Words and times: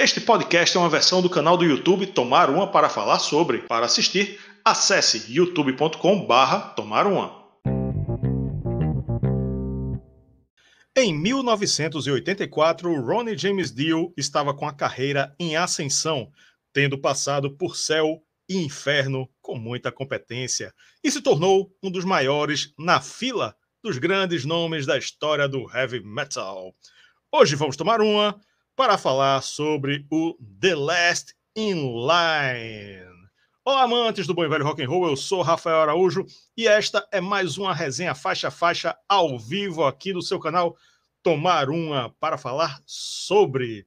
Este 0.00 0.20
podcast 0.20 0.76
é 0.76 0.80
uma 0.80 0.88
versão 0.88 1.20
do 1.20 1.28
canal 1.28 1.56
do 1.56 1.64
YouTube 1.64 2.06
Tomar 2.06 2.50
Uma 2.50 2.70
para 2.70 2.88
falar 2.88 3.18
sobre. 3.18 3.62
Para 3.62 3.86
assistir, 3.86 4.38
acesse 4.64 5.24
youtube.com/barra 5.28 6.68
Tomar 6.76 7.04
Uma. 7.04 7.36
Em 10.96 11.12
1984, 11.12 12.94
Ronnie 13.00 13.36
James 13.36 13.74
Dio 13.74 14.14
estava 14.16 14.54
com 14.54 14.68
a 14.68 14.72
carreira 14.72 15.34
em 15.36 15.56
ascensão, 15.56 16.30
tendo 16.72 16.96
passado 16.96 17.50
por 17.56 17.74
céu 17.74 18.22
e 18.48 18.56
inferno 18.56 19.28
com 19.42 19.58
muita 19.58 19.90
competência, 19.90 20.72
e 21.02 21.10
se 21.10 21.20
tornou 21.20 21.74
um 21.82 21.90
dos 21.90 22.04
maiores 22.04 22.72
na 22.78 23.00
fila 23.00 23.52
dos 23.82 23.98
grandes 23.98 24.44
nomes 24.44 24.86
da 24.86 24.96
história 24.96 25.48
do 25.48 25.68
heavy 25.76 26.00
metal. 26.04 26.72
Hoje 27.32 27.56
vamos 27.56 27.76
tomar 27.76 28.00
uma 28.00 28.40
para 28.78 28.96
falar 28.96 29.42
sobre 29.42 30.06
o 30.08 30.38
The 30.60 30.76
Last 30.76 31.34
in 31.56 31.74
Line. 31.74 33.28
Olá, 33.64 33.82
amantes 33.82 34.24
do 34.24 34.32
bom 34.32 34.44
e 34.44 34.48
velho 34.48 34.64
rock 34.64 34.80
and 34.80 34.88
roll, 34.88 35.08
eu 35.08 35.16
sou 35.16 35.42
Rafael 35.42 35.80
Araújo 35.80 36.24
e 36.56 36.68
esta 36.68 37.04
é 37.10 37.20
mais 37.20 37.58
uma 37.58 37.74
resenha 37.74 38.14
faixa 38.14 38.46
a 38.46 38.50
faixa 38.52 38.96
ao 39.08 39.36
vivo 39.36 39.82
aqui 39.82 40.12
no 40.12 40.22
seu 40.22 40.38
canal 40.38 40.76
Tomar 41.24 41.70
Uma 41.70 42.14
para 42.20 42.38
falar 42.38 42.80
sobre 42.86 43.84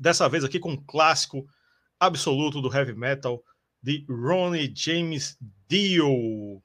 dessa 0.00 0.26
vez 0.26 0.42
aqui 0.42 0.58
com 0.58 0.70
um 0.70 0.82
clássico 0.86 1.46
absoluto 2.00 2.62
do 2.62 2.74
heavy 2.74 2.94
metal 2.94 3.44
de 3.82 4.06
Ronnie 4.08 4.72
James 4.74 5.36
Dio. 5.68 6.62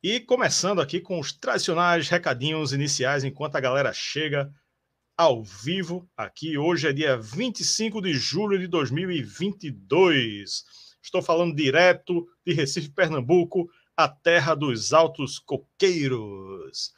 E 0.00 0.20
começando 0.20 0.80
aqui 0.80 1.00
com 1.00 1.18
os 1.18 1.32
tradicionais 1.32 2.08
recadinhos 2.08 2.72
iniciais 2.72 3.24
enquanto 3.24 3.56
a 3.56 3.60
galera 3.60 3.92
chega 3.92 4.54
ao 5.16 5.42
vivo 5.42 6.08
aqui. 6.16 6.56
Hoje 6.56 6.88
é 6.88 6.92
dia 6.92 7.16
25 7.16 8.00
de 8.00 8.14
julho 8.14 8.58
de 8.58 8.66
2022. 8.66 10.64
Estou 11.02 11.22
falando 11.22 11.54
direto 11.54 12.26
de 12.46 12.52
Recife, 12.54 12.90
Pernambuco, 12.90 13.68
a 13.96 14.08
terra 14.08 14.54
dos 14.54 14.92
altos 14.92 15.38
coqueiros. 15.38 16.92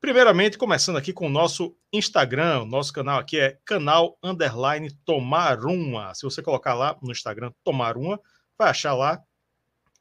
Primeiramente, 0.00 0.58
começando 0.58 0.96
aqui 0.96 1.12
com 1.12 1.26
o 1.26 1.30
nosso 1.30 1.74
Instagram, 1.92 2.62
o 2.62 2.66
nosso 2.66 2.92
canal 2.92 3.18
aqui 3.18 3.40
é 3.40 3.58
canal 3.64 4.18
underline 4.22 4.90
tomar 5.04 5.64
uma. 5.64 6.14
Se 6.14 6.24
você 6.24 6.42
colocar 6.42 6.74
lá 6.74 6.98
no 7.00 7.10
Instagram 7.10 7.52
tomar 7.64 7.96
uma, 7.96 8.20
vai 8.58 8.68
achar 8.68 8.92
lá 8.94 9.22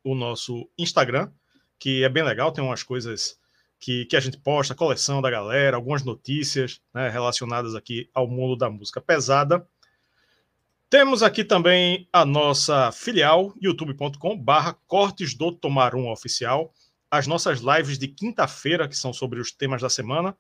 o 0.04 0.14
nosso 0.14 0.70
Instagram, 0.78 1.32
que 1.80 2.04
é 2.04 2.10
bem 2.10 2.24
legal, 2.24 2.52
tem 2.52 2.62
umas 2.64 2.84
coisas 2.84 3.40
que, 3.84 4.06
que 4.06 4.16
a 4.16 4.20
gente 4.22 4.38
posta, 4.38 4.74
coleção 4.74 5.22
da 5.22 5.30
galera, 5.30 5.76
algumas 5.76 6.06
notícias 6.06 6.80
né, 6.94 7.10
relacionadas 7.10 7.76
aqui 7.76 8.10
ao 8.14 8.26
mundo 8.26 8.56
da 8.56 8.70
música 8.70 9.02
pesada. 9.02 9.68
Temos 10.90 11.22
aqui 11.22 11.44
também 11.44 12.08
a 12.14 12.24
nossa 12.24 12.94
filial, 12.94 13.54
youtube.com 13.62 14.38
barra 14.38 14.78
Cortes 14.88 15.34
do 15.36 15.52
Tomar 15.52 15.96
Um 15.96 16.10
Oficial. 16.10 16.74
As 17.12 17.28
nossas 17.28 17.60
lives 17.60 17.98
de 17.98 18.08
quinta-feira, 18.08 18.88
que 18.88 18.96
são 18.96 19.12
sobre 19.12 19.42
os 19.42 19.52
temas 19.52 19.82
da 19.82 19.90
semana, 19.90 20.34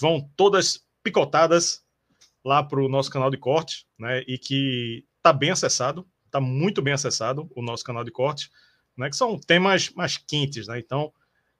vão 0.00 0.26
todas 0.34 0.82
picotadas 1.02 1.84
lá 2.42 2.62
para 2.62 2.80
o 2.80 2.88
nosso 2.88 3.10
canal 3.10 3.30
de 3.30 3.36
cortes, 3.36 3.84
né? 3.98 4.24
E 4.26 4.38
que 4.38 5.04
está 5.18 5.30
bem 5.30 5.50
acessado, 5.50 6.08
está 6.24 6.40
muito 6.40 6.80
bem 6.80 6.94
acessado 6.94 7.50
o 7.54 7.60
nosso 7.60 7.84
canal 7.84 8.02
de 8.02 8.10
cortes, 8.10 8.50
né? 8.96 9.10
Que 9.10 9.16
são 9.16 9.38
temas 9.38 9.90
mais 9.90 10.16
quentes, 10.16 10.68
né? 10.68 10.78
Então, 10.78 11.12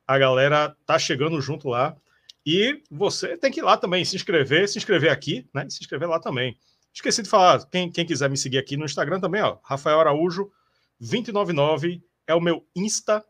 a 0.06 0.18
galera 0.18 0.76
tá 0.86 0.98
chegando 0.98 1.40
junto 1.40 1.68
lá. 1.68 1.96
E 2.44 2.82
você 2.90 3.36
tem 3.36 3.52
que 3.52 3.60
ir 3.60 3.62
lá 3.62 3.76
também, 3.76 4.04
se 4.04 4.16
inscrever, 4.16 4.68
se 4.68 4.78
inscrever 4.78 5.10
aqui, 5.10 5.48
né? 5.54 5.68
Se 5.70 5.80
inscrever 5.80 6.08
lá 6.08 6.18
também. 6.18 6.58
Esqueci 6.92 7.22
de 7.22 7.28
falar, 7.28 7.64
quem, 7.70 7.90
quem 7.90 8.04
quiser 8.04 8.28
me 8.28 8.36
seguir 8.36 8.58
aqui 8.58 8.76
no 8.76 8.84
Instagram 8.84 9.20
também, 9.20 9.40
ó, 9.40 9.56
Rafael 9.62 9.98
Araújo 9.98 10.52
299 11.00 12.04
é 12.26 12.34
o 12.34 12.40
meu 12.40 12.66
Insta 12.76 13.24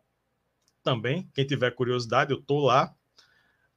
também. 0.83 1.31
Quem 1.34 1.47
tiver 1.47 1.70
curiosidade, 1.73 2.33
eu 2.33 2.41
tô 2.41 2.66
lá. 2.66 2.94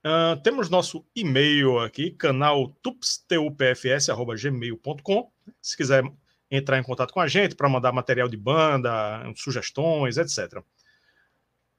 Uh, 0.03 0.41
temos 0.41 0.69
nosso 0.69 1.05
e-mail 1.15 1.79
aqui, 1.79 2.11
canal 2.11 2.69
tupstupfs.gmail.com. 2.81 5.31
Se 5.61 5.77
quiser 5.77 6.03
entrar 6.49 6.77
em 6.77 6.83
contato 6.83 7.13
com 7.13 7.19
a 7.19 7.27
gente 7.27 7.55
para 7.55 7.69
mandar 7.69 7.91
material 7.91 8.27
de 8.27 8.37
banda, 8.37 9.23
sugestões, 9.35 10.17
etc. 10.17 10.63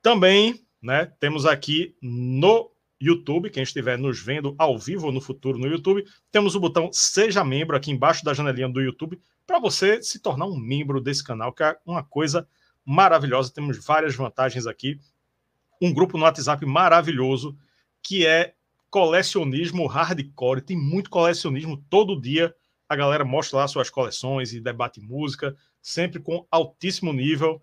Também 0.02 0.65
né? 0.82 1.06
Temos 1.18 1.46
aqui 1.46 1.96
no 2.00 2.70
YouTube, 3.00 3.50
quem 3.50 3.62
estiver 3.62 3.98
nos 3.98 4.20
vendo 4.20 4.54
ao 4.58 4.78
vivo 4.78 5.06
ou 5.06 5.12
no 5.12 5.20
futuro 5.20 5.58
no 5.58 5.66
YouTube, 5.66 6.04
temos 6.30 6.54
o 6.54 6.60
botão 6.60 6.90
Seja 6.92 7.44
Membro 7.44 7.76
aqui 7.76 7.90
embaixo 7.90 8.24
da 8.24 8.32
janelinha 8.32 8.68
do 8.68 8.80
YouTube 8.80 9.20
para 9.46 9.58
você 9.58 10.02
se 10.02 10.18
tornar 10.18 10.46
um 10.46 10.58
membro 10.58 11.00
desse 11.00 11.22
canal, 11.22 11.52
que 11.52 11.62
é 11.62 11.76
uma 11.86 12.02
coisa 12.02 12.48
maravilhosa. 12.84 13.52
Temos 13.52 13.84
várias 13.84 14.14
vantagens 14.14 14.66
aqui. 14.66 14.98
Um 15.80 15.92
grupo 15.92 16.16
no 16.16 16.24
WhatsApp 16.24 16.64
maravilhoso 16.66 17.56
que 18.02 18.26
é 18.26 18.54
colecionismo 18.90 19.86
hardcore. 19.86 20.62
Tem 20.62 20.76
muito 20.76 21.10
colecionismo 21.10 21.76
todo 21.88 22.20
dia. 22.20 22.54
A 22.88 22.96
galera 22.96 23.24
mostra 23.24 23.58
lá 23.58 23.68
suas 23.68 23.90
coleções 23.90 24.52
e 24.52 24.60
debate 24.60 25.00
música, 25.00 25.54
sempre 25.82 26.20
com 26.20 26.46
altíssimo 26.50 27.12
nível. 27.12 27.62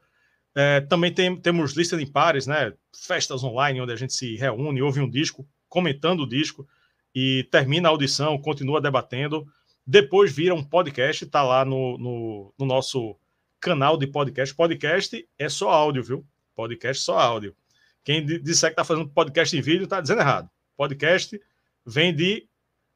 É, 0.56 0.82
também 0.82 1.14
tem, 1.14 1.36
temos 1.40 1.74
lista 1.74 1.98
de 1.98 2.06
pares, 2.06 2.46
né? 2.46 2.74
Festas 2.96 3.44
online 3.44 3.82
onde 3.82 3.94
a 3.94 3.96
gente 3.96 4.14
se 4.14 4.36
reúne, 4.36 4.82
ouve 4.82 5.00
um 5.00 5.10
disco, 5.10 5.48
comentando 5.68 6.22
o 6.22 6.28
disco 6.28 6.68
e 7.14 7.48
termina 7.52 7.90
a 7.90 7.92
audição, 7.92 8.38
continua 8.38 8.82
debatendo. 8.82 9.46
Depois 9.86 10.32
vira 10.32 10.54
um 10.54 10.64
podcast, 10.64 11.26
tá 11.26 11.44
lá 11.44 11.66
no, 11.66 11.98
no, 11.98 12.54
no 12.58 12.66
nosso 12.66 13.18
canal 13.60 13.98
de 13.98 14.08
podcast. 14.08 14.54
Podcast 14.54 15.28
é 15.38 15.50
só 15.50 15.70
áudio, 15.70 16.04
viu? 16.04 16.28
Podcast 16.56 17.04
só 17.04 17.18
áudio. 17.18 17.56
Quem 18.04 18.26
disser 18.26 18.70
que 18.70 18.76
tá 18.76 18.84
fazendo 18.84 19.10
podcast 19.10 19.56
em 19.56 19.62
vídeo 19.62 19.88
tá 19.88 20.02
dizendo 20.02 20.22
errado. 20.22 20.50
Podcast 20.76 21.40
vem 21.86 22.14
de, 22.14 22.48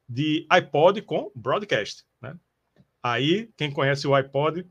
de 0.08 0.46
iPod 0.50 1.02
com 1.02 1.32
broadcast, 1.34 2.04
né? 2.22 2.36
Aí, 3.02 3.50
quem 3.56 3.72
conhece 3.72 4.06
o 4.08 4.14
iPod 4.14 4.66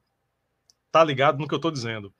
tá 0.92 1.02
ligado 1.02 1.38
no 1.38 1.48
que 1.48 1.54
eu 1.54 1.58
tô 1.58 1.70
dizendo. 1.70 2.12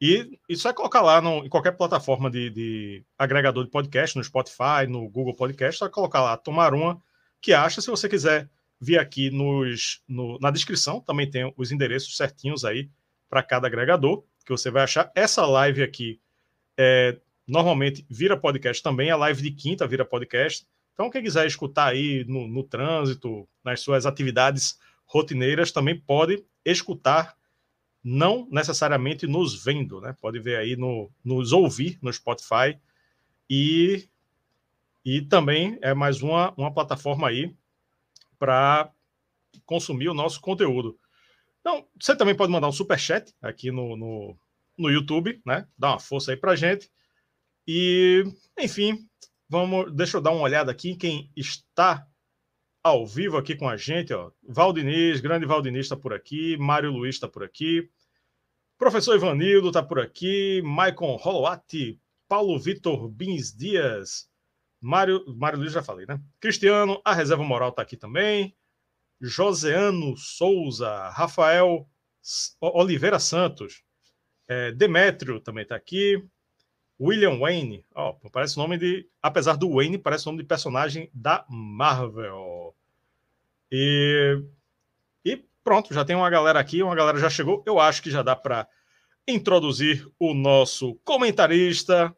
E 0.00 0.38
isso 0.48 0.68
é 0.68 0.72
colocar 0.72 1.00
lá 1.00 1.20
no, 1.20 1.44
em 1.44 1.48
qualquer 1.48 1.72
plataforma 1.72 2.30
de, 2.30 2.50
de, 2.50 3.04
agregador 3.18 3.64
de 3.64 3.70
podcast, 3.70 4.16
no 4.16 4.22
Spotify, 4.22 4.86
no 4.88 5.08
Google 5.08 5.34
Podcast, 5.34 5.78
só 5.78 5.88
colocar 5.88 6.20
lá 6.20 6.36
Tomar 6.36 6.74
Uma, 6.74 7.00
que 7.40 7.54
acha. 7.54 7.80
Se 7.80 7.90
você 7.90 8.08
quiser 8.08 8.50
vir 8.78 8.98
aqui 8.98 9.30
nos, 9.30 10.02
no, 10.06 10.38
na 10.38 10.50
descrição, 10.50 11.00
também 11.00 11.30
tem 11.30 11.52
os 11.56 11.72
endereços 11.72 12.16
certinhos 12.16 12.64
aí 12.64 12.90
para 13.28 13.42
cada 13.42 13.66
agregador, 13.66 14.22
que 14.44 14.52
você 14.52 14.70
vai 14.70 14.82
achar. 14.82 15.10
Essa 15.14 15.46
live 15.46 15.82
aqui 15.82 16.20
é, 16.76 17.18
normalmente 17.46 18.04
vira 18.08 18.36
podcast 18.36 18.82
também, 18.82 19.10
a 19.10 19.16
live 19.16 19.42
de 19.42 19.50
quinta 19.50 19.86
vira 19.86 20.04
podcast. 20.04 20.66
Então, 20.92 21.10
quem 21.10 21.22
quiser 21.22 21.46
escutar 21.46 21.88
aí 21.88 22.24
no, 22.28 22.46
no 22.46 22.62
trânsito, 22.62 23.48
nas 23.64 23.80
suas 23.80 24.06
atividades 24.06 24.78
rotineiras, 25.06 25.72
também 25.72 25.98
pode 25.98 26.44
escutar 26.64 27.35
não 28.08 28.46
necessariamente 28.52 29.26
nos 29.26 29.64
vendo, 29.64 30.00
né? 30.00 30.16
Pode 30.20 30.38
ver 30.38 30.58
aí 30.58 30.76
no 30.76 31.10
nos 31.24 31.52
ouvir 31.52 31.98
no 32.00 32.12
Spotify 32.12 32.78
e 33.50 34.08
e 35.04 35.22
também 35.22 35.76
é 35.82 35.92
mais 35.92 36.22
uma, 36.22 36.54
uma 36.56 36.72
plataforma 36.72 37.26
aí 37.28 37.52
para 38.38 38.92
consumir 39.64 40.08
o 40.08 40.14
nosso 40.14 40.40
conteúdo. 40.40 40.96
Então, 41.60 41.84
você 42.00 42.14
também 42.14 42.36
pode 42.36 42.52
mandar 42.52 42.68
um 42.68 42.72
super 42.72 42.96
chat 42.96 43.34
aqui 43.42 43.72
no, 43.72 43.96
no, 43.96 44.38
no 44.78 44.88
YouTube, 44.88 45.42
né? 45.44 45.66
Dá 45.76 45.90
uma 45.90 45.98
força 45.98 46.30
aí 46.30 46.36
para 46.36 46.54
gente. 46.54 46.88
E, 47.66 48.24
enfim, 48.56 49.04
vamos, 49.48 49.92
deixa 49.92 50.18
eu 50.18 50.20
dar 50.20 50.30
uma 50.30 50.42
olhada 50.42 50.70
aqui 50.70 50.94
quem 50.94 51.28
está 51.36 52.06
ao 52.84 53.04
vivo 53.04 53.36
aqui 53.36 53.56
com 53.56 53.68
a 53.68 53.76
gente, 53.76 54.14
ó. 54.14 54.30
Valdiniz, 54.48 55.20
grande 55.20 55.44
Valdiniz 55.44 55.86
está 55.86 55.96
por 55.96 56.12
aqui, 56.12 56.56
Mário 56.56 56.92
Luiz 56.92 57.16
está 57.16 57.26
por 57.26 57.42
aqui, 57.42 57.90
professor 58.78 59.16
Ivanildo 59.16 59.68
está 59.68 59.82
por 59.82 59.98
aqui, 60.00 60.62
Maicon 60.62 61.18
Holowati, 61.22 62.00
Paulo 62.28 62.58
Vitor 62.58 63.08
Bins 63.08 63.54
Dias, 63.54 64.28
Mário, 64.80 65.24
Mário 65.36 65.58
Luiz 65.58 65.72
já 65.72 65.82
falei, 65.82 66.06
né? 66.06 66.20
Cristiano, 66.40 67.00
a 67.04 67.14
reserva 67.14 67.42
moral 67.42 67.70
está 67.70 67.82
aqui 67.82 67.96
também, 67.96 68.54
Joseano 69.20 70.16
Souza, 70.16 71.08
Rafael 71.08 71.88
Oliveira 72.60 73.18
Santos, 73.18 73.82
é, 74.48 74.72
Demétrio 74.72 75.40
também 75.40 75.62
está 75.62 75.74
aqui, 75.76 76.22
William 76.98 77.38
Wayne, 77.38 77.84
ó, 77.94 78.14
parece 78.32 78.56
nome 78.56 78.78
de. 78.78 79.06
Apesar 79.22 79.56
do 79.56 79.74
Wayne, 79.74 79.98
parece 79.98 80.26
nome 80.26 80.38
de 80.38 80.44
personagem 80.44 81.10
da 81.12 81.44
Marvel. 81.48 82.74
E 83.70 84.42
pronto, 85.66 85.92
já 85.92 86.04
tem 86.04 86.14
uma 86.14 86.30
galera 86.30 86.60
aqui, 86.60 86.80
uma 86.80 86.94
galera 86.94 87.18
já 87.18 87.28
chegou. 87.28 87.60
Eu 87.66 87.80
acho 87.80 88.00
que 88.00 88.08
já 88.08 88.22
dá 88.22 88.36
para 88.36 88.68
introduzir 89.26 90.06
o 90.16 90.32
nosso 90.32 90.94
comentarista, 91.04 92.14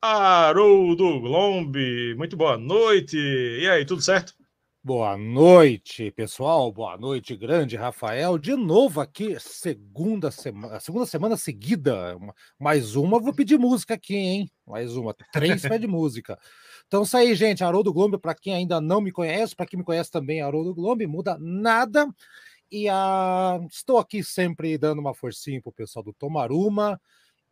Haroldo 0.00 1.18
Glombe. 1.18 2.14
Muito 2.14 2.36
boa 2.36 2.56
noite. 2.56 3.18
E 3.18 3.68
aí, 3.68 3.84
tudo 3.84 4.00
certo? 4.00 4.32
Boa 4.80 5.18
noite, 5.18 6.12
pessoal. 6.12 6.70
Boa 6.70 6.96
noite, 6.96 7.36
grande 7.36 7.74
Rafael. 7.74 8.38
De 8.38 8.54
novo 8.54 9.00
aqui, 9.00 9.36
segunda 9.40 10.30
semana, 10.30 10.78
segunda 10.78 11.04
semana 11.04 11.36
seguida. 11.36 12.16
Mais 12.56 12.94
uma, 12.94 13.18
vou 13.18 13.34
pedir 13.34 13.58
música 13.58 13.94
aqui, 13.94 14.14
hein? 14.14 14.50
Mais 14.64 14.96
uma. 14.96 15.12
Três 15.32 15.62
pede 15.68 15.88
música. 15.88 16.38
Então, 16.86 17.02
isso 17.02 17.16
aí, 17.16 17.34
gente. 17.34 17.64
Haroldo 17.64 17.92
Globo, 17.92 18.18
para 18.18 18.34
quem 18.34 18.54
ainda 18.54 18.80
não 18.80 19.00
me 19.00 19.10
conhece, 19.10 19.54
para 19.54 19.66
quem 19.66 19.78
me 19.78 19.84
conhece 19.84 20.10
também, 20.10 20.40
Haroldo 20.40 20.74
Globo, 20.74 21.06
muda 21.08 21.36
nada. 21.40 22.08
E 22.70 22.88
a... 22.88 23.60
estou 23.70 23.98
aqui 23.98 24.22
sempre 24.22 24.76
dando 24.78 25.00
uma 25.00 25.14
forcinha 25.14 25.60
pro 25.60 25.72
pessoal 25.72 26.04
do 26.04 26.12
Tomaruma. 26.12 27.00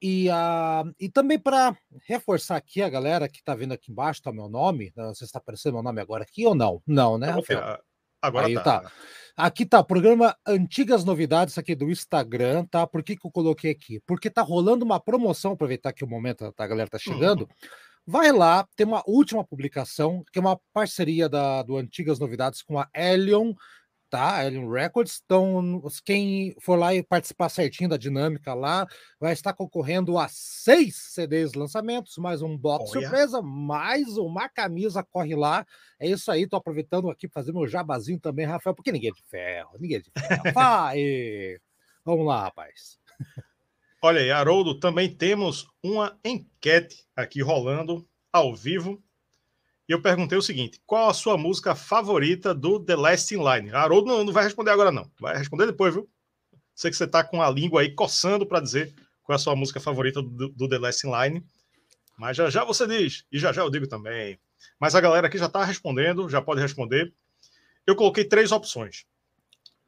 E, 0.02 0.28
uh, 0.28 0.94
e 1.00 1.08
também 1.08 1.38
para 1.38 1.74
reforçar 2.06 2.56
aqui 2.56 2.82
a 2.82 2.90
galera 2.90 3.28
que 3.28 3.38
está 3.38 3.54
vendo 3.54 3.72
aqui 3.72 3.90
embaixo, 3.90 4.22
tá 4.22 4.30
meu 4.30 4.48
nome. 4.48 4.92
Não 4.94 5.14
sei 5.14 5.20
se 5.20 5.24
está 5.24 5.38
aparecendo 5.38 5.74
meu 5.74 5.82
nome 5.82 6.00
agora 6.00 6.24
aqui 6.24 6.44
ou 6.44 6.54
não. 6.54 6.82
Não, 6.86 7.16
né, 7.16 7.30
Rafael? 7.30 7.78
Agora 8.20 8.46
Aí, 8.46 8.54
tá. 8.54 8.80
tá. 8.80 8.92
Aqui 9.36 9.66
tá, 9.66 9.82
programa 9.82 10.36
Antigas 10.46 11.04
Novidades 11.04 11.58
aqui 11.58 11.74
do 11.74 11.90
Instagram, 11.90 12.64
tá? 12.66 12.86
Por 12.86 13.02
que, 13.02 13.16
que 13.16 13.26
eu 13.26 13.30
coloquei 13.30 13.72
aqui? 13.72 14.00
Porque 14.06 14.30
tá 14.30 14.40
rolando 14.42 14.84
uma 14.84 15.00
promoção, 15.00 15.52
aproveitar 15.52 15.92
que 15.92 16.04
o 16.04 16.08
momento 16.08 16.50
tá, 16.52 16.64
a 16.64 16.66
galera 16.66 16.88
tá 16.88 16.98
chegando. 16.98 17.42
Uhum. 17.42 17.48
Vai 18.06 18.32
lá, 18.32 18.66
tem 18.76 18.86
uma 18.86 19.02
última 19.06 19.44
publicação, 19.44 20.24
que 20.30 20.38
é 20.38 20.42
uma 20.42 20.60
parceria 20.72 21.28
da, 21.28 21.62
do 21.62 21.76
Antigas 21.76 22.18
Novidades 22.18 22.62
com 22.62 22.78
a 22.78 22.88
Elion 22.94 23.54
tá? 24.14 24.38
Alien 24.38 24.70
Records. 24.70 25.20
Então, 25.24 25.82
quem 26.04 26.54
for 26.60 26.78
lá 26.78 26.94
e 26.94 27.02
participar 27.02 27.48
certinho 27.48 27.88
da 27.90 27.96
dinâmica 27.96 28.54
lá, 28.54 28.86
vai 29.18 29.32
estar 29.32 29.52
concorrendo 29.52 30.16
a 30.16 30.28
seis 30.28 30.94
CDs 30.94 31.54
lançamentos, 31.54 32.16
mais 32.18 32.40
um 32.40 32.56
box 32.56 32.92
Olha. 32.92 33.00
surpresa, 33.00 33.42
mais 33.42 34.16
uma 34.16 34.48
camisa, 34.48 35.02
corre 35.02 35.34
lá. 35.34 35.66
É 35.98 36.06
isso 36.06 36.30
aí, 36.30 36.46
tô 36.46 36.54
aproveitando 36.54 37.10
aqui 37.10 37.26
para 37.26 37.42
fazer 37.42 37.52
meu 37.52 37.66
jabazinho 37.66 38.20
também, 38.20 38.46
Rafael, 38.46 38.72
porque 38.72 38.92
ninguém 38.92 39.10
é 39.10 39.12
de 39.12 39.22
ferro, 39.24 39.76
ninguém 39.80 39.96
é 39.96 40.00
de 40.00 40.12
ferro. 40.12 40.42
Vai! 40.54 41.58
Vamos 42.04 42.24
lá, 42.24 42.44
rapaz. 42.44 43.00
Olha 44.06 44.20
aí, 44.20 44.30
Haroldo, 44.30 44.78
também 44.78 45.10
temos 45.10 45.66
uma 45.82 46.20
enquete 46.22 47.06
aqui 47.16 47.40
rolando 47.40 48.06
ao 48.30 48.54
vivo 48.54 49.02
e 49.88 49.92
eu 49.92 50.02
perguntei 50.02 50.36
o 50.36 50.42
seguinte: 50.42 50.78
qual 50.84 51.08
a 51.08 51.14
sua 51.14 51.38
música 51.38 51.74
favorita 51.74 52.54
do 52.54 52.78
The 52.78 52.96
Last 52.96 53.34
in 53.34 53.38
Line? 53.38 53.70
Haroldo 53.70 54.08
não, 54.08 54.22
não 54.22 54.30
vai 54.30 54.44
responder 54.44 54.72
agora, 54.72 54.92
não. 54.92 55.10
Vai 55.18 55.38
responder 55.38 55.64
depois, 55.64 55.94
viu? 55.94 56.06
Sei 56.74 56.90
que 56.90 56.98
você 56.98 57.04
está 57.04 57.24
com 57.24 57.40
a 57.40 57.48
língua 57.48 57.80
aí 57.80 57.94
coçando 57.94 58.44
para 58.44 58.60
dizer 58.60 58.94
qual 59.22 59.32
é 59.32 59.36
a 59.36 59.42
sua 59.42 59.56
música 59.56 59.80
favorita 59.80 60.20
do, 60.20 60.50
do, 60.50 60.68
The 60.68 60.76
Last 60.76 61.06
in 61.06 61.10
Line. 61.10 61.46
Mas 62.18 62.36
já 62.36 62.50
já 62.50 62.62
você 62.62 62.86
diz, 62.86 63.24
e 63.32 63.38
já 63.38 63.54
já 63.54 63.62
eu 63.62 63.70
digo 63.70 63.86
também. 63.86 64.38
Mas 64.78 64.94
a 64.94 65.00
galera 65.00 65.28
aqui 65.28 65.38
já 65.38 65.46
está 65.46 65.64
respondendo, 65.64 66.28
já 66.28 66.42
pode 66.42 66.60
responder. 66.60 67.10
Eu 67.86 67.96
coloquei 67.96 68.24
três 68.26 68.52
opções: 68.52 69.06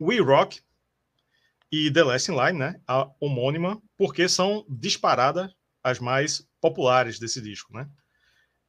We 0.00 0.20
Rock 0.20 0.62
e 1.70 1.90
The 1.90 2.04
Last 2.04 2.30
in 2.30 2.36
Line, 2.36 2.58
né? 2.58 2.80
A 2.86 3.10
homônima, 3.20 3.80
porque 3.96 4.28
são 4.28 4.64
disparadas 4.68 5.50
as 5.82 5.98
mais 5.98 6.46
populares 6.60 7.18
desse 7.18 7.40
disco, 7.40 7.72
né? 7.72 7.88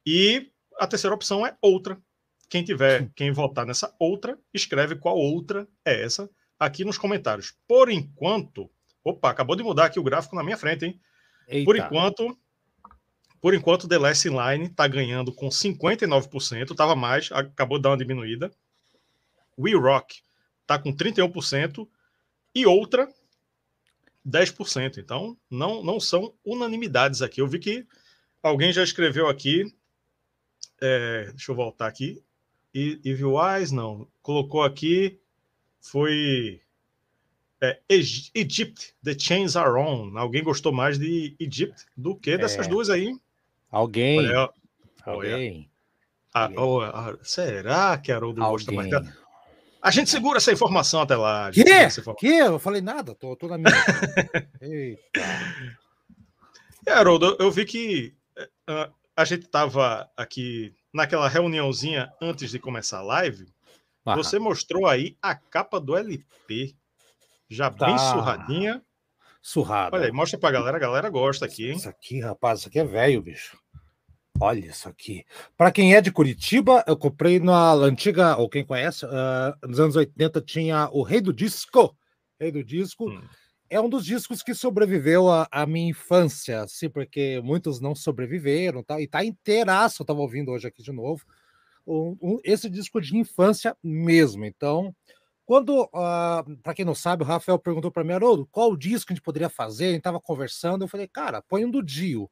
E 0.06 0.50
a 0.78 0.86
terceira 0.86 1.14
opção 1.14 1.46
é 1.46 1.56
outra. 1.60 2.00
Quem 2.48 2.64
tiver, 2.64 3.10
quem 3.14 3.30
votar 3.30 3.66
nessa 3.66 3.94
outra, 3.98 4.38
escreve 4.54 4.96
qual 4.96 5.16
outra 5.16 5.68
é 5.84 6.02
essa 6.02 6.30
aqui 6.58 6.84
nos 6.84 6.98
comentários. 6.98 7.54
Por 7.66 7.90
enquanto, 7.90 8.70
opa, 9.04 9.30
acabou 9.30 9.54
de 9.54 9.62
mudar 9.62 9.86
aqui 9.86 10.00
o 10.00 10.02
gráfico 10.02 10.34
na 10.34 10.42
minha 10.42 10.56
frente, 10.56 10.86
hein? 10.86 11.00
Eita. 11.46 11.64
Por 11.64 11.76
enquanto, 11.76 12.38
por 13.40 13.54
enquanto, 13.54 13.88
The 13.88 13.98
Last 13.98 14.28
Line 14.28 14.66
está 14.66 14.88
ganhando 14.88 15.32
com 15.32 15.48
59%, 15.48 16.70
estava 16.70 16.96
mais, 16.96 17.30
acabou 17.32 17.78
de 17.78 17.82
dar 17.82 17.90
uma 17.90 17.98
diminuída. 17.98 18.50
We 19.58 19.74
Rock 19.74 20.22
está 20.62 20.78
com 20.78 20.94
31% 20.94 21.88
e 22.54 22.66
outra 22.66 23.08
10%. 24.26 24.98
Então, 24.98 25.36
não, 25.50 25.82
não 25.82 25.98
são 25.98 26.34
unanimidades 26.44 27.22
aqui. 27.22 27.40
Eu 27.40 27.48
vi 27.48 27.58
que 27.58 27.86
alguém 28.42 28.72
já 28.72 28.82
escreveu 28.82 29.28
aqui 29.28 29.72
é, 30.80 31.26
deixa 31.30 31.50
eu 31.50 31.56
voltar 31.56 31.86
aqui. 31.86 32.22
Evil 32.74 33.34
Eyes, 33.42 33.72
não. 33.72 34.06
Colocou 34.22 34.62
aqui. 34.62 35.18
Foi. 35.80 36.60
É, 37.60 37.80
Egypt, 37.88 38.94
The 39.02 39.18
Chains 39.18 39.56
Are 39.56 39.80
On. 39.80 40.16
Alguém 40.16 40.44
gostou 40.44 40.72
mais 40.72 40.98
de 40.98 41.34
Egypt 41.40 41.86
do 41.96 42.14
que 42.14 42.38
dessas 42.38 42.66
é. 42.66 42.68
duas 42.68 42.88
aí? 42.88 43.18
Alguém. 43.70 44.18
Olha, 44.20 44.50
Alguém. 45.04 45.70
Ah, 46.32 46.50
oh, 46.56 46.80
ah, 46.82 47.18
será 47.22 47.98
que 47.98 48.12
Haroldo 48.12 48.40
gosta 48.40 48.70
mais 48.70 48.90
dela? 48.90 49.12
A 49.80 49.90
gente 49.90 50.10
segura 50.10 50.38
essa 50.38 50.52
informação 50.52 51.00
até 51.00 51.16
lá. 51.16 51.50
Que? 51.50 51.64
Que? 52.18 52.26
Eu 52.26 52.58
falei 52.58 52.80
nada, 52.80 53.14
tô, 53.14 53.36
tô 53.36 53.46
na 53.46 53.58
minha. 53.58 53.70
Eita. 54.60 55.20
É, 56.86 56.92
Haroldo, 56.92 57.36
eu 57.38 57.50
vi 57.50 57.64
que 57.64 58.14
uh, 58.68 58.92
a 59.16 59.24
gente 59.24 59.44
estava 59.44 60.10
aqui 60.16 60.74
naquela 60.92 61.28
reuniãozinha 61.28 62.12
antes 62.20 62.50
de 62.50 62.58
começar 62.58 62.98
a 62.98 63.02
live. 63.02 63.46
Você 64.16 64.38
mostrou 64.38 64.86
aí 64.86 65.16
a 65.20 65.34
capa 65.34 65.78
do 65.78 65.96
LP, 65.96 66.74
já 67.48 67.70
tá. 67.70 67.86
bem 67.86 67.98
surradinha. 67.98 68.82
Surrada. 69.40 69.96
Olha 69.96 70.06
aí, 70.06 70.12
mostra 70.12 70.38
pra 70.38 70.50
galera, 70.50 70.76
a 70.76 70.80
galera 70.80 71.10
gosta 71.10 71.44
aqui, 71.44 71.70
hein? 71.70 71.76
Isso 71.76 71.88
aqui, 71.88 72.20
rapaz, 72.20 72.60
isso 72.60 72.68
aqui 72.68 72.78
é 72.78 72.84
velho, 72.84 73.22
bicho. 73.22 73.58
Olha 74.40 74.66
isso 74.66 74.88
aqui. 74.88 75.24
Para 75.56 75.72
quem 75.72 75.94
é 75.94 76.00
de 76.00 76.12
Curitiba, 76.12 76.84
eu 76.86 76.96
comprei 76.96 77.40
na 77.40 77.72
antiga, 77.72 78.36
ou 78.36 78.48
quem 78.48 78.64
conhece, 78.64 79.04
uh, 79.04 79.66
nos 79.66 79.80
anos 79.80 79.96
80 79.96 80.40
tinha 80.42 80.88
o 80.92 81.02
Rei 81.02 81.20
do 81.20 81.32
Disco. 81.32 81.96
Rei 82.40 82.52
do 82.52 82.62
Disco. 82.62 83.10
Hum 83.10 83.20
é 83.70 83.80
um 83.80 83.88
dos 83.88 84.04
discos 84.04 84.42
que 84.42 84.54
sobreviveu 84.54 85.26
à, 85.28 85.66
minha 85.66 85.90
infância, 85.90 86.62
assim, 86.62 86.88
porque 86.88 87.40
muitos 87.42 87.80
não 87.80 87.94
sobreviveram, 87.94 88.82
tá? 88.82 89.00
E 89.00 89.06
tá 89.06 89.24
inteiraço, 89.24 90.02
eu 90.02 90.06
tava 90.06 90.20
ouvindo 90.20 90.50
hoje 90.50 90.66
aqui 90.66 90.82
de 90.82 90.92
novo. 90.92 91.24
Um, 91.86 92.16
um, 92.20 92.40
esse 92.44 92.68
disco 92.68 93.00
de 93.00 93.16
infância 93.16 93.76
mesmo. 93.82 94.44
Então, 94.44 94.94
quando, 95.44 95.82
uh, 95.82 95.88
ah, 95.94 96.44
para 96.62 96.74
quem 96.74 96.84
não 96.84 96.94
sabe, 96.94 97.22
o 97.22 97.26
Rafael 97.26 97.58
perguntou 97.58 97.90
para 97.90 98.04
mim, 98.04 98.12
Haroldo, 98.12 98.46
qual 98.50 98.76
disco 98.76 99.12
a 99.12 99.14
gente 99.14 99.22
poderia 99.22 99.48
fazer? 99.48 99.88
A 99.88 99.92
gente 99.92 100.02
tava 100.02 100.20
conversando, 100.20 100.84
eu 100.84 100.88
falei, 100.88 101.06
cara, 101.06 101.42
põe 101.42 101.64
um 101.64 101.70
do 101.70 101.82
Dio. 101.82 102.30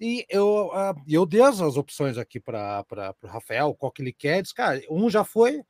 E 0.00 0.24
eu, 0.28 0.68
uh, 0.68 0.94
eu 1.08 1.26
dei 1.26 1.40
as, 1.40 1.60
as 1.60 1.76
opções 1.76 2.16
aqui 2.16 2.38
para 2.38 2.84
o 3.22 3.26
Rafael, 3.26 3.74
qual 3.74 3.90
que 3.90 4.02
ele 4.02 4.12
quer. 4.12 4.42
Disse, 4.42 4.54
cara, 4.54 4.80
um 4.88 5.10
já 5.10 5.24
foi, 5.24 5.60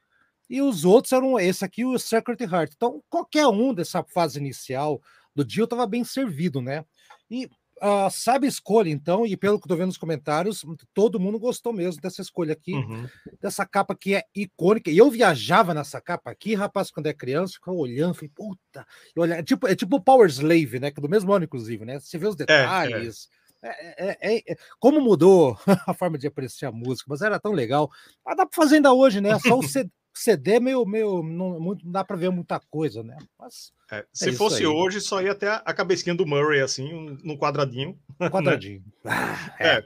e 0.49 0.63
os 0.63 0.85
outros 0.85 1.13
eram 1.13 1.39
esse 1.39 1.65
aqui, 1.65 1.85
o 1.85 1.99
Secret 1.99 2.41
Heart. 2.41 2.73
Então, 2.75 3.03
qualquer 3.09 3.47
um 3.47 3.73
dessa 3.75 4.03
fase 4.03 4.39
inicial 4.39 5.01
do 5.35 5.45
dia 5.45 5.65
estava 5.65 5.87
bem 5.87 6.05
servido, 6.05 6.61
né? 6.61 6.85
E 7.31 7.47
uh, 7.83 8.11
sabe 8.11 8.47
escolha, 8.47 8.91
então, 8.91 9.27
e 9.27 9.37
pelo 9.37 9.59
que 9.59 9.67
eu 9.67 9.69
tô 9.69 9.77
vendo 9.77 9.89
nos 9.89 9.99
comentários, 9.99 10.65
todo 10.93 11.21
mundo 11.21 11.39
gostou 11.39 11.73
mesmo 11.73 12.01
dessa 12.01 12.23
escolha 12.23 12.53
aqui, 12.53 12.73
uhum. 12.73 13.07
dessa 13.41 13.65
capa 13.67 13.95
que 13.95 14.15
é 14.15 14.23
icônica. 14.35 14.91
E 14.91 14.99
eu 14.99 15.11
viajava 15.11 15.75
nessa 15.75 16.01
capa 16.01 16.31
aqui, 16.31 16.55
rapaz, 16.55 16.91
quando 16.91 17.07
é 17.07 17.15
criança, 17.15 17.55
ficava 17.55 17.77
olhando, 17.77 18.15
falei, 18.15 18.31
puta, 18.35 18.87
e 19.15 19.21
olha, 19.21 19.35
é 19.35 19.43
tipo, 19.43 19.67
é 19.67 19.77
tipo 19.77 20.01
Power 20.01 20.29
Slave, 20.29 20.81
né? 20.81 20.91
Que 20.91 20.99
é 20.99 21.03
do 21.03 21.09
mesmo 21.09 21.33
ano, 21.33 21.45
inclusive, 21.45 21.85
né? 21.85 22.01
Você 22.01 22.19
vê 22.19 22.27
os 22.27 22.37
detalhes. 22.37 23.29
É, 23.31 23.35
é. 23.35 23.38
É, 23.63 24.17
é, 24.37 24.53
é, 24.53 24.57
como 24.79 25.01
mudou 25.01 25.59
a 25.87 25.93
forma 25.93 26.17
de 26.17 26.27
apreciar 26.27 26.69
a 26.69 26.73
música, 26.73 27.07
mas 27.09 27.23
era 27.23 27.41
tão 27.41 27.53
legal. 27.53 27.91
Mas 28.25 28.37
dá 28.37 28.47
para 28.47 28.55
fazer 28.55 28.77
ainda 28.77 28.93
hoje, 28.93 29.21
né? 29.21 29.39
Só 29.41 29.59
o 29.59 29.63
CD, 29.63 29.91
CD 30.15 30.53
é 30.55 30.61
meio, 30.61 30.85
meio 30.85 31.23
não, 31.23 31.61
muito, 31.61 31.85
não 31.85 31.93
dá 31.93 32.05
para 32.05 32.17
ver 32.17 32.31
muita 32.31 32.61
coisa, 32.71 33.03
né? 33.03 33.17
Mas 33.39 33.73
é, 33.91 34.05
se 34.13 34.31
é 34.31 34.33
fosse 34.33 34.67
hoje, 34.67 35.01
só 35.01 35.21
ia 35.21 35.35
ter 35.35 35.49
a, 35.49 35.75
cabecinha 35.75 36.15
do 36.15 36.27
Murray, 36.27 36.61
assim, 36.61 36.93
um, 36.93 37.19
num 37.23 37.37
quadradinho. 37.37 37.99
Né? 38.19 38.29
quadradinho. 38.31 38.83
Ah, 39.05 39.55
é. 39.61 39.69
é. 39.77 39.85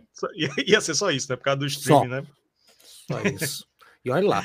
ia, 0.66 0.80
ser 0.80 0.94
só 0.94 1.10
isso, 1.10 1.30
né? 1.30 1.36
Por 1.36 1.44
causa 1.44 1.58
do 1.58 1.66
streaming, 1.66 2.08
né? 2.08 2.26
Só 3.06 3.20
isso. 3.20 3.66
E 4.02 4.10
olha 4.10 4.26
lá. 4.26 4.44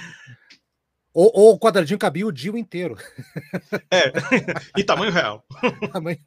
Ou, 1.13 1.31
ou 1.33 1.53
o 1.53 1.59
quadradinho 1.59 1.97
cabia 1.97 2.27
o 2.27 2.31
dia 2.31 2.51
inteiro. 2.51 2.97
É, 3.89 4.11
em 4.77 4.85
tamanho 4.85 5.11
real. 5.11 5.43
tamanho... 5.91 6.19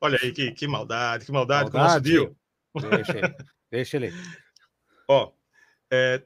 Olha 0.00 0.18
aí, 0.22 0.32
que, 0.32 0.52
que 0.52 0.68
maldade, 0.68 1.24
que 1.24 1.32
maldade, 1.32 1.70
maldade 1.70 1.70
com 1.70 1.78
o 1.78 1.80
nosso 1.80 2.00
Dio. 2.00 2.36
Deixa 2.90 3.18
ele. 3.18 3.36
Deixa 3.70 3.96
ele. 3.96 4.12
Ó, 5.08 5.32
é, 5.90 6.22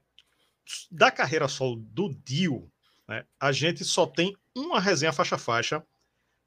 da 0.91 1.11
carreira 1.11 1.49
solo 1.49 1.77
do 1.77 2.09
Dio, 2.25 2.71
né, 3.09 3.25
a 3.39 3.53
gente 3.53 3.85
só 3.85 4.07
tem 4.07 4.37
uma 4.55 4.81
resenha 4.81 5.13
faixa-faixa, 5.13 5.85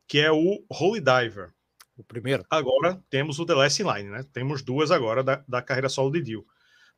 que 0.07 0.19
é 0.19 0.31
o 0.31 0.63
Holy 0.69 1.01
Diver. 1.01 1.53
O 1.95 2.03
primeiro. 2.03 2.43
Agora 2.49 3.01
temos 3.09 3.37
o 3.37 3.45
The 3.45 3.53
Last 3.53 3.81
in 3.81 3.85
Line, 3.85 4.09
né? 4.09 4.25
Temos 4.33 4.63
duas 4.63 4.89
agora 4.89 5.23
da, 5.23 5.43
da 5.47 5.61
carreira 5.61 5.89
solo 5.89 6.11
de 6.11 6.21
Dio. 6.21 6.45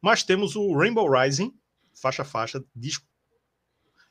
Mas 0.02 0.24
temos 0.24 0.56
o 0.56 0.74
Rainbow 0.78 1.10
Rising, 1.12 1.54
faixa-faixa, 1.94 2.64
disco 2.74 3.06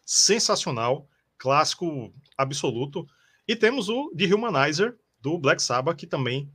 sensacional, 0.05 1.09
clássico 1.39 2.13
absoluto. 2.37 3.07
E 3.49 3.57
temos 3.57 3.89
o 3.89 4.13
The 4.15 4.35
Humanizer, 4.35 4.99
do 5.25 5.39
Black 5.39 5.63
Sabbath, 5.63 5.97
que 5.97 6.07
também 6.07 6.51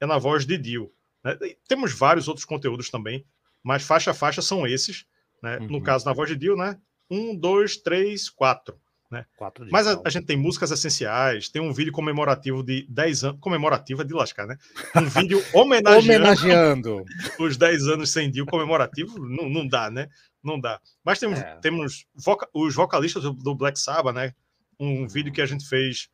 é 0.00 0.06
na 0.06 0.16
voz 0.16 0.46
de 0.46 0.56
Dio. 0.56 0.90
Né? 1.22 1.36
Temos 1.68 1.92
vários 1.92 2.26
outros 2.26 2.46
conteúdos 2.46 2.88
também, 2.88 3.22
mas 3.62 3.82
faixa 3.82 4.12
a 4.12 4.14
faixa 4.14 4.40
são 4.40 4.66
esses. 4.66 5.04
Né? 5.42 5.58
Uhum. 5.58 5.66
No 5.68 5.82
caso, 5.82 6.06
na 6.06 6.14
voz 6.14 6.30
de 6.30 6.36
Dio, 6.36 6.56
né? 6.56 6.78
um, 7.10 7.36
dois, 7.36 7.76
três, 7.76 8.30
quatro. 8.30 8.80
Né? 9.10 9.26
Quatro 9.36 9.66
Mas 9.70 9.86
a, 9.86 10.00
a 10.06 10.08
gente 10.08 10.24
tem 10.24 10.38
músicas 10.38 10.70
essenciais, 10.70 11.50
tem 11.50 11.60
um 11.60 11.72
vídeo 11.72 11.92
comemorativo 11.92 12.62
de 12.64 12.86
10 12.88 13.24
anos. 13.24 13.40
Comemorativa 13.40 14.02
de 14.02 14.14
lascar, 14.14 14.46
né? 14.46 14.56
Um 14.96 15.02
vídeo 15.04 15.44
homenageando 15.52 16.24
Homenageando. 16.24 17.04
os 17.38 17.56
10 17.58 17.82
anos 17.88 18.10
sem 18.10 18.30
Dio 18.30 18.46
comemorativo. 18.46 19.18
Não, 19.20 19.48
não 19.50 19.68
dá, 19.68 19.90
né? 19.90 20.08
Não 20.42 20.58
dá. 20.58 20.80
Mas 21.04 21.18
temos, 21.18 21.38
É. 21.38 21.56
temos 21.56 22.06
voca- 22.14 22.48
os 22.54 22.74
vocalistas 22.74 23.22
do, 23.22 23.32
do 23.34 23.54
Black 23.54 23.78
Sabbath, 23.78 24.14
né? 24.14 24.34
Um 24.80 25.06
vídeo 25.06 25.32
que 25.32 25.42
a 25.42 25.46
gente 25.46 25.68
fez 25.68 26.08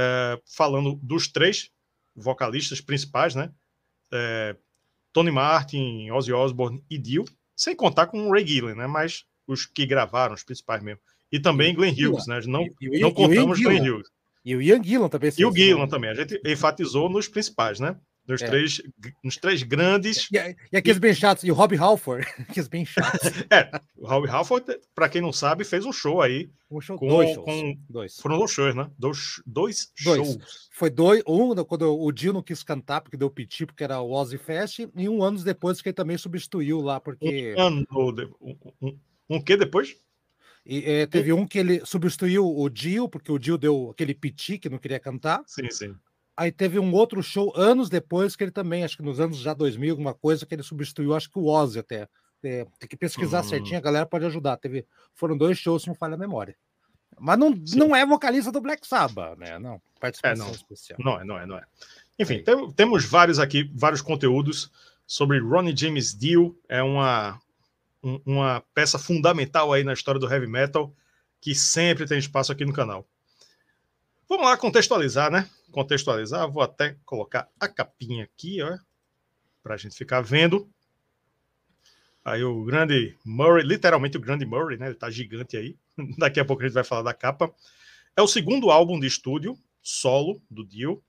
é, 0.00 0.40
falando 0.56 0.98
dos 1.02 1.28
três 1.28 1.70
vocalistas 2.16 2.80
principais, 2.80 3.34
né? 3.34 3.52
É, 4.12 4.56
Tony 5.12 5.30
Martin, 5.30 6.10
Ozzy 6.10 6.32
Osbourne 6.32 6.82
e 6.88 6.96
Dio, 6.96 7.24
sem 7.54 7.76
contar 7.76 8.06
com 8.06 8.28
o 8.28 8.32
Ray 8.32 8.46
Gillen, 8.46 8.74
né? 8.74 8.86
Mas 8.86 9.24
os 9.46 9.66
que 9.66 9.84
gravaram, 9.84 10.34
os 10.34 10.42
principais 10.42 10.82
mesmo. 10.82 11.00
E 11.30 11.38
também 11.38 11.74
Glenn 11.74 11.92
Hughes, 11.92 12.26
né? 12.26 12.40
Não, 12.46 12.64
não 13.00 13.12
contamos 13.12 13.60
Glenn. 13.60 13.82
Hughes. 13.82 14.08
E 14.44 14.56
o 14.56 14.62
Ian 14.62 14.82
Gillan 14.82 15.08
também. 15.08 15.30
E 15.36 15.44
o 15.44 15.54
Gillan 15.54 15.86
também. 15.86 16.10
A 16.10 16.14
gente 16.14 16.40
enfatizou 16.46 17.10
nos 17.10 17.28
principais, 17.28 17.78
né? 17.78 17.96
Nos, 18.30 18.42
É. 18.42 18.46
três, 18.48 18.80
nos 19.24 19.36
três 19.36 19.62
grandes. 19.62 20.28
E, 20.32 20.56
e 20.72 20.76
aqueles 20.76 20.98
bem 20.98 21.12
chatos. 21.14 21.44
E 21.44 21.50
o 21.50 21.54
Rob 21.54 21.76
Halford. 21.76 22.26
aqueles 22.48 22.68
bem 22.68 22.84
chatos. 22.84 23.30
É, 23.50 23.70
o 23.96 24.06
Rob 24.06 24.28
Halford, 24.28 24.64
para 24.94 25.08
quem 25.08 25.20
não 25.20 25.32
sabe, 25.32 25.64
fez 25.64 25.84
um 25.84 25.92
show 25.92 26.20
aí. 26.22 26.48
Um 26.70 26.80
show, 26.80 26.96
Com- 26.96 27.08
dois 27.08 27.34
shows. 27.34 27.44
com- 27.44 27.78
Dois. 27.88 28.16
Foram 28.20 28.38
dois 28.38 28.50
shows, 28.52 28.74
né? 28.74 28.88
Dois, 28.98 29.42
dois, 29.44 29.92
Dois. 30.04 30.18
shows. 30.28 30.68
Foi 30.72 30.88
dois, 30.88 31.22
um 31.26 31.52
quando 31.64 31.92
o 31.92 32.12
Dio 32.12 32.32
não 32.32 32.42
quis 32.42 32.62
cantar, 32.62 33.00
porque 33.00 33.16
deu 33.16 33.28
piti, 33.28 33.66
porque 33.66 33.82
era 33.82 34.00
o 34.00 34.12
Ozzy 34.12 34.38
Fest, 34.38 34.78
e 34.96 35.08
um 35.08 35.22
ano 35.22 35.42
depois 35.42 35.82
que 35.82 35.88
ele 35.88 35.94
também 35.94 36.16
substituiu 36.16 36.80
lá, 36.80 37.00
porque 37.00 37.54
Um 37.58 37.60
ano. 37.60 38.12
de- 38.14 38.28
Um, 38.40 38.56
um, 38.80 38.98
um 39.30 39.40
que 39.42 39.56
depois? 39.56 39.96
e, 40.64 40.84
é, 40.88 41.06
teve 41.06 41.32
um 41.32 41.44
que 41.46 41.58
ele 41.58 41.80
substituiu 41.84 42.46
o 42.46 42.68
Dio, 42.68 43.08
porque 43.08 43.32
o 43.32 43.38
Dio 43.38 43.58
deu 43.58 43.90
aquele 43.90 44.14
piti 44.14 44.56
que 44.58 44.68
não 44.68 44.78
queria 44.78 45.00
cantar. 45.00 45.42
Sim, 45.46 45.68
sim. 45.70 45.94
Aí 46.40 46.50
teve 46.50 46.78
um 46.78 46.90
outro 46.94 47.22
show 47.22 47.52
anos 47.54 47.90
depois 47.90 48.34
que 48.34 48.42
ele 48.42 48.50
também, 48.50 48.82
acho 48.82 48.96
que 48.96 49.02
nos 49.02 49.20
anos 49.20 49.36
já 49.36 49.52
2000, 49.52 49.90
alguma 49.90 50.14
coisa, 50.14 50.46
que 50.46 50.54
ele 50.54 50.62
substituiu, 50.62 51.14
acho 51.14 51.30
que 51.30 51.38
o 51.38 51.44
Ozzy 51.46 51.78
até. 51.80 52.08
É, 52.42 52.64
tem 52.78 52.88
que 52.88 52.96
pesquisar 52.96 53.40
Hum. 53.40 53.48
certinho, 53.48 53.76
a 53.76 53.80
galera 53.82 54.06
pode 54.06 54.24
ajudar. 54.24 54.56
Teve, 54.56 54.86
foram 55.14 55.36
dois 55.36 55.58
shows, 55.58 55.82
se 55.82 55.88
não 55.88 55.94
falha 55.94 56.14
a 56.14 56.16
memória. 56.16 56.56
Mas 57.18 57.38
não, 57.38 57.52
Sim. 57.66 57.78
não 57.78 57.94
é 57.94 58.06
vocalista 58.06 58.50
do 58.50 58.62
Black 58.62 58.86
Sabbath, 58.86 59.36
né? 59.38 59.58
Não, 59.58 59.82
participação 60.00 60.46
É, 60.46 60.48
não. 60.48 60.54
especial. 60.54 60.98
Não 61.04 61.20
é, 61.20 61.24
não 61.24 61.38
é, 61.38 61.44
não 61.44 61.58
é. 61.58 61.64
Enfim, 62.18 62.42
tem- 62.42 62.72
temos 62.72 63.04
vários 63.04 63.38
aqui, 63.38 63.70
vários 63.74 64.00
conteúdos 64.00 64.70
sobre 65.06 65.38
Ronnie 65.40 65.76
James 65.76 66.16
Dio. 66.18 66.58
É 66.66 66.82
uma, 66.82 67.38
um- 68.02 68.18
uma 68.24 68.64
peça 68.72 68.98
fundamental 68.98 69.70
aí 69.74 69.84
na 69.84 69.92
história 69.92 70.18
do 70.18 70.32
heavy 70.32 70.46
metal, 70.46 70.90
que 71.38 71.54
sempre 71.54 72.06
tem 72.06 72.18
espaço 72.18 72.50
aqui 72.50 72.64
no 72.64 72.72
canal. 72.72 73.06
Vamos 74.26 74.46
lá 74.46 74.56
contextualizar, 74.56 75.30
né? 75.30 75.46
Contextualizar, 75.70 76.50
vou 76.50 76.62
até 76.62 76.96
colocar 77.04 77.48
a 77.58 77.68
capinha 77.68 78.24
aqui, 78.24 78.62
ó, 78.62 78.78
para 79.62 79.74
a 79.74 79.76
gente 79.76 79.96
ficar 79.96 80.20
vendo. 80.20 80.68
Aí 82.24 82.44
o 82.44 82.64
grande 82.64 83.16
Murray, 83.24 83.64
literalmente 83.64 84.16
o 84.16 84.20
grande 84.20 84.44
Murray, 84.44 84.76
né? 84.76 84.86
Ele 84.86 84.94
tá 84.94 85.10
gigante 85.10 85.56
aí. 85.56 85.76
Daqui 86.18 86.38
a 86.38 86.44
pouco 86.44 86.62
a 86.62 86.66
gente 86.66 86.74
vai 86.74 86.84
falar 86.84 87.02
da 87.02 87.14
capa. 87.14 87.52
É 88.16 88.22
o 88.22 88.28
segundo 88.28 88.70
álbum 88.70 88.98
de 89.00 89.06
estúdio 89.06 89.58
solo 89.82 90.42
do 90.50 90.64
Dio, 90.64 91.02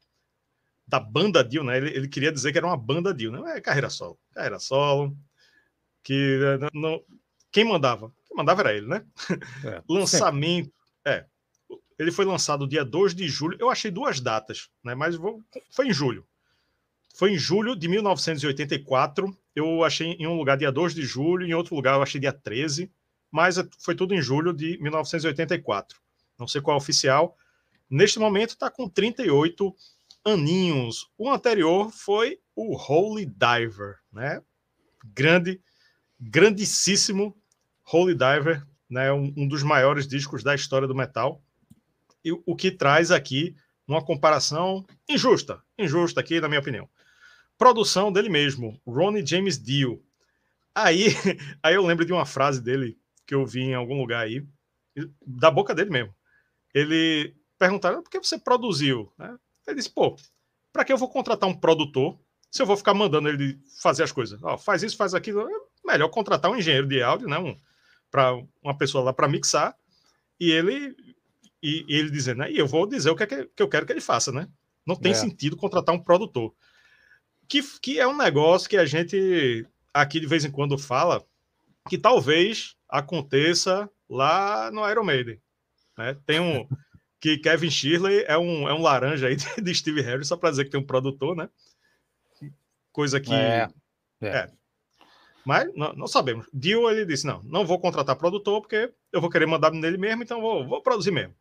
da 0.87 0.99
banda 0.99 1.43
Dio, 1.43 1.63
né? 1.63 1.77
Ele, 1.77 1.89
ele 1.89 2.07
queria 2.07 2.31
dizer 2.31 2.51
que 2.51 2.57
era 2.57 2.67
uma 2.67 2.77
banda 2.77 3.13
Dio, 3.13 3.31
né? 3.31 3.57
É 3.57 3.61
carreira 3.61 3.89
solo. 3.89 4.17
Carreira 4.33 4.59
solo. 4.59 5.17
Que 6.03 6.39
eh, 6.41 6.69
não, 6.73 7.03
quem 7.51 7.65
mandava? 7.65 8.11
Quem 8.25 8.37
mandava 8.37 8.61
era 8.61 8.73
ele, 8.73 8.87
né? 8.87 9.05
É, 9.65 9.83
Lançamento. 9.87 10.73
É. 11.05 11.25
Ele 12.01 12.11
foi 12.11 12.25
lançado 12.25 12.67
dia 12.67 12.83
2 12.83 13.13
de 13.13 13.27
julho. 13.27 13.55
Eu 13.59 13.69
achei 13.69 13.91
duas 13.91 14.19
datas, 14.19 14.69
né? 14.83 14.95
Mas 14.95 15.15
vou- 15.15 15.39
foi 15.69 15.87
em 15.87 15.93
julho. 15.93 16.25
Foi 17.15 17.31
em 17.33 17.37
julho 17.37 17.75
de 17.75 17.87
1984. 17.87 19.37
Eu 19.55 19.83
achei 19.83 20.07
em 20.13 20.25
um 20.25 20.35
lugar 20.35 20.57
dia 20.57 20.71
2 20.71 20.95
de 20.95 21.03
julho, 21.03 21.45
em 21.45 21.53
outro 21.53 21.75
lugar 21.75 21.93
eu 21.95 22.01
achei 22.01 22.19
dia 22.19 22.33
13, 22.33 22.91
mas 23.29 23.57
é- 23.59 23.67
foi 23.79 23.93
tudo 23.93 24.15
em 24.15 24.21
julho 24.21 24.51
de 24.51 24.79
1984. 24.81 25.99
Não 26.39 26.47
sei 26.47 26.59
qual 26.59 26.75
é 26.75 26.81
oficial. 26.81 27.37
Neste 27.87 28.17
momento 28.17 28.51
está 28.51 28.71
com 28.71 28.89
38 28.89 29.75
aninhos. 30.25 31.07
O 31.17 31.29
anterior 31.29 31.91
foi 31.91 32.39
o 32.55 32.75
Holy 32.75 33.25
Diver, 33.27 33.97
né? 34.11 34.41
Grande, 35.13 35.61
grandíssimo 36.19 37.35
Holy 37.83 38.15
Diver, 38.15 38.65
né? 38.89 39.11
Um, 39.11 39.31
um 39.37 39.47
dos 39.47 39.61
maiores 39.61 40.07
discos 40.07 40.41
da 40.43 40.55
história 40.55 40.87
do 40.87 40.95
metal. 40.95 41.43
E 42.23 42.31
o- 42.31 42.55
que 42.55 42.71
traz 42.71 43.11
aqui 43.11 43.55
uma 43.87 44.03
comparação 44.03 44.85
injusta, 45.09 45.61
injusta 45.77 46.19
aqui, 46.19 46.39
na 46.39 46.47
minha 46.47 46.59
opinião. 46.59 46.89
Produção 47.57 48.11
dele 48.11 48.29
mesmo, 48.29 48.79
Ronnie 48.85 49.25
James 49.25 49.61
Dio. 49.61 50.03
Aí, 50.73 51.07
aí 51.61 51.75
eu 51.75 51.85
lembro 51.85 52.05
de 52.05 52.13
uma 52.13 52.25
frase 52.25 52.61
dele 52.61 52.97
que 53.25 53.35
eu 53.35 53.45
vi 53.45 53.61
em 53.61 53.73
algum 53.75 53.99
lugar 53.99 54.23
aí, 54.23 54.45
da 55.25 55.51
boca 55.51 55.73
dele 55.73 55.89
mesmo. 55.89 56.13
Ele 56.73 57.35
perguntaram 57.57 58.01
por 58.01 58.09
que 58.09 58.19
você 58.19 58.37
produziu, 58.37 59.11
né? 59.17 59.37
Ele 59.67 59.77
disse, 59.77 59.89
pô, 59.89 60.15
para 60.73 60.83
que 60.83 60.91
eu 60.91 60.97
vou 60.97 61.09
contratar 61.09 61.47
um 61.49 61.53
produtor 61.57 62.17
se 62.49 62.61
eu 62.61 62.65
vou 62.65 62.75
ficar 62.75 62.93
mandando 62.93 63.29
ele 63.29 63.59
fazer 63.81 64.03
as 64.03 64.11
coisas? 64.11 64.41
Ó, 64.43 64.57
faz 64.57 64.83
isso, 64.83 64.97
faz 64.97 65.13
aquilo. 65.13 65.41
É 65.47 65.53
melhor 65.85 66.09
contratar 66.09 66.51
um 66.51 66.57
engenheiro 66.57 66.87
de 66.87 67.01
áudio, 67.01 67.27
né? 67.27 67.37
Um, 67.37 67.57
para 68.09 68.33
uma 68.61 68.77
pessoa 68.77 69.03
lá 69.03 69.13
para 69.13 69.27
mixar 69.27 69.75
e 70.39 70.51
ele 70.51 70.95
e, 71.61 71.85
e 71.87 71.95
ele 71.95 72.09
dizendo, 72.09 72.39
né? 72.39 72.51
E 72.51 72.57
eu 72.57 72.67
vou 72.67 72.87
dizer 72.87 73.09
o 73.09 73.15
que, 73.15 73.23
é 73.23 73.27
que, 73.27 73.45
que 73.45 73.63
eu 73.63 73.69
quero 73.69 73.85
que 73.85 73.93
ele 73.93 74.01
faça, 74.01 74.31
né? 74.31 74.47
Não 74.85 74.95
tem 74.95 75.11
É. 75.11 75.15
sentido 75.15 75.55
contratar 75.55 75.93
um 75.93 76.03
produtor. 76.03 76.53
Que, 77.47 77.61
que 77.79 77.99
é 77.99 78.07
um 78.07 78.17
negócio 78.17 78.69
que 78.69 78.77
a 78.77 78.85
gente 78.85 79.67
aqui 79.93 80.19
de 80.19 80.25
vez 80.27 80.45
em 80.45 80.51
quando 80.51 80.77
fala 80.77 81.23
que 81.89 81.97
talvez 81.97 82.75
aconteça 82.87 83.89
lá 84.09 84.71
no 84.71 84.87
Iron 84.89 85.03
Maiden. 85.03 85.41
Né? 85.97 86.17
Tem 86.25 86.39
um 86.39 86.67
que 87.19 87.37
Kevin 87.37 87.69
Shirley 87.69 88.23
é 88.27 88.37
um, 88.37 88.67
é 88.67 88.73
um 88.73 88.81
laranja 88.81 89.27
aí 89.27 89.35
de, 89.61 89.75
Steve 89.75 90.01
Harris, 90.01 90.27
só 90.27 90.37
para 90.37 90.49
dizer 90.51 90.65
que 90.65 90.71
tem 90.71 90.79
um 90.79 90.85
produtor, 90.85 91.35
né? 91.35 91.49
Coisa 92.91 93.19
que. 93.21 93.33
É, 93.33 93.69
é. 94.21 94.51
Mas 95.45 95.73
não, 95.75 95.93
não 95.93 96.07
sabemos. 96.07 96.45
Dio 96.53 96.89
ele 96.89 97.05
disse: 97.05 97.25
não, 97.25 97.41
não 97.43 97.65
vou 97.65 97.79
contratar 97.79 98.15
produtor 98.15 98.61
porque 98.61 98.91
eu 99.11 99.21
vou 99.21 99.29
querer 99.29 99.45
mandar 99.45 99.71
nele 99.71 99.97
mesmo, 99.97 100.23
então 100.23 100.41
vou, 100.41 100.67
vou 100.67 100.81
produzir 100.81 101.11
mesmo. 101.11 101.33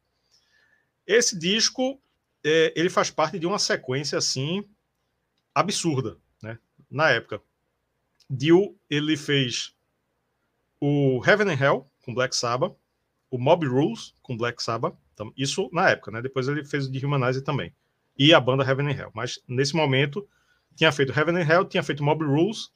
Esse 1.07 1.39
disco 1.39 2.01
é, 2.45 2.73
ele 2.77 2.91
faz 2.91 3.11
parte 3.11 3.39
de 3.39 3.47
uma 3.47 3.59
sequência 3.59 4.19
assim 4.19 4.65
absurda, 5.55 6.19
né? 6.43 6.59
Na 6.91 7.11
época, 7.11 7.43
Dio 8.29 8.79
ele 8.89 9.17
fez 9.17 9.75
o 10.81 11.21
Heaven 11.27 11.53
and 11.53 11.61
Hell 11.61 11.91
com 12.05 12.15
Black 12.15 12.35
Sabbath, 12.35 12.75
o 13.31 13.39
Mob 13.39 13.67
Rules 13.67 14.15
com 14.23 14.37
Black 14.37 14.63
Sabbath, 14.63 14.97
então, 15.21 15.33
isso 15.37 15.69
na 15.71 15.91
época, 15.91 16.11
né? 16.11 16.23
Depois 16.23 16.49
ele 16.49 16.65
fez 16.65 16.87
o 16.87 16.91
de 16.91 17.05
Humanizer 17.05 17.43
também 17.43 17.75
e 18.19 18.33
a 18.33 18.41
banda 18.41 18.65
Heaven 18.65 18.89
and 18.89 18.99
Hell. 18.99 19.11
Mas 19.15 19.39
nesse 19.47 19.77
momento 19.77 20.27
tinha 20.75 20.91
feito 20.91 21.13
Heaven 21.19 21.37
and 21.37 21.47
Hell, 21.47 21.65
tinha 21.67 21.83
feito 21.83 22.03
Mob 22.03 22.25
Rules. 22.25 22.73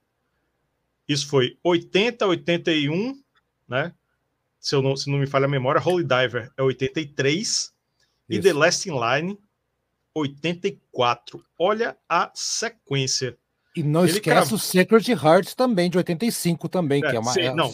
Isso 1.08 1.26
foi 1.26 1.58
80, 1.62 2.26
81, 2.26 3.18
né? 3.66 3.94
Se, 4.60 4.74
eu 4.74 4.82
não, 4.82 4.94
se 4.94 5.10
não 5.10 5.18
me 5.18 5.26
falha 5.26 5.46
a 5.46 5.48
memória, 5.48 5.82
Holy 5.82 6.04
Diver 6.04 6.52
é 6.56 6.62
83 6.62 7.73
e 8.28 8.34
Isso. 8.34 8.42
The 8.42 8.52
Last 8.52 8.88
in 8.88 8.92
Line 8.94 9.38
84. 10.14 11.42
Olha 11.58 11.96
a 12.08 12.30
sequência. 12.34 13.36
E 13.76 13.82
não 13.82 14.04
Ele 14.04 14.12
esquece 14.12 14.54
o 14.54 14.58
Sacred 14.58 15.10
Hearts 15.12 15.54
também, 15.54 15.90
de 15.90 15.98
85 15.98 16.68
também, 16.68 17.02
É, 17.04 17.10
que 17.10 17.16
é 17.16 17.18
uma. 17.18 17.32
sim, 17.32 17.40
é- 17.40 17.54
não. 17.54 17.72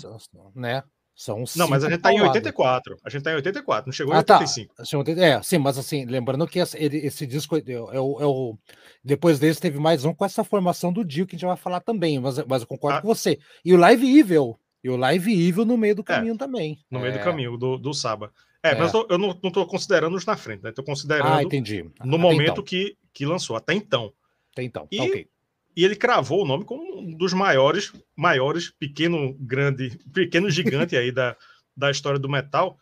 Né? 0.54 0.82
São 1.14 1.44
Não, 1.54 1.68
mas 1.68 1.84
a 1.84 1.90
gente 1.90 2.00
tá 2.00 2.10
em 2.10 2.16
pauladas. 2.16 2.36
84. 2.36 2.96
A 3.04 3.10
gente 3.10 3.22
tá 3.22 3.30
em 3.32 3.34
84, 3.34 3.86
não 3.86 3.92
chegou 3.92 4.14
em 4.14 4.16
Ah, 4.16 4.22
tá. 4.22 4.38
85. 4.38 4.74
Assim, 4.78 4.96
oitenta- 4.96 5.20
É, 5.22 5.42
sim, 5.42 5.58
mas 5.58 5.76
assim, 5.76 6.06
lembrando 6.06 6.46
que 6.46 6.58
esse, 6.58 6.78
esse 6.78 7.26
disco 7.26 7.58
é, 7.58 7.60
o- 7.60 7.92
é 7.92 8.00
o, 8.00 8.20
é 8.22 8.24
o- 8.26 8.58
Depois 9.04 9.38
desse 9.38 9.60
teve 9.60 9.78
mais 9.78 10.06
um 10.06 10.14
com 10.14 10.24
essa 10.24 10.42
formação 10.42 10.90
do 10.90 11.04
Dio 11.04 11.26
que 11.26 11.36
a 11.36 11.38
gente 11.38 11.46
vai 11.46 11.58
falar 11.58 11.80
também, 11.80 12.18
mas, 12.18 12.38
mas 12.46 12.62
eu 12.62 12.68
concordo 12.68 12.98
Ah. 12.98 13.02
com 13.02 13.08
você. 13.08 13.38
E 13.62 13.74
o 13.74 13.76
Live 13.76 14.18
Evil. 14.18 14.58
E 14.82 14.88
o 14.88 14.96
Live 14.96 15.30
Evil 15.48 15.66
no 15.66 15.76
meio 15.76 15.94
do 15.94 16.02
caminho 16.02 16.38
também. 16.38 16.78
No 16.90 16.98
meio 17.00 17.12
do 17.12 17.18
É. 17.18 17.22
caminho, 17.22 17.58
do, 17.58 17.76
do 17.76 17.92
Saba. 17.92 18.32
É, 18.62 18.70
É. 18.70 18.74
mas 18.74 18.92
eu, 18.92 19.04
tô- 19.04 19.14
eu 19.14 19.18
não, 19.18 19.32
tô 19.34 19.66
considerando 19.66 20.16
os 20.16 20.24
na 20.26 20.36
frente, 20.36 20.62
né? 20.62 20.72
Tô 20.72 20.82
considerando 20.82 21.32
Ah, 21.34 21.42
entendi. 21.42 21.82
no 21.82 21.90
Até 21.90 22.06
momento 22.18 22.50
então, 22.52 22.64
que, 22.64 22.96
que 23.12 23.24
lançou, 23.24 23.56
até 23.56 23.72
então. 23.74 24.12
até 24.52 24.62
então. 24.62 24.86
E- 24.90 24.96
Tá 24.96 25.02
ok. 25.04 25.28
E 25.76 25.84
ele 25.84 25.94
cravou 25.96 26.42
o 26.42 26.46
nome 26.46 26.64
como 26.64 26.98
um 27.00 27.16
dos 27.16 27.32
maiores, 27.32 27.92
maiores, 28.16 28.70
pequeno, 28.70 29.32
grande, 29.38 29.96
pequeno 30.12 30.50
gigante 30.50 30.96
aí 30.96 31.10
da, 31.12 31.36
da 31.76 31.90
história 31.90 32.18
do 32.18 32.28
metal, 32.28 32.76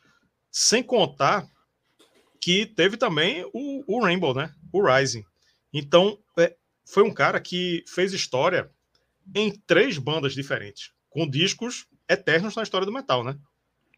sem 0.50 0.82
contar 0.82 1.47
que 2.40 2.64
teve 2.66 2.97
também 2.97 3.44
o, 3.52 3.85
o 3.87 4.02
Rainbow, 4.02 4.35
né? 4.35 4.52
O 4.73 4.82
Rising. 4.82 5.25
Então, 5.73 6.18
é, 6.38 6.56
foi 6.87 7.02
um 7.02 7.12
cara 7.12 7.38
que 7.40 7.85
fez 7.87 8.12
história 8.12 8.70
em 9.35 9.50
três 9.66 9.99
bandas 9.99 10.32
diferentes, 10.35 10.90
com 11.11 11.28
discos 11.28 11.87
eternos 12.08 12.56
na 12.56 12.62
história 12.62 12.87
do 12.87 12.92
metal, 12.92 13.23
né? 13.23 13.37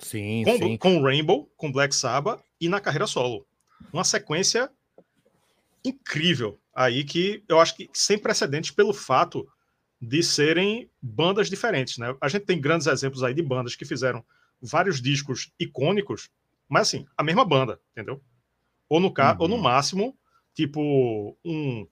Sim, 0.00 0.44
com, 0.44 0.56
sim. 0.56 0.76
com 0.76 1.02
Rainbow, 1.02 1.50
com 1.56 1.70
Black 1.70 1.94
Sabbath 1.94 2.42
e 2.60 2.68
na 2.68 2.80
carreira 2.80 3.06
solo. 3.06 3.46
Uma 3.92 4.04
sequência 4.04 4.70
incrível 5.84 6.58
aí 6.74 7.04
que 7.04 7.44
eu 7.48 7.60
acho 7.60 7.76
que 7.76 7.88
sem 7.92 8.18
precedentes 8.18 8.70
pelo 8.70 8.92
fato 8.92 9.46
de 10.00 10.22
serem 10.22 10.90
bandas 11.00 11.50
diferentes, 11.50 11.98
né? 11.98 12.14
A 12.20 12.28
gente 12.28 12.46
tem 12.46 12.60
grandes 12.60 12.86
exemplos 12.86 13.22
aí 13.22 13.34
de 13.34 13.42
bandas 13.42 13.76
que 13.76 13.84
fizeram 13.84 14.24
vários 14.60 15.00
discos 15.00 15.52
icônicos, 15.58 16.30
mas 16.68 16.88
assim, 16.88 17.06
a 17.16 17.22
mesma 17.22 17.44
banda, 17.44 17.78
entendeu? 17.92 18.20
Ou 18.88 18.98
no, 18.98 19.12
ca... 19.12 19.32
uhum. 19.32 19.36
ou 19.40 19.48
no 19.48 19.56
uhum. 19.56 19.62
máximo, 19.62 20.18
tipo, 20.54 21.36
um, 21.44 21.86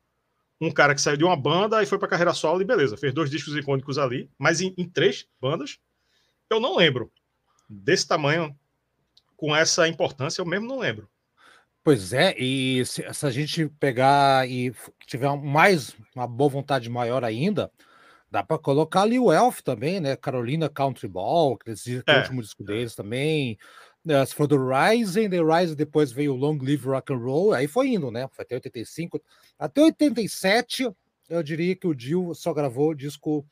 um 0.61 0.71
cara 0.71 0.95
que 0.95 1.01
saiu 1.01 1.19
de 1.19 1.25
uma 1.25 1.37
banda 1.37 1.83
e 1.83 1.87
foi 1.87 1.99
para 1.99 2.09
carreira 2.09 2.33
solo 2.33 2.63
e 2.63 2.65
beleza, 2.65 2.97
fez 2.97 3.13
dois 3.13 3.31
discos 3.31 3.55
icônicos 3.55 3.99
ali, 3.99 4.31
mas 4.39 4.61
em, 4.61 4.75
em 4.79 4.89
três 4.89 5.27
bandas, 5.41 5.79
eu 6.51 6.61
não 6.61 6.77
lembro. 6.77 7.13
Desse 7.69 8.07
tamanho, 8.07 8.57
com 9.37 9.55
essa 9.55 9.87
importância, 9.87 10.41
eu 10.41 10.47
mesmo 10.47 10.67
não 10.67 10.79
lembro. 10.79 11.09
Pois 11.85 12.13
é, 12.13 12.35
e 12.39 12.85
se, 12.85 13.03
se, 13.15 13.27
a 13.27 13.31
gente 13.31 13.67
pegar 13.81 14.49
e 14.49 14.75
tiver 15.07 15.35
mais 15.37 15.95
uma 16.15 16.27
boa 16.27 16.51
vontade 16.51 16.91
maior 16.91 17.25
ainda, 17.25 17.71
dá 18.31 18.43
para 18.43 18.59
colocar 18.59 19.03
ali 19.03 19.19
o 19.19 19.33
Elf 19.33 19.61
também, 19.61 20.01
né? 20.01 20.17
Carolina 20.17 20.69
Country 20.69 21.09
Ball, 21.09 21.57
que, 21.57 21.73
que 21.75 22.03
é 22.07 22.15
o 22.15 22.19
último 22.19 22.43
disco 22.43 22.63
deles 22.63 22.95
também. 22.95 23.59
Né? 24.05 24.25
Se 24.27 24.35
for 24.35 24.47
do 24.47 24.59
Rising, 24.59 25.31
The 25.31 25.41
Rising 25.41 25.77
depois 25.77 26.13
veio 26.13 26.35
o 26.35 26.37
Long 26.37 26.59
Live 26.59 26.87
Rock 26.87 27.13
and 27.13 27.19
Roll, 27.19 27.53
aí 27.53 27.67
foi 27.67 27.89
indo, 27.89 28.11
né? 28.11 28.29
Foi 28.33 28.45
até 28.45 28.57
85. 28.57 29.23
Até 29.59 29.83
87, 29.83 30.91
eu 31.29 31.43
diria 31.43 31.75
que 31.75 31.87
o 31.87 31.95
Dio 31.95 32.35
só 32.35 32.53
gravou 32.53 32.95
disco 32.95 33.47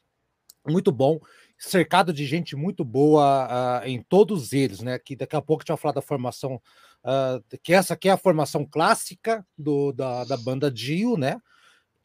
muito 0.66 0.90
bom, 0.90 1.20
cercado 1.58 2.12
de 2.12 2.26
gente 2.26 2.54
muito 2.54 2.84
boa 2.84 3.82
uh, 3.82 3.86
em 3.86 4.02
todos 4.02 4.52
eles, 4.52 4.80
né? 4.80 4.98
Que 4.98 5.16
daqui 5.16 5.36
a 5.36 5.42
pouco 5.42 5.60
a 5.60 5.62
gente 5.62 5.68
vai 5.68 5.76
falar 5.76 5.94
da 5.94 6.02
formação, 6.02 6.60
uh, 7.04 7.58
que 7.62 7.72
essa 7.72 7.94
aqui 7.94 8.08
é 8.08 8.12
a 8.12 8.16
formação 8.16 8.64
clássica 8.64 9.46
do, 9.56 9.92
da, 9.92 10.24
da 10.24 10.36
banda 10.36 10.70
Dio, 10.70 11.16
né? 11.16 11.40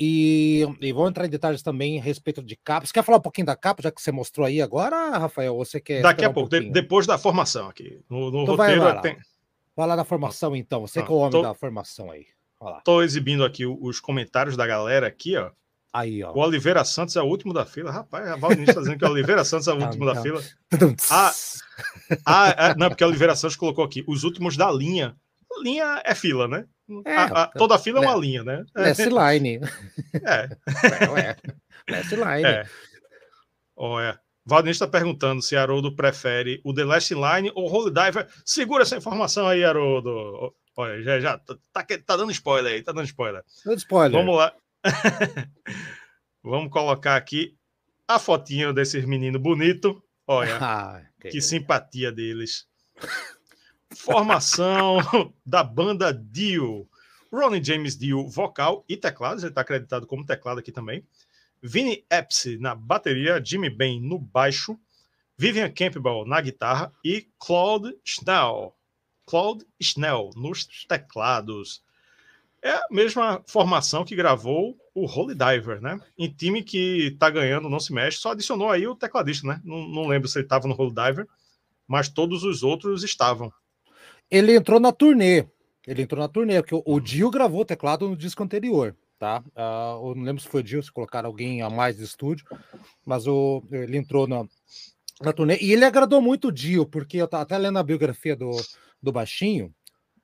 E, 0.03 0.65
e 0.81 0.91
vou 0.91 1.07
entrar 1.07 1.27
em 1.27 1.29
detalhes 1.29 1.61
também 1.61 1.99
a 1.99 2.01
respeito 2.01 2.41
de 2.41 2.55
capa. 2.55 2.87
Você 2.87 2.93
quer 2.93 3.03
falar 3.03 3.19
um 3.19 3.21
pouquinho 3.21 3.45
da 3.45 3.55
capa, 3.55 3.83
já 3.83 3.91
que 3.91 4.01
você 4.01 4.11
mostrou 4.11 4.47
aí 4.47 4.59
agora, 4.59 5.17
Rafael? 5.17 5.55
Ou 5.55 5.63
você 5.63 5.79
quer. 5.79 6.01
Daqui 6.01 6.25
a 6.25 6.33
pouco, 6.33 6.55
um 6.55 6.59
de, 6.59 6.71
depois 6.71 7.05
da 7.05 7.19
formação 7.19 7.67
aqui. 7.67 7.99
No, 8.09 8.31
no 8.31 8.43
então 8.43 8.55
roteiro 8.55 8.81
vai 8.81 8.95
lá, 8.95 9.01
tem. 9.01 9.17
Vai 9.75 9.87
lá 9.87 9.95
na 9.95 10.03
formação, 10.03 10.55
então. 10.55 10.81
Você 10.81 10.99
ah, 10.99 11.03
que 11.03 11.11
é 11.11 11.13
o 11.13 11.17
homem 11.17 11.31
tô, 11.31 11.41
da 11.43 11.53
formação 11.53 12.09
aí. 12.09 12.25
Estou 12.77 13.03
exibindo 13.03 13.45
aqui 13.45 13.65
os 13.65 13.99
comentários 13.99 14.57
da 14.57 14.65
galera 14.65 15.05
aqui, 15.05 15.37
ó. 15.37 15.51
Aí, 15.93 16.23
ó. 16.23 16.31
O 16.31 16.39
Oliveira 16.39 16.85
Santos 16.85 17.15
é 17.15 17.21
o 17.21 17.25
último 17.25 17.53
da 17.53 17.65
fila. 17.65 17.91
Rapaz, 17.91 18.27
a 18.27 18.37
Valdinista 18.37 18.71
está 18.71 18.81
dizendo 18.81 18.97
que 18.97 19.05
o 19.05 19.09
Oliveira 19.09 19.43
Santos 19.43 19.67
é 19.67 19.73
o 19.73 19.83
último 19.83 20.05
da 20.05 20.21
fila. 20.21 20.41
Ah, 21.09 21.33
ah, 22.25 22.49
é, 22.57 22.75
não, 22.75 22.89
porque 22.89 23.03
o 23.03 23.07
Oliveira 23.07 23.35
Santos 23.35 23.57
colocou 23.57 23.83
aqui 23.83 24.03
os 24.07 24.23
últimos 24.23 24.55
da 24.55 24.71
linha. 24.71 25.15
Linha 25.61 26.01
é 26.05 26.15
fila, 26.15 26.47
né? 26.47 26.65
É, 27.05 27.15
a, 27.15 27.23
a, 27.43 27.47
toda 27.47 27.77
fila 27.77 27.99
é 27.99 28.07
uma 28.07 28.15
linha, 28.15 28.43
né? 28.43 28.63
Last 28.75 29.03
line. 29.03 29.59
É. 30.23 30.49
Ué, 31.09 31.37
Last 31.89 32.15
line. 32.15 32.45
É. 32.45 32.65
Olha, 33.75 34.19
Valdinho 34.45 34.71
está 34.71 34.87
perguntando 34.87 35.41
se 35.41 35.55
Haroldo 35.55 35.95
prefere 35.95 36.61
o 36.63 36.73
The 36.73 36.83
Last 36.83 37.13
Line 37.13 37.51
ou 37.53 37.71
Holy 37.71 37.93
Diver. 37.93 38.27
Segura 38.45 38.83
essa 38.83 38.97
informação 38.97 39.47
aí, 39.47 39.63
Haroldo. 39.63 40.53
Olha, 40.77 41.01
já, 41.01 41.19
já 41.19 41.37
tá, 41.37 41.55
tá, 41.73 41.85
tá 42.05 42.17
dando 42.17 42.31
spoiler 42.31 42.73
aí, 42.73 42.83
tá 42.83 42.91
dando 42.91 43.05
spoiler. 43.05 43.43
Dando 43.65 43.77
spoiler. 43.77 44.19
Vamos 44.19 44.37
lá. 44.37 44.53
Vamos 46.43 46.71
colocar 46.71 47.15
aqui 47.15 47.57
a 48.07 48.19
fotinha 48.19 48.73
desses 48.73 49.05
meninos 49.05 49.41
bonitos. 49.41 49.95
Olha, 50.27 50.57
ah, 50.61 51.01
que, 51.19 51.29
que 51.29 51.41
simpatia 51.41 52.11
deles. 52.11 52.67
Formação 53.95 54.99
da 55.45 55.63
banda 55.63 56.13
Dio. 56.13 56.87
Ronnie 57.31 57.63
James 57.63 57.97
Dio, 57.97 58.27
vocal 58.27 58.83
e 58.89 58.97
teclados, 58.97 59.43
ele 59.43 59.51
está 59.51 59.61
acreditado 59.61 60.05
como 60.05 60.25
teclado 60.25 60.59
aqui 60.59 60.71
também. 60.71 61.05
Vinny 61.63 62.05
Epps 62.11 62.59
na 62.59 62.75
bateria, 62.75 63.41
Jimmy 63.43 63.69
Bain 63.69 64.01
no 64.01 64.19
baixo, 64.19 64.77
Vivian 65.37 65.71
Campbell 65.71 66.25
na 66.25 66.41
guitarra 66.41 66.91
e 67.05 67.29
Claude 67.39 67.95
Schnell, 68.03 68.75
Claude 69.25 69.65
Schnell 69.81 70.31
nos 70.35 70.65
teclados. 70.87 71.83
É 72.63 72.71
a 72.73 72.85
mesma 72.91 73.41
formação 73.47 74.05
que 74.05 74.15
gravou 74.15 74.77
o 74.93 75.05
Holy 75.05 75.33
Diver, 75.33 75.81
né? 75.81 75.99
Em 76.17 76.29
time 76.29 76.61
que 76.61 77.15
tá 77.17 77.29
ganhando, 77.29 77.69
não 77.69 77.79
se 77.79 77.91
mexe, 77.91 78.19
só 78.19 78.31
adicionou 78.31 78.69
aí 78.69 78.87
o 78.87 78.95
tecladista, 78.95 79.47
né? 79.47 79.61
Não, 79.63 79.87
não 79.87 80.07
lembro 80.07 80.27
se 80.27 80.37
ele 80.37 80.45
estava 80.45 80.67
no 80.67 80.79
Holy 80.79 80.93
Diver, 80.93 81.27
mas 81.87 82.07
todos 82.07 82.43
os 82.43 82.61
outros 82.61 83.03
estavam. 83.03 83.51
Ele 84.29 84.55
entrou 84.55 84.79
na 84.79 84.91
turnê. 84.91 85.47
Ele 85.87 86.03
entrou 86.03 86.21
na 86.21 86.27
turnê, 86.27 86.61
porque 86.61 86.79
o 86.85 86.99
Dio 86.99 87.31
gravou 87.31 87.61
o 87.61 87.65
teclado 87.65 88.07
no 88.07 88.15
disco 88.15 88.43
anterior, 88.43 88.95
tá? 89.17 89.43
Uh, 89.55 90.09
eu 90.09 90.15
não 90.15 90.23
lembro 90.23 90.41
se 90.41 90.47
foi 90.47 90.61
o 90.61 90.63
Dio, 90.63 90.83
se 90.83 90.91
colocaram 90.91 91.27
alguém 91.27 91.63
a 91.63 91.69
mais 91.69 91.97
de 91.97 92.03
estúdio, 92.03 92.45
mas 93.03 93.25
o, 93.25 93.63
ele 93.71 93.97
entrou 93.97 94.27
na, 94.27 94.45
na 95.19 95.33
turnê. 95.33 95.57
E 95.59 95.73
ele 95.73 95.83
agradou 95.83 96.21
muito 96.21 96.49
o 96.49 96.51
Dio, 96.51 96.85
porque 96.85 97.17
eu 97.17 97.27
tava 97.27 97.43
até 97.43 97.57
lendo 97.57 97.79
a 97.79 97.83
biografia 97.83 98.35
do, 98.35 98.51
do 99.01 99.11
Baixinho, 99.11 99.73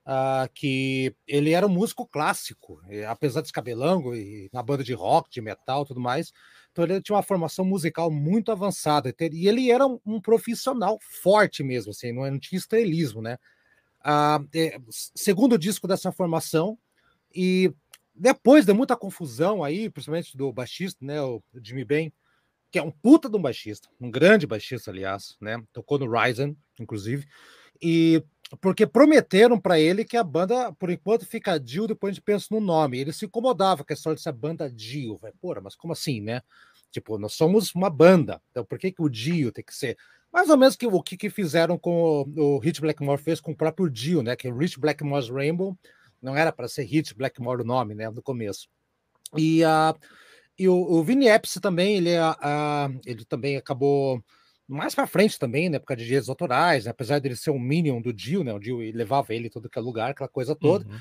uh, 0.08 0.50
que 0.54 1.14
ele 1.28 1.52
era 1.52 1.68
um 1.68 1.70
músico 1.70 2.08
clássico, 2.08 2.82
e, 2.90 3.04
apesar 3.04 3.42
de 3.42 3.50
escabelango 3.50 4.16
e 4.16 4.50
na 4.52 4.64
banda 4.64 4.84
de 4.84 4.94
rock, 4.94 5.30
de 5.30 5.42
metal 5.42 5.86
tudo 5.86 6.00
mais. 6.00 6.32
Então 6.72 6.86
ele 6.86 7.02
tinha 7.02 7.16
uma 7.16 7.24
formação 7.24 7.66
musical 7.66 8.10
muito 8.10 8.52
avançada. 8.52 9.14
E 9.32 9.48
ele 9.48 9.70
era 9.70 9.86
um, 9.86 10.00
um 10.06 10.22
profissional 10.22 10.98
forte 11.02 11.62
mesmo, 11.64 11.92
assim, 11.92 12.12
não, 12.12 12.30
não 12.32 12.40
tinha 12.40 12.58
estrelismo, 12.58 13.22
né? 13.22 13.38
ah, 14.10 14.40
é, 14.56 14.80
segundo 14.90 15.58
disco 15.58 15.86
dessa 15.86 16.14
formação, 16.14 16.78
e 17.36 17.74
depois 18.16 18.66
de 18.66 18.72
muita 18.74 18.96
confusão 18.96 19.64
aí, 19.64 19.90
principalmente 19.90 20.38
do 20.38 20.52
baixista, 20.54 21.04
né, 21.04 21.22
o 21.22 21.44
Jimmy 21.62 21.84
Ben, 21.84 22.14
que 22.72 22.80
é 22.80 22.82
um 22.82 22.90
puta 22.90 23.30
de 23.30 23.36
um 23.36 23.42
baixista, 23.42 23.90
um 24.00 24.10
grande 24.10 24.48
baixista, 24.48 24.92
aliás, 24.92 25.36
né, 25.42 25.62
tocou 25.74 26.00
no 26.00 26.10
Ryzen, 26.10 26.58
inclusive, 26.80 27.28
e 27.82 28.24
porque 28.62 28.88
prometeram 28.88 29.60
para 29.60 29.80
ele 29.80 30.06
que 30.06 30.16
a 30.16 30.24
banda, 30.24 30.72
por 30.74 30.90
enquanto, 30.90 31.26
fica 31.26 31.60
Dio, 31.60 31.88
depois 31.88 32.12
a 32.12 32.14
gente 32.16 32.24
pensa 32.24 32.48
no 32.52 32.60
nome. 32.60 33.00
Ele 33.00 33.12
se 33.12 33.26
incomodava 33.26 33.84
com 33.84 33.92
a 33.92 33.96
história 33.96 34.16
dessa 34.16 34.32
banda 34.32 34.72
Dio. 34.72 35.18
Vai, 35.18 35.32
porra, 35.34 35.62
mas 35.62 35.76
como 35.76 35.94
assim, 35.94 36.22
né? 36.22 36.42
Tipo, 36.92 37.18
nós 37.18 37.34
somos 37.34 37.76
uma 37.76 37.90
banda, 37.90 38.42
então 38.50 38.64
por 38.64 38.80
que, 38.80 38.92
que 38.92 39.02
o 39.02 39.10
Dio 39.10 39.52
tem 39.52 39.64
que 39.64 39.76
ser? 39.76 39.98
Mais 40.32 40.50
ou 40.50 40.58
menos 40.58 40.76
que, 40.76 40.88
o 40.88 41.04
que, 41.04 41.18
que 41.18 41.30
fizeram 41.30 41.78
com 41.78 42.26
o, 42.36 42.56
o 42.56 42.60
Hit 42.60 42.80
Blackmore 42.80 43.22
fez 43.22 43.42
com 43.42 43.52
o 43.52 43.56
próprio 43.56 43.90
Dio, 43.90 44.24
né? 44.24 44.36
Que 44.36 44.48
é 44.48 44.54
Rich 44.54 44.80
Blackmore's 44.80 45.30
Rainbow 45.30 45.78
não 46.22 46.36
era 46.36 46.52
para 46.52 46.68
ser 46.68 46.84
Hit 46.84 47.16
Blackmore 47.16 47.62
o 47.62 47.66
nome, 47.66 47.94
né? 47.94 48.10
No 48.10 48.22
começo. 48.22 48.68
E, 49.36 49.64
uh, 49.64 49.98
e 50.58 50.68
o, 50.68 50.76
o 50.76 51.04
Vinny 51.04 51.28
Epps 51.28 51.60
também, 51.62 51.98
ele, 51.98 52.18
uh, 52.18 53.00
ele 53.06 53.26
também 53.26 53.58
acabou 53.58 54.24
mais 54.68 54.94
para 54.94 55.08
frente 55.08 55.40
também, 55.40 55.70
né? 55.70 55.80
Por 55.80 55.86
causa 55.86 56.00
de 56.00 56.06
direitos 56.06 56.30
autorais, 56.30 56.86
né, 56.86 56.92
apesar 56.92 57.20
dele 57.20 57.36
ser 57.36 57.52
um 57.52 57.60
minion 57.60 58.02
do 58.02 58.12
Dio, 58.12 58.44
né? 58.44 58.54
O 58.54 58.60
Dio 58.60 58.80
levava 58.94 59.34
ele 59.34 59.50
todo 59.50 59.70
que 59.70 59.80
é 59.80 59.82
lugar, 59.82 60.12
aquela 60.12 60.28
coisa 60.28 60.56
toda. 60.56 60.86
Uhum. 60.86 61.00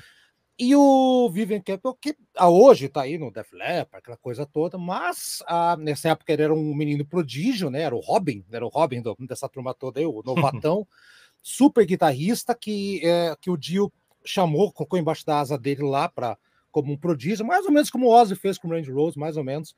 E 0.59 0.75
o 0.75 1.29
Vivian 1.29 1.61
Campbell, 1.61 1.93
que 2.01 2.15
a 2.35 2.49
hoje 2.49 2.87
está 2.87 3.01
aí 3.01 3.17
no 3.17 3.29
Def 3.29 3.53
Leppard, 3.53 4.01
aquela 4.01 4.17
coisa 4.17 4.43
toda, 4.43 4.75
mas 4.75 5.43
a, 5.45 5.77
nessa 5.77 6.09
época 6.09 6.33
ele 6.33 6.41
era 6.41 6.53
um 6.53 6.73
menino 6.73 7.05
prodígio, 7.05 7.69
né? 7.69 7.81
Era 7.81 7.95
o 7.95 7.99
Robin, 7.99 8.43
era 8.51 8.65
o 8.65 8.69
Robin 8.69 9.01
do, 9.01 9.15
dessa 9.19 9.47
turma 9.47 9.73
toda 9.75 9.99
aí, 9.99 10.05
o 10.05 10.23
novatão, 10.25 10.87
super 11.43 11.85
guitarrista 11.85 12.55
que, 12.55 13.01
é, 13.05 13.35
que 13.39 13.51
o 13.51 13.57
Dio 13.57 13.91
chamou, 14.25 14.71
colocou 14.71 14.97
embaixo 14.97 15.25
da 15.25 15.39
asa 15.39 15.57
dele 15.57 15.83
lá 15.83 16.09
para 16.09 16.35
como 16.71 16.91
um 16.91 16.97
prodígio, 16.97 17.45
mais 17.45 17.65
ou 17.65 17.71
menos 17.71 17.91
como 17.91 18.07
o 18.07 18.11
Ozzy 18.11 18.35
fez 18.35 18.57
com 18.57 18.67
o 18.67 18.71
Randy 18.71 18.91
Rose, 18.91 19.17
mais 19.17 19.37
ou 19.37 19.43
menos. 19.43 19.75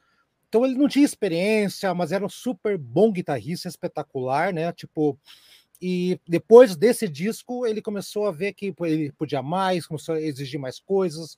Então 0.50 0.66
ele 0.66 0.76
não 0.76 0.88
tinha 0.88 1.06
experiência, 1.06 1.94
mas 1.94 2.12
era 2.12 2.26
um 2.26 2.30
super 2.30 2.78
bom 2.78 3.12
guitarrista, 3.12 3.68
espetacular, 3.68 4.52
né? 4.52 4.74
Tipo, 4.74 5.18
e 5.82 6.20
depois 6.28 6.76
desse 6.76 7.08
disco, 7.08 7.66
ele 7.66 7.82
começou 7.82 8.26
a 8.28 8.32
ver 8.32 8.54
que 8.54 8.74
ele 8.82 9.12
podia 9.14 9.42
mais, 9.42 9.86
começou 9.86 10.16
a 10.16 10.22
exigir 10.22 10.60
mais 10.60 10.80
coisas, 10.80 11.36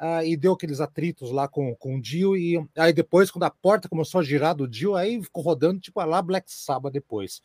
uh, 0.00 0.24
e 0.24 0.36
deu 0.36 0.54
aqueles 0.54 0.80
atritos 0.80 1.30
lá 1.30 1.46
com, 1.46 1.74
com 1.76 1.96
o 1.96 2.00
Dio. 2.00 2.36
E 2.36 2.56
aí 2.76 2.92
depois, 2.92 3.30
quando 3.30 3.44
a 3.44 3.50
porta 3.50 3.88
começou 3.88 4.20
a 4.20 4.24
girar 4.24 4.54
do 4.54 4.66
Dio, 4.66 4.96
aí 4.96 5.22
ficou 5.22 5.42
rodando 5.42 5.80
tipo 5.80 6.02
lá 6.02 6.20
Black 6.20 6.50
Sabbath 6.50 6.92
depois. 6.92 7.42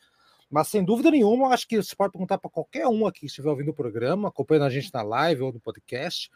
Mas 0.50 0.68
sem 0.68 0.84
dúvida 0.84 1.10
nenhuma, 1.10 1.48
acho 1.48 1.68
que 1.68 1.80
você 1.80 1.94
pode 1.94 2.12
perguntar 2.12 2.38
para 2.38 2.50
qualquer 2.50 2.86
um 2.88 3.06
aqui 3.06 3.20
que 3.20 3.26
estiver 3.26 3.50
ouvindo 3.50 3.70
o 3.70 3.74
programa, 3.74 4.28
acompanhando 4.28 4.64
a 4.64 4.70
gente 4.70 4.92
na 4.92 5.02
live 5.02 5.42
ou 5.42 5.52
no 5.52 5.60
podcast, 5.60 6.28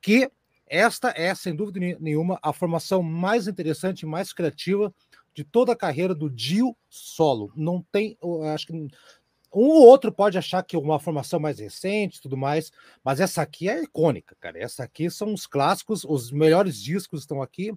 que 0.00 0.30
esta 0.66 1.12
é, 1.16 1.34
sem 1.34 1.54
dúvida 1.54 1.80
nenhuma, 2.00 2.38
a 2.42 2.52
formação 2.52 3.02
mais 3.02 3.46
interessante, 3.46 4.06
mais 4.06 4.32
criativa 4.32 4.92
de 5.34 5.44
toda 5.44 5.72
a 5.72 5.76
carreira 5.76 6.14
do 6.14 6.30
Dio 6.30 6.76
solo. 6.88 7.52
Não 7.54 7.84
tem, 7.92 8.16
acho 8.54 8.66
que 8.68 8.72
um 8.72 9.68
ou 9.68 9.86
outro 9.86 10.12
pode 10.12 10.36
achar 10.36 10.62
que 10.62 10.76
uma 10.76 10.98
formação 10.98 11.38
mais 11.38 11.58
recente 11.58 12.20
tudo 12.20 12.36
mais, 12.36 12.70
mas 13.02 13.20
essa 13.20 13.42
aqui 13.42 13.68
é 13.68 13.82
icônica, 13.82 14.36
cara. 14.40 14.58
Essa 14.58 14.84
aqui 14.84 15.08
são 15.10 15.32
os 15.32 15.46
clássicos, 15.46 16.04
os 16.04 16.30
melhores 16.30 16.82
discos 16.82 17.20
estão 17.20 17.40
aqui. 17.42 17.72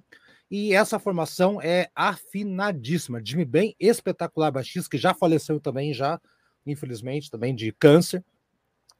E 0.51 0.73
essa 0.73 0.97
formação 0.97 1.61
é 1.61 1.89
afinadíssima. 1.93 3.21
Jimmy 3.23 3.45
bem 3.45 3.75
espetacular 3.79 4.51
baixista, 4.51 4.89
que 4.89 4.97
já 4.97 5.13
faleceu 5.13 5.59
também 5.59 5.93
já 5.93 6.19
infelizmente, 6.65 7.31
também 7.31 7.55
de 7.55 7.71
câncer, 7.71 8.23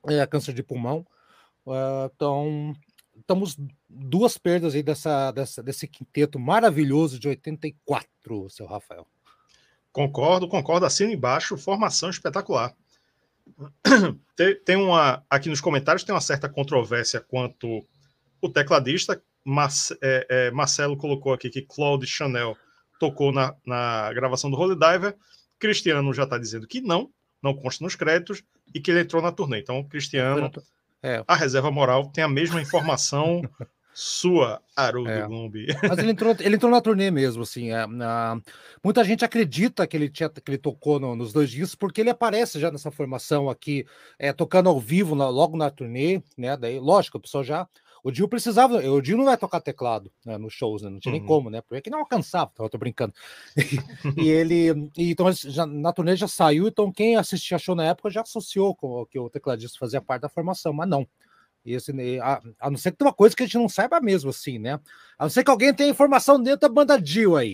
é, 0.08 0.26
câncer 0.26 0.54
de 0.54 0.64
pulmão. 0.64 1.06
Uh, 1.66 2.10
então, 2.16 2.76
estamos 3.30 3.56
duas 3.88 4.40
perdas 4.40 4.74
aí 4.74 4.82
dessa, 4.82 5.32
dessa, 5.32 5.62
desse 5.62 5.88
quinteto 5.88 6.40
maravilhoso 6.40 7.20
de 7.20 7.28
84, 7.28 8.50
seu 8.50 8.66
Rafael. 8.66 9.06
Concordo, 9.92 10.48
concordo. 10.48 10.88
Assina 10.88 11.14
embaixo, 11.14 11.56
formação 11.56 12.10
espetacular. 12.10 12.74
Tem, 14.36 14.56
tem, 14.64 14.76
uma. 14.78 15.22
Aqui 15.30 15.50
nos 15.50 15.60
comentários 15.60 16.06
tem 16.06 16.16
uma 16.16 16.22
certa 16.22 16.48
controvérsia 16.48 17.20
quanto 17.20 17.86
o 18.42 18.48
tecladista. 18.48 19.22
Mas, 19.44 19.92
é, 20.02 20.26
é, 20.30 20.52
Marcelo 20.52 20.96
colocou 20.96 21.34
aqui 21.34 21.50
que 21.50 21.64
Claude 21.64 22.08
Chanel 22.08 22.56
tocou 23.00 23.34
na, 23.34 23.56
na 23.66 24.14
gravação 24.14 24.50
do 24.50 24.58
Holy 24.58 24.76
Diver. 24.76 25.18
Cristiano 25.58 26.14
já 26.14 26.24
está 26.24 26.38
dizendo 26.38 26.68
que 26.68 26.80
não, 26.80 27.10
não 27.44 27.54
consta 27.54 27.84
nos 27.84 27.96
créditos, 27.96 28.44
e 28.74 28.80
que 28.80 28.92
ele 28.92 29.02
entrou 29.02 29.22
na 29.22 29.32
turnê. 29.32 29.60
Então, 29.60 29.84
Cristiano, 29.84 30.52
é. 31.04 31.24
a 31.28 31.36
reserva 31.36 31.72
moral 31.72 32.10
tem 32.10 32.24
a 32.24 32.30
mesma 32.30 32.62
informação 32.62 33.42
sua, 34.02 34.62
Haroldo 34.78 35.10
é. 35.10 35.28
Glumbi. 35.28 35.68
Mas 35.84 35.98
ele 35.98 36.12
entrou, 36.12 36.34
ele 36.40 36.56
entrou 36.56 36.72
na 36.72 36.80
turnê 36.80 37.12
mesmo, 37.12 37.44
assim. 37.44 37.72
É, 37.72 37.86
na... 37.86 38.40
Muita 38.82 39.04
gente 39.04 39.26
acredita 39.26 39.86
que 39.86 39.98
ele, 39.98 40.10
tinha, 40.10 40.30
que 40.30 40.50
ele 40.50 40.58
tocou 40.58 41.02
no, 41.02 41.18
nos 41.18 41.34
dois 41.34 41.50
discos, 41.50 41.76
porque 41.76 42.00
ele 42.00 42.10
aparece 42.10 42.62
já 42.62 42.72
nessa 42.72 42.92
formação 42.92 43.50
aqui, 43.50 43.86
é, 44.18 44.32
tocando 44.32 44.70
ao 44.70 44.80
vivo 44.80 45.16
na, 45.16 45.28
logo 45.28 45.58
na 45.58 45.70
turnê, 45.70 46.24
né? 46.38 46.56
Daí, 46.56 46.80
lógico, 46.80 47.18
o 47.18 47.22
pessoal 47.22 47.44
já. 47.44 47.68
O 48.04 48.12
Dio 48.12 48.28
precisava, 48.28 48.78
o 48.78 49.02
Dio 49.02 49.18
não 49.18 49.26
vai 49.26 49.38
tocar 49.38 49.60
teclado 49.62 50.12
né, 50.26 50.38
nos 50.38 50.54
shows, 50.54 50.82
né? 50.82 50.90
Não 50.90 51.00
tinha 51.00 51.14
uhum. 51.14 51.20
nem 51.20 51.28
como, 51.28 51.50
né? 51.50 51.62
Porque 51.62 51.90
não 51.90 52.00
alcançava, 52.00 52.52
eu 52.60 52.70
tô 52.70 52.78
brincando. 52.78 53.14
e 54.18 54.30
ele, 54.30 54.90
e, 54.98 55.12
então 55.12 55.32
já, 55.32 55.66
na 55.66 55.92
turnê 55.92 56.16
já 56.16 56.28
saiu, 56.28 56.68
então 56.68 56.92
quem 56.92 57.16
assistia 57.16 57.58
show 57.58 57.76
na 57.76 57.86
época 57.86 58.10
já 58.10 58.22
associou 58.22 58.76
com 58.76 59.06
que 59.06 59.20
o 59.20 59.30
tecladista 59.30 59.78
fazia 59.80 60.02
parte 60.02 60.22
da 60.22 60.30
formação, 60.30 60.74
mas 60.74 60.90
não. 60.90 61.08
Esse, 61.66 61.92
a, 62.22 62.42
a, 62.60 62.70
não 62.70 62.78
ser 62.78 62.92
que 62.92 62.98
tenha 62.98 63.08
uma 63.08 63.14
coisa 63.14 63.36
que 63.36 63.44
a 63.44 63.46
gente 63.46 63.58
não 63.58 63.68
saiba 63.68 64.00
mesmo, 64.00 64.30
assim, 64.30 64.58
né? 64.58 64.80
A 65.18 65.26
não 65.26 65.30
ser 65.30 65.44
que 65.44 65.52
alguém 65.52 65.74
tenha 65.74 65.90
informação 65.90 66.42
dentro 66.42 66.62
da 66.62 66.70
banda 66.70 67.00
Dio 67.00 67.36
aí. 67.36 67.54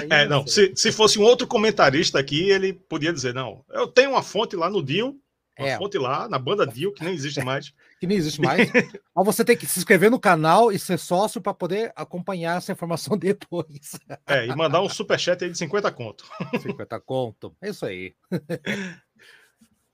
aí 0.00 0.08
é, 0.10 0.26
não. 0.26 0.46
Se, 0.46 0.72
se 0.74 0.90
fosse 0.90 1.18
um 1.18 1.22
outro 1.22 1.46
comentarista 1.46 2.18
aqui, 2.18 2.50
ele 2.50 2.72
podia 2.72 3.12
dizer: 3.12 3.34
não, 3.34 3.62
eu 3.70 3.86
tenho 3.86 4.10
uma 4.10 4.22
fonte 4.22 4.56
lá 4.56 4.70
no 4.70 4.82
Dio, 4.82 5.20
uma 5.58 5.68
é. 5.68 5.78
fonte 5.78 5.96
lá 5.98 6.28
na 6.28 6.38
banda 6.38 6.66
Dio, 6.66 6.92
que 6.92 7.04
nem 7.04 7.14
existe 7.14 7.42
mais. 7.42 7.72
que 8.00 8.06
nem 8.06 8.16
existe 8.16 8.40
mais. 8.40 8.70
Mas 9.14 9.24
você 9.26 9.44
tem 9.44 9.56
que 9.56 9.66
se 9.66 9.78
inscrever 9.78 10.10
no 10.10 10.18
canal 10.18 10.72
e 10.72 10.78
ser 10.78 10.98
sócio 10.98 11.40
para 11.40 11.54
poder 11.54 11.92
acompanhar 11.94 12.58
essa 12.58 12.72
informação 12.72 13.16
depois. 13.18 13.98
é, 14.26 14.46
e 14.46 14.56
mandar 14.56 14.80
um 14.82 14.88
superchat 14.88 15.44
aí 15.44 15.50
de 15.50 15.58
50 15.58 15.90
conto. 15.92 16.24
50 16.60 17.00
conto, 17.00 17.56
é 17.62 17.70
isso 17.70 17.86
aí. 17.86 18.14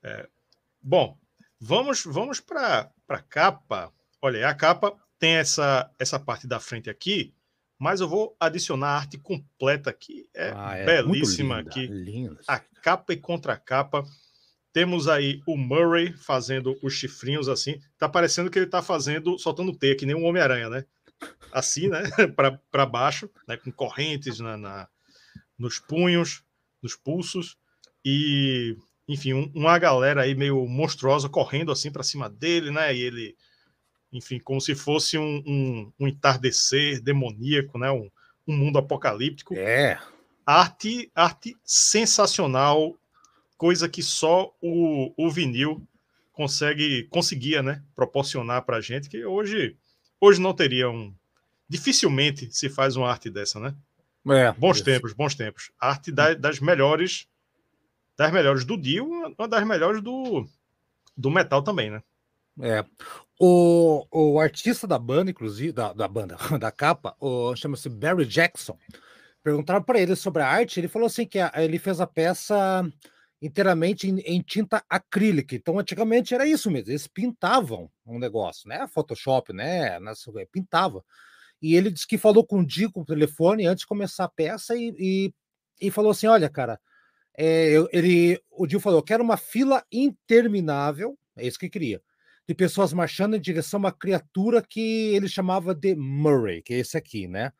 É, 0.03 0.27
bom, 0.81 1.15
vamos 1.59 2.03
vamos 2.05 2.39
para 2.39 2.91
a 3.07 3.19
capa. 3.19 3.93
Olha, 4.21 4.49
a 4.49 4.55
capa 4.55 4.95
tem 5.19 5.35
essa, 5.35 5.91
essa 5.99 6.19
parte 6.19 6.47
da 6.47 6.59
frente 6.59 6.89
aqui, 6.89 7.35
mas 7.77 8.01
eu 8.01 8.07
vou 8.07 8.35
adicionar 8.39 8.87
a 8.87 8.97
arte 8.97 9.19
completa 9.19 9.91
aqui. 9.91 10.27
É, 10.33 10.51
ah, 10.55 10.75
é 10.75 10.85
belíssima 10.85 11.57
linda, 11.57 11.69
aqui. 11.69 11.87
Linda. 11.87 12.39
A 12.47 12.59
capa 12.59 13.13
e 13.13 13.17
contracapa. 13.17 14.03
Temos 14.73 15.07
aí 15.07 15.41
o 15.45 15.57
Murray 15.57 16.13
fazendo 16.13 16.77
os 16.81 16.93
chifrinhos 16.93 17.49
assim. 17.49 17.79
Tá 17.97 18.07
parecendo 18.07 18.49
que 18.49 18.57
ele 18.57 18.67
tá 18.67 18.81
fazendo, 18.81 19.37
soltando 19.37 19.75
T, 19.75 19.95
que 19.95 20.05
nem 20.05 20.15
um 20.15 20.25
Homem-Aranha, 20.25 20.69
né? 20.69 20.85
Assim, 21.51 21.89
né? 21.89 22.03
para 22.71 22.85
baixo, 22.85 23.29
né? 23.47 23.57
com 23.57 23.71
correntes 23.71 24.39
na, 24.39 24.55
na, 24.55 24.87
nos 25.57 25.77
punhos, 25.77 26.43
nos 26.81 26.95
pulsos. 26.95 27.57
E, 28.03 28.77
enfim, 29.07 29.33
um, 29.33 29.51
uma 29.53 29.77
galera 29.77 30.21
aí 30.21 30.33
meio 30.33 30.65
monstruosa 30.65 31.27
correndo 31.27 31.71
assim 31.71 31.91
para 31.91 32.03
cima 32.03 32.29
dele, 32.29 32.71
né? 32.71 32.95
E 32.95 33.01
ele, 33.01 33.35
enfim, 34.11 34.39
como 34.39 34.61
se 34.61 34.73
fosse 34.73 35.17
um, 35.17 35.43
um, 35.45 35.93
um 35.99 36.07
entardecer 36.07 37.01
demoníaco, 37.01 37.77
né? 37.77 37.91
Um, 37.91 38.09
um 38.47 38.55
mundo 38.55 38.79
apocalíptico. 38.79 39.53
É. 39.55 39.99
Arte, 40.45 41.11
arte 41.13 41.57
sensacional 41.63 42.97
coisa 43.61 43.87
que 43.87 44.01
só 44.01 44.51
o, 44.59 45.13
o 45.15 45.29
vinil 45.29 45.87
consegue 46.33 47.03
conseguia, 47.11 47.61
né, 47.61 47.83
proporcionar 47.95 48.63
para 48.63 48.77
a 48.77 48.81
gente 48.81 49.07
que 49.07 49.23
hoje 49.23 49.77
hoje 50.19 50.41
não 50.41 50.51
teria 50.51 50.89
um 50.89 51.13
dificilmente 51.69 52.49
se 52.51 52.69
faz 52.69 52.95
uma 52.95 53.07
arte 53.07 53.29
dessa, 53.29 53.59
né? 53.59 53.75
É, 54.29 54.51
bons 54.53 54.77
isso. 54.77 54.85
tempos, 54.85 55.13
bons 55.13 55.35
tempos. 55.35 55.71
Arte 55.79 56.11
da, 56.11 56.33
das 56.33 56.59
melhores 56.59 57.27
das 58.17 58.31
melhores 58.31 58.65
do 58.65 58.75
Dio, 58.75 59.05
uma 59.37 59.47
das 59.47 59.63
melhores 59.63 60.01
do, 60.01 60.43
do 61.15 61.29
metal 61.29 61.61
também, 61.61 61.91
né? 61.91 62.01
É. 62.59 62.83
O, 63.39 64.07
o 64.11 64.39
artista 64.39 64.87
da 64.87 64.97
banda, 64.97 65.29
inclusive, 65.29 65.71
da, 65.71 65.93
da 65.93 66.07
banda, 66.07 66.35
da 66.59 66.71
capa, 66.71 67.15
chama-se 67.55 67.89
Barry 67.89 68.25
Jackson. 68.25 68.75
Perguntaram 69.43 69.83
para 69.83 69.99
ele 69.99 70.15
sobre 70.15 70.41
a 70.41 70.47
arte, 70.47 70.79
ele 70.79 70.87
falou 70.87 71.05
assim 71.05 71.27
que 71.27 71.37
a, 71.37 71.51
ele 71.57 71.77
fez 71.77 72.01
a 72.01 72.07
peça 72.07 72.91
inteiramente 73.41 74.07
em, 74.07 74.19
em, 74.19 74.41
tinta 74.41 74.83
acrílica. 74.89 75.55
Então, 75.55 75.79
antigamente 75.79 76.33
era 76.33 76.45
isso 76.45 76.69
mesmo, 76.69 76.91
eles 76.91 77.07
pintavam 77.07 77.89
um 78.05 78.19
negócio, 78.19 78.69
né? 78.69 78.87
Photoshop, 78.87 79.51
né? 79.51 79.97
Pintava. 80.51 81.03
E 81.61 81.75
ele 81.75 81.91
disse 81.91 82.07
que 82.07 82.17
falou 82.17 82.45
com 82.45 82.59
o 82.59 82.65
Dico 82.65 82.99
no 82.99 83.05
telefone 83.05 83.65
antes 83.65 83.81
de 83.81 83.87
começar 83.87 84.25
a 84.25 84.29
peça 84.29 84.75
e, 84.75 84.93
e, 84.97 85.33
e 85.79 85.91
falou 85.91 86.11
assim: 86.11 86.27
olha, 86.27 86.49
cara, 86.49 86.79
é, 87.37 87.75
ele, 87.91 88.41
o 88.49 88.67
Dio 88.67 88.79
falou: 88.79 88.99
eu 88.99 89.03
quero 89.03 89.23
uma 89.23 89.37
fila 89.37 89.83
interminável, 89.91 91.17
é 91.35 91.45
isso 91.45 91.59
que 91.59 91.69
queria, 91.69 92.01
de 92.47 92.55
pessoas 92.55 92.93
marchando 92.93 93.35
em 93.35 93.41
direção 93.41 93.77
a 93.79 93.81
uma 93.81 93.91
criatura 93.91 94.61
que 94.61 95.13
ele 95.13 95.27
chamava 95.27 95.73
de 95.73 95.95
Murray, 95.95 96.61
que 96.61 96.73
é 96.73 96.79
esse 96.79 96.97
aqui, 96.97 97.27
né? 97.27 97.51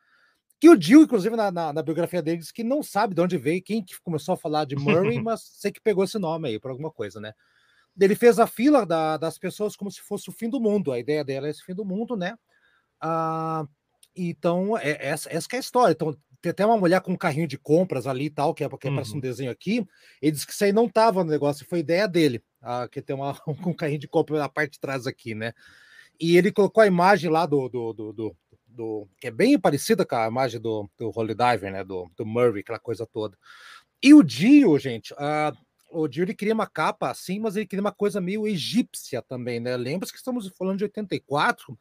Que 0.62 0.68
o 0.68 0.80
Jill, 0.80 1.02
inclusive, 1.02 1.34
na, 1.34 1.50
na, 1.50 1.72
na, 1.72 1.82
biografia 1.82 2.22
dele, 2.22 2.36
diz 2.36 2.52
que 2.52 2.62
não 2.62 2.84
sabe 2.84 3.16
de 3.16 3.20
onde 3.20 3.36
veio, 3.36 3.60
quem 3.60 3.84
que 3.84 4.00
começou 4.00 4.34
a 4.34 4.36
falar 4.36 4.64
de 4.64 4.76
Murray, 4.76 5.18
mas 5.20 5.42
sei 5.42 5.72
que 5.72 5.80
pegou 5.80 6.04
esse 6.04 6.20
nome 6.20 6.50
aí 6.50 6.60
por 6.60 6.70
alguma 6.70 6.88
coisa, 6.88 7.20
né? 7.20 7.32
Ele 8.00 8.14
fez 8.14 8.38
a 8.38 8.46
fila 8.46 8.86
da, 8.86 9.16
das 9.16 9.36
pessoas 9.38 9.74
como 9.74 9.90
se 9.90 10.00
fosse 10.00 10.28
o 10.28 10.32
fim 10.32 10.48
do 10.48 10.60
mundo. 10.60 10.92
A 10.92 11.00
ideia 11.00 11.24
dela 11.24 11.48
é 11.48 11.50
esse 11.50 11.64
fim 11.64 11.74
do 11.74 11.84
mundo, 11.84 12.16
né? 12.16 12.36
Ah, 13.00 13.66
então, 14.14 14.78
é, 14.78 15.04
essa, 15.04 15.28
essa 15.32 15.48
é 15.52 15.56
a 15.56 15.58
história. 15.58 15.92
Então, 15.94 16.16
tem 16.40 16.50
até 16.50 16.64
uma 16.64 16.78
mulher 16.78 17.00
com 17.00 17.10
um 17.10 17.16
carrinho 17.16 17.48
de 17.48 17.58
compras 17.58 18.06
ali 18.06 18.26
e 18.26 18.30
tal, 18.30 18.54
que 18.54 18.62
é 18.62 18.68
porque 18.68 18.86
uhum. 18.86 18.94
parece 18.94 19.16
um 19.16 19.20
desenho 19.20 19.50
aqui. 19.50 19.84
Ele 20.22 20.30
disse 20.30 20.46
que 20.46 20.52
isso 20.52 20.62
aí 20.62 20.72
não 20.72 20.86
estava 20.86 21.24
no 21.24 21.30
negócio, 21.32 21.66
foi 21.68 21.80
ideia 21.80 22.06
dele, 22.06 22.40
ah, 22.60 22.86
que 22.88 23.02
tem 23.02 23.16
uma, 23.16 23.36
um 23.66 23.74
carrinho 23.74 23.98
de 23.98 24.06
compras 24.06 24.38
na 24.38 24.48
parte 24.48 24.74
de 24.74 24.80
trás 24.80 25.08
aqui, 25.08 25.34
né? 25.34 25.54
E 26.20 26.36
ele 26.36 26.52
colocou 26.52 26.84
a 26.84 26.86
imagem 26.86 27.28
lá 27.28 27.46
do, 27.46 27.68
do, 27.68 27.92
do, 27.92 28.12
do 28.12 28.36
do 28.74 29.08
que 29.20 29.28
é 29.28 29.30
bem 29.30 29.58
parecida 29.58 30.04
com 30.04 30.16
a 30.16 30.26
imagem 30.26 30.60
do, 30.60 30.88
do 30.98 31.12
Holy 31.14 31.34
Diver, 31.34 31.72
né? 31.72 31.84
Do, 31.84 32.10
do 32.16 32.26
Murray, 32.26 32.60
aquela 32.60 32.78
coisa 32.78 33.06
toda. 33.06 33.36
E 34.02 34.12
o 34.14 34.22
Dio, 34.22 34.78
gente, 34.78 35.12
uh, 35.14 35.56
o 35.90 36.08
Dio 36.08 36.24
ele 36.24 36.34
queria 36.34 36.54
uma 36.54 36.66
capa 36.66 37.10
assim, 37.10 37.38
mas 37.38 37.56
ele 37.56 37.66
queria 37.66 37.82
uma 37.82 37.92
coisa 37.92 38.20
meio 38.20 38.46
egípcia 38.46 39.22
também, 39.22 39.60
né? 39.60 39.76
Lembra-se 39.76 40.12
que 40.12 40.18
estamos 40.18 40.48
falando 40.56 40.78
de 40.78 40.84
84, 40.84 41.78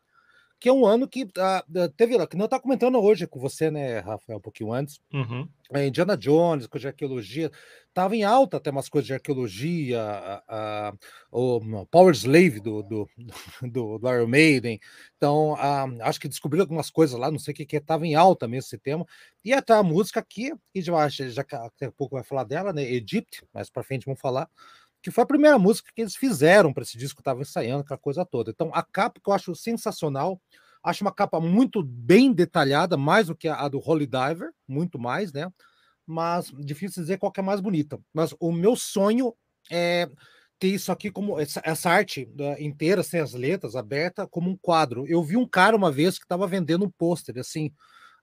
que 0.62 0.70
é 0.70 0.72
um 0.72 0.86
ano 0.86 1.08
que 1.08 1.24
uh, 1.24 1.90
teve, 1.98 2.28
que 2.28 2.38
não 2.38 2.46
está 2.46 2.60
comentando 2.60 3.02
hoje 3.02 3.26
com 3.26 3.40
você, 3.40 3.72
né, 3.72 3.98
Rafael, 3.98 4.38
um 4.38 4.42
pouquinho 4.42 4.72
antes. 4.72 5.02
Uhum. 5.12 5.50
É, 5.74 5.88
Indiana 5.88 6.16
Jones, 6.16 6.68
coisa 6.68 6.84
de 6.84 6.88
arqueologia, 6.90 7.50
estava 7.90 8.16
em 8.16 8.24
alta 8.24 8.58
até 8.58 8.70
umas 8.70 8.88
coisas 8.88 9.08
de 9.08 9.14
arqueologia, 9.14 10.00
a, 10.00 10.44
a, 10.48 10.94
o 11.32 11.86
Power 11.88 12.14
Slave 12.14 12.60
do, 12.60 12.84
do, 12.84 13.10
do, 13.64 13.98
do 13.98 14.10
Iron 14.14 14.28
Maiden. 14.28 14.80
Então, 15.18 15.56
a, 15.56 15.86
acho 16.08 16.20
que 16.20 16.28
descobriram 16.28 16.66
algumas 16.66 16.92
coisas 16.92 17.20
lá, 17.20 17.32
não 17.32 17.40
sei 17.40 17.54
o 17.54 17.56
que, 17.56 17.66
que 17.66 17.78
estava 17.78 18.06
em 18.06 18.14
alta 18.14 18.48
mesmo 18.48 18.68
esse 18.68 18.78
tema. 18.78 19.04
E 19.44 19.54
até 19.54 19.74
a 19.74 19.82
música 19.82 20.20
aqui, 20.20 20.54
que 20.72 20.80
já, 20.80 21.10
já 21.10 21.44
daqui 21.44 21.86
a 21.86 21.92
pouco 21.92 22.18
vai 22.18 22.24
falar 22.24 22.44
dela, 22.44 22.72
né? 22.72 22.84
Egypt, 22.84 23.44
mais 23.52 23.68
para 23.68 23.82
frente 23.82 24.06
vamos 24.06 24.22
falar 24.22 24.48
que 25.02 25.12
foi 25.12 25.24
a 25.24 25.28
primeira 25.28 25.58
música 25.58 25.92
que 25.96 26.02
eles 26.02 26.16
fizeram 26.16 26.74
para 26.74 26.84
esse 26.84 26.98
disco 26.98 27.18
que 27.18 27.22
estava 27.22 27.42
ensaiando, 27.42 27.82
aquela 27.82 27.98
coisa 27.98 28.26
toda. 28.26 28.52
Então, 28.52 28.72
a 28.74 28.84
capa 28.84 29.20
que 29.24 29.30
eu 29.30 29.34
acho 29.34 29.56
sensacional, 29.56 30.40
acho 30.84 31.04
uma 31.04 31.14
capa 31.14 31.40
muito 31.40 31.84
bem 31.84 32.32
detalhada, 32.32 32.98
mais 32.98 33.28
do 33.28 33.36
que 33.36 33.48
a, 33.48 33.68
do 33.68 33.80
Holy 33.80 34.06
Diver, 34.06 34.52
muito 34.68 35.00
mais, 35.00 35.34
né? 35.34 35.52
Mas 36.06 36.52
difícil 36.60 37.02
dizer 37.02 37.18
qual 37.18 37.32
que 37.32 37.40
é 37.40 37.44
mais 37.44 37.60
bonita. 37.60 38.00
Mas 38.14 38.36
o 38.40 38.52
meu 38.52 38.76
sonho 38.76 39.34
é 39.72 40.10
ter 40.60 40.68
isso 40.68 40.92
aqui 40.92 41.10
como 41.10 41.40
essa, 41.40 41.60
essa 41.66 41.90
arte 41.90 42.30
uh, 42.40 42.62
inteira, 42.62 43.02
sem 43.02 43.20
as 43.20 43.34
letras, 43.34 43.76
aberta, 43.76 44.28
como 44.28 44.50
um 44.50 44.58
quadro. 44.58 45.08
Eu 45.08 45.24
vi 45.24 45.36
um 45.36 45.48
cara 45.48 45.76
uma 45.76 45.92
vez 45.92 46.20
que 46.20 46.26
estava 46.26 46.46
vendendo 46.46 46.86
um 46.86 46.92
pôster, 46.92 47.40
assim, 47.40 47.72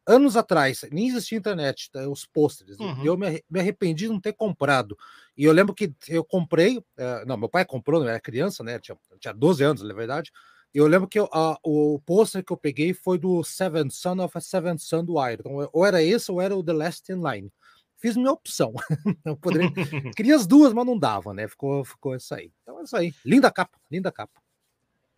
anos 0.09 0.37
atrás, 0.37 0.85
nem 0.91 1.07
existia 1.07 1.37
internet, 1.37 1.91
tá, 1.93 2.09
os 2.09 2.25
pôsteres. 2.25 2.79
Uhum. 2.81 3.05
Eu 3.05 3.17
me, 3.17 3.45
me, 3.49 3.61
arrependi 3.61 4.07
de 4.07 4.09
não 4.09 4.19
ter 4.19 4.33
comprado. 4.33 4.97
E 5.37 5.45
eu 5.45 5.53
lembro 5.53 5.75
que 5.75 5.95
eu 6.09 6.25
comprei, 6.25 6.79
uh, 6.79 7.27
não, 7.27 7.37
meu 7.37 7.49
pai 7.49 7.65
comprou, 7.65 8.01
não 8.01 8.09
era 8.09 8.19
criança, 8.19 8.65
né? 8.65 8.79
Tinha, 8.79 8.97
tinha 9.21 9.35
12 9.35 9.63
anos, 9.63 9.83
na 9.83 9.95
verdade. 9.95 10.33
Eu 10.73 10.87
lembro 10.87 11.07
que 11.07 11.19
eu, 11.19 11.25
uh, 11.25 11.57
o 11.63 12.01
pôster 12.01 12.43
que 12.43 12.53
eu 12.53 12.57
peguei 12.57 12.95
foi 12.95 13.19
do 13.19 13.45
Seven 13.45 13.91
Son 13.91 14.23
of 14.23 14.37
a 14.37 14.41
Seven 14.41 14.79
Son 14.79 15.05
do 15.05 15.15
Iron. 15.29 15.41
Então, 15.41 15.71
ou 15.73 15.85
era 15.85 16.03
esse 16.03 16.33
ou 16.33 16.41
era 16.41 16.57
o 16.57 16.65
The 16.65 16.73
Last 16.73 17.13
in 17.13 17.23
Line. 17.23 17.53
fiz 17.99 18.17
minha 18.17 18.33
opção. 18.33 18.73
eu 19.25 19.37
poderia... 19.37 19.71
Queria 20.17 20.37
as 20.37 20.47
duas, 20.47 20.73
mas 20.73 20.87
não 20.87 20.99
dava, 20.99 21.35
né? 21.35 21.47
Ficou, 21.47 21.85
ficou 21.85 22.17
isso 22.17 22.35
aí. 22.35 22.51
Então 22.63 22.81
é 22.81 22.83
isso 22.83 22.97
aí. 22.97 23.15
Linda 23.25 23.51
capa, 23.51 23.79
linda 23.91 24.11
capa. 24.11 24.41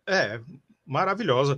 É, 0.05 0.41
maravilhosa. 0.85 1.57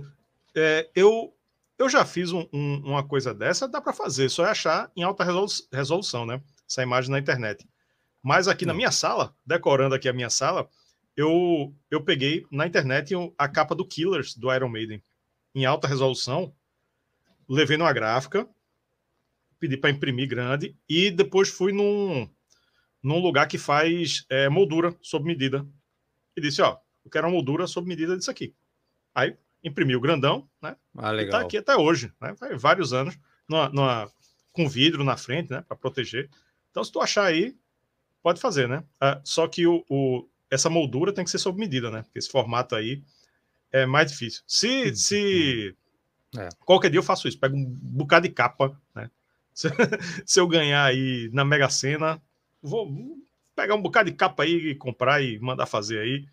É, 0.54 0.88
eu, 0.94 1.34
eu 1.78 1.88
já 1.88 2.04
fiz 2.04 2.32
um, 2.32 2.46
um, 2.52 2.76
uma 2.84 3.06
coisa 3.06 3.34
dessa, 3.34 3.68
dá 3.68 3.80
para 3.80 3.92
fazer, 3.92 4.28
só 4.28 4.46
é 4.46 4.50
achar 4.50 4.90
em 4.96 5.02
alta 5.02 5.24
resolução, 5.72 6.24
né? 6.24 6.40
Essa 6.68 6.82
imagem 6.82 7.10
na 7.10 7.18
internet. 7.18 7.68
Mas 8.22 8.48
aqui 8.48 8.64
hum. 8.64 8.68
na 8.68 8.74
minha 8.74 8.90
sala, 8.90 9.36
decorando 9.44 9.94
aqui 9.94 10.08
a 10.08 10.12
minha 10.12 10.30
sala, 10.30 10.68
eu, 11.16 11.74
eu 11.90 12.02
peguei 12.02 12.46
na 12.50 12.66
internet 12.66 13.14
a 13.38 13.48
capa 13.48 13.74
do 13.74 13.86
Killers 13.86 14.34
do 14.36 14.52
Iron 14.52 14.68
Maiden 14.68 15.02
em 15.54 15.64
alta 15.64 15.86
resolução, 15.86 16.52
levei 17.48 17.76
numa 17.76 17.92
gráfica, 17.92 18.48
pedi 19.60 19.76
para 19.76 19.90
imprimir 19.90 20.28
grande 20.28 20.76
e 20.88 21.10
depois 21.10 21.48
fui 21.48 21.72
num, 21.72 22.28
num 23.02 23.18
lugar 23.18 23.46
que 23.46 23.58
faz 23.58 24.24
é, 24.28 24.48
moldura 24.48 24.96
sob 25.00 25.24
medida 25.24 25.66
e 26.36 26.40
disse: 26.40 26.60
Ó, 26.62 26.76
eu 27.04 27.10
quero 27.10 27.26
uma 27.26 27.32
moldura 27.32 27.66
sob 27.66 27.86
medida 27.86 28.16
disso 28.16 28.30
aqui. 28.30 28.54
Aí 29.14 29.36
imprimiu 29.64 30.00
grandão, 30.00 30.48
né? 30.62 30.76
Ah, 30.96 31.10
legal. 31.10 31.28
E 31.28 31.30
tá 31.30 31.46
aqui 31.46 31.56
até 31.56 31.74
hoje, 31.74 32.12
né? 32.20 32.34
Faz 32.36 32.60
vários 32.60 32.92
anos, 32.92 33.18
numa, 33.48 33.68
numa, 33.70 34.12
com 34.52 34.68
vidro 34.68 35.02
na 35.02 35.16
frente, 35.16 35.50
né? 35.50 35.64
Para 35.66 35.76
proteger. 35.76 36.28
Então, 36.70 36.84
se 36.84 36.92
tu 36.92 37.00
achar 37.00 37.24
aí, 37.24 37.56
pode 38.22 38.40
fazer, 38.40 38.68
né? 38.68 38.84
Ah, 39.00 39.20
só 39.24 39.48
que 39.48 39.66
o, 39.66 39.84
o, 39.88 40.28
essa 40.50 40.68
moldura 40.68 41.12
tem 41.12 41.24
que 41.24 41.30
ser 41.30 41.38
sob 41.38 41.58
medida, 41.58 41.90
né? 41.90 42.02
Porque 42.02 42.18
esse 42.18 42.30
formato 42.30 42.76
aí 42.76 43.02
é 43.72 43.86
mais 43.86 44.12
difícil. 44.12 44.42
Se, 44.46 44.94
se 44.94 45.74
é. 46.36 46.48
qualquer 46.60 46.90
dia 46.90 46.98
eu 46.98 47.02
faço 47.02 47.26
isso, 47.26 47.40
pego 47.40 47.56
um 47.56 47.64
bocado 47.64 48.28
de 48.28 48.34
capa, 48.34 48.78
né? 48.94 49.10
Se, 49.54 49.68
se 50.26 50.40
eu 50.40 50.48
ganhar 50.48 50.84
aí 50.84 51.30
na 51.32 51.44
Mega 51.44 51.70
Sena, 51.70 52.20
vou 52.60 52.92
pegar 53.54 53.76
um 53.76 53.80
bocado 53.80 54.10
de 54.10 54.16
capa 54.16 54.42
aí 54.42 54.70
e 54.70 54.74
comprar 54.74 55.22
e 55.22 55.38
mandar 55.38 55.64
fazer 55.64 56.00
aí 56.00 56.26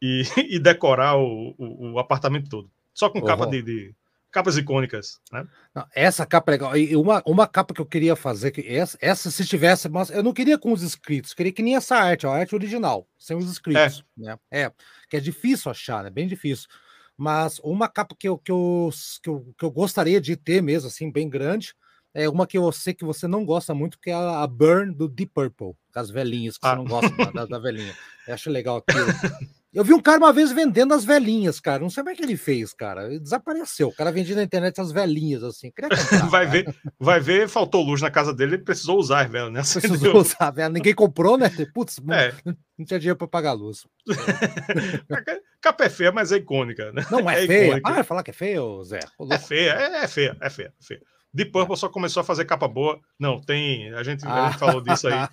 e, 0.00 0.22
e 0.56 0.58
decorar 0.58 1.16
o, 1.16 1.54
o, 1.58 1.92
o, 1.92 1.98
apartamento 1.98 2.48
todo. 2.48 2.70
Só 2.92 3.10
com 3.10 3.20
capa 3.20 3.46
de, 3.46 3.62
de, 3.62 3.94
capas 4.30 4.56
icônicas, 4.56 5.20
né? 5.32 5.46
Não, 5.74 5.86
essa 5.94 6.26
capa 6.26 6.50
é 6.50 6.52
legal. 6.52 6.76
E 6.76 6.96
uma, 6.96 7.22
uma 7.26 7.46
capa 7.46 7.74
que 7.74 7.80
eu 7.80 7.86
queria 7.86 8.16
fazer, 8.16 8.50
que 8.50 8.60
essa, 8.66 8.98
essa 9.00 9.30
se 9.30 9.44
tivesse, 9.46 9.88
mas 9.88 10.10
eu 10.10 10.22
não 10.22 10.32
queria 10.32 10.58
com 10.58 10.72
os 10.72 10.82
escritos, 10.82 11.34
queria 11.34 11.52
que 11.52 11.62
nem 11.62 11.76
essa 11.76 11.96
arte, 11.96 12.26
a 12.26 12.30
arte 12.30 12.54
original, 12.54 13.06
sem 13.18 13.36
os 13.36 13.50
escritos. 13.50 14.04
É. 14.18 14.22
Né? 14.22 14.38
É, 14.50 14.72
que 15.08 15.16
é 15.16 15.20
difícil 15.20 15.70
achar, 15.70 16.04
né? 16.04 16.10
Bem 16.10 16.26
difícil. 16.26 16.68
Mas 17.16 17.58
uma 17.64 17.88
capa 17.88 18.14
que 18.18 18.28
eu, 18.28 18.36
que 18.36 18.52
eu, 18.52 18.90
que 19.22 19.30
eu, 19.30 19.54
que 19.58 19.64
eu 19.64 19.70
gostaria 19.70 20.20
de 20.20 20.36
ter 20.36 20.62
mesmo, 20.62 20.88
assim, 20.88 21.10
bem 21.10 21.28
grande, 21.28 21.74
é 22.12 22.28
uma 22.28 22.46
que 22.46 22.58
eu 22.58 22.70
sei 22.72 22.94
que 22.94 23.04
você 23.04 23.26
não 23.26 23.44
gosta 23.44 23.74
muito, 23.74 23.98
que 23.98 24.10
é 24.10 24.14
a 24.14 24.46
Burn 24.46 24.94
do 24.94 25.08
Deep 25.08 25.32
Purple, 25.34 25.74
com 25.92 26.00
as 26.00 26.10
velhinhas, 26.10 26.58
que 26.58 26.66
ah. 26.66 26.70
você 26.70 26.76
não 26.76 26.84
gosta 26.84 27.32
da, 27.32 27.46
da 27.46 27.58
velhinha. 27.58 27.94
Eu 28.26 28.34
acho 28.34 28.50
legal 28.50 28.78
aquilo. 28.78 29.06
Eu 29.76 29.84
vi 29.84 29.92
um 29.92 30.00
cara 30.00 30.16
uma 30.16 30.32
vez 30.32 30.50
vendendo 30.50 30.94
as 30.94 31.04
velhinhas, 31.04 31.60
cara. 31.60 31.80
Não 31.80 31.90
sei 31.90 32.02
como 32.02 32.10
é 32.10 32.16
que 32.16 32.22
ele 32.22 32.38
fez, 32.38 32.72
cara. 32.72 33.08
Ele 33.08 33.20
desapareceu. 33.20 33.88
O 33.88 33.94
cara 33.94 34.10
vendia 34.10 34.34
na 34.34 34.42
internet 34.42 34.80
as 34.80 34.90
velhinhas, 34.90 35.44
assim. 35.44 35.70
Comprar, 35.70 35.90
vai 36.30 36.46
ver, 36.46 36.74
vai 36.98 37.20
ver, 37.20 37.46
faltou 37.46 37.84
luz 37.84 38.00
na 38.00 38.10
casa 38.10 38.32
dele, 38.32 38.54
ele 38.54 38.64
precisou 38.64 38.98
usar, 38.98 39.28
velho, 39.28 39.50
né? 39.50 39.60
Precisou 39.60 40.16
usar, 40.16 40.50
velho. 40.50 40.72
Ninguém 40.72 40.94
comprou, 40.94 41.36
né? 41.36 41.50
Putz, 41.74 42.00
é. 42.10 42.32
não, 42.78 42.86
tinha 42.86 42.98
dinheiro 42.98 43.18
para 43.18 43.28
pagar 43.28 43.50
a 43.50 43.52
luz. 43.52 43.86
Capa 45.60 45.84
é 45.84 45.90
feia, 45.90 46.10
mas 46.10 46.32
é 46.32 46.36
icônica, 46.36 46.90
né? 46.92 47.04
Não 47.10 47.28
é, 47.28 47.44
é 47.44 47.46
feia. 47.46 47.66
Icônica. 47.66 47.90
Ah, 47.90 47.94
vai 47.96 48.04
falar 48.04 48.22
que 48.22 48.30
é 48.30 48.34
feio, 48.34 48.82
Zé? 48.82 49.00
É 49.30 49.38
feia, 49.38 49.72
é, 49.72 50.04
é 50.04 50.08
feia, 50.08 50.36
é 50.40 50.48
feia, 50.48 50.72
é 50.80 50.82
feia. 50.82 51.02
Deep 51.34 51.52
Purple 51.52 51.76
só 51.76 51.90
começou 51.90 52.22
a 52.22 52.24
fazer 52.24 52.46
capa 52.46 52.66
boa. 52.66 52.98
Não, 53.20 53.38
tem. 53.38 53.92
A 53.92 54.02
gente, 54.02 54.26
a 54.26 54.46
gente 54.46 54.58
falou 54.58 54.80
disso 54.80 55.06
aí. 55.06 55.28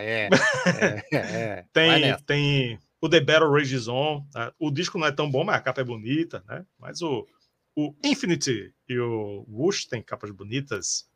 é, 0.00 0.28
é, 1.12 1.16
é. 1.16 1.64
tem, 1.70 2.16
tem 2.24 2.78
o 3.00 3.08
The 3.08 3.20
Battle 3.20 3.50
Rages 3.50 3.88
On. 3.88 4.24
Né? 4.34 4.52
O 4.58 4.70
disco 4.70 4.98
não 4.98 5.06
é 5.06 5.12
tão 5.12 5.30
bom, 5.30 5.44
mas 5.44 5.56
a 5.56 5.60
capa 5.60 5.80
é 5.80 5.84
bonita, 5.84 6.42
né? 6.48 6.64
Mas 6.78 7.02
o, 7.02 7.26
o 7.76 7.94
Infinity 8.04 8.74
e 8.88 8.98
o 8.98 9.44
Whoosh 9.48 9.86
tem 9.86 10.02
capas 10.02 10.30
bonitas. 10.30 11.08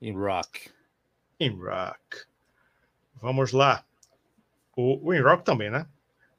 Em 0.00 0.12
rock. 0.12 0.70
Em 1.38 1.50
rock. 1.50 2.26
Vamos 3.20 3.52
lá. 3.52 3.84
O, 4.76 5.08
o 5.08 5.14
In 5.14 5.20
Rock 5.20 5.44
também, 5.44 5.70
né? 5.70 5.86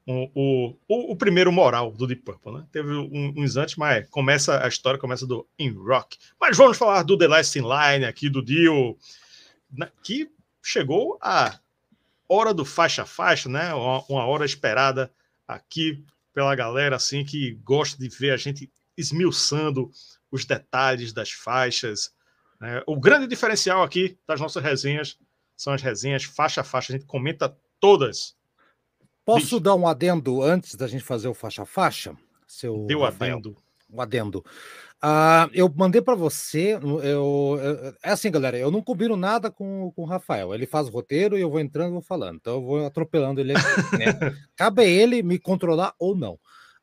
O, 0.06 0.30
o, 0.34 0.76
o, 0.86 1.12
o, 1.12 1.16
primeiro 1.16 1.50
moral 1.50 1.90
do 1.90 2.06
Deep 2.06 2.22
Purple, 2.22 2.52
né? 2.52 2.66
Teve 2.70 2.92
um, 2.92 3.32
uns 3.38 3.56
antes, 3.56 3.76
mas 3.76 4.06
começa 4.10 4.62
a 4.62 4.68
história 4.68 5.00
começa 5.00 5.26
do 5.26 5.48
In 5.58 5.70
Rock. 5.70 6.18
Mas 6.38 6.56
vamos 6.58 6.76
falar 6.76 7.02
do 7.04 7.16
The 7.16 7.26
Last 7.26 7.58
in 7.58 7.62
Line 7.62 8.04
aqui, 8.04 8.28
do 8.28 8.44
Dio, 8.44 8.98
né? 9.72 9.90
que 10.02 10.30
chegou 10.62 11.18
a 11.22 11.58
hora 12.34 12.54
do 12.54 12.64
faixa 12.64 13.04
faixa, 13.06 13.48
né? 13.48 13.72
Uma, 13.74 14.04
uma, 14.08 14.26
hora 14.26 14.44
esperada 14.44 15.12
aqui 15.46 16.04
pela 16.32 16.54
galera 16.54 16.96
assim 16.96 17.24
que 17.24 17.54
gosta 17.64 17.98
de 17.98 18.08
ver 18.08 18.32
a 18.32 18.36
gente 18.36 18.70
esmiuçando 18.96 19.90
os 20.30 20.44
detalhes 20.44 21.12
das 21.12 21.30
faixas. 21.30 22.12
Né? 22.60 22.82
O 22.86 22.98
grande 22.98 23.26
diferencial 23.26 23.82
aqui 23.82 24.18
das 24.26 24.40
nossas 24.40 24.62
resenhas 24.62 25.18
são 25.56 25.72
as 25.72 25.82
resenhas 25.82 26.24
faixa 26.24 26.60
a 26.60 26.64
faixa. 26.64 26.92
A 26.92 26.96
gente 26.96 27.06
comenta 27.06 27.56
todas. 27.80 28.36
Posso 29.24 29.58
dar 29.60 29.74
um 29.74 29.86
adendo 29.86 30.42
antes 30.42 30.74
da 30.74 30.86
gente 30.86 31.04
fazer 31.04 31.28
o 31.28 31.34
faixa 31.34 31.64
faixa? 31.64 32.16
Seu 32.46 32.84
Deu 32.86 33.00
Rafael? 33.00 33.38
adendo. 33.38 33.56
Um 33.90 34.00
adendo. 34.00 34.44
Uh, 35.04 35.50
eu 35.52 35.70
mandei 35.76 36.00
para 36.00 36.14
você. 36.14 36.78
Eu, 36.82 37.02
eu, 37.02 37.94
é 38.02 38.10
assim, 38.10 38.30
galera. 38.30 38.56
Eu 38.56 38.70
não 38.70 38.80
combino 38.80 39.16
nada 39.16 39.50
com, 39.50 39.92
com 39.94 40.02
o 40.02 40.06
Rafael. 40.06 40.54
Ele 40.54 40.66
faz 40.66 40.88
o 40.88 40.90
roteiro 40.90 41.36
e 41.36 41.42
eu 41.42 41.50
vou 41.50 41.60
entrando 41.60 41.90
e 41.90 41.92
vou 41.92 42.02
falando. 42.02 42.36
Então 42.36 42.54
eu 42.54 42.62
vou 42.62 42.86
atropelando 42.86 43.38
ele. 43.38 43.52
Aqui, 43.52 43.98
né? 43.98 44.06
Cabe 44.56 44.82
a 44.82 44.86
ele 44.86 45.22
me 45.22 45.38
controlar 45.38 45.94
ou 45.98 46.16
não. 46.16 46.38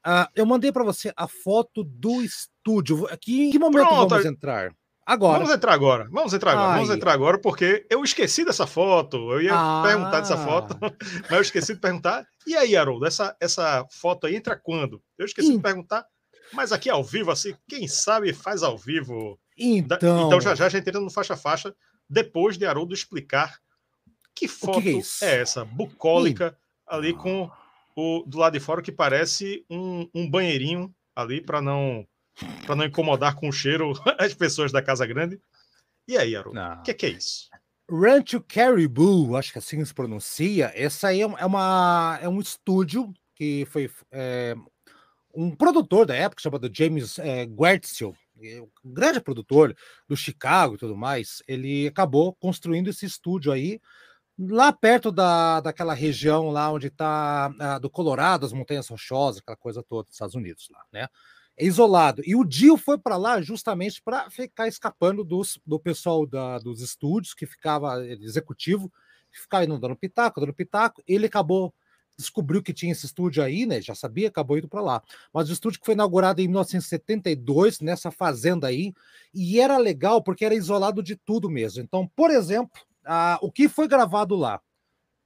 Uh, 0.05 0.29
eu 0.35 0.45
mandei 0.45 0.71
para 0.71 0.83
você 0.83 1.11
a 1.17 1.27
foto 1.27 1.83
do 1.83 2.21
estúdio. 2.21 3.07
Aqui, 3.07 3.47
em 3.47 3.51
que 3.51 3.57
momento 3.57 3.87
Pronto. 3.87 4.09
vamos 4.09 4.25
entrar? 4.25 4.71
Agora. 5.03 5.39
Vamos 5.39 5.53
entrar 5.55 5.73
agora. 5.73 6.07
Vamos 6.11 6.33
entrar 6.33 6.51
agora. 6.51 6.67
Ai. 6.67 6.75
Vamos 6.75 6.95
entrar 6.95 7.13
agora, 7.13 7.41
porque 7.41 7.87
eu 7.89 8.03
esqueci 8.03 8.45
dessa 8.45 8.67
foto. 8.67 9.17
Eu 9.31 9.41
ia 9.41 9.53
ah. 9.55 9.81
perguntar 9.83 10.19
dessa 10.19 10.37
foto, 10.37 10.77
mas 11.23 11.31
eu 11.31 11.41
esqueci 11.41 11.73
de 11.73 11.79
perguntar. 11.79 12.23
E 12.45 12.55
aí, 12.55 12.75
Haroldo, 12.75 13.07
essa, 13.07 13.35
essa 13.39 13.83
foto 13.89 14.27
aí 14.27 14.35
entra 14.35 14.55
quando? 14.55 15.01
Eu 15.17 15.25
esqueci 15.25 15.53
de 15.53 15.59
perguntar 15.59 16.05
mas 16.53 16.71
aqui 16.71 16.89
ao 16.89 17.03
vivo, 17.03 17.31
assim, 17.31 17.55
quem 17.67 17.87
sabe 17.87 18.33
faz 18.33 18.63
ao 18.63 18.77
vivo. 18.77 19.39
Então, 19.57 19.97
então 19.97 20.41
já 20.41 20.55
já 20.55 20.65
a 20.65 20.69
gente 20.69 20.87
entra 20.87 20.99
no 20.99 21.09
faixa-faixa, 21.09 21.75
depois 22.09 22.57
de 22.57 22.65
Haroldo 22.65 22.93
explicar 22.93 23.59
que 24.35 24.47
foto 24.47 24.81
que 24.81 25.01
é, 25.21 25.25
é, 25.25 25.41
essa, 25.41 25.63
bucólica, 25.63 26.57
ali 26.87 27.13
com 27.13 27.49
o 27.95 28.23
do 28.25 28.37
lado 28.37 28.53
de 28.53 28.59
fora, 28.59 28.81
que 28.81 28.91
parece 28.91 29.65
um, 29.69 30.09
um 30.13 30.29
banheirinho 30.29 30.93
ali 31.15 31.41
para 31.41 31.61
não 31.61 32.07
para 32.65 32.75
não 32.75 32.85
incomodar 32.85 33.35
com 33.35 33.49
o 33.49 33.51
cheiro 33.51 33.93
as 34.17 34.33
pessoas 34.33 34.71
da 34.71 34.81
Casa 34.81 35.05
Grande. 35.05 35.39
E 36.07 36.17
aí, 36.17 36.35
Haroldo, 36.35 36.59
o 36.59 36.81
que, 36.81 36.93
que 36.93 37.05
é 37.05 37.09
isso? 37.09 37.49
Rancho 37.89 38.41
Caribou, 38.41 39.35
acho 39.35 39.51
que 39.51 39.59
assim 39.59 39.83
se 39.83 39.93
pronuncia. 39.93 40.71
Essa 40.73 41.09
aí 41.09 41.21
é 41.21 41.25
uma 41.45 42.19
é 42.21 42.27
um 42.27 42.39
estúdio 42.39 43.13
que 43.35 43.65
foi 43.69 43.91
é, 44.11 44.55
um 45.33 45.55
produtor 45.55 46.05
da 46.05 46.15
época 46.15 46.41
chamado 46.41 46.69
James 46.73 47.19
é, 47.19 47.45
Guertzio, 47.45 48.15
um 48.83 48.91
grande 48.91 49.21
produtor 49.21 49.75
do 50.07 50.17
Chicago 50.17 50.75
e 50.75 50.77
tudo 50.77 50.95
mais, 50.95 51.43
ele 51.47 51.87
acabou 51.87 52.33
construindo 52.33 52.89
esse 52.89 53.05
estúdio 53.05 53.51
aí 53.51 53.79
lá 54.49 54.71
perto 54.71 55.11
da, 55.11 55.59
daquela 55.59 55.93
região 55.93 56.49
lá 56.49 56.71
onde 56.71 56.87
está 56.87 57.53
ah, 57.59 57.77
do 57.77 57.89
Colorado, 57.89 58.45
as 58.45 58.53
Montanhas 58.53 58.87
Rochosas, 58.87 59.41
aquela 59.41 59.57
coisa 59.57 59.83
toda 59.83 60.03
dos 60.03 60.13
Estados 60.13 60.35
Unidos 60.35 60.67
lá, 60.71 60.83
né? 60.91 61.07
É 61.57 61.65
isolado. 61.65 62.21
E 62.25 62.35
o 62.35 62.43
Dio 62.43 62.77
foi 62.77 62.97
para 62.97 63.17
lá 63.17 63.41
justamente 63.41 64.01
para 64.01 64.29
ficar 64.29 64.67
escapando 64.67 65.23
dos, 65.23 65.59
do 65.65 65.79
pessoal 65.79 66.25
da, 66.25 66.57
dos 66.57 66.81
estúdios, 66.81 67.33
que 67.33 67.45
ficava 67.45 68.03
executivo, 68.07 68.91
que 69.31 69.39
ficava 69.39 69.65
indo 69.65 69.77
dando 69.77 69.95
pitaco, 69.95 70.39
dando 70.39 70.53
pitaco. 70.53 71.03
Ele 71.05 71.25
acabou 71.25 71.73
descobriu 72.17 72.61
que 72.61 72.73
tinha 72.73 72.91
esse 72.91 73.05
estúdio 73.05 73.43
aí, 73.43 73.65
né? 73.65 73.81
Já 73.81 73.95
sabia, 73.95 74.27
acabou 74.27 74.57
indo 74.57 74.67
para 74.67 74.81
lá. 74.81 75.03
Mas 75.33 75.49
o 75.49 75.53
estúdio 75.53 75.79
que 75.79 75.85
foi 75.85 75.93
inaugurado 75.93 76.41
em 76.41 76.47
1972, 76.47 77.79
nessa 77.79 78.11
fazenda 78.11 78.67
aí, 78.67 78.93
e 79.33 79.59
era 79.59 79.77
legal 79.77 80.21
porque 80.21 80.45
era 80.45 80.53
isolado 80.55 81.01
de 81.01 81.15
tudo 81.15 81.49
mesmo. 81.49 81.81
Então, 81.81 82.07
por 82.15 82.29
exemplo, 82.29 82.79
o 83.41 83.51
que 83.51 83.67
foi 83.67 83.87
gravado 83.87 84.35
lá? 84.35 84.61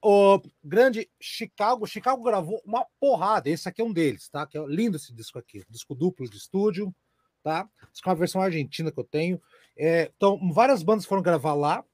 O 0.02 0.40
grande 0.62 1.10
Chicago, 1.20 1.86
Chicago 1.86 2.22
gravou 2.22 2.62
uma 2.64 2.86
porrada. 3.00 3.50
Esse 3.50 3.68
aqui 3.68 3.80
é 3.80 3.84
um 3.84 3.92
deles, 3.92 4.28
tá? 4.28 4.46
Que 4.46 4.56
é 4.56 4.64
lindo 4.66 4.96
esse 4.96 5.12
disco 5.12 5.38
aqui, 5.38 5.64
disco 5.68 5.94
duplo 5.94 6.28
de 6.28 6.36
estúdio, 6.36 6.94
tá? 7.42 7.68
Isso 7.92 8.02
é 8.04 8.08
uma 8.08 8.14
versão 8.14 8.40
argentina 8.40 8.92
que 8.92 9.00
eu 9.00 9.04
tenho. 9.04 9.40
É, 9.76 10.10
então, 10.16 10.38
várias 10.52 10.82
bandas 10.82 11.04
foram 11.04 11.22
gravar 11.22 11.54
lá. 11.54 11.84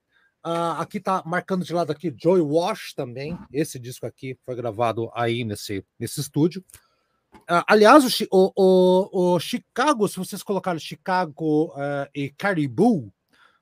Uh, 0.44 0.74
aqui 0.78 0.98
tá 0.98 1.22
marcando 1.24 1.64
de 1.64 1.72
lado 1.72 1.92
aqui 1.92 2.12
Joy 2.16 2.40
Wash 2.40 2.94
também. 2.94 3.38
Esse 3.52 3.78
disco 3.78 4.06
aqui 4.06 4.36
foi 4.44 4.56
gravado 4.56 5.10
aí 5.14 5.44
nesse, 5.44 5.84
nesse 5.98 6.20
estúdio. 6.20 6.64
Uh, 7.34 7.62
aliás, 7.66 8.04
o, 8.30 8.52
o, 8.56 9.34
o, 9.34 9.40
Chicago, 9.40 10.08
se 10.08 10.16
vocês 10.16 10.42
colocarem 10.42 10.80
Chicago 10.80 11.66
uh, 11.68 12.08
e 12.14 12.30
Caribou 12.30 13.12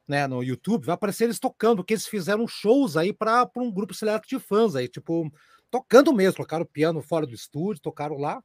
né, 0.08 0.26
no 0.26 0.42
YouTube, 0.42 0.86
vai 0.86 0.94
aparecer 0.94 1.24
eles 1.24 1.38
tocando, 1.38 1.84
que 1.84 1.94
eles 1.94 2.06
fizeram 2.06 2.48
shows 2.48 2.96
aí 2.96 3.12
para 3.12 3.48
um 3.56 3.70
grupo 3.70 3.94
seleto 3.94 4.26
de 4.28 4.38
fãs 4.38 4.74
aí, 4.74 4.88
tipo, 4.88 5.30
tocando 5.70 6.12
mesmo, 6.12 6.38
tocaram 6.38 6.64
piano 6.64 7.00
fora 7.00 7.26
do 7.26 7.34
estúdio, 7.34 7.82
tocaram 7.82 8.16
lá. 8.16 8.42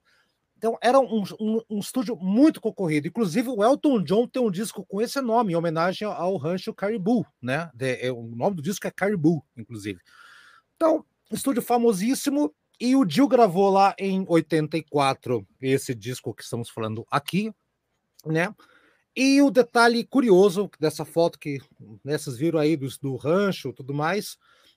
Então, 0.65 0.79
era 0.81 0.99
um, 0.99 1.23
um, 1.39 1.61
um, 1.69 1.79
estúdio 1.79 2.15
muito 2.15 2.59
concorrido. 2.59 3.07
Inclusive, 3.07 3.49
o 3.49 3.63
Elton 3.63 4.01
John 4.01 4.27
tem 4.27 4.41
um 4.41 4.49
disco 4.49 4.83
com 4.83 4.99
esse 4.99 5.21
nome, 5.21 5.53
em 5.53 5.55
homenagem 5.55 6.07
ao 6.07 6.37
rancho 6.37 6.73
Caribou, 6.73 7.23
né? 7.39 7.69
De, 7.71 8.03
é, 8.03 8.11
o 8.11 8.23
nome 8.23 8.55
do 8.55 8.63
disco 8.63 8.87
é 8.87 8.89
Caribou, 8.89 9.45
inclusive. 9.55 9.99
Então, 10.75 11.05
estúdio 11.31 11.61
famosíssimo. 11.61 12.51
E 12.79 12.95
o 12.95 13.05
Dio 13.05 13.27
gravou 13.27 13.69
lá 13.69 13.93
em 13.99 14.25
84 14.27 15.47
esse 15.61 15.93
disco 15.93 16.33
que 16.33 16.41
estamos 16.41 16.67
falando 16.67 17.05
aqui, 17.11 17.53
né? 18.25 18.51
E 19.15 19.43
o 19.43 19.51
detalhe 19.51 20.03
curioso 20.03 20.67
dessa 20.79 21.05
foto 21.05 21.37
que 21.37 21.59
né, 22.03 22.17
vocês 22.17 22.35
viram 22.37 22.57
aí 22.57 22.75
do, 22.75 22.87
do 23.03 23.15
rancho 23.15 23.71
tudo 23.71 23.93
mais, 23.93 24.35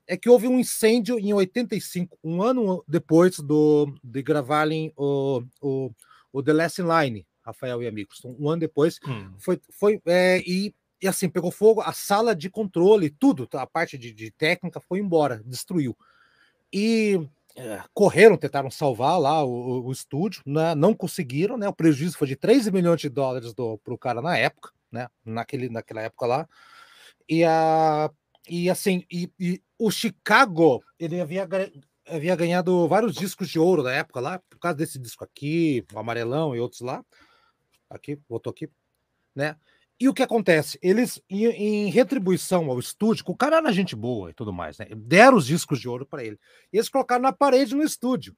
é 0.09 0.17
que 0.17 0.31
houve 0.31 0.49
um 0.49 0.59
incêndio 0.59 1.19
em 1.19 1.35
85, 1.35 2.19
um 2.25 2.43
ano 2.43 2.83
depois 2.89 3.39
do, 3.39 3.95
de 4.03 4.23
gravarem 4.23 4.91
o, 4.97 5.43
o, 5.61 5.91
o 6.33 6.43
The 6.43 6.53
Last 6.55 6.83
Line, 6.83 7.27
Rafael 7.43 7.83
e 7.83 7.87
amigos. 7.87 8.19
Então, 8.19 8.35
um 8.41 8.49
ano 8.49 8.61
depois, 8.61 8.99
hum. 9.07 9.31
foi, 9.39 9.61
foi 9.71 10.01
é, 10.07 10.43
e, 10.47 10.75
e 11.01 11.07
assim, 11.07 11.29
pegou 11.29 11.51
fogo, 11.51 11.83
a 11.83 11.93
sala 11.93 12.35
de 12.35 12.49
controle, 12.49 13.11
tudo, 13.11 13.47
a 13.53 13.67
parte 13.67 13.99
de, 13.99 14.11
de 14.13 14.31
técnica 14.31 14.81
foi 14.81 14.99
embora, 14.99 15.43
destruiu. 15.45 15.95
E 16.73 17.21
é, 17.55 17.83
correram, 17.93 18.39
tentaram 18.39 18.71
salvar 18.71 19.21
lá 19.21 19.45
o, 19.45 19.85
o 19.85 19.93
estúdio, 19.93 20.43
né? 20.47 20.75
não 20.75 20.95
conseguiram, 20.95 21.59
né? 21.59 21.69
O 21.69 21.75
prejuízo 21.75 22.17
foi 22.17 22.29
de 22.29 22.37
13 22.37 22.73
milhões 22.73 23.01
de 23.01 23.11
dólares 23.11 23.53
para 23.53 23.95
o 23.95 23.99
cara 23.99 24.23
na 24.23 24.39
época, 24.39 24.71
né? 24.91 25.07
Naquele, 25.23 25.69
naquela 25.69 26.01
época 26.01 26.27
lá. 26.27 26.49
E, 27.29 27.45
a, 27.45 28.11
e 28.49 28.71
assim, 28.71 29.05
e, 29.11 29.31
e 29.39 29.63
o 29.79 29.91
Chicago, 29.91 30.83
ele 30.99 31.21
havia, 31.21 31.49
havia 32.07 32.37
ganhado 32.37 32.89
vários 32.89 33.15
discos 33.15 33.49
de 33.49 33.59
ouro 33.59 33.83
na 33.83 33.93
época 33.93 34.21
lá, 34.21 34.39
por 34.51 34.59
causa 34.59 34.77
desse 34.77 34.99
disco 34.99 35.25
aqui, 35.25 35.85
o 35.93 35.99
amarelão 35.99 36.55
e 36.57 36.61
outros 36.61 36.81
lá. 36.81 37.05
Aqui, 37.89 38.19
botou 38.29 38.51
aqui, 38.51 38.69
né? 39.35 39.57
E 40.01 40.09
o 40.09 40.15
que 40.15 40.23
acontece? 40.23 40.79
Eles, 40.81 41.21
em, 41.29 41.91
retribuição 41.91 42.71
ao 42.71 42.79
estúdio, 42.79 43.25
o 43.27 43.37
cara 43.37 43.57
era 43.57 43.73
gente 43.73 43.97
boa 43.97 44.31
e 44.31 44.35
tudo 44.35 44.53
mais, 44.53 44.79
né? 44.79 44.87
Deram 44.97 45.37
os 45.37 45.47
discos 45.47 45.81
de 45.81 45.89
ouro 45.89 46.07
para 46.07 46.23
ele. 46.23 46.39
E 46.73 46.77
eles 46.77 46.89
colocaram 46.89 47.23
na 47.23 47.33
parede 47.33 47.75
no 47.75 47.83
estúdio. 47.83 48.37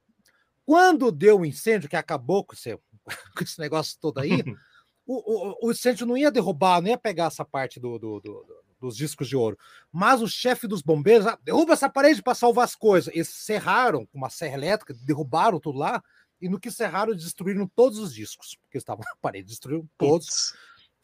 Quando 0.64 1.12
deu 1.12 1.36
o 1.36 1.40
um 1.40 1.44
incêndio, 1.44 1.88
que 1.88 1.96
acabou 1.96 2.44
com 2.44 2.54
esse, 2.54 2.78
com 3.36 3.44
esse 3.44 3.58
negócio 3.58 3.98
todo 4.00 4.18
aí, 4.18 4.30
o, 5.06 5.14
o, 5.14 5.68
o, 5.68 5.70
incêndio 5.70 6.06
não 6.06 6.16
ia 6.16 6.30
derrubar, 6.30 6.80
não 6.80 6.88
ia 6.88 6.98
pegar 6.98 7.26
essa 7.26 7.44
parte 7.44 7.78
do, 7.78 7.98
do, 7.98 8.20
do, 8.20 8.64
dos 8.80 8.96
discos 8.96 9.28
de 9.28 9.36
ouro. 9.36 9.58
Mas 9.92 10.22
o 10.22 10.28
chefe 10.28 10.66
dos 10.66 10.82
bombeiros, 10.82 11.26
ah, 11.26 11.38
derruba 11.42 11.74
essa 11.74 11.88
parede 11.88 12.22
para 12.22 12.34
salvar 12.34 12.64
as 12.64 12.74
coisas. 12.74 13.12
Eles 13.14 13.28
serraram 13.28 14.06
com 14.06 14.18
uma 14.18 14.30
serra 14.30 14.54
elétrica, 14.54 14.94
derrubaram 15.04 15.60
tudo 15.60 15.78
lá, 15.78 16.02
e 16.40 16.48
no 16.48 16.58
que 16.58 16.70
serraram, 16.70 17.14
destruíram 17.14 17.66
todos 17.66 17.98
os 17.98 18.14
discos, 18.14 18.56
porque 18.62 18.78
estavam 18.78 19.04
na 19.04 19.14
parede, 19.20 19.48
destruíram 19.48 19.86
todos. 19.98 20.54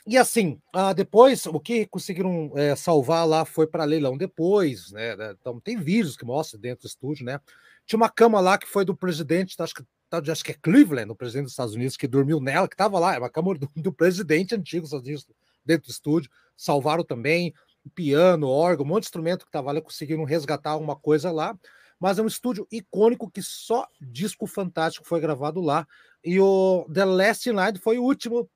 E 0.07 0.17
assim, 0.17 0.61
uh, 0.75 0.95
depois, 0.95 1.47
o 1.47 1.59
que 1.59 1.85
conseguiram 1.87 2.53
é, 2.55 2.77
salvar 2.77 3.27
lá 3.27 3.45
foi 3.45 3.67
para 3.67 3.85
leilão 3.85 4.17
depois, 4.17 4.93
né, 4.93 5.17
né? 5.17 5.35
Então, 5.39 5.61
tem 5.61 5.77
vídeos 5.77 6.17
que 6.17 6.25
mostram 6.25 6.61
dentro 6.61 6.83
do 6.83 6.87
estúdio, 6.87 7.27
né? 7.27 7.41
Tinha 7.85 7.97
uma 7.97 8.09
cama 8.09 8.41
lá 8.41 8.57
que 8.57 8.69
foi 8.69 8.85
do 8.85 8.97
presidente, 8.97 9.57
acho 9.59 9.75
que, 9.75 9.85
acho 10.31 10.45
que 10.45 10.53
é 10.53 10.55
Cleveland, 10.55 11.11
o 11.11 11.17
presidente 11.17 11.45
dos 11.45 11.53
Estados 11.53 11.75
Unidos, 11.75 11.97
que 11.97 12.07
dormiu 12.07 12.41
nela, 12.41 12.69
que 12.69 12.75
estava 12.75 13.01
lá, 13.01 13.17
é 13.17 13.19
uma 13.19 13.29
cama 13.29 13.55
do, 13.59 13.69
do 13.75 13.93
presidente 13.93 14.55
antigo 14.55 14.83
dos 14.83 14.91
Estados 14.91 15.07
Unidos, 15.07 15.27
dentro 15.65 15.89
do 15.89 15.91
estúdio. 15.91 16.31
Salvaram 16.57 17.05
também 17.05 17.53
piano, 17.95 18.49
órgão, 18.49 18.85
um 18.85 18.89
monte 18.89 19.03
de 19.03 19.09
instrumento 19.09 19.45
que 19.45 19.49
estava 19.49 19.73
lá, 19.73 19.81
conseguiram 19.81 20.25
resgatar 20.25 20.71
alguma 20.71 20.97
coisa 20.97 21.31
lá. 21.31 21.57
Mas 21.99 22.19
é 22.19 22.23
um 22.23 22.27
estúdio 22.27 22.67
icônico 22.71 23.31
que 23.31 23.43
só 23.43 23.87
disco 24.01 24.47
fantástico 24.47 25.07
foi 25.07 25.21
gravado 25.21 25.61
lá. 25.61 25.87
E 26.23 26.39
o 26.39 26.87
The 26.93 27.05
Last 27.05 27.51
Night 27.53 27.79
foi 27.81 27.99
o 27.99 28.03
último 28.03 28.51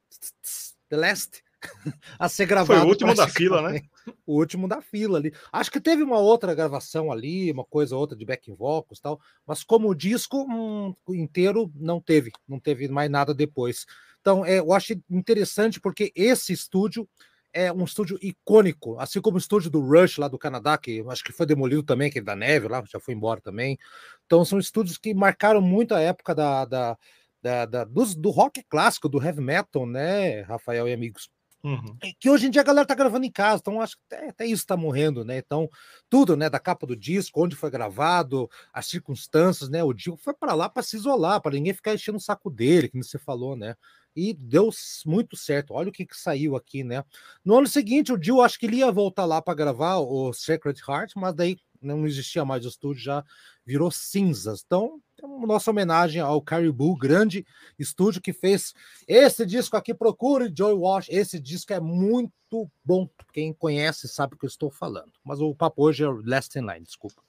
The 0.89 0.97
Last, 0.97 1.43
a 2.19 2.29
ser 2.29 2.47
gravado. 2.47 2.81
Foi 2.81 2.87
o 2.87 2.91
último 2.91 3.15
da 3.15 3.29
fila, 3.29 3.71
né? 3.71 3.83
O 4.27 4.39
último 4.39 4.69
da 4.69 4.81
fila 4.81 5.19
ali. 5.19 5.33
Acho 5.53 5.71
que 5.71 5.81
teve 5.81 6.03
uma 6.03 6.19
outra 6.19 6.55
gravação 6.55 7.13
ali, 7.13 7.51
uma 7.53 7.65
coisa 7.65 7.95
ou 7.95 8.01
outra 8.01 8.17
de 8.17 8.25
backing 8.25 8.55
vocals 8.55 8.99
e 8.99 9.03
tal, 9.03 9.21
mas 9.47 9.63
como 9.63 9.95
disco 9.95 10.47
um, 10.51 10.95
inteiro 11.15 11.71
não 11.75 12.01
teve, 12.01 12.31
não 12.49 12.59
teve 12.59 12.89
mais 12.89 13.11
nada 13.11 13.33
depois. 13.33 13.87
Então, 14.21 14.45
é, 14.45 14.59
eu 14.59 14.73
acho 14.73 14.95
interessante 15.09 15.81
porque 15.81 16.13
esse 16.15 16.53
estúdio 16.53 17.09
é 17.53 17.73
um 17.73 17.85
estúdio 17.85 18.19
icônico, 18.23 18.99
assim 18.99 19.21
como 19.21 19.37
o 19.37 19.41
estúdio 19.41 19.71
do 19.71 19.81
Rush 19.81 20.19
lá 20.19 20.29
do 20.29 20.39
Canadá, 20.39 20.79
que 20.79 21.05
acho 21.09 21.25
que 21.25 21.33
foi 21.33 21.47
demolido 21.47 21.83
também, 21.83 22.11
que 22.11 22.19
é 22.19 22.23
da 22.23 22.37
neve 22.37 22.69
lá, 22.69 22.83
já 22.87 23.01
foi 23.01 23.15
embora 23.15 23.41
também. 23.41 23.79
Então, 24.27 24.45
são 24.45 24.59
estúdios 24.59 24.97
que 24.97 25.13
marcaram 25.15 25.61
muito 25.61 25.95
a 25.95 26.01
época 26.01 26.35
da, 26.35 26.65
da 26.65 26.97
da, 27.43 27.65
da 27.65 27.85
dos, 27.85 28.15
do 28.15 28.31
rock 28.31 28.63
clássico, 28.65 29.09
do 29.09 29.23
heavy 29.23 29.41
metal, 29.41 29.87
né, 29.87 30.43
Rafael 30.43 30.89
e 30.89 30.93
amigos? 30.93 31.31
Uhum. 31.63 31.97
Que 32.19 32.31
hoje 32.31 32.47
em 32.47 32.51
dia 32.51 32.63
a 32.63 32.65
galera 32.65 32.87
tá 32.87 32.95
gravando 32.95 33.27
em 33.27 33.31
casa, 33.31 33.61
então 33.61 33.83
acho 33.83 33.95
que 33.97 34.03
até, 34.15 34.29
até, 34.29 34.47
isso 34.47 34.67
tá 34.67 34.79
morrendo, 34.79 35.27
né? 35.27 35.37
Então, 35.39 35.69
tudo, 36.09 36.35
né, 36.35 36.49
da 36.49 36.59
capa 36.59 36.87
do 36.87 36.97
disco, 36.97 37.43
onde 37.43 37.55
foi 37.55 37.71
gravado, 37.71 38.49
as 38.73 38.87
circunstâncias, 38.87 39.69
né? 39.69 39.85
O 39.85 39.93
Dio 39.93 40.17
foi 40.17 40.33
para 40.33 40.55
lá 40.55 40.71
para 40.71 40.83
se 40.83 40.97
isolar, 40.97 41.41
para 41.41 41.53
ninguém 41.53 41.75
ficar 41.75 41.93
enchendo 41.93 42.17
o 42.17 42.21
saco 42.21 42.51
dele, 42.51 42.89
que 42.89 42.97
você 42.97 43.19
falou, 43.19 43.57
né? 43.57 43.75
E 44.15 44.35
deu 44.35 44.71
muito 45.07 45.37
certo. 45.37 45.75
Olha 45.75 45.89
o 45.89 45.93
que, 45.93 46.07
que 46.07 46.17
saiu 46.17 46.57
aqui, 46.57 46.83
né? 46.83 47.05
No 47.45 47.59
ano 47.59 47.67
seguinte, 47.67 48.13
o 48.13 48.19
Dio 48.19 48.41
acho 48.41 48.59
que 48.59 48.67
ele 48.67 48.77
ia 48.77 48.91
voltar 48.91 49.25
lá 49.25 49.41
para 49.41 49.55
gravar 49.55 49.99
o 49.99 50.33
Sacred 50.33 50.81
Heart, 50.87 51.13
mas 51.17 51.35
daí 51.35 51.57
não 51.81 52.07
existia 52.07 52.45
mais 52.45 52.65
o 52.65 52.69
estúdio, 52.69 53.03
já 53.03 53.25
virou 53.65 53.91
cinzas. 53.91 54.63
Então, 54.65 55.01
nossa 55.47 55.71
homenagem 55.71 56.21
ao 56.21 56.43
Caribou, 56.43 56.97
grande 56.97 57.47
estúdio 57.79 58.21
que 58.21 58.33
fez 58.33 58.75
esse 59.07 59.47
disco 59.47 59.77
aqui. 59.77 59.95
Procure 59.95 60.53
Joy 60.55 60.75
Wash. 60.75 61.07
Esse 61.09 61.41
disco 61.41 61.73
é 61.73 61.81
muito 61.81 62.71
bom. 62.85 63.09
Quem 63.33 63.53
conhece 63.53 64.09
sabe 64.09 64.35
o 64.35 64.39
que 64.39 64.45
eu 64.45 64.49
estou 64.49 64.71
falando. 64.71 65.13
Mas 65.25 65.41
o 65.41 65.55
papo 65.55 65.85
hoje 65.85 66.05
é 66.05 66.09
Last 66.09 66.59
in 66.59 66.63
Line, 66.63 66.85
desculpa. 66.85 67.23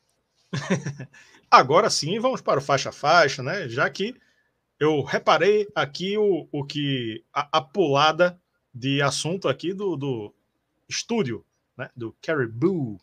Agora 1.49 1.89
sim, 1.89 2.19
vamos 2.19 2.41
para 2.41 2.59
o 2.59 2.63
faixa 2.63 2.89
a 2.89 2.93
faixa, 2.93 3.41
né? 3.41 3.69
Já 3.69 3.89
que 3.89 4.15
eu 4.81 5.03
reparei 5.03 5.67
aqui 5.75 6.17
o, 6.17 6.47
o 6.51 6.65
que 6.65 7.23
a, 7.31 7.59
a 7.59 7.61
pulada 7.61 8.41
de 8.73 8.99
assunto 8.99 9.47
aqui 9.47 9.75
do, 9.75 9.95
do 9.95 10.33
estúdio, 10.89 11.45
né? 11.77 11.91
Do 11.95 12.15
Caribou. 12.19 12.99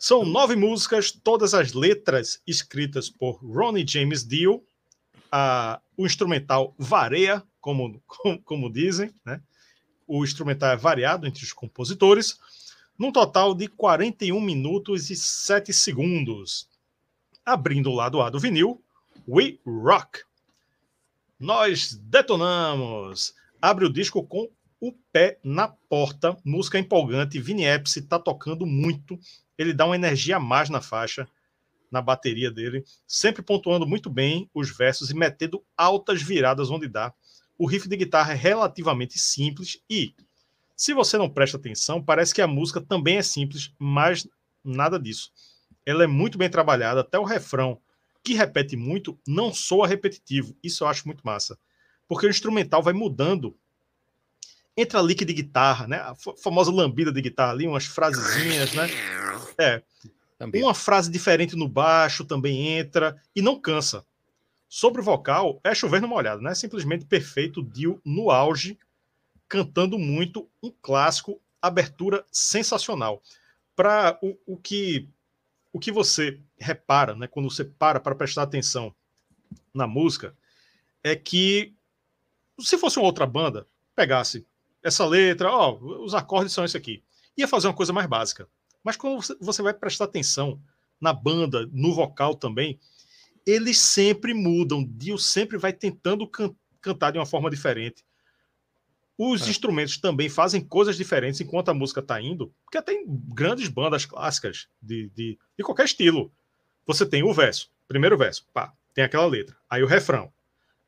São 0.00 0.24
nove 0.24 0.56
músicas, 0.56 1.12
todas 1.12 1.54
as 1.54 1.74
letras 1.74 2.42
escritas 2.44 3.08
por 3.08 3.34
Ronnie 3.36 3.86
James 3.86 4.26
Dio. 4.26 4.64
Ah, 5.30 5.80
o 5.96 6.06
instrumental 6.06 6.74
varia, 6.76 7.40
como, 7.60 8.02
como, 8.04 8.42
como 8.42 8.72
dizem, 8.72 9.14
né? 9.24 9.40
O 10.08 10.24
instrumental 10.24 10.72
é 10.72 10.76
variado 10.76 11.24
entre 11.24 11.44
os 11.44 11.52
compositores, 11.52 12.36
num 12.98 13.12
total 13.12 13.54
de 13.54 13.68
41 13.68 14.40
minutos 14.40 15.08
e 15.08 15.14
7 15.14 15.72
segundos. 15.72 16.68
Abrindo 17.46 17.92
o 17.92 17.94
lado 17.94 18.20
A 18.20 18.28
do 18.28 18.40
vinil, 18.40 18.82
We 19.28 19.60
Rock. 19.64 20.28
Nós 21.40 21.94
detonamos. 21.94 23.34
Abre 23.60 23.86
o 23.86 23.92
disco 23.92 24.22
com 24.22 24.48
o 24.80 24.92
pé 25.12 25.38
na 25.42 25.68
porta, 25.68 26.36
música 26.44 26.78
empolgante. 26.78 27.40
Vini 27.40 27.64
Epsi 27.64 28.02
tá 28.02 28.18
tocando 28.18 28.66
muito 28.66 29.18
ele 29.60 29.74
dá 29.74 29.84
uma 29.84 29.94
energia 29.94 30.38
a 30.38 30.40
mais 30.40 30.70
na 30.70 30.80
faixa, 30.80 31.28
na 31.90 32.00
bateria 32.00 32.50
dele, 32.50 32.82
sempre 33.06 33.42
pontuando 33.42 33.86
muito 33.86 34.08
bem 34.08 34.48
os 34.54 34.74
versos 34.74 35.10
e 35.10 35.14
metendo 35.14 35.62
altas 35.76 36.22
viradas 36.22 36.70
onde 36.70 36.88
dá. 36.88 37.12
O 37.58 37.66
riff 37.66 37.86
de 37.86 37.94
guitarra 37.94 38.32
é 38.32 38.36
relativamente 38.36 39.18
simples 39.18 39.78
e, 39.90 40.14
se 40.74 40.94
você 40.94 41.18
não 41.18 41.28
presta 41.28 41.58
atenção, 41.58 42.02
parece 42.02 42.32
que 42.32 42.40
a 42.40 42.46
música 42.46 42.80
também 42.80 43.18
é 43.18 43.22
simples, 43.22 43.70
mas 43.78 44.26
nada 44.64 44.98
disso. 44.98 45.30
Ela 45.84 46.04
é 46.04 46.06
muito 46.06 46.38
bem 46.38 46.48
trabalhada, 46.48 47.00
até 47.02 47.18
o 47.18 47.24
refrão, 47.24 47.78
que 48.22 48.34
repete 48.34 48.76
muito, 48.76 49.18
não 49.26 49.52
soa 49.52 49.86
repetitivo. 49.86 50.56
Isso 50.62 50.84
eu 50.84 50.88
acho 50.88 51.06
muito 51.06 51.22
massa. 51.24 51.58
Porque 52.06 52.26
o 52.26 52.30
instrumental 52.30 52.82
vai 52.82 52.92
mudando 52.92 53.56
entra 54.76 55.00
lick 55.00 55.24
de 55.24 55.32
guitarra, 55.32 55.86
né? 55.86 55.96
A 55.98 56.14
famosa 56.42 56.72
lambida 56.72 57.12
de 57.12 57.20
guitarra 57.20 57.52
ali, 57.52 57.66
umas 57.66 57.84
frasezinhas, 57.84 58.72
né? 58.72 58.88
É. 59.58 59.82
Também. 60.38 60.62
Uma 60.62 60.74
frase 60.74 61.10
diferente 61.10 61.54
no 61.54 61.68
baixo 61.68 62.24
também 62.24 62.78
entra 62.78 63.20
e 63.36 63.42
não 63.42 63.60
cansa. 63.60 64.04
Sobre 64.68 65.00
o 65.00 65.04
vocal, 65.04 65.60
é 65.62 65.74
chover 65.74 66.00
numa 66.00 66.16
olhada, 66.16 66.40
né? 66.40 66.54
Simplesmente 66.54 67.04
perfeito, 67.04 67.62
Dio 67.62 68.00
no 68.04 68.30
auge, 68.30 68.78
cantando 69.48 69.98
muito, 69.98 70.48
um 70.62 70.72
clássico, 70.80 71.40
abertura 71.60 72.24
sensacional. 72.30 73.20
Para 73.76 74.18
o, 74.22 74.36
o 74.46 74.56
que 74.56 75.08
o 75.72 75.78
que 75.78 75.92
você 75.92 76.40
repara, 76.60 77.14
né, 77.14 77.26
quando 77.26 77.50
você 77.50 77.64
para 77.64 77.98
para 77.98 78.14
prestar 78.14 78.42
atenção 78.42 78.94
na 79.72 79.86
música, 79.86 80.36
é 81.02 81.16
que 81.16 81.74
se 82.58 82.76
fosse 82.76 82.98
uma 82.98 83.06
outra 83.06 83.26
banda, 83.26 83.66
pegasse 83.94 84.46
essa 84.82 85.06
letra, 85.06 85.50
ó, 85.50 85.76
os 85.78 86.14
acordes 86.14 86.52
são 86.52 86.64
esse 86.64 86.76
aqui, 86.76 87.02
ia 87.36 87.48
fazer 87.48 87.68
uma 87.68 87.74
coisa 87.74 87.92
mais 87.92 88.06
básica. 88.06 88.48
Mas 88.82 88.96
quando 88.96 89.22
você 89.40 89.62
vai 89.62 89.74
prestar 89.74 90.04
atenção 90.04 90.60
na 91.00 91.12
banda, 91.12 91.68
no 91.72 91.94
vocal 91.94 92.34
também, 92.34 92.78
eles 93.46 93.78
sempre 93.78 94.34
mudam. 94.34 94.84
Dio 94.84 95.18
sempre 95.18 95.58
vai 95.58 95.72
tentando 95.72 96.26
can 96.26 96.54
cantar 96.80 97.10
de 97.10 97.18
uma 97.18 97.26
forma 97.26 97.50
diferente. 97.50 98.02
Os 99.18 99.46
é. 99.46 99.50
instrumentos 99.50 99.98
também 99.98 100.30
fazem 100.30 100.62
coisas 100.62 100.96
diferentes 100.96 101.42
enquanto 101.42 101.68
a 101.68 101.74
música 101.74 102.00
está 102.00 102.20
indo, 102.22 102.54
porque 102.64 102.80
tem 102.80 103.04
grandes 103.06 103.68
bandas 103.68 104.06
clássicas 104.06 104.66
de, 104.80 105.10
de, 105.10 105.38
de, 105.58 105.64
qualquer 105.64 105.84
estilo. 105.84 106.32
Você 106.90 107.06
tem 107.06 107.22
o 107.22 107.32
verso, 107.32 107.70
primeiro 107.86 108.18
verso, 108.18 108.44
pá, 108.52 108.72
tem 108.92 109.04
aquela 109.04 109.24
letra. 109.24 109.56
Aí 109.70 109.80
o 109.80 109.86
refrão. 109.86 110.32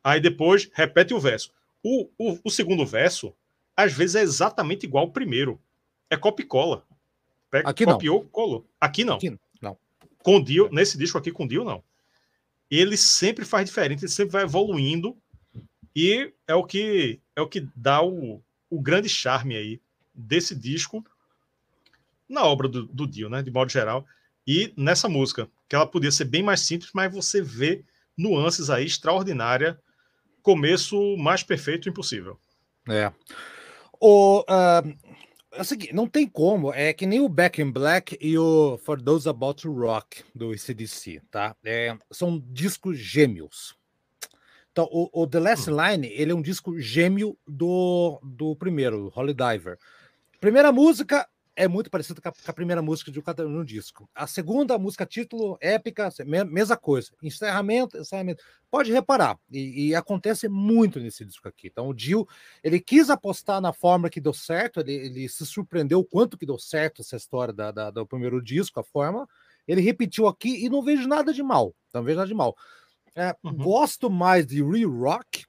Aí 0.02 0.20
depois 0.20 0.68
repete 0.72 1.14
o 1.14 1.20
verso. 1.20 1.52
O, 1.80 2.08
o, 2.18 2.40
o 2.42 2.50
segundo 2.50 2.84
verso, 2.84 3.32
às 3.76 3.92
vezes, 3.92 4.16
é 4.16 4.22
exatamente 4.22 4.84
igual 4.84 5.04
ao 5.04 5.12
primeiro. 5.12 5.60
É 6.10 6.16
copia 6.16 6.44
e 6.44 6.48
cola. 6.48 6.84
Pega, 7.48 7.70
aqui 7.70 7.84
copiou, 7.84 8.22
não. 8.22 8.28
colou. 8.30 8.66
Aqui 8.80 9.04
não. 9.04 9.14
Aqui 9.14 9.38
não. 9.60 9.78
Com 10.18 10.42
Dio, 10.42 10.68
nesse 10.72 10.98
disco 10.98 11.18
aqui 11.18 11.30
com 11.30 11.46
Dio, 11.46 11.62
não. 11.62 11.84
Ele 12.68 12.96
sempre 12.96 13.44
faz 13.44 13.64
diferente, 13.64 14.02
ele 14.02 14.10
sempre 14.10 14.32
vai 14.32 14.42
evoluindo 14.42 15.16
e 15.94 16.32
é 16.48 16.54
o 16.56 16.64
que 16.64 17.20
é 17.36 17.40
o 17.40 17.46
que 17.46 17.68
dá 17.76 18.02
o, 18.02 18.42
o 18.68 18.80
grande 18.80 19.08
charme 19.08 19.54
aí 19.54 19.80
desse 20.12 20.52
disco 20.52 21.04
na 22.28 22.44
obra 22.44 22.66
do, 22.66 22.86
do 22.86 23.06
Dio, 23.06 23.28
né, 23.28 23.40
de 23.40 23.52
modo 23.52 23.70
geral, 23.70 24.04
e 24.46 24.72
nessa 24.76 25.08
música, 25.08 25.48
que 25.72 25.76
ela 25.76 25.86
podia 25.86 26.12
ser 26.12 26.26
bem 26.26 26.42
mais 26.42 26.60
simples, 26.60 26.90
mas 26.92 27.10
você 27.10 27.40
vê 27.40 27.82
nuances 28.14 28.68
aí 28.68 28.84
extraordinária, 28.84 29.80
começo 30.42 31.16
mais 31.16 31.42
perfeito 31.42 31.88
impossível. 31.88 32.38
É. 32.86 33.10
O, 33.98 34.40
uh, 34.40 34.94
é 35.50 35.62
o 35.62 35.64
seguinte, 35.64 35.94
não 35.94 36.06
tem 36.06 36.28
como, 36.28 36.74
é 36.74 36.92
que 36.92 37.06
nem 37.06 37.22
o 37.22 37.28
Back 37.28 37.62
in 37.62 37.70
Black 37.70 38.18
e 38.20 38.36
o 38.36 38.76
For 38.84 39.00
Those 39.00 39.26
About 39.26 39.62
to 39.62 39.72
Rock 39.72 40.22
do 40.34 40.50
ACDC, 40.50 41.22
tá? 41.30 41.56
É, 41.64 41.96
são 42.10 42.38
discos 42.50 42.98
gêmeos. 42.98 43.74
Então, 44.72 44.86
o, 44.92 45.22
o, 45.22 45.26
The 45.26 45.40
Last 45.40 45.70
hum. 45.70 45.76
Line, 45.80 46.06
ele 46.08 46.32
é 46.32 46.34
um 46.34 46.42
disco 46.42 46.78
gêmeo 46.78 47.34
do, 47.48 48.20
do 48.22 48.54
primeiro, 48.56 49.10
Holy 49.16 49.32
Diver. 49.32 49.78
Primeira 50.38 50.70
música 50.70 51.26
é 51.54 51.68
muito 51.68 51.90
parecida 51.90 52.20
com 52.20 52.28
a, 52.28 52.32
com 52.32 52.50
a 52.50 52.54
primeira 52.54 52.80
música 52.80 53.10
de 53.10 53.20
cada 53.20 53.44
no 53.44 53.64
disco. 53.64 54.08
A 54.14 54.26
segunda 54.26 54.78
música, 54.78 55.04
título, 55.04 55.58
épica, 55.60 56.08
mesma 56.48 56.76
coisa. 56.76 57.10
Encerramento, 57.22 57.98
encerramento. 57.98 58.42
Pode 58.70 58.90
reparar, 58.90 59.38
e, 59.50 59.88
e, 59.88 59.94
acontece 59.94 60.48
muito 60.48 60.98
nesse 60.98 61.24
disco 61.24 61.46
aqui. 61.46 61.68
Então, 61.68 61.88
o 61.88 61.94
Dio, 61.94 62.26
ele 62.64 62.80
quis 62.80 63.10
apostar 63.10 63.60
na 63.60 63.72
forma 63.72 64.08
que 64.08 64.20
deu 64.20 64.32
certo, 64.32 64.80
ele, 64.80 64.92
ele 64.92 65.28
se 65.28 65.44
surpreendeu 65.44 66.00
o 66.00 66.04
quanto 66.04 66.38
que 66.38 66.46
deu 66.46 66.58
certo 66.58 67.02
essa 67.02 67.16
história 67.16 67.52
da, 67.52 67.70
da, 67.70 67.90
do 67.90 68.06
primeiro 68.06 68.42
disco, 68.42 68.80
a 68.80 68.84
forma. 68.84 69.28
Ele 69.68 69.80
repetiu 69.80 70.26
aqui 70.26 70.64
e 70.64 70.70
não 70.70 70.82
vejo 70.82 71.06
nada 71.06 71.32
de 71.32 71.42
mal. 71.42 71.74
Não 71.92 72.02
vejo 72.02 72.16
nada 72.16 72.28
de 72.28 72.34
mal. 72.34 72.56
É, 73.14 73.36
uhum. 73.44 73.54
Gosto 73.54 74.08
mais 74.08 74.46
de 74.46 74.62
Re-Rock 74.62 75.44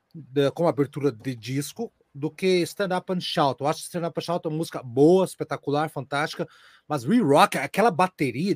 como 0.53 0.67
abertura 0.67 1.11
de 1.11 1.35
disco 1.35 1.91
do 2.13 2.29
que 2.29 2.61
Stand 2.61 2.95
Up 2.95 3.11
and 3.11 3.19
Shout. 3.19 3.61
Eu 3.61 3.67
acho 3.67 3.79
que 3.79 3.85
Stand 3.85 4.07
Up 4.07 4.19
and 4.19 4.21
Shout 4.21 4.45
é 4.45 4.49
uma 4.49 4.57
música 4.57 4.81
boa, 4.83 5.25
espetacular, 5.25 5.89
fantástica, 5.89 6.47
mas 6.87 7.03
Re-Rock, 7.03 7.57
aquela 7.57 7.89
bateria, 7.89 8.55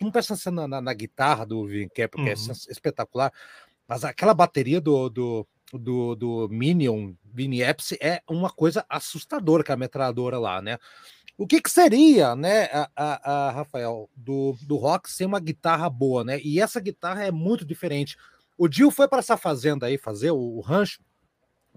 não 0.00 0.10
presta 0.10 0.34
atenção 0.34 0.52
na, 0.52 0.66
na, 0.66 0.80
na, 0.80 0.94
guitarra 0.94 1.46
do 1.46 1.66
Vin 1.66 1.88
Cap, 1.88 2.08
porque 2.10 2.30
é 2.30 2.34
uhum. 2.34 2.50
é 2.50 2.72
espetacular, 2.72 3.32
mas 3.86 4.04
aquela 4.04 4.34
bateria 4.34 4.80
do, 4.80 5.08
do, 5.08 5.46
do, 5.72 6.14
do 6.16 6.48
Minion, 6.50 7.14
Vini 7.24 7.62
Epsi, 7.62 7.96
é 8.00 8.20
uma 8.28 8.50
coisa 8.50 8.84
assustadora, 8.88 9.62
que 9.62 9.70
é 9.70 9.74
a 9.74 9.78
metralhadora 9.78 10.38
lá, 10.38 10.60
né? 10.60 10.78
O 11.36 11.46
que, 11.46 11.60
que 11.60 11.70
seria, 11.70 12.34
né, 12.34 12.64
a, 12.64 12.90
a, 12.96 13.32
a, 13.32 13.50
Rafael, 13.52 14.10
do, 14.16 14.56
do 14.62 14.76
rock 14.76 15.08
sem 15.08 15.24
uma 15.24 15.38
guitarra 15.38 15.88
boa, 15.88 16.24
né? 16.24 16.40
E 16.40 16.60
essa 16.60 16.80
guitarra 16.80 17.22
é 17.22 17.30
muito 17.30 17.64
diferente 17.64 18.16
o 18.58 18.66
Dio 18.66 18.90
foi 18.90 19.06
para 19.06 19.20
essa 19.20 19.36
fazenda 19.36 19.86
aí 19.86 19.96
fazer 19.96 20.32
o, 20.32 20.36
o 20.36 20.60
rancho 20.60 21.00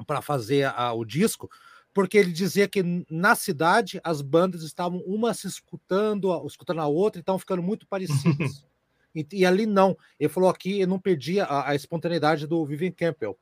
para 0.04 0.22
fazer 0.22 0.66
a, 0.66 0.94
o 0.94 1.06
disco, 1.06 1.50
porque 1.94 2.18
ele 2.18 2.32
dizia 2.32 2.68
que 2.68 2.84
na 3.10 3.36
cidade 3.36 4.00
as 4.04 4.22
bandas 4.22 4.64
estavam 4.64 5.00
uma 5.00 5.34
se 5.34 5.48
escutando, 5.48 6.46
escutando 6.46 6.80
a 6.80 6.88
outra, 6.88 7.20
e 7.20 7.22
estavam 7.22 7.40
ficando 7.40 7.62
muito 7.62 7.86
parecidas. 7.88 8.66
e, 9.16 9.26
e, 9.34 9.46
ali 9.46 9.66
não. 9.66 9.98
Ele 10.20 10.30
falou 10.30 10.50
aqui, 10.50 10.80
eu 10.80 10.88
não 10.88 11.00
perdia 11.00 11.46
a, 11.46 11.72
a 11.72 11.76
espontaneidade 11.76 12.48
do 12.48 12.66
Vivian 12.66 12.92
Campbell. 12.92 13.38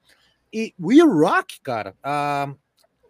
E 0.52 0.74
We 0.80 1.02
Rock, 1.02 1.62
cara, 1.62 1.96
uh, 2.00 2.58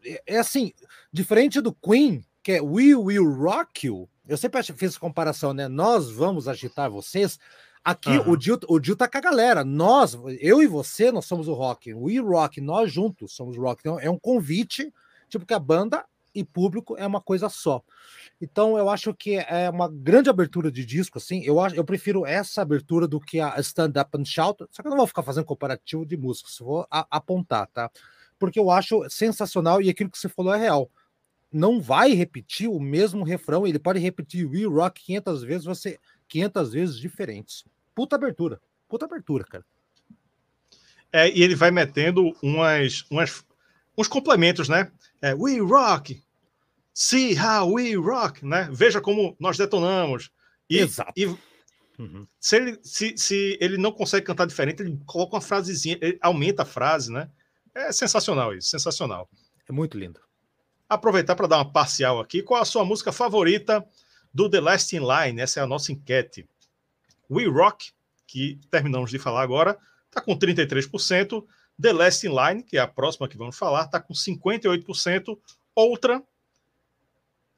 é, 0.03 0.21
é, 0.27 0.37
assim, 0.39 0.73
diferente 1.11 1.61
do 1.61 1.73
Queen, 1.73 2.23
que 2.43 2.53
é 2.53 2.61
We 2.61 2.95
Will 2.95 3.31
Rock 3.33 3.87
You. 3.87 4.09
Eu 4.27 4.37
sempre 4.37 4.61
fiz 4.61 4.97
comparação, 4.97 5.53
né? 5.53 5.67
Nós 5.67 6.11
vamos 6.11 6.47
agitar 6.47 6.89
vocês. 6.89 7.39
Aqui 7.83 8.09
uhum. 8.09 8.31
o 8.31 8.37
Dio, 8.37 8.59
o 8.67 8.79
Dio 8.79 8.95
tá 8.95 9.07
com 9.07 9.17
a 9.17 9.21
galera. 9.21 9.63
Nós, 9.63 10.17
eu 10.39 10.61
e 10.61 10.67
você, 10.67 11.11
nós 11.11 11.25
somos 11.25 11.47
o 11.47 11.53
rock. 11.53 11.93
We 11.93 12.19
rock, 12.19 12.59
nós 12.59 12.91
juntos 12.91 13.33
somos 13.33 13.57
rock. 13.57 13.81
Então 13.81 13.99
é 13.99 14.09
um 14.09 14.19
convite, 14.19 14.93
tipo 15.29 15.45
que 15.45 15.53
a 15.53 15.59
banda 15.59 16.05
e 16.33 16.43
público 16.43 16.95
é 16.97 17.05
uma 17.05 17.21
coisa 17.21 17.49
só. 17.49 17.81
Então 18.41 18.77
eu 18.77 18.89
acho 18.89 19.13
que 19.13 19.35
é 19.35 19.69
uma 19.69 19.89
grande 19.89 20.29
abertura 20.29 20.71
de 20.71 20.85
disco, 20.85 21.17
assim. 21.17 21.43
Eu 21.43 21.59
acho, 21.59 21.75
eu 21.75 21.83
prefiro 21.83 22.25
essa 22.25 22.61
abertura 22.61 23.07
do 23.07 23.19
que 23.19 23.39
a 23.39 23.59
Stand 23.59 23.93
Up 23.99 24.17
and 24.17 24.25
Shout. 24.25 24.65
Só 24.71 24.81
que 24.81 24.87
eu 24.87 24.91
não 24.91 24.97
vou 24.97 25.07
ficar 25.07 25.23
fazendo 25.23 25.45
comparativo 25.45 26.05
de 26.05 26.17
músicos, 26.17 26.59
vou 26.59 26.85
a, 26.91 27.07
apontar, 27.09 27.67
tá? 27.67 27.89
Porque 28.37 28.59
eu 28.59 28.69
acho 28.71 29.09
sensacional 29.09 29.81
e 29.81 29.89
aquilo 29.89 30.09
que 30.09 30.17
você 30.17 30.29
falou 30.29 30.53
é 30.53 30.57
real. 30.57 30.89
Não 31.51 31.81
vai 31.81 32.13
repetir 32.13 32.69
o 32.69 32.79
mesmo 32.79 33.23
refrão, 33.23 33.65
ele 33.65 33.79
pode 33.79 33.99
repetir 33.99 34.45
We 34.45 34.65
Rock 34.65 35.03
500 35.03 35.43
vezes, 35.43 35.65
você 35.65 35.97
500 36.29 36.71
vezes 36.71 36.97
diferentes. 36.97 37.65
Puta 37.93 38.15
abertura. 38.15 38.61
Puta 38.87 39.05
abertura, 39.05 39.43
cara. 39.43 39.65
É, 41.11 41.29
e 41.29 41.41
ele 41.41 41.55
vai 41.55 41.71
metendo 41.71 42.35
umas, 42.41 43.03
umas, 43.09 43.43
uns 43.97 44.07
complementos, 44.07 44.69
né? 44.69 44.91
É, 45.21 45.33
we 45.33 45.59
rock. 45.59 46.23
See 46.93 47.35
how 47.37 47.73
we 47.73 47.95
rock, 47.95 48.45
né? 48.45 48.69
Veja 48.71 49.01
como 49.01 49.35
nós 49.39 49.57
detonamos. 49.57 50.31
E, 50.69 50.77
Exato. 50.77 51.13
E, 51.15 51.25
uhum. 51.97 52.27
se, 52.39 52.55
ele, 52.55 52.79
se, 52.83 53.17
se 53.17 53.57
ele 53.59 53.77
não 53.77 53.91
consegue 53.91 54.25
cantar 54.25 54.45
diferente, 54.45 54.83
ele 54.83 54.99
coloca 55.05 55.35
uma 55.35 55.41
frasezinha, 55.41 55.97
ele 55.99 56.17
aumenta 56.21 56.61
a 56.61 56.65
frase, 56.65 57.11
né? 57.11 57.29
É 57.73 57.91
sensacional 57.91 58.53
isso, 58.53 58.69
sensacional. 58.69 59.29
É 59.67 59.71
muito 59.71 59.97
lindo. 59.97 60.19
Aproveitar 60.87 61.35
para 61.35 61.47
dar 61.47 61.57
uma 61.57 61.71
parcial 61.71 62.19
aqui. 62.19 62.43
Qual 62.43 62.61
a 62.61 62.65
sua 62.65 62.85
música 62.85 63.11
favorita 63.11 63.85
do 64.33 64.49
The 64.49 64.61
Last 64.61 64.95
in 64.95 65.01
Line? 65.01 65.41
Essa 65.41 65.59
é 65.59 65.63
a 65.63 65.67
nossa 65.67 65.91
enquete. 65.91 66.47
We 67.29 67.45
Rock, 67.45 67.91
que 68.25 68.59
terminamos 68.71 69.11
de 69.11 69.19
falar 69.19 69.41
agora, 69.41 69.77
está 70.07 70.21
com 70.21 70.37
33%. 70.37 71.45
The 71.81 71.93
Last 71.93 72.27
in 72.27 72.31
Line, 72.31 72.63
que 72.63 72.77
é 72.77 72.81
a 72.81 72.87
próxima 72.87 73.27
que 73.27 73.37
vamos 73.37 73.57
falar, 73.57 73.85
está 73.85 73.99
com 73.99 74.13
58%. 74.13 75.37
Outra, 75.75 76.21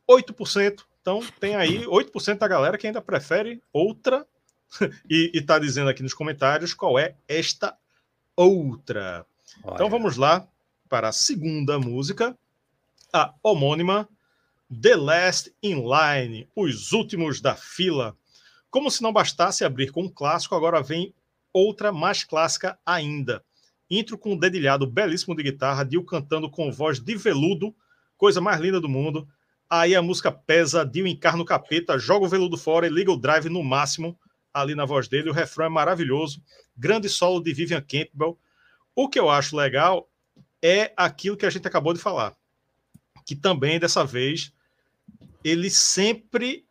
8%. 0.07 0.83
Então, 1.01 1.21
tem 1.39 1.55
aí 1.55 1.85
8% 1.85 2.37
da 2.37 2.47
galera 2.47 2.77
que 2.77 2.85
ainda 2.85 3.01
prefere 3.01 3.61
outra. 3.73 4.25
e 5.09 5.31
está 5.33 5.59
dizendo 5.59 5.89
aqui 5.89 6.03
nos 6.03 6.13
comentários 6.13 6.73
qual 6.73 6.97
é 6.97 7.15
esta 7.27 7.77
outra. 8.35 9.25
Olha. 9.63 9.75
Então, 9.75 9.89
vamos 9.89 10.17
lá 10.17 10.47
para 10.87 11.09
a 11.09 11.13
segunda 11.13 11.79
música, 11.79 12.37
a 13.13 13.33
homônima 13.41 14.07
The 14.79 14.95
Last 14.95 15.53
in 15.61 15.83
Line, 15.83 16.47
Os 16.55 16.93
Últimos 16.93 17.41
da 17.41 17.55
Fila. 17.55 18.15
Como 18.69 18.89
se 18.89 19.01
não 19.01 19.11
bastasse 19.11 19.65
abrir 19.65 19.91
com 19.91 20.03
um 20.03 20.09
clássico, 20.09 20.55
agora 20.55 20.81
vem 20.81 21.13
outra 21.51 21.91
mais 21.91 22.23
clássica 22.23 22.79
ainda. 22.85 23.43
Intro 23.89 24.17
com 24.17 24.31
um 24.31 24.37
dedilhado 24.37 24.87
belíssimo 24.87 25.35
de 25.35 25.43
guitarra, 25.43 25.83
Dio 25.83 26.05
cantando 26.05 26.49
com 26.49 26.71
voz 26.71 27.01
de 27.01 27.17
veludo, 27.17 27.75
coisa 28.15 28.39
mais 28.39 28.61
linda 28.61 28.79
do 28.79 28.87
mundo. 28.87 29.27
Aí 29.69 29.93
a 29.93 30.01
música 30.01 30.31
pesa, 30.31 30.85
Dio 30.85 31.05
encarna 31.05 31.43
o 31.43 31.45
capeta, 31.45 31.99
joga 31.99 32.25
o 32.25 32.29
veludo 32.29 32.57
fora 32.57 32.87
e 32.87 32.89
liga 32.89 33.11
o 33.11 33.17
drive 33.17 33.49
no 33.49 33.61
máximo 33.61 34.17
ali 34.53 34.73
na 34.73 34.85
voz 34.85 35.09
dele. 35.09 35.29
O 35.29 35.33
refrão 35.33 35.65
é 35.65 35.69
maravilhoso. 35.69 36.41
Grande 36.77 37.09
solo 37.09 37.43
de 37.43 37.53
Vivian 37.53 37.81
Campbell. 37.81 38.39
O 38.95 39.09
que 39.09 39.19
eu 39.19 39.29
acho 39.29 39.53
legal 39.53 40.09
é 40.61 40.93
aquilo 40.95 41.35
que 41.35 41.45
a 41.45 41.49
gente 41.49 41.67
acabou 41.67 41.93
de 41.93 41.99
falar. 41.99 42.33
Que 43.25 43.35
também, 43.35 43.77
dessa 43.77 44.05
vez, 44.05 44.53
ele 45.43 45.69
sempre 45.69 46.65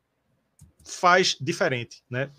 faz 0.85 1.37
diferente, 1.41 2.03
né? 2.09 2.31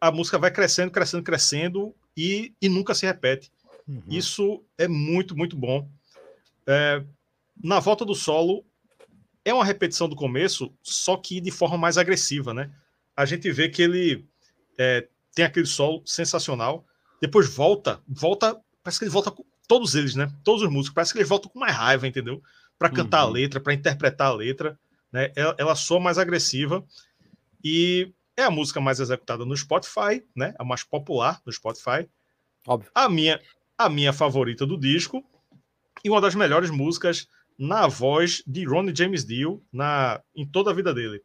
A 0.00 0.10
música 0.10 0.38
vai 0.38 0.50
crescendo, 0.50 0.90
crescendo, 0.90 1.22
crescendo 1.22 1.94
e, 2.16 2.52
e 2.60 2.68
nunca 2.68 2.94
se 2.94 3.06
repete. 3.06 3.50
Uhum. 3.86 4.02
Isso 4.08 4.62
é 4.76 4.86
muito, 4.86 5.36
muito 5.36 5.56
bom. 5.56 5.88
É, 6.66 7.02
na 7.62 7.80
volta 7.80 8.04
do 8.04 8.14
solo, 8.14 8.64
é 9.44 9.52
uma 9.52 9.64
repetição 9.64 10.08
do 10.08 10.16
começo, 10.16 10.72
só 10.82 11.16
que 11.16 11.40
de 11.40 11.50
forma 11.50 11.78
mais 11.78 11.96
agressiva, 11.96 12.52
né? 12.52 12.70
A 13.16 13.24
gente 13.24 13.50
vê 13.50 13.68
que 13.68 13.82
ele 13.82 14.26
é, 14.78 15.08
tem 15.34 15.44
aquele 15.44 15.66
solo 15.66 16.02
sensacional, 16.04 16.86
depois 17.20 17.48
volta, 17.48 18.00
volta, 18.06 18.60
parece 18.82 18.98
que 18.98 19.04
ele 19.04 19.10
volta 19.10 19.30
com 19.30 19.44
todos 19.66 19.94
eles, 19.94 20.14
né? 20.14 20.32
Todos 20.44 20.62
os 20.62 20.70
músicos, 20.70 20.94
parece 20.94 21.12
que 21.12 21.18
eles 21.18 21.28
voltam 21.28 21.50
com 21.50 21.58
mais 21.58 21.74
raiva, 21.74 22.06
entendeu? 22.06 22.42
Para 22.78 22.90
cantar 22.90 23.24
uhum. 23.24 23.30
a 23.30 23.32
letra, 23.32 23.60
para 23.60 23.74
interpretar 23.74 24.28
a 24.28 24.34
letra 24.34 24.78
né? 25.12 25.32
Ela, 25.34 25.54
ela 25.58 25.74
soa 25.74 26.00
mais 26.00 26.18
agressiva 26.18 26.84
e 27.62 28.12
é 28.36 28.44
a 28.44 28.50
música 28.50 28.80
mais 28.80 29.00
executada 29.00 29.44
no 29.44 29.56
Spotify, 29.56 30.24
né? 30.34 30.54
A 30.58 30.64
mais 30.64 30.82
popular 30.82 31.40
no 31.44 31.52
Spotify. 31.52 32.08
Óbvio. 32.66 32.90
A 32.94 33.08
minha, 33.08 33.40
a 33.76 33.88
minha 33.88 34.12
favorita 34.12 34.66
do 34.66 34.78
disco 34.78 35.24
e 36.04 36.10
uma 36.10 36.20
das 36.20 36.34
melhores 36.34 36.70
músicas 36.70 37.26
na 37.58 37.88
voz 37.88 38.42
de 38.46 38.64
Ronnie 38.64 38.94
James 38.94 39.24
Dio 39.24 39.62
na, 39.72 40.22
em 40.34 40.46
toda 40.46 40.70
a 40.70 40.74
vida 40.74 40.94
dele. 40.94 41.22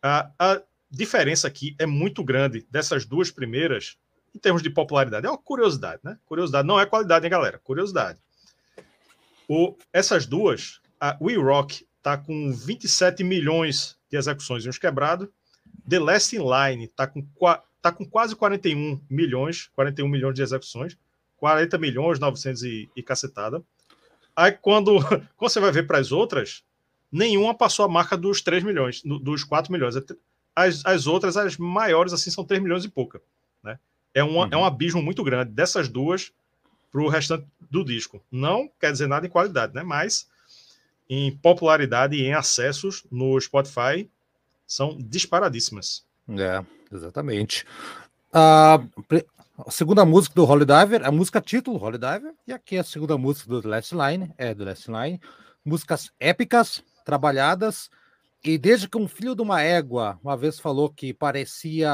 A, 0.00 0.30
a 0.38 0.62
diferença 0.88 1.48
aqui 1.48 1.74
é 1.78 1.86
muito 1.86 2.22
grande 2.22 2.64
dessas 2.70 3.04
duas 3.04 3.30
primeiras 3.30 3.98
em 4.34 4.38
termos 4.38 4.62
de 4.62 4.70
popularidade. 4.70 5.26
É 5.26 5.30
uma 5.30 5.38
curiosidade, 5.38 6.00
né? 6.04 6.18
Curiosidade 6.26 6.68
não 6.68 6.78
é 6.78 6.86
qualidade, 6.86 7.26
hein, 7.26 7.30
galera? 7.30 7.58
Curiosidade. 7.58 8.20
O, 9.48 9.76
essas 9.92 10.26
duas, 10.26 10.80
a 11.00 11.16
We 11.20 11.34
Rock 11.36 11.86
tá 12.06 12.16
com 12.16 12.52
27 12.52 13.24
milhões 13.24 13.96
de 14.08 14.16
execuções 14.16 14.64
e 14.64 14.68
uns 14.68 14.78
quebrados. 14.78 15.28
The 15.88 15.98
Last 15.98 16.36
in 16.36 16.38
Line 16.38 16.86
tá 16.86 17.04
com, 17.04 17.26
tá 17.82 17.90
com 17.90 18.08
quase 18.08 18.36
41 18.36 19.00
milhões, 19.10 19.68
41 19.74 20.08
milhões 20.08 20.36
de 20.36 20.40
execuções, 20.40 20.96
40 21.36 21.76
milhões, 21.78 22.20
900 22.20 22.62
e, 22.62 22.88
e 22.94 23.02
cacetada. 23.02 23.60
Aí 24.36 24.52
quando, 24.52 25.00
quando 25.36 25.50
você 25.50 25.58
vai 25.58 25.72
ver 25.72 25.84
para 25.88 25.98
as 25.98 26.12
outras, 26.12 26.62
nenhuma 27.10 27.52
passou 27.52 27.84
a 27.84 27.88
marca 27.88 28.16
dos 28.16 28.40
3 28.40 28.62
milhões, 28.62 29.02
dos 29.02 29.42
4 29.42 29.72
milhões. 29.72 29.96
As, 30.54 30.86
as 30.86 31.08
outras, 31.08 31.36
as 31.36 31.56
maiores, 31.56 32.12
assim, 32.12 32.30
são 32.30 32.44
3 32.44 32.62
milhões 32.62 32.84
e 32.84 32.88
pouca. 32.88 33.20
Né? 33.64 33.80
É, 34.14 34.22
uma, 34.22 34.44
uhum. 34.44 34.50
é 34.52 34.56
um 34.56 34.64
abismo 34.64 35.02
muito 35.02 35.24
grande 35.24 35.50
dessas 35.50 35.88
duas 35.88 36.32
para 36.92 37.02
o 37.02 37.08
restante 37.08 37.48
do 37.68 37.84
disco. 37.84 38.22
Não 38.30 38.70
quer 38.78 38.92
dizer 38.92 39.08
nada 39.08 39.26
em 39.26 39.30
qualidade, 39.30 39.74
né? 39.74 39.82
Mas 39.82 40.28
em 41.08 41.36
popularidade 41.36 42.16
e 42.16 42.22
em 42.22 42.34
acessos 42.34 43.04
no 43.10 43.40
Spotify 43.40 44.10
são 44.66 44.96
disparadíssimas. 44.98 46.04
É, 46.28 46.64
exatamente. 46.92 47.64
A, 48.32 48.80
a 49.64 49.70
segunda 49.70 50.04
música 50.04 50.34
do 50.34 50.44
Holy 50.44 50.64
Diver, 50.64 51.06
a 51.06 51.12
música 51.12 51.40
título 51.40 51.82
Holy 51.82 51.98
Diver, 51.98 52.34
e 52.46 52.52
aqui 52.52 52.76
a 52.76 52.84
segunda 52.84 53.16
música 53.16 53.48
do 53.48 53.62
The 53.62 53.68
Last 53.68 53.94
Line, 53.94 54.32
é 54.36 54.54
The 54.54 54.64
Last 54.64 54.90
Line. 54.90 55.20
Músicas 55.64 56.10
épicas, 56.20 56.82
trabalhadas, 57.04 57.90
e 58.44 58.58
desde 58.58 58.88
que 58.88 58.96
um 58.96 59.08
filho 59.08 59.34
de 59.34 59.42
uma 59.42 59.62
égua 59.62 60.18
uma 60.22 60.36
vez 60.36 60.60
falou 60.60 60.88
que 60.88 61.12
parecia 61.12 61.90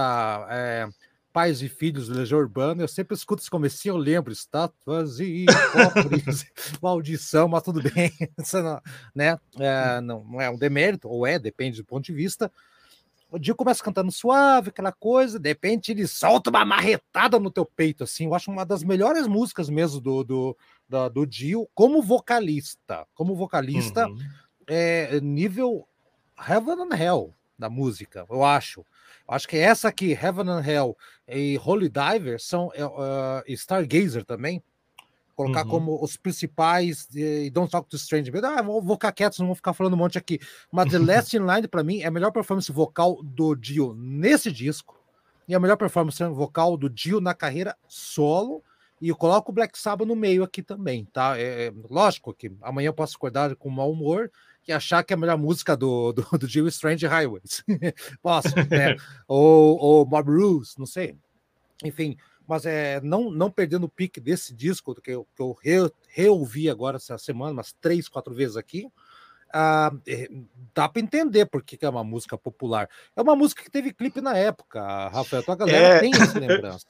é, 0.51 0.89
pais 1.33 1.63
e 1.63 1.69
filhos 1.69 2.09
do 2.09 2.15
Legião 2.15 2.39
Urbana, 2.39 2.83
eu 2.83 2.89
sempre 2.89 3.17
escuto 3.17 3.43
esse 3.43 3.51
comecinho, 3.51 3.95
eu 3.95 3.99
lembro, 3.99 4.33
estátuas 4.33 5.19
e 5.19 5.47
cofres, 5.73 6.47
maldição, 6.83 7.49
mas 7.49 7.63
tudo 7.63 7.83
bem, 7.83 8.13
não, 8.53 8.81
né? 9.15 9.39
É, 9.59 10.01
não, 10.01 10.23
não, 10.25 10.41
é 10.41 10.51
um 10.51 10.57
demérito, 10.57 11.09
ou 11.09 11.27
é, 11.27 11.39
depende 11.39 11.79
do 11.79 11.85
ponto 11.85 12.05
de 12.05 12.13
vista. 12.13 12.53
O 13.31 13.39
Dio 13.39 13.57
começa 13.57 13.83
cantando 13.83 14.13
suave, 14.13 14.69
aquela 14.69 14.93
coisa, 14.93 15.39
de 15.39 15.49
repente 15.49 15.91
ele 15.91 16.07
solta 16.07 16.51
uma 16.51 16.67
marretada 16.67 17.39
no 17.39 17.51
teu 17.51 17.65
peito, 17.65 18.05
assim, 18.05 18.27
eu 18.27 18.35
acho 18.35 18.51
uma 18.51 18.67
das 18.67 18.83
melhores 18.83 19.27
músicas 19.27 19.71
mesmo 19.71 20.01
do, 20.01 20.23
do, 20.23 20.57
do, 20.87 21.09
do 21.09 21.27
Dio, 21.27 21.67
como 21.75 22.03
vocalista, 22.03 23.07
como 23.15 23.35
vocalista, 23.35 24.07
uhum. 24.07 24.19
é 24.67 25.19
nível 25.21 25.89
Heaven 26.39 26.83
and 26.83 26.97
Hell 26.97 27.35
da 27.59 27.71
música, 27.71 28.27
eu 28.29 28.45
acho. 28.45 28.85
Acho 29.33 29.49
que 29.49 29.57
essa 29.57 29.89
aqui, 29.89 30.13
Heaven 30.13 30.47
and 30.47 30.63
Hell 30.63 30.95
e 31.27 31.59
Holy 31.65 31.89
Diver, 31.89 32.39
são 32.39 32.67
uh, 32.67 33.43
Stargazer 33.49 34.27
também. 34.27 34.63
Colocar 35.35 35.65
uhum. 35.65 35.71
como 35.71 36.05
os 36.05 36.19
principais 36.19 37.09
e 37.15 37.49
Don't 37.49 37.71
Talk 37.71 37.89
to 37.89 37.97
Strange. 37.97 38.31
Ah, 38.45 38.61
vou, 38.61 38.83
vou 38.83 38.95
ficar 38.95 39.11
quieto, 39.13 39.39
não 39.39 39.47
vou 39.47 39.57
ficar 39.57 39.73
falando 39.73 39.95
um 39.95 39.97
monte 39.97 40.19
aqui. 40.19 40.39
Mas 40.71 40.91
The 40.91 40.99
Last 41.01 41.35
in 41.35 41.47
Line, 41.47 41.67
para 41.67 41.83
mim, 41.83 42.03
é 42.03 42.09
a 42.09 42.11
melhor 42.11 42.31
performance 42.31 42.71
vocal 42.71 43.23
do 43.23 43.55
Dio 43.55 43.95
nesse 43.95 44.53
disco. 44.53 45.01
E 45.49 45.55
a 45.55 45.59
melhor 45.59 45.79
performance 45.79 46.23
vocal 46.25 46.77
do 46.77 46.91
Dio 46.91 47.19
na 47.19 47.33
carreira 47.33 47.75
solo. 47.89 48.63
E 49.01 49.09
eu 49.09 49.17
coloco 49.17 49.51
o 49.51 49.55
Black 49.55 49.79
Sabbath 49.79 50.07
no 50.07 50.15
meio 50.15 50.45
aqui 50.45 50.63
também, 50.63 51.07
tá? 51.07 51.39
É, 51.39 51.69
é, 51.69 51.73
lógico 51.89 52.35
que 52.35 52.53
amanhã 52.61 52.89
eu 52.89 52.95
posso 52.95 53.17
acordar 53.17 53.57
com 53.57 53.71
mau 53.71 53.91
humor 53.91 54.31
que 54.63 54.73
achar 54.73 55.03
que 55.03 55.13
é 55.13 55.17
a 55.17 55.19
melhor 55.19 55.39
música 55.39 55.77
do, 55.77 56.13
do, 56.13 56.23
do 56.39 56.47
Jill 56.47 56.69
Strange 56.69 57.07
Highways. 57.07 57.65
Posso, 58.23 58.55
né? 58.71 58.97
ou, 59.27 59.77
ou 59.79 60.05
Bob 60.05 60.31
Rules, 60.31 60.77
não 60.79 60.87
sei. 60.87 61.17
Enfim, 61.85 62.17
mas 62.47 62.65
é, 62.65 63.01
não, 63.01 63.31
não 63.31 63.51
perdendo 63.51 63.85
o 63.85 63.89
pique 63.89 64.21
desse 64.21 64.55
disco, 64.55 64.95
que 64.95 65.11
eu, 65.11 65.27
que 65.35 65.43
eu 65.43 65.53
re, 65.63 65.91
reouvi 66.09 66.71
agora 66.71 66.97
essa 66.97 67.19
semana, 67.19 67.53
umas 67.53 67.73
três, 67.73 68.09
quatro 68.09 68.35
vezes 68.35 68.57
aqui. 68.57 68.87
Ah, 69.55 69.93
é, 70.07 70.29
dá 70.75 70.89
para 70.89 71.03
entender 71.03 71.45
por 71.45 71.63
que, 71.63 71.77
que, 71.77 71.85
é 71.85 71.89
uma 71.89 72.03
música 72.03 72.39
popular. 72.39 72.89
É 73.15 73.21
uma 73.21 73.37
música 73.37 73.63
que 73.63 73.71
teve 73.71 73.93
clipe 73.93 74.21
na 74.21 74.37
época, 74.37 74.81
Rafael. 75.09 75.43
Tua 75.43 75.57
galera 75.57 75.97
é... 75.97 76.01
tem 76.01 76.13
essa 76.15 76.39
lembrança. 76.39 76.87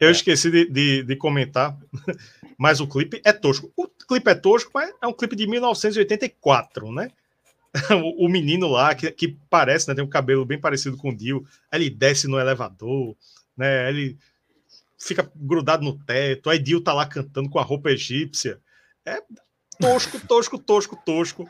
Eu 0.00 0.08
é. 0.08 0.10
esqueci 0.10 0.50
de, 0.50 0.64
de, 0.66 1.02
de, 1.02 1.16
comentar, 1.16 1.76
mas 2.56 2.80
o 2.80 2.86
clipe 2.86 3.20
é 3.24 3.32
tosco. 3.32 3.72
O 3.76 3.86
clipe 3.86 4.30
é 4.30 4.34
tosco, 4.34 4.70
mas 4.74 4.92
é 5.02 5.06
um 5.06 5.12
clipe 5.12 5.36
de 5.36 5.46
1984, 5.46 6.92
né? 6.92 7.10
O, 7.90 8.24
o 8.24 8.28
menino 8.28 8.66
lá, 8.66 8.94
que, 8.94 9.10
que 9.10 9.36
parece, 9.50 9.86
né? 9.86 9.94
Tem 9.94 10.02
um 10.02 10.08
cabelo 10.08 10.44
bem 10.44 10.58
parecido 10.58 10.96
com 10.96 11.10
o 11.10 11.16
Dio. 11.16 11.46
Ele 11.70 11.90
desce 11.90 12.26
no 12.26 12.40
elevador, 12.40 13.14
né? 13.56 13.88
Ele 13.90 14.18
fica 14.98 15.30
grudado 15.36 15.84
no 15.84 15.96
teto. 15.98 16.50
Aí 16.50 16.58
Dio 16.58 16.80
tá 16.80 16.92
lá 16.92 17.06
cantando 17.06 17.48
com 17.50 17.58
a 17.58 17.62
roupa 17.62 17.90
egípcia. 17.90 18.58
É 19.04 19.22
tosco, 19.80 20.18
tosco, 20.26 20.58
tosco, 20.58 20.96
tosco. 21.04 21.48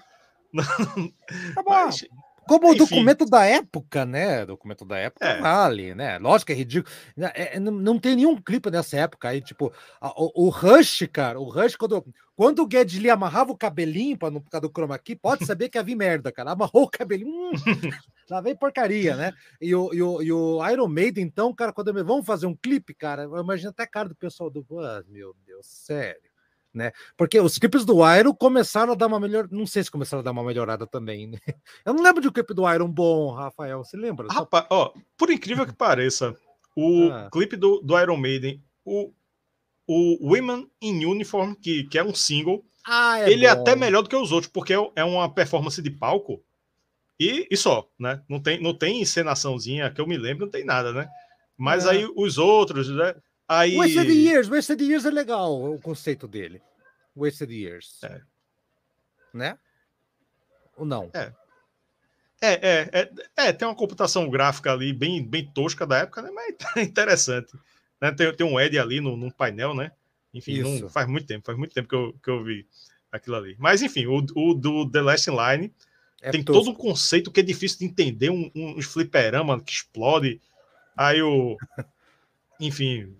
Tá 1.55 1.63
mas, 1.67 2.05
como 2.49 2.71
o 2.71 2.75
documento 2.75 3.27
da 3.27 3.45
época, 3.45 4.07
né? 4.07 4.47
Documento 4.47 4.85
da 4.85 4.97
época 4.97 5.27
é. 5.27 5.41
vale, 5.41 5.95
né? 5.95 6.19
Lógico 6.19 6.47
que 6.47 6.53
é 6.53 6.57
ridículo. 6.57 6.93
É, 7.17 7.57
é, 7.57 7.61
não, 7.61 7.71
não 7.71 7.99
tem 7.99 8.17
nenhum 8.17 8.41
clipe 8.41 8.71
nessa 8.71 8.97
época 8.97 9.29
aí, 9.29 9.41
tipo, 9.41 9.73
a, 10.01 10.09
o, 10.21 10.47
o, 10.47 10.49
Rush, 10.49 11.07
cara, 11.13 11.39
o 11.39 11.45
Rush, 11.45 11.77
quando, 11.77 12.05
quando 12.35 12.65
o 12.65 12.69
Geddy 12.71 12.99
Lee 12.99 13.11
amarrava 13.11 13.53
o 13.53 13.57
cabelinho 13.57 14.17
para 14.17 14.31
não 14.31 14.41
ficar 14.41 14.61
do 14.61 14.71
chroma 14.71 14.95
aqui, 14.95 15.15
pode 15.15 15.45
saber 15.45 15.69
que 15.69 15.79
havia 15.79 15.95
merda, 15.95 16.33
cara. 16.33 16.53
Amarrou 16.53 16.85
o 16.85 16.91
cabelinho, 16.91 17.31
hum, 17.31 17.53
lá 18.31 18.41
vem 18.41 18.57
porcaria, 18.57 19.15
né? 19.15 19.33
E 19.61 19.75
o, 19.75 19.93
e, 19.93 20.03
o, 20.03 20.23
e 20.23 20.33
o 20.33 20.67
Iron 20.71 20.89
Maiden, 20.89 21.25
então, 21.25 21.55
cara, 21.55 21.73
quando 21.73 21.93
vamos 22.05 22.25
fazer 22.25 22.47
um 22.47 22.57
clipe, 22.57 22.95
cara, 22.95 23.25
eu 23.25 23.39
imagino 23.39 23.71
até 23.71 23.83
a 23.83 23.87
cara 23.87 24.09
do 24.09 24.17
pessoal 24.17 24.49
do. 24.49 24.67
Ah, 24.81 25.03
meu 25.07 25.37
Deus, 25.47 25.67
sério 25.67 26.28
né? 26.73 26.93
Porque 27.17 27.41
os 27.41 27.59
clipes 27.59 27.85
do 27.85 27.99
Iron 28.17 28.35
começaram 28.35 28.93
a 28.93 28.97
dar 28.97 29.07
uma 29.07 29.21
melhor, 29.21 29.49
não 29.51 29.67
sei 29.67 29.83
se 29.83 29.91
começaram 29.91 30.21
a 30.21 30.25
dar 30.25 30.33
uma 30.33 30.45
melhorada 30.45 30.87
também, 30.87 31.27
né? 31.27 31.39
Eu 31.85 31.95
não 31.95 32.03
lembro 32.03 32.21
de 32.21 32.29
um 32.29 32.33
clipe 32.33 32.55
do 32.55 32.71
Iron 32.73 32.89
bom, 32.89 33.33
Rafael, 33.33 33.85
você 33.85 33.97
lembra? 33.97 34.29
Rapaz, 34.31 34.67
ó, 34.71 34.93
por 35.17 35.31
incrível 35.31 35.67
que 35.67 35.73
pareça, 35.73 36.37
o 36.77 37.11
ah. 37.11 37.29
clipe 37.33 37.57
do, 37.57 37.81
do 37.81 37.99
Iron 37.99 38.17
Maiden, 38.17 38.63
o, 38.85 39.13
o 39.87 40.29
Women 40.33 40.71
in 40.81 41.05
Uniform, 41.05 41.55
que, 41.55 41.85
que 41.85 41.99
é 41.99 42.05
um 42.05 42.15
single, 42.15 42.65
ah, 42.87 43.21
é 43.21 43.31
ele 43.31 43.47
é 43.47 43.55
bom. 43.55 43.59
é 43.59 43.63
até 43.63 43.77
melhor 43.77 44.03
do 44.03 44.09
que 44.09 44.17
os 44.17 44.33
outros, 44.33 44.51
porque 44.51 44.73
é, 44.73 44.91
é 44.97 45.05
uma 45.05 45.33
performance 45.33 45.81
de 45.83 45.91
palco 45.91 46.43
e, 47.19 47.49
e 47.51 47.57
só, 47.57 47.89
né? 47.99 48.23
Não 48.29 48.41
tem, 48.41 48.63
não 48.63 48.73
tem 48.73 49.01
encenaçãozinha 49.03 49.91
que 49.91 50.01
eu 50.01 50.07
me 50.07 50.17
lembro, 50.17 50.45
não 50.45 50.51
tem 50.51 50.65
nada, 50.65 50.93
né? 50.93 51.09
Mas 51.57 51.85
é. 51.85 51.91
aí 51.91 52.13
os 52.17 52.39
outros, 52.39 52.89
né? 52.89 53.15
Aí... 53.49 53.77
Wasted 53.77 54.11
Years, 54.11 54.49
Wasted 54.49 54.83
Years 54.83 55.05
é 55.07 55.11
legal 55.11 55.75
o 55.75 55.81
conceito 55.81 56.29
dele. 56.29 56.61
Wasted 57.17 57.51
Years. 57.53 58.03
É. 58.05 58.21
Né? 59.33 59.59
Ou 60.77 60.85
não? 60.85 61.11
É. 61.15 61.33
É, 62.41 62.53
é, 62.53 62.91
é, 62.93 63.11
é, 63.49 63.53
tem 63.53 63.67
uma 63.67 63.75
computação 63.75 64.31
gráfica 64.31 64.73
ali 64.73 64.93
bem, 64.93 65.25
bem 65.25 65.45
tosca 65.45 65.85
da 65.85 65.99
época, 65.99 66.23
né? 66.23 66.31
Mas 66.33 66.55
é 66.77 66.83
interessante. 66.83 67.53
Né? 68.01 68.13
Tem, 68.13 68.33
tem 68.33 68.47
um 68.47 68.61
Ed 68.61 68.79
ali 68.79 69.01
no, 69.01 69.17
no 69.17 69.33
painel, 69.33 69.75
né? 69.75 69.91
Enfim, 70.33 70.63
não, 70.63 70.89
faz 70.89 71.09
muito 71.09 71.27
tempo, 71.27 71.47
faz 71.47 71.59
muito 71.59 71.75
tempo 71.75 71.89
que 71.89 71.95
eu, 71.95 72.15
que 72.23 72.31
eu 72.31 72.45
vi 72.45 72.67
aquilo 73.11 73.37
ali. 73.37 73.57
Mas 73.59 73.83
enfim, 73.83 74.07
o, 74.07 74.25
o 74.37 74.55
do 74.55 74.89
The 74.89 75.01
Last 75.01 75.31
Line 75.31 75.73
é 76.21 76.31
tem 76.31 76.43
tosco. 76.43 76.65
todo 76.65 76.73
um 76.73 76.79
conceito 76.79 77.31
que 77.31 77.41
é 77.41 77.43
difícil 77.43 77.79
de 77.79 77.87
entender, 77.87 78.31
um, 78.31 78.51
um 78.55 78.81
fliperama 78.83 79.61
que 79.61 79.73
explode. 79.73 80.41
Aí 80.97 81.21
o. 81.23 81.57
Enfim. 82.61 83.15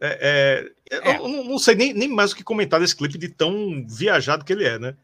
É, 0.00 0.70
é, 0.90 0.98
é. 1.10 1.16
Eu 1.16 1.28
não, 1.28 1.44
não 1.44 1.58
sei 1.58 1.74
nem, 1.74 1.92
nem 1.92 2.08
mais 2.08 2.32
o 2.32 2.36
que 2.36 2.44
comentar 2.44 2.80
desse 2.80 2.96
clipe 2.96 3.18
de 3.18 3.28
tão 3.28 3.84
viajado 3.86 4.44
que 4.44 4.52
ele 4.52 4.64
é, 4.64 4.78
né? 4.78 4.96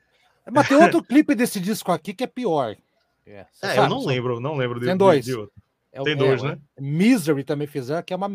Mas 0.50 0.68
tem 0.68 0.76
outro 0.82 1.02
clipe 1.02 1.34
desse 1.34 1.60
disco 1.60 1.90
aqui 1.90 2.14
que 2.14 2.24
é 2.24 2.28
pior. 2.28 2.76
É, 3.26 3.46
é 3.62 3.78
eu 3.78 3.88
não 3.88 4.04
lembro, 4.04 4.38
não 4.40 4.56
lembro 4.56 4.78
de, 4.78 4.86
tem 4.86 4.96
dois. 4.96 5.24
De, 5.24 5.32
de 5.32 5.36
outro. 5.36 5.54
É, 5.92 6.02
tem 6.02 6.16
dois, 6.16 6.42
né? 6.42 6.58
Misery 6.78 7.44
também 7.44 7.66
fizeram, 7.66 8.02
que 8.02 8.12
é 8.12 8.16
uma. 8.16 8.30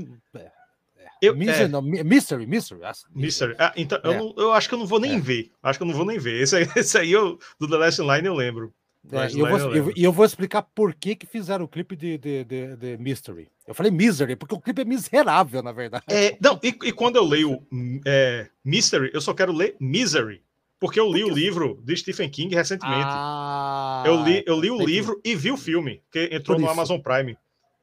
Eu, 1.21 1.35
Misery, 1.35 1.63
é. 1.63 1.67
não, 1.67 1.81
Mystery, 1.81 2.47
Mystery. 2.47 2.81
Mystery. 3.13 3.55
Ah, 3.59 3.73
então, 3.75 3.99
eu, 4.03 4.13
não, 4.13 4.33
eu, 4.37 4.53
acho 4.53 4.69
que 4.69 4.75
eu 4.75 4.79
não 4.79 4.87
vou 4.87 4.99
nem 4.99 5.19
ver. 5.19 5.51
Acho 5.61 5.77
que 5.77 5.83
eu 5.83 5.87
não 5.87 5.93
vou 5.93 6.05
nem 6.05 6.17
ver. 6.17 6.41
Esse 6.41 6.55
aí, 6.55 6.67
esse 6.77 6.97
aí 6.97 7.11
eu, 7.11 7.37
do 7.59 7.67
The 7.67 7.75
Last 7.77 8.01
Line 8.01 8.25
eu 8.25 8.33
lembro. 8.33 8.73
É, 9.11 9.31
e 9.31 9.39
eu, 9.39 9.47
vou, 9.47 9.75
eu, 9.75 9.93
eu, 9.95 10.11
vou 10.11 10.25
explicar 10.25 10.61
por 10.61 10.93
que, 10.93 11.15
que 11.15 11.25
fizeram 11.25 11.65
o 11.65 11.67
clipe 11.67 11.95
de, 11.95 12.17
de, 12.17 12.43
de, 12.43 12.75
de, 12.75 12.97
Mystery. 12.97 13.49
Eu 13.65 13.73
falei 13.73 13.91
Misery, 13.91 14.35
porque 14.35 14.53
o 14.53 14.59
clipe 14.59 14.81
é 14.81 14.85
miserável, 14.85 15.63
na 15.63 15.71
verdade. 15.71 16.03
É, 16.09 16.37
não, 16.41 16.59
e, 16.61 16.67
e, 16.67 16.91
quando 16.91 17.15
eu 17.15 17.23
leio 17.23 17.65
é, 18.05 18.49
Mystery, 18.63 19.09
eu 19.13 19.21
só 19.21 19.33
quero 19.33 19.53
ler 19.53 19.75
Misery. 19.79 20.43
Porque 20.79 20.99
eu 20.99 21.11
li 21.11 21.23
o 21.25 21.29
livro 21.29 21.81
de 21.83 21.95
Stephen 21.97 22.29
King 22.29 22.55
recentemente. 22.55 23.03
Ah, 23.05 24.03
eu 24.05 24.23
li, 24.23 24.43
eu 24.45 24.59
li 24.59 24.71
o 24.71 24.81
livro 24.81 25.19
e 25.25 25.35
vi 25.35 25.51
o 25.51 25.57
filme, 25.57 26.01
que 26.09 26.29
entrou 26.31 26.57
no 26.57 26.69
Amazon 26.69 26.99
Prime. 27.01 27.37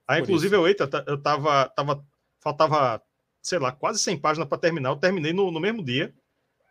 Aí, 0.08 0.22
inclusive, 0.22 0.56
eu, 0.56 0.66
eita, 0.66 0.88
eu 1.06 1.20
tava, 1.20 1.68
tava. 1.76 2.04
Faltava, 2.40 3.02
sei 3.42 3.58
lá, 3.58 3.72
quase 3.72 3.98
100 3.98 4.18
páginas 4.18 4.48
para 4.48 4.56
terminar. 4.56 4.90
Eu 4.90 4.96
terminei 4.96 5.32
no, 5.32 5.50
no 5.50 5.60
mesmo 5.60 5.84
dia. 5.84 6.14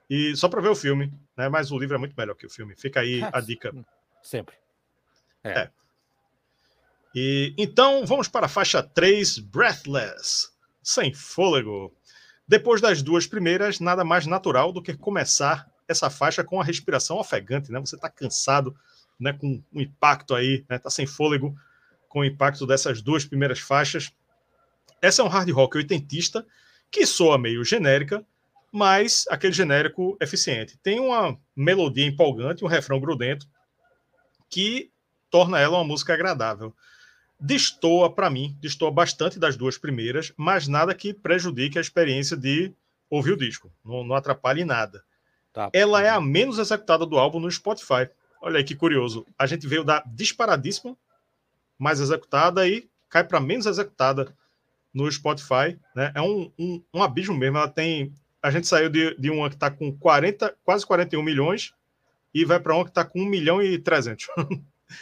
E 0.10 0.36
só 0.36 0.48
para 0.48 0.62
ver 0.62 0.70
o 0.70 0.76
filme, 0.76 1.12
né? 1.38 1.50
Mas 1.50 1.72
o 1.72 1.78
livro 1.78 1.96
é 1.96 2.00
muito 2.00 2.16
melhor 2.18 2.36
que 2.36 2.48
o 2.48 2.50
filme. 2.50 2.76
Fica 2.76 3.02
aí 3.02 3.22
a 3.22 3.40
dica. 3.40 3.72
Sempre. 4.26 4.56
É. 5.44 5.52
é. 5.52 5.72
E 7.14 7.54
então 7.58 8.06
vamos 8.08 8.28
para 8.28 8.48
a 8.48 8.50
faixa 8.50 8.82
3, 8.82 9.38
Breathless, 9.38 10.50
sem 10.82 11.14
fôlego. 11.14 11.94
Depois 12.48 12.82
das 12.82 13.04
duas 13.04 13.28
primeiras, 13.28 13.80
nada 13.80 14.04
mais 14.04 14.26
natural 14.26 14.72
do 14.72 14.82
que 14.82 14.98
começar 14.98 15.70
essa 15.88 16.10
faixa 16.10 16.44
com 16.44 16.60
a 16.60 16.64
respiração 16.64 17.18
ofegante, 17.18 17.72
né? 17.72 17.80
Você 17.80 17.96
está 17.96 18.10
cansado, 18.10 18.76
né? 19.20 19.32
Com 19.32 19.64
o 19.72 19.78
um 19.78 19.82
impacto 19.82 20.34
aí, 20.34 20.66
né? 20.68 20.80
Tá 20.80 20.90
sem 20.90 21.06
fôlego 21.06 21.56
com 22.10 22.22
o 22.22 22.26
impacto 22.26 22.66
dessas 22.66 23.04
duas 23.04 23.26
primeiras 23.26 23.60
faixas. 23.60 24.12
Essa 25.04 25.22
é 25.22 25.26
um 25.26 25.30
hard 25.30 25.52
rock 25.52 25.78
oitentista 25.78 26.44
que 26.90 27.06
soa 27.06 27.38
meio 27.38 27.64
genérica, 27.64 28.26
mas 28.72 29.26
aquele 29.30 29.54
genérico 29.54 30.18
eficiente. 30.20 30.78
Tem 30.80 31.00
uma 31.00 31.40
melodia 31.56 32.08
empolgante, 32.08 32.66
um 32.66 32.68
refrão 32.68 33.00
grudento 33.00 33.48
que 34.50 34.92
torna 35.30 35.60
ela 35.60 35.78
uma 35.78 35.84
música 35.84 36.14
agradável. 36.14 36.74
Destoa 37.40 38.10
para 38.10 38.30
mim, 38.30 38.58
destoa 38.62 38.90
bastante 38.90 39.38
das 39.38 39.58
duas 39.58 39.78
primeiras, 39.78 40.32
mas 40.38 40.68
nada 40.68 40.96
que 40.96 41.14
prejudique 41.14 41.78
a 41.78 41.82
experiência 41.82 42.38
de 42.38 42.74
ouvir 43.10 43.34
o 43.34 43.38
disco. 43.38 43.72
Não, 43.84 44.04
não 44.04 44.16
atrapalhe 44.16 44.64
nada. 44.64 45.04
Tá. 45.52 45.70
Ela 45.74 46.02
é 46.02 46.10
a 46.10 46.22
menos 46.22 46.58
executada 46.58 47.06
do 47.06 47.18
álbum 47.18 47.40
no 47.40 47.52
Spotify. 47.52 48.10
Olha 48.42 48.58
aí 48.58 48.64
que 48.64 48.76
curioso. 48.76 49.26
A 49.38 49.46
gente 49.46 49.68
veio 49.68 49.84
da 49.84 50.04
disparadíssima, 50.06 50.98
mais 51.78 52.00
executada 52.00 52.68
e 52.68 52.88
cai 53.10 53.24
para 53.24 53.40
menos 53.40 53.66
executada 53.66 54.34
no 54.94 55.12
Spotify. 55.12 55.78
Né? 55.94 56.12
É 56.16 56.22
um, 56.22 56.52
um, 56.58 56.84
um, 56.94 57.04
abismo 57.04 57.36
mesmo. 57.36 57.58
Ela 57.58 57.70
tem. 57.70 58.14
A 58.42 58.52
gente 58.52 58.68
saiu 58.68 58.90
de, 58.90 59.16
de 59.16 59.30
uma 59.30 59.50
que 59.50 59.56
está 59.56 59.72
com 59.72 59.92
40, 59.98 60.56
quase 60.64 60.86
41 60.86 61.22
milhões 61.24 61.74
e 62.36 62.44
vai 62.44 62.60
para 62.60 62.76
uma 62.76 62.84
que 62.84 62.92
está 62.92 63.06
com 63.06 63.22
1 63.22 63.26
milhão 63.26 63.64
e 63.64 63.80
300 63.80 64.28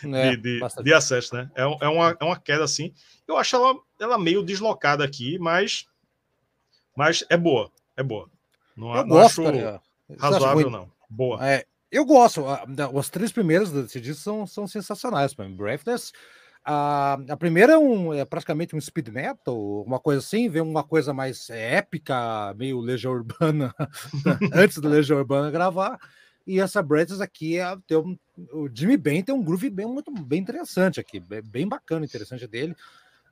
é, 0.05 0.35
de, 0.35 0.59
de, 0.59 0.83
de 0.83 0.93
acesso, 0.93 1.35
né? 1.35 1.49
É, 1.55 1.63
é, 1.63 1.87
uma, 1.87 2.15
é 2.19 2.23
uma 2.23 2.39
queda 2.39 2.63
assim. 2.63 2.93
Eu 3.27 3.37
acho 3.37 3.55
ela, 3.55 3.75
ela 3.99 4.19
meio 4.19 4.43
deslocada 4.43 5.03
aqui, 5.03 5.39
mas, 5.39 5.87
mas 6.95 7.25
é 7.29 7.35
boa. 7.35 7.71
É 7.97 8.03
boa. 8.03 8.29
Não, 8.77 8.95
eu 8.95 9.01
não 9.01 9.07
gosto, 9.07 9.41
acho 9.47 9.81
razoável, 10.19 10.69
não. 10.69 10.91
Boa. 11.09 11.45
É, 11.45 11.65
eu 11.91 12.05
gosto. 12.05 12.43
Os 12.93 13.09
três 13.09 13.31
primeiros 13.31 13.71
desse 13.71 13.99
disco 13.99 14.21
são, 14.21 14.45
são 14.45 14.67
sensacionais 14.67 15.33
para 15.33 15.49
mim. 15.49 15.55
Breathless. 15.55 16.11
A, 16.63 17.17
a 17.29 17.35
primeira 17.35 17.73
é, 17.73 17.77
um, 17.77 18.13
é 18.13 18.23
praticamente 18.23 18.75
um 18.75 18.79
speed 18.79 19.09
metal, 19.09 19.83
uma 19.83 19.99
coisa 19.99 20.19
assim, 20.19 20.47
vem 20.47 20.61
uma 20.61 20.83
coisa 20.83 21.13
mais 21.13 21.49
épica, 21.49 22.53
meio 22.53 22.79
Legião 22.79 23.11
Urbana, 23.11 23.75
antes 24.53 24.77
do 24.77 24.87
Legião 24.87 25.17
Urbana 25.17 25.51
gravar. 25.51 25.99
E 26.45 26.59
essa 26.59 26.81
Breathless 26.81 27.21
aqui 27.21 27.57
é, 27.57 27.77
tem 27.87 27.97
um, 27.97 28.17
o 28.51 28.69
Jimmy 28.73 28.97
Ben 28.97 29.23
tem 29.23 29.33
um 29.33 29.43
groove 29.43 29.69
bem 29.69 29.85
muito 29.85 30.11
bem 30.11 30.41
interessante 30.41 30.99
aqui, 30.99 31.19
bem 31.19 31.67
bacana, 31.67 32.05
interessante 32.05 32.45
dele. 32.47 32.75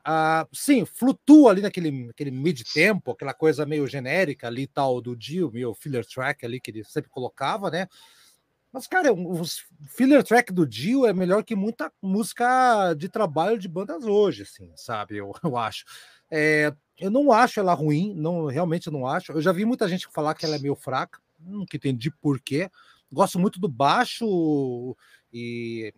Ah, 0.03 0.47
sim, 0.51 0.83
flutua 0.83 1.51
ali 1.51 1.61
naquele, 1.61 2.07
naquele 2.07 2.31
mid-tempo, 2.31 3.11
aquela 3.11 3.33
coisa 3.33 3.65
meio 3.65 3.85
genérica 3.87 4.47
ali 4.47 4.65
tal 4.65 4.99
do 4.99 5.15
Dio, 5.15 5.51
meio 5.51 5.73
filler 5.75 6.05
track 6.05 6.45
ali 6.45 6.59
que 6.59 6.71
ele 6.71 6.83
sempre 6.83 7.09
colocava, 7.09 7.69
né? 7.69 7.87
Mas, 8.71 8.87
cara, 8.87 9.13
o 9.13 9.41
filler 9.85 10.23
track 10.23 10.53
do 10.53 10.65
Dio 10.65 11.05
é 11.05 11.11
melhor 11.11 11.43
que 11.43 11.55
muita 11.55 11.91
música 12.01 12.93
de 12.93 13.09
trabalho 13.09 13.59
de 13.59 13.67
bandas 13.67 14.05
hoje, 14.05 14.43
assim, 14.43 14.71
sabe? 14.75 15.17
Eu, 15.17 15.33
eu 15.43 15.57
acho. 15.57 15.83
É, 16.29 16.73
eu 16.97 17.11
não 17.11 17.31
acho 17.31 17.59
ela 17.59 17.73
ruim, 17.73 18.13
não 18.15 18.45
realmente 18.45 18.89
não 18.89 19.05
acho. 19.05 19.33
Eu 19.33 19.41
já 19.41 19.51
vi 19.51 19.65
muita 19.65 19.89
gente 19.89 20.07
falar 20.07 20.33
que 20.33 20.45
ela 20.45 20.55
é 20.55 20.59
meio 20.59 20.75
fraca, 20.75 21.19
nunca 21.39 21.75
entendi 21.75 22.09
por 22.09 22.39
quê. 22.39 22.69
Gosto 23.11 23.39
muito 23.39 23.59
do 23.59 23.67
baixo 23.67 24.95
e 25.33 25.93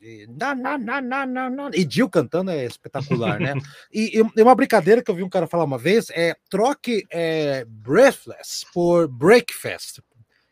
e, 0.00 0.26
na, 0.28 0.54
na, 0.54 0.78
na, 0.78 1.00
na, 1.00 1.26
na, 1.26 1.70
e 1.74 1.88
Jill 1.88 2.08
cantando 2.08 2.50
é 2.50 2.66
espetacular, 2.66 3.40
né? 3.40 3.54
e, 3.92 4.18
e, 4.18 4.42
uma 4.42 4.54
brincadeira 4.54 5.02
que 5.02 5.10
eu 5.10 5.14
vi 5.14 5.22
um 5.22 5.28
cara 5.28 5.46
falar 5.46 5.64
uma 5.64 5.78
vez 5.78 6.10
é 6.10 6.36
troque 6.50 7.06
é, 7.10 7.64
Breathless 7.64 8.66
por 8.72 9.08
Breakfast. 9.08 10.00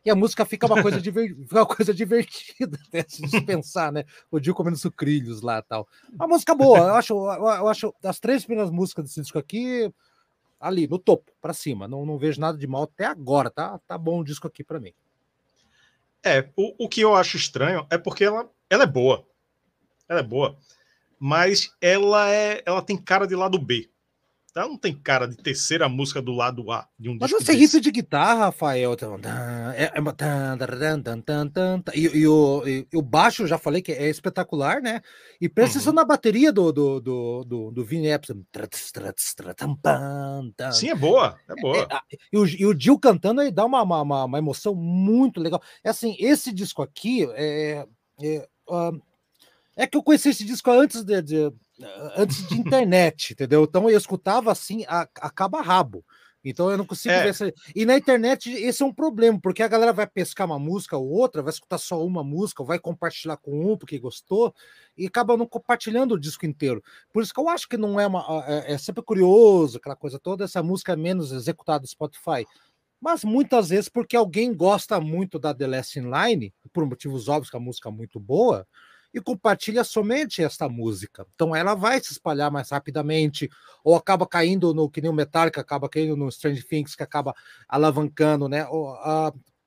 E 0.04 0.10
a 0.10 0.14
música 0.14 0.44
fica 0.44 0.66
uma 0.66 0.82
coisa, 0.82 1.00
diver... 1.00 1.36
uma 1.50 1.66
coisa 1.66 1.94
divertida, 1.94 2.78
né? 2.92 3.04
se 3.06 3.40
pensar, 3.42 3.92
né? 3.92 4.04
O 4.30 4.42
Jill 4.42 4.54
comendo 4.54 4.76
sucrilhos 4.76 5.40
lá 5.40 5.62
tal. 5.62 5.86
Uma 6.12 6.28
música 6.28 6.54
boa, 6.54 6.78
eu 6.78 6.94
acho, 6.94 7.14
eu 7.14 7.68
acho 7.68 7.94
as 8.02 8.18
três 8.18 8.44
primeiras 8.44 8.70
músicas 8.70 9.04
desse 9.04 9.20
disco 9.20 9.38
aqui 9.38 9.90
ali 10.58 10.88
no 10.88 10.98
topo, 10.98 11.30
para 11.40 11.52
cima. 11.52 11.86
Não, 11.86 12.04
não 12.04 12.18
vejo 12.18 12.40
nada 12.40 12.56
de 12.56 12.66
mal 12.66 12.84
até 12.84 13.04
agora, 13.04 13.50
tá? 13.50 13.78
Tá 13.86 13.96
bom 13.96 14.20
o 14.20 14.24
disco 14.24 14.46
aqui 14.46 14.64
para 14.64 14.80
mim. 14.80 14.92
É, 16.24 16.48
o, 16.56 16.86
o 16.86 16.88
que 16.88 17.02
eu 17.02 17.14
acho 17.14 17.36
estranho 17.36 17.86
é 17.90 17.98
porque 17.98 18.24
ela, 18.24 18.50
ela 18.70 18.84
é 18.84 18.86
boa. 18.86 19.26
Ela 20.08 20.20
é 20.20 20.22
boa. 20.22 20.56
Mas 21.18 21.70
ela 21.80 22.30
é, 22.30 22.62
ela 22.64 22.82
tem 22.82 22.96
cara 22.96 23.26
de 23.26 23.34
lado 23.34 23.58
B. 23.58 23.90
Ela 24.56 24.68
não 24.68 24.78
tem 24.78 24.94
cara 24.94 25.26
de 25.26 25.36
terceira 25.36 25.88
música 25.88 26.22
do 26.22 26.32
lado 26.32 26.70
A 26.70 26.88
de 26.96 27.08
um 27.08 27.18
Mas 27.20 27.32
você 27.32 27.52
riff 27.52 27.80
de 27.80 27.90
guitarra, 27.90 28.46
Rafael. 28.46 28.94
É, 29.76 29.96
é 29.96 30.00
e, 31.92 32.02
e, 32.18 32.28
o, 32.28 32.62
e, 32.64 32.86
o 32.94 33.02
baixo, 33.02 33.48
já 33.48 33.58
falei 33.58 33.82
que 33.82 33.90
é 33.90 34.08
espetacular, 34.08 34.80
né? 34.80 35.00
E 35.40 35.48
presta 35.48 35.78
atenção 35.78 35.90
uhum. 35.90 35.96
na 35.96 36.04
bateria 36.04 36.52
do, 36.52 36.72
do, 36.72 37.00
do, 37.00 37.44
do, 37.44 37.70
do 37.72 37.84
Vini 37.84 38.06
Epson. 38.06 38.44
Sim, 40.72 40.90
é 40.90 40.94
boa. 40.94 41.36
É 41.48 41.60
boa. 41.60 41.88
É, 41.90 41.96
é, 41.96 42.18
e, 42.32 42.38
o, 42.38 42.46
e 42.46 42.64
o 42.64 42.78
Gil 42.78 42.96
cantando 42.96 43.40
aí 43.40 43.50
dá 43.50 43.64
uma, 43.64 43.82
uma, 43.82 44.24
uma 44.24 44.38
emoção 44.38 44.72
muito 44.72 45.40
legal. 45.40 45.60
É 45.82 45.90
assim, 45.90 46.14
esse 46.20 46.52
disco 46.52 46.80
aqui 46.80 47.28
é. 47.32 47.84
é 48.22 48.48
uh, 48.68 49.02
é 49.76 49.86
que 49.86 49.96
eu 49.96 50.02
conheci 50.02 50.30
esse 50.30 50.44
disco 50.44 50.70
antes 50.70 51.04
de, 51.04 51.22
de 51.22 51.52
antes 52.16 52.46
de 52.48 52.54
internet, 52.58 53.32
entendeu? 53.32 53.64
Então 53.64 53.90
eu 53.90 53.98
escutava 53.98 54.52
assim, 54.52 54.84
a, 54.86 55.08
acaba 55.20 55.60
rabo. 55.60 56.04
Então 56.44 56.70
eu 56.70 56.76
não 56.76 56.84
consigo 56.84 57.14
é. 57.14 57.22
ver 57.22 57.28
essa... 57.30 57.52
E 57.74 57.86
na 57.86 57.96
internet 57.96 58.52
esse 58.52 58.82
é 58.82 58.86
um 58.86 58.92
problema, 58.92 59.40
porque 59.40 59.62
a 59.62 59.68
galera 59.68 59.94
vai 59.94 60.06
pescar 60.06 60.46
uma 60.46 60.58
música 60.58 60.96
ou 60.96 61.08
outra, 61.08 61.42
vai 61.42 61.50
escutar 61.50 61.78
só 61.78 62.04
uma 62.04 62.22
música, 62.22 62.62
vai 62.62 62.78
compartilhar 62.78 63.38
com 63.38 63.72
um 63.72 63.78
porque 63.78 63.98
gostou, 63.98 64.54
e 64.96 65.06
acaba 65.06 65.36
não 65.38 65.46
compartilhando 65.46 66.12
o 66.12 66.20
disco 66.20 66.44
inteiro. 66.44 66.82
Por 67.12 67.22
isso 67.22 67.32
que 67.32 67.40
eu 67.40 67.48
acho 67.48 67.66
que 67.66 67.78
não 67.78 67.98
é 67.98 68.06
uma. 68.06 68.44
É, 68.46 68.74
é 68.74 68.78
sempre 68.78 69.02
curioso, 69.02 69.78
aquela 69.78 69.96
coisa 69.96 70.18
toda, 70.18 70.44
essa 70.44 70.62
música 70.62 70.92
é 70.92 70.96
menos 70.96 71.32
executada 71.32 71.80
no 71.80 71.88
Spotify. 71.88 72.44
Mas 73.00 73.24
muitas 73.24 73.70
vezes 73.70 73.88
porque 73.88 74.16
alguém 74.16 74.54
gosta 74.54 75.00
muito 75.00 75.38
da 75.38 75.54
The 75.54 75.66
Last 75.66 75.98
in 75.98 76.10
Line, 76.10 76.54
por 76.72 76.86
motivos 76.86 77.28
óbvios 77.28 77.50
que 77.50 77.56
a 77.56 77.60
música 77.60 77.88
é 77.88 77.92
muito 77.92 78.20
boa, 78.20 78.66
e 79.14 79.20
compartilha 79.20 79.84
somente 79.84 80.42
esta 80.42 80.68
música. 80.68 81.24
Então 81.34 81.54
ela 81.54 81.74
vai 81.74 82.00
se 82.00 82.12
espalhar 82.12 82.50
mais 82.50 82.70
rapidamente, 82.70 83.48
ou 83.84 83.94
acaba 83.94 84.26
caindo 84.26 84.74
no 84.74 84.90
que 84.90 85.00
nem 85.00 85.10
o 85.10 85.14
Metallica 85.14 85.60
acaba 85.60 85.88
caindo 85.88 86.16
no 86.16 86.28
Strange 86.28 86.64
Things, 86.64 86.96
que 86.96 87.02
acaba 87.02 87.32
alavancando, 87.68 88.48
né? 88.48 88.66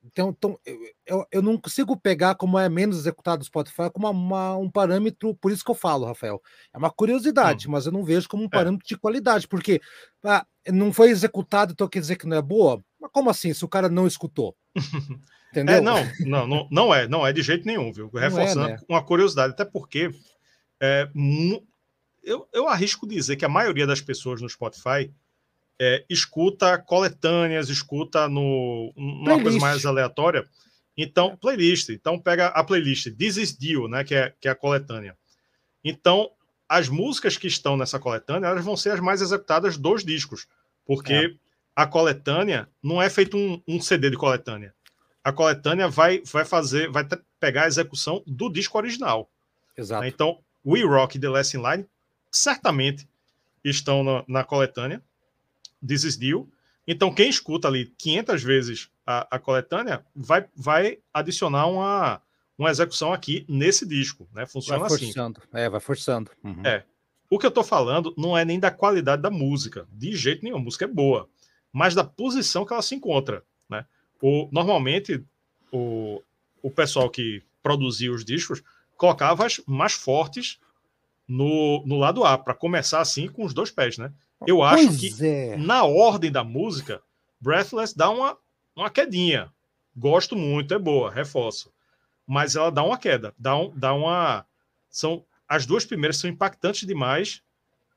então, 0.04 0.30
então 0.30 0.60
eu, 1.06 1.26
eu 1.32 1.42
não 1.42 1.58
consigo 1.58 1.96
pegar 1.96 2.36
como 2.36 2.60
é 2.60 2.68
menos 2.68 2.98
executado 2.98 3.40
no 3.40 3.46
Spotify 3.46 3.90
como 3.92 4.10
uma, 4.10 4.58
um 4.58 4.70
parâmetro, 4.70 5.34
por 5.36 5.50
isso 5.50 5.64
que 5.64 5.72
eu 5.72 5.76
falo, 5.76 6.06
Rafael. 6.06 6.42
É 6.74 6.78
uma 6.78 6.92
curiosidade, 6.92 7.70
hum. 7.70 7.72
mas 7.72 7.86
eu 7.86 7.92
não 7.94 8.04
vejo 8.04 8.28
como 8.28 8.44
um 8.44 8.48
é. 8.48 8.50
parâmetro 8.50 8.86
é. 8.86 8.90
de 8.94 9.00
qualidade, 9.00 9.48
porque 9.48 9.80
ah, 10.26 10.46
não 10.68 10.92
foi 10.92 11.10
executado, 11.10 11.72
então 11.72 11.88
quer 11.88 12.02
dizer 12.02 12.18
que 12.18 12.28
não 12.28 12.36
é 12.36 12.42
boa? 12.42 12.84
Mas 13.00 13.12
como 13.14 13.30
assim, 13.30 13.54
se 13.54 13.64
o 13.64 13.70
cara 13.70 13.88
não 13.88 14.06
escutou? 14.06 14.58
É, 15.54 15.62
Entendeu? 15.62 15.76
É, 15.76 15.82
não, 15.82 16.12
não, 16.20 16.48
não, 16.48 16.68
não 16.70 16.96
é, 16.96 17.08
não 17.08 17.28
é 17.28 17.32
de 17.32 17.42
jeito 17.42 17.66
nenhum, 17.66 17.92
viu? 17.92 18.12
É, 18.16 18.20
Reforçando 18.22 18.68
é, 18.68 18.72
né? 18.74 18.80
uma 18.88 19.04
curiosidade, 19.04 19.54
até 19.54 19.66
porque 19.66 20.12
é, 20.82 21.10
eu, 22.24 22.48
eu 22.54 22.68
arrisco 22.68 23.08
dizer 23.08 23.36
que 23.38 23.46
a 23.46 23.50
maioria 23.50 23.88
das 23.88 24.02
pessoas 24.02 24.42
no 24.42 24.50
Spotify 24.50 25.12
é, 25.80 26.04
escuta 26.10 26.78
coletâneas, 26.78 27.70
escuta 27.70 28.28
no, 28.28 28.94
uma 28.96 29.26
playlist. 29.26 29.44
coisa 29.44 29.60
mais 29.60 29.86
aleatória. 29.86 30.46
Então, 30.98 31.38
playlist. 31.38 31.90
Então, 31.90 32.20
pega 32.20 32.48
a 32.48 32.64
playlist 32.64 33.12
This 33.16 33.38
is 33.38 33.56
Deal, 33.56 33.88
né? 33.88 34.04
Que 34.04 34.16
é, 34.16 34.34
que 34.42 34.48
é 34.48 34.52
a 34.52 34.56
coletânea. 34.56 35.16
Então, 35.84 36.30
as 36.68 36.90
músicas 36.90 37.38
que 37.38 37.48
estão 37.48 37.78
nessa 37.78 38.00
coletânea, 38.00 38.48
elas 38.48 38.66
vão 38.66 38.76
ser 38.76 38.92
as 38.92 39.00
mais 39.00 39.22
executadas 39.22 39.78
dos 39.78 40.04
discos. 40.04 40.48
Porque 40.86 41.14
é. 41.14 41.30
a 41.76 41.86
coletânea 41.86 42.68
não 42.84 43.02
é 43.02 43.10
feito 43.10 43.38
um, 43.38 43.62
um 43.68 43.80
CD 43.80 44.10
de 44.10 44.18
coletânea 44.18 44.74
a 45.28 45.34
coletânea 45.34 45.90
vai, 45.90 46.22
vai 46.24 46.46
fazer, 46.46 46.90
vai 46.90 47.06
pegar 47.38 47.64
a 47.64 47.68
execução 47.68 48.24
do 48.26 48.50
disco 48.50 48.78
original. 48.78 49.30
Exato. 49.76 50.06
Então, 50.06 50.40
We 50.66 50.84
Rock 50.84 51.18
e 51.18 51.20
The 51.20 51.28
Last 51.28 51.58
in 51.58 51.62
Line 51.62 51.86
certamente 52.32 53.06
estão 53.62 54.06
na, 54.06 54.24
na 54.26 54.44
coletânea 54.46 55.04
This 55.86 56.06
Is 56.06 56.16
Deal. 56.16 56.48
Então, 56.88 57.14
quem 57.14 57.30
escuta 57.30 57.68
ali 57.68 57.94
500 57.98 58.42
vezes 58.42 58.90
a, 59.06 59.36
a 59.36 59.38
coletânea, 59.38 60.06
vai, 60.16 60.46
vai 60.56 61.00
adicionar 61.14 61.68
uma, 61.68 62.22
uma 62.58 62.70
execução 62.70 63.12
aqui 63.12 63.46
nesse 63.50 63.86
disco, 63.86 64.30
né? 64.34 64.46
Funciona 64.46 64.80
vai 64.80 64.88
assim. 64.88 65.08
forçando. 65.08 65.40
assim. 65.40 65.62
É, 65.62 65.70
vai 65.70 65.82
forçando. 65.82 66.32
Uhum. 66.42 66.66
É. 66.66 66.86
O 67.30 67.38
que 67.38 67.46
eu 67.46 67.52
tô 67.52 67.66
falando 67.66 68.14
não 68.18 68.38
é 68.38 68.46
nem 68.46 68.62
da 68.62 68.72
qualidade 68.72 69.22
da 69.22 69.30
música, 69.30 69.86
de 69.92 70.16
jeito 70.16 70.42
nenhum, 70.42 70.56
a 70.56 70.62
música 70.62 70.86
é 70.86 70.88
boa, 70.88 71.28
mas 71.74 71.94
da 71.94 72.06
posição 72.06 72.66
que 72.66 72.72
ela 72.72 72.82
se 72.82 72.96
encontra, 72.96 73.44
né? 73.44 73.46
O, 74.22 74.50
normalmente, 74.52 75.24
o, 75.72 76.22
o 76.62 76.72
pessoal 76.72 77.10
que 77.10 77.44
produzia 77.62 78.12
os 78.12 78.26
discos 78.26 78.64
colocava 78.96 79.46
as 79.46 79.62
mais 79.68 79.94
fortes 79.94 80.60
no, 81.28 81.84
no 81.86 81.98
lado 81.98 82.24
A, 82.24 82.38
para 82.38 82.54
começar 82.54 83.02
assim 83.02 83.28
com 83.28 83.44
os 83.44 83.54
dois 83.54 83.70
pés, 83.70 83.98
né? 83.98 84.12
Eu 84.46 84.64
acho 84.64 84.88
pois 84.88 85.00
que 85.00 85.26
é. 85.26 85.58
na 85.58 85.84
ordem 85.84 86.32
da 86.32 86.44
música, 86.44 87.02
Breathless 87.40 87.96
dá 87.96 88.10
uma, 88.10 88.38
uma 88.76 88.90
quedinha. 88.90 89.52
Gosto 89.96 90.36
muito, 90.36 90.74
é 90.74 90.80
boa, 90.80 91.12
reforço. 91.12 91.72
Mas 92.26 92.56
ela 92.56 92.72
dá 92.72 92.84
uma 92.84 92.98
queda, 92.98 93.34
dá, 93.38 93.58
um, 93.58 93.72
dá 93.76 93.94
uma. 93.94 94.46
São 94.90 95.26
as 95.48 95.66
duas 95.66 95.86
primeiras 95.86 96.18
são 96.18 96.30
impactantes 96.30 96.86
demais 96.86 97.42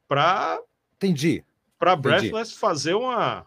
para 0.09 0.61
entendi 0.97 1.45
para 1.79 1.97
Breathless 1.97 2.53
fazer 2.53 2.95
uma 2.95 3.47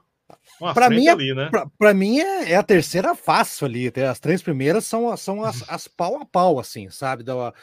para 0.74 0.90
mim, 0.90 1.08
é 1.08 1.12
ali, 1.12 1.34
né? 1.34 1.50
Para 1.78 1.94
mim 1.94 2.20
é, 2.20 2.52
é, 2.52 2.56
a 2.56 2.64
terceira 2.64 3.16
fácil 3.16 3.66
ali. 3.66 3.92
As 4.10 4.20
três 4.20 4.42
primeiras 4.42 4.86
são, 4.86 5.16
são 5.18 5.44
as, 5.44 5.68
as 5.70 5.88
pau 5.88 6.22
a 6.22 6.26
pau, 6.26 6.60
assim, 6.60 6.90
sabe? 6.90 7.24
Da, 7.24 7.50
uh, 7.50 7.54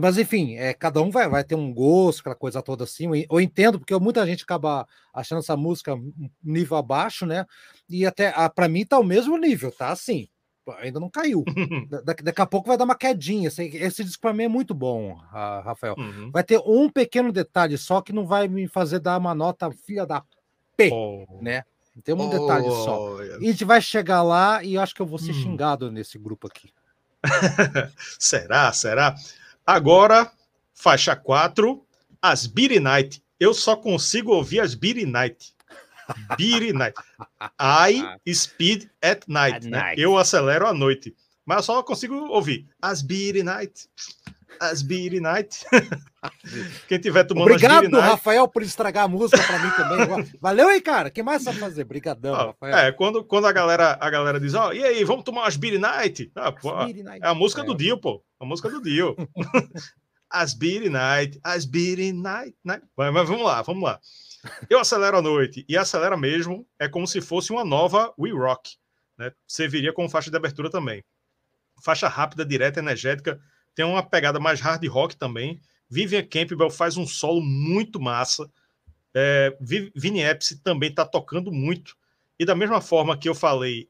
mas 0.00 0.18
enfim, 0.18 0.56
é, 0.56 0.74
cada 0.74 1.00
um 1.00 1.10
vai, 1.10 1.28
vai 1.28 1.44
ter 1.44 1.54
um 1.54 1.72
gosto, 1.72 2.20
aquela 2.20 2.34
coisa 2.34 2.62
toda 2.62 2.84
assim. 2.84 3.06
Eu, 3.30 3.40
entendo, 3.40 3.78
porque 3.78 3.96
muita 3.98 4.26
gente 4.26 4.42
acaba 4.42 4.86
achando 5.12 5.38
essa 5.38 5.56
música 5.56 5.94
um 5.94 6.30
nível 6.42 6.76
abaixo, 6.76 7.26
né? 7.26 7.46
E 7.88 8.06
até 8.06 8.32
para 8.54 8.68
mim 8.68 8.84
tá 8.84 8.98
o 8.98 9.04
mesmo 9.04 9.36
nível, 9.36 9.70
tá? 9.70 9.90
Assim, 9.90 10.28
ainda 10.78 10.98
não 10.98 11.10
caiu. 11.10 11.44
daqui, 12.04 12.22
daqui 12.22 12.40
a 12.40 12.46
pouco 12.46 12.68
vai 12.68 12.76
dar 12.76 12.84
uma 12.84 12.96
quedinha. 12.96 13.48
Esse, 13.48 13.64
esse 13.64 14.02
disco 14.02 14.22
para 14.22 14.32
mim 14.32 14.44
é 14.44 14.48
muito 14.48 14.74
bom, 14.74 15.14
Rafael. 15.14 15.94
Uhum. 15.98 16.30
Vai 16.32 16.42
ter 16.42 16.58
um 16.66 16.88
pequeno 16.88 17.30
detalhe 17.30 17.76
só 17.78 18.00
que 18.00 18.12
não 18.12 18.26
vai 18.26 18.48
me 18.48 18.66
fazer 18.66 18.98
dar 18.98 19.18
uma 19.18 19.34
nota 19.34 19.70
filha 19.70 20.06
da 20.06 20.22
P, 20.76 20.90
oh. 20.92 21.26
né? 21.40 21.64
Tem 22.02 22.14
um 22.14 22.20
oh, 22.20 22.28
detalhe 22.28 22.68
só. 22.68 23.22
E 23.40 23.46
a 23.46 23.50
gente 23.52 23.64
vai 23.64 23.80
chegar 23.80 24.22
lá 24.22 24.62
e 24.64 24.74
eu 24.74 24.80
acho 24.80 24.94
que 24.94 25.00
eu 25.00 25.06
vou 25.06 25.18
ser 25.18 25.30
hum. 25.30 25.42
xingado 25.42 25.90
nesse 25.92 26.18
grupo 26.18 26.46
aqui. 26.46 26.72
será? 28.18 28.72
Será? 28.72 29.14
Agora, 29.64 30.30
faixa 30.74 31.14
4, 31.14 31.84
as 32.20 32.46
Beaty 32.46 32.80
Night. 32.80 33.22
Eu 33.38 33.54
só 33.54 33.76
consigo 33.76 34.32
ouvir 34.32 34.60
as 34.60 34.74
Beaty 34.74 35.06
Night. 35.06 35.54
Beaty 36.36 36.72
Night. 36.72 36.94
I 37.60 38.02
speed 38.32 38.90
at 39.00 39.20
night, 39.28 39.56
at 39.56 39.64
né? 39.64 39.78
night. 39.78 40.00
Eu 40.00 40.18
acelero 40.18 40.66
à 40.66 40.74
noite. 40.74 41.14
Mas 41.46 41.58
eu 41.58 41.62
só 41.62 41.82
consigo 41.82 42.14
ouvir 42.14 42.66
as 42.80 43.02
Beaty 43.02 43.42
Night 43.42 43.88
as 44.60 44.82
Beery 44.82 45.20
Night. 45.20 45.64
Quem 46.88 46.98
tiver 46.98 47.24
tomando 47.24 47.50
Obrigado, 47.50 47.88
Night... 47.88 48.06
Rafael, 48.06 48.48
por 48.48 48.62
estragar 48.62 49.04
a 49.04 49.08
música 49.08 49.42
para 49.42 49.58
mim 49.58 49.70
também. 49.70 50.32
Valeu 50.40 50.68
aí, 50.68 50.80
cara. 50.80 51.08
O 51.08 51.12
que 51.12 51.22
mais 51.22 51.44
vai 51.44 51.54
fazer? 51.54 51.82
Obrigadão, 51.82 52.34
ah, 52.34 52.46
Rafael. 52.46 52.76
É, 52.76 52.92
quando, 52.92 53.24
quando 53.24 53.46
a 53.46 53.52
galera 53.52 53.98
a 54.00 54.10
galera 54.10 54.40
diz, 54.40 54.54
ó, 54.54 54.68
oh, 54.68 54.72
e 54.72 54.82
aí, 54.82 55.04
vamos 55.04 55.24
tomar 55.24 55.42
umas 55.42 55.56
Beery 55.56 55.78
Night? 55.78 56.30
Ah, 56.34 56.52
pô, 56.52 56.72
Night. 56.74 57.22
É 57.22 57.26
a 57.26 57.34
música 57.34 57.62
é. 57.62 57.64
do 57.64 57.74
Dio, 57.74 57.98
pô. 57.98 58.22
A 58.40 58.44
música 58.44 58.68
do 58.70 58.82
Dio. 58.82 59.16
as 60.30 60.52
Beery 60.52 60.90
Night, 60.90 61.38
as 61.44 61.64
Beery 61.64 62.12
Night, 62.12 62.56
né? 62.64 62.82
Mas, 62.96 63.12
mas 63.12 63.28
vamos 63.28 63.44
lá, 63.44 63.62
vamos 63.62 63.84
lá. 63.84 64.00
Eu 64.68 64.78
acelero 64.78 65.18
a 65.18 65.22
noite, 65.22 65.64
e 65.68 65.76
acelera 65.76 66.16
mesmo, 66.16 66.66
é 66.78 66.88
como 66.88 67.06
se 67.06 67.20
fosse 67.20 67.50
uma 67.50 67.64
nova 67.64 68.12
We 68.18 68.30
Rock, 68.30 68.76
né? 69.16 69.32
Serviria 69.46 69.92
como 69.92 70.08
faixa 70.08 70.30
de 70.30 70.36
abertura 70.36 70.70
também. 70.70 71.04
Faixa 71.82 72.08
rápida, 72.08 72.44
direta, 72.44 72.80
energética, 72.80 73.40
tem 73.74 73.84
uma 73.84 74.02
pegada 74.02 74.38
mais 74.38 74.60
hard 74.60 74.84
rock 74.86 75.16
também. 75.16 75.60
Vivian 75.88 76.24
Campbell 76.24 76.70
faz 76.70 76.96
um 76.96 77.06
solo 77.06 77.40
muito 77.40 78.00
massa. 78.00 78.50
É, 79.12 79.56
Vini 79.60 80.22
Epsi 80.22 80.60
também 80.60 80.90
está 80.90 81.04
tocando 81.04 81.52
muito. 81.52 81.96
E 82.38 82.44
da 82.44 82.54
mesma 82.54 82.80
forma 82.80 83.16
que 83.16 83.28
eu 83.28 83.34
falei 83.34 83.88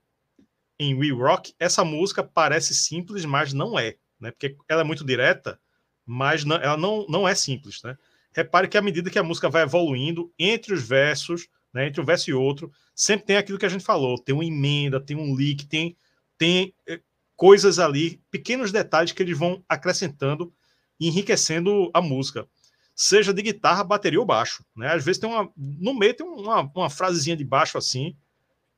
em 0.79 0.95
We 0.95 1.11
Rock, 1.11 1.55
essa 1.59 1.85
música 1.85 2.23
parece 2.23 2.75
simples, 2.75 3.25
mas 3.25 3.53
não 3.53 3.79
é. 3.79 3.97
Né? 4.21 4.31
Porque 4.31 4.57
ela 4.69 4.83
é 4.83 4.85
muito 4.85 5.05
direta, 5.05 5.59
mas 6.05 6.45
não, 6.45 6.57
ela 6.57 6.77
não, 6.77 7.07
não 7.09 7.29
é 7.29 7.35
simples. 7.35 7.83
Né? 7.83 7.97
Repare 8.33 8.69
que 8.69 8.77
à 8.77 8.83
medida 8.83 9.11
que 9.11 9.19
a 9.19 9.23
música 9.23 9.49
vai 9.49 9.63
evoluindo, 9.63 10.33
entre 10.39 10.75
os 10.75 10.87
versos, 10.87 11.49
né, 11.73 11.87
entre 11.87 12.01
um 12.01 12.05
verso 12.05 12.31
e 12.31 12.35
outro, 12.35 12.71
sempre 12.95 13.27
tem 13.27 13.37
aquilo 13.37 13.59
que 13.59 13.67
a 13.67 13.69
gente 13.69 13.85
falou: 13.85 14.19
tem 14.19 14.35
uma 14.35 14.45
emenda, 14.45 15.01
tem 15.01 15.17
um 15.17 15.35
leak, 15.35 15.67
tem, 15.67 15.97
tem 16.39 16.75
é, 16.87 17.01
coisas 17.45 17.79
ali, 17.79 18.23
pequenos 18.31 18.73
detalhes 18.73 19.13
que 19.13 19.23
eles 19.23 19.39
vão 19.39 19.63
acrescentando 19.69 20.51
e 20.99 21.09
enriquecendo 21.09 21.91
a 21.93 22.01
música. 22.01 22.49
Seja 22.97 23.35
de 23.35 23.43
guitarra, 23.43 23.85
bateria 23.85 24.19
ou 24.19 24.25
baixo. 24.25 24.65
Né? 24.75 24.91
Às 24.91 25.05
vezes 25.05 25.21
tem 25.21 25.29
uma. 25.29 25.53
No 25.55 25.93
meio 25.93 26.15
tem 26.15 26.27
uma, 26.27 26.63
uma 26.75 26.89
frasezinha 26.89 27.37
de 27.37 27.45
baixo 27.45 27.77
assim. 27.77 28.17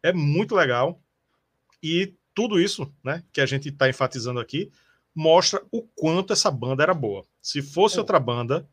É 0.02 0.12
muito 0.12 0.52
legal. 0.52 1.00
E 1.80 2.12
tudo 2.34 2.58
isso 2.58 2.92
né, 3.04 3.22
que 3.32 3.40
a 3.40 3.46
gente 3.46 3.68
está 3.68 3.88
enfatizando 3.88 4.40
aqui 4.40 4.72
mostra 5.14 5.62
o 5.70 5.82
quanto 5.82 6.32
essa 6.32 6.50
banda 6.50 6.82
era 6.82 6.92
boa. 6.92 7.24
Se 7.40 7.62
fosse 7.62 7.98
é. 7.98 8.00
outra 8.00 8.18
banda, 8.18 8.68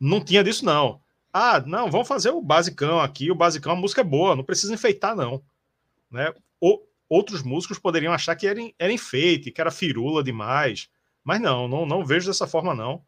não 0.00 0.20
tinha 0.20 0.42
disso, 0.42 0.64
não. 0.64 1.00
Ah, 1.32 1.62
não, 1.64 1.88
vamos 1.88 2.08
fazer 2.08 2.30
o 2.30 2.42
basicão 2.42 2.98
aqui. 2.98 3.30
O 3.30 3.36
basicão, 3.36 3.74
a 3.74 3.76
música 3.76 4.00
é 4.00 4.04
boa, 4.04 4.34
não 4.34 4.42
precisa 4.42 4.74
enfeitar, 4.74 5.14
não. 5.14 5.40
Né? 6.10 6.34
Outros 7.10 7.42
músicos 7.42 7.76
poderiam 7.76 8.12
achar 8.12 8.36
que 8.36 8.46
era, 8.46 8.60
era 8.78 8.92
enfeite, 8.92 9.50
que 9.50 9.60
era 9.60 9.72
firula 9.72 10.22
demais. 10.22 10.88
Mas 11.24 11.40
não, 11.40 11.66
não, 11.66 11.84
não 11.84 12.06
vejo 12.06 12.28
dessa 12.28 12.46
forma, 12.46 12.72
não. 12.72 13.04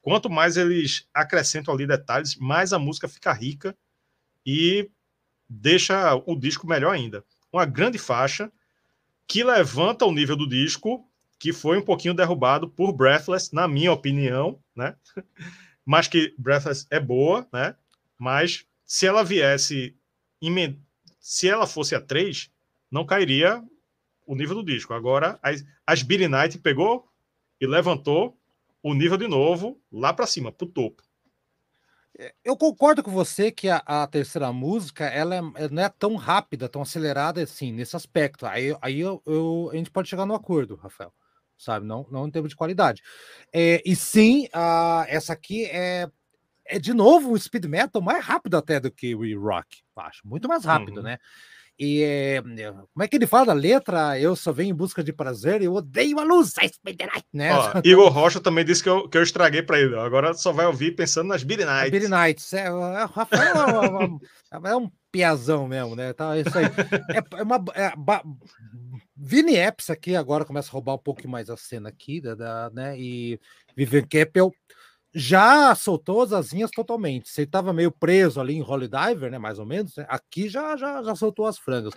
Quanto 0.00 0.30
mais 0.30 0.56
eles 0.56 1.06
acrescentam 1.12 1.74
ali 1.74 1.86
detalhes, 1.86 2.34
mais 2.36 2.72
a 2.72 2.78
música 2.78 3.06
fica 3.06 3.30
rica 3.30 3.76
e 4.44 4.90
deixa 5.46 6.14
o 6.26 6.34
disco 6.34 6.66
melhor 6.66 6.94
ainda. 6.94 7.22
Uma 7.52 7.66
grande 7.66 7.98
faixa 7.98 8.50
que 9.28 9.44
levanta 9.44 10.06
o 10.06 10.12
nível 10.12 10.34
do 10.34 10.48
disco, 10.48 11.06
que 11.38 11.52
foi 11.52 11.76
um 11.76 11.84
pouquinho 11.84 12.14
derrubado 12.14 12.68
por 12.68 12.92
Breathless, 12.92 13.52
na 13.52 13.68
minha 13.68 13.92
opinião, 13.92 14.58
né? 14.74 14.96
Mas 15.84 16.08
que 16.08 16.34
Breathless 16.38 16.86
é 16.90 16.98
boa, 16.98 17.46
né? 17.52 17.76
Mas 18.18 18.64
se 18.84 19.06
ela 19.06 19.22
viesse, 19.22 19.94
se 21.20 21.48
ela 21.48 21.66
fosse 21.66 21.94
a 21.94 22.00
3, 22.00 22.50
não 22.92 23.06
cairia 23.06 23.64
o 24.26 24.36
nível 24.36 24.54
do 24.56 24.64
disco. 24.64 24.92
Agora, 24.92 25.38
as, 25.42 25.64
as 25.86 26.02
Billy 26.02 26.28
Knight 26.28 26.58
pegou 26.58 27.08
e 27.58 27.66
levantou 27.66 28.38
o 28.82 28.92
nível 28.92 29.16
de 29.16 29.26
novo 29.26 29.80
lá 29.90 30.12
para 30.12 30.26
cima, 30.26 30.52
para 30.52 30.66
o 30.66 30.68
topo. 30.68 31.02
É, 32.18 32.34
eu 32.44 32.56
concordo 32.56 33.02
com 33.02 33.10
você 33.10 33.50
que 33.50 33.68
a, 33.70 33.82
a 33.86 34.06
terceira 34.06 34.52
música 34.52 35.06
ela, 35.06 35.36
é, 35.36 35.68
não 35.70 35.82
é 35.82 35.88
tão 35.88 36.16
rápida, 36.16 36.68
tão 36.68 36.82
acelerada 36.82 37.42
assim, 37.42 37.72
nesse 37.72 37.96
aspecto. 37.96 38.44
Aí, 38.44 38.76
aí 38.82 39.00
eu, 39.00 39.22
eu, 39.24 39.70
a 39.72 39.76
gente 39.76 39.90
pode 39.90 40.08
chegar 40.08 40.26
no 40.26 40.34
acordo, 40.34 40.76
Rafael, 40.76 41.12
sabe? 41.56 41.86
Não, 41.86 42.06
não 42.10 42.26
em 42.26 42.30
termos 42.30 42.50
de 42.50 42.56
qualidade. 42.56 43.02
É, 43.52 43.82
e 43.86 43.96
sim, 43.96 44.46
a, 44.52 45.06
essa 45.08 45.32
aqui 45.32 45.64
é, 45.66 46.10
é 46.66 46.78
de 46.78 46.92
novo 46.92 47.32
um 47.32 47.38
speed 47.38 47.64
metal 47.64 48.02
mais 48.02 48.22
rápido 48.22 48.56
até 48.56 48.78
do 48.78 48.90
que 48.90 49.14
o 49.14 49.40
rock, 49.40 49.82
acho. 49.96 50.26
Muito 50.26 50.46
mais 50.46 50.64
rápido, 50.64 50.98
uhum. 50.98 51.04
né? 51.04 51.18
E 51.78 52.02
é, 52.02 52.42
como 52.42 53.02
é 53.02 53.08
que 53.08 53.16
ele 53.16 53.26
fala 53.26 53.46
da 53.46 53.52
letra? 53.52 54.18
Eu 54.18 54.36
só 54.36 54.52
venho 54.52 54.70
em 54.70 54.74
busca 54.74 55.02
de 55.02 55.12
prazer, 55.12 55.62
eu 55.62 55.74
odeio 55.74 56.18
a 56.20 56.22
luz, 56.22 56.54
né? 57.32 57.52
Ó, 57.52 57.80
Igor 57.82 58.12
Rocha 58.12 58.40
também 58.40 58.64
disse 58.64 58.82
que 58.82 58.88
eu, 58.88 59.08
que 59.08 59.16
eu 59.18 59.22
estraguei 59.22 59.62
para 59.62 59.80
ele. 59.80 59.98
Agora 59.98 60.34
só 60.34 60.52
vai 60.52 60.66
ouvir 60.66 60.92
pensando 60.92 61.28
nas 61.28 61.42
Billy 61.42 61.64
Nights. 61.64 61.90
Billy 61.90 62.08
Nights, 62.08 62.52
é, 62.52 62.70
o 62.70 63.06
Rafael 63.06 63.54
é, 64.52 64.70
é, 64.70 64.76
um 64.76 64.90
piazão 65.10 65.66
mesmo, 65.66 65.96
né? 65.96 66.12
Tá, 66.12 66.38
isso 66.38 66.56
aí. 66.56 66.66
É, 66.66 67.38
é 67.38 67.42
uma. 67.42 67.64
É, 67.74 67.92
ba, 67.96 68.22
Vini 69.16 69.56
Epps 69.56 69.88
aqui 69.88 70.16
agora 70.16 70.44
começa 70.44 70.68
a 70.68 70.72
roubar 70.72 70.94
um 70.94 70.98
pouco 70.98 71.26
mais 71.28 71.48
a 71.48 71.56
cena 71.56 71.88
aqui, 71.88 72.20
da, 72.20 72.34
da 72.34 72.70
né? 72.70 72.98
E 72.98 73.40
Vivian 73.76 74.02
Keppel 74.02 74.52
já 75.14 75.74
soltou 75.74 76.22
as 76.22 76.32
asinhas 76.32 76.70
totalmente. 76.70 77.28
Você 77.28 77.42
estava 77.42 77.72
meio 77.72 77.90
preso 77.90 78.40
ali 78.40 78.54
em 78.54 78.62
Holy 78.62 78.88
Diver, 78.88 79.30
né? 79.30 79.38
Mais 79.38 79.58
ou 79.58 79.66
menos. 79.66 79.96
Né? 79.96 80.06
Aqui 80.08 80.48
já, 80.48 80.76
já, 80.76 81.02
já 81.02 81.14
soltou 81.14 81.46
as 81.46 81.58
frangas. 81.58 81.92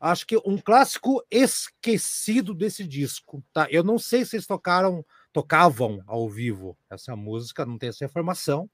Acho 0.00 0.26
que 0.26 0.36
um 0.44 0.58
clássico 0.58 1.22
esquecido 1.30 2.54
desse 2.54 2.86
disco, 2.86 3.42
tá? 3.52 3.66
Eu 3.70 3.82
não 3.82 3.98
sei 3.98 4.24
se 4.24 4.36
eles 4.36 4.46
tocaram, 4.46 5.04
tocavam 5.32 6.02
ao 6.06 6.28
vivo 6.28 6.76
essa 6.90 7.16
música, 7.16 7.64
não 7.64 7.78
tenho 7.78 7.90
essa 7.90 8.04
informação 8.04 8.68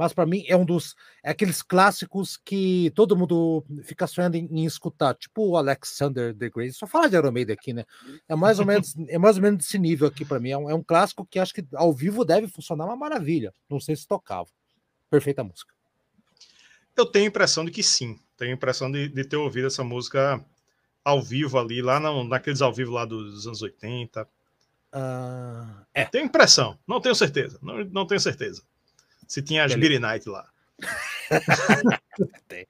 mas 0.00 0.14
para 0.14 0.24
mim 0.24 0.42
é 0.48 0.56
um 0.56 0.64
dos 0.64 0.96
é 1.22 1.28
aqueles 1.28 1.60
clássicos 1.60 2.38
que 2.42 2.90
todo 2.94 3.14
mundo 3.14 3.62
fica 3.82 4.06
sonhando 4.06 4.34
em, 4.34 4.48
em, 4.50 4.64
escutar, 4.64 5.14
tipo 5.14 5.46
o 5.46 5.58
Alexander 5.58 6.34
the 6.34 6.48
Great. 6.48 6.72
Só 6.72 6.86
fala 6.86 7.06
de 7.06 7.16
Iron 7.16 7.30
Maiden 7.30 7.52
aqui, 7.52 7.74
né? 7.74 7.84
É 8.26 8.34
mais 8.34 8.58
ou 8.58 8.64
menos 8.64 8.94
é 9.08 9.18
mais 9.18 9.36
ou 9.36 9.42
menos 9.42 9.58
desse 9.58 9.78
nível 9.78 10.08
aqui 10.08 10.24
para 10.24 10.40
mim. 10.40 10.52
É 10.52 10.56
um, 10.56 10.70
é 10.70 10.74
um, 10.74 10.82
clássico 10.82 11.26
que 11.26 11.38
acho 11.38 11.52
que 11.52 11.62
ao 11.74 11.92
vivo 11.92 12.24
deve 12.24 12.48
funcionar 12.48 12.86
uma 12.86 12.96
maravilha. 12.96 13.52
Não 13.68 13.78
sei 13.78 13.94
se 13.94 14.08
tocava. 14.08 14.48
Perfeita 15.10 15.44
música. 15.44 15.74
Eu 16.96 17.04
tenho 17.04 17.26
a 17.26 17.28
impressão 17.28 17.62
de 17.62 17.70
que 17.70 17.82
sim. 17.82 18.18
Tenho 18.38 18.52
a 18.52 18.54
impressão 18.54 18.90
de, 18.90 19.06
de 19.06 19.22
ter 19.22 19.36
ouvido 19.36 19.66
essa 19.66 19.84
música 19.84 20.42
ao 21.04 21.20
vivo 21.20 21.58
ali, 21.58 21.82
lá 21.82 22.00
na, 22.00 22.24
naqueles 22.24 22.62
ao 22.62 22.72
vivo 22.72 22.92
lá 22.92 23.04
dos 23.04 23.46
anos 23.46 23.60
80. 23.60 24.22
Uh, 24.22 25.84
é. 25.92 26.06
Tenho 26.06 26.24
impressão, 26.24 26.78
não 26.88 27.02
tenho 27.02 27.14
certeza. 27.14 27.58
Não, 27.60 27.84
não 27.84 28.06
tenho 28.06 28.18
certeza. 28.18 28.62
Se 29.30 29.40
tinha 29.40 29.64
as 29.64 29.72
Beat 29.76 30.00
Night 30.00 30.28
lá. 30.28 30.50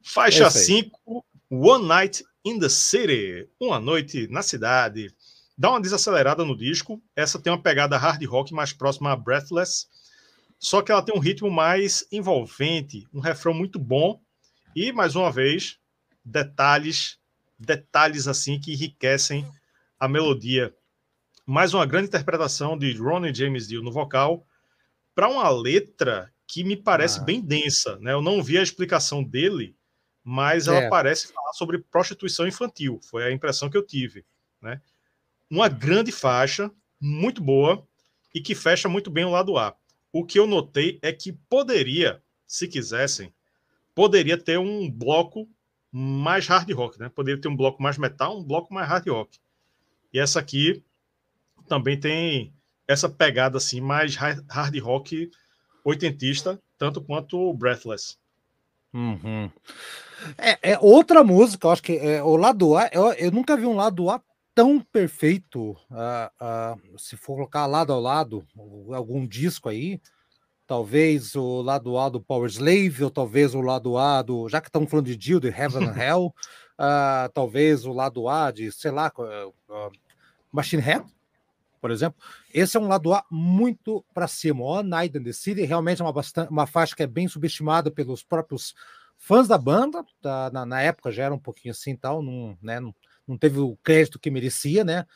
Faixa 0.00 0.48
5, 0.48 1.24
One 1.50 1.84
Night 1.84 2.24
in 2.44 2.60
the 2.60 2.68
City. 2.68 3.48
Uma 3.58 3.80
noite 3.80 4.28
na 4.28 4.40
cidade. 4.40 5.12
Dá 5.58 5.70
uma 5.70 5.80
desacelerada 5.80 6.44
no 6.44 6.56
disco. 6.56 7.02
Essa 7.16 7.40
tem 7.40 7.52
uma 7.52 7.60
pegada 7.60 7.98
hard 7.98 8.24
rock 8.24 8.54
mais 8.54 8.72
próxima 8.72 9.10
a 9.10 9.16
Breathless. 9.16 9.88
Só 10.60 10.80
que 10.80 10.92
ela 10.92 11.02
tem 11.02 11.12
um 11.12 11.18
ritmo 11.18 11.50
mais 11.50 12.06
envolvente, 12.12 13.08
um 13.12 13.18
refrão 13.18 13.52
muito 13.52 13.80
bom. 13.80 14.22
E, 14.76 14.92
mais 14.92 15.16
uma 15.16 15.32
vez, 15.32 15.76
detalhes, 16.24 17.18
detalhes 17.58 18.28
assim 18.28 18.60
que 18.60 18.74
enriquecem 18.74 19.44
a 19.98 20.06
melodia. 20.06 20.72
Mais 21.44 21.74
uma 21.74 21.84
grande 21.84 22.06
interpretação 22.06 22.78
de 22.78 22.92
Ronnie 22.92 23.34
James 23.34 23.66
Dio 23.66 23.82
no 23.82 23.90
vocal 23.90 24.46
para 25.20 25.28
uma 25.28 25.50
letra 25.50 26.32
que 26.46 26.64
me 26.64 26.74
parece 26.74 27.20
ah. 27.20 27.22
bem 27.22 27.42
densa, 27.42 27.98
né? 27.98 28.10
Eu 28.10 28.22
não 28.22 28.42
vi 28.42 28.56
a 28.56 28.62
explicação 28.62 29.22
dele, 29.22 29.76
mas 30.24 30.66
ela 30.66 30.78
é. 30.78 30.88
parece 30.88 31.30
falar 31.30 31.52
sobre 31.52 31.76
prostituição 31.76 32.48
infantil. 32.48 32.98
Foi 33.02 33.24
a 33.24 33.30
impressão 33.30 33.68
que 33.68 33.76
eu 33.76 33.84
tive, 33.84 34.24
né? 34.62 34.80
Uma 35.50 35.68
grande 35.68 36.10
faixa, 36.10 36.70
muito 36.98 37.42
boa 37.42 37.86
e 38.34 38.40
que 38.40 38.54
fecha 38.54 38.88
muito 38.88 39.10
bem 39.10 39.26
o 39.26 39.30
lado 39.30 39.58
A. 39.58 39.76
O 40.10 40.24
que 40.24 40.38
eu 40.38 40.46
notei 40.46 40.98
é 41.02 41.12
que 41.12 41.34
poderia, 41.50 42.22
se 42.46 42.66
quisessem, 42.66 43.30
poderia 43.94 44.38
ter 44.38 44.58
um 44.58 44.90
bloco 44.90 45.46
mais 45.92 46.46
hard 46.46 46.70
rock, 46.72 46.98
né? 46.98 47.10
Poderia 47.10 47.38
ter 47.38 47.48
um 47.48 47.56
bloco 47.56 47.82
mais 47.82 47.98
metal, 47.98 48.38
um 48.38 48.42
bloco 48.42 48.72
mais 48.72 48.88
hard 48.88 49.06
rock. 49.06 49.38
E 50.14 50.18
essa 50.18 50.40
aqui 50.40 50.82
também 51.68 52.00
tem 52.00 52.54
essa 52.90 53.08
pegada 53.08 53.56
assim 53.56 53.80
mais 53.80 54.16
hard 54.16 54.78
rock 54.80 55.30
oitentista, 55.84 56.60
tanto 56.76 57.00
quanto 57.00 57.54
Breathless. 57.54 58.18
Uhum. 58.92 59.48
É, 60.36 60.72
é, 60.72 60.78
outra 60.80 61.22
música, 61.22 61.66
eu 61.66 61.70
acho 61.70 61.82
que 61.82 61.96
é, 61.96 62.20
o 62.20 62.36
lado 62.36 62.76
A, 62.76 62.90
eu, 62.92 63.12
eu, 63.12 63.30
nunca 63.30 63.56
vi 63.56 63.64
um 63.64 63.76
lado 63.76 64.10
A 64.10 64.20
tão 64.52 64.80
perfeito. 64.80 65.70
Uh, 65.88 66.74
uh, 66.74 66.98
se 66.98 67.16
for 67.16 67.36
colocar 67.36 67.64
lado 67.66 67.92
ao 67.92 68.00
lado, 68.00 68.44
algum 68.92 69.24
disco 69.24 69.68
aí, 69.68 70.00
talvez 70.66 71.36
o 71.36 71.62
lado 71.62 71.96
A 71.96 72.08
do 72.08 72.20
Power 72.20 72.50
Slave, 72.50 73.04
ou 73.04 73.10
talvez 73.10 73.54
o 73.54 73.60
lado 73.60 73.96
A 73.96 74.20
do. 74.20 74.48
Já 74.48 74.60
que 74.60 74.68
estamos 74.68 74.90
falando 74.90 75.06
de 75.06 75.24
Jill, 75.24 75.38
de 75.38 75.48
Heaven 75.48 75.88
and 75.88 75.96
Hell, 75.96 76.26
uh, 76.26 77.30
talvez 77.32 77.86
o 77.86 77.92
lado 77.92 78.28
A 78.28 78.50
de, 78.50 78.72
sei 78.72 78.90
lá, 78.90 79.12
Machine 80.52 80.82
Head, 80.82 81.04
por 81.80 81.90
exemplo. 81.90 82.22
Esse 82.52 82.76
é 82.76 82.80
um 82.80 82.88
lado 82.88 83.12
A 83.12 83.24
muito 83.30 84.04
para 84.12 84.28
cima. 84.28 84.62
O 84.62 84.82
Night 84.82 85.16
in 85.16 85.22
the 85.22 85.32
City 85.32 85.62
realmente 85.62 86.00
é 86.00 86.04
uma, 86.04 86.12
bastante, 86.12 86.50
uma 86.50 86.66
faixa 86.66 86.94
que 86.94 87.02
é 87.02 87.06
bem 87.06 87.26
subestimada 87.26 87.90
pelos 87.90 88.22
próprios 88.22 88.74
fãs 89.16 89.48
da 89.48 89.58
banda. 89.58 90.04
Tá, 90.20 90.50
na, 90.52 90.66
na, 90.66 90.82
época 90.82 91.10
já 91.10 91.24
era 91.24 91.34
um 91.34 91.38
pouquinho 91.38 91.72
assim 91.72 91.96
tal, 91.96 92.22
não, 92.22 92.56
né, 92.62 92.80
não, 92.80 92.94
não 93.26 93.38
teve 93.38 93.58
o 93.58 93.76
crédito 93.82 94.18
que 94.18 94.30
merecia, 94.30 94.84
né? 94.84 95.06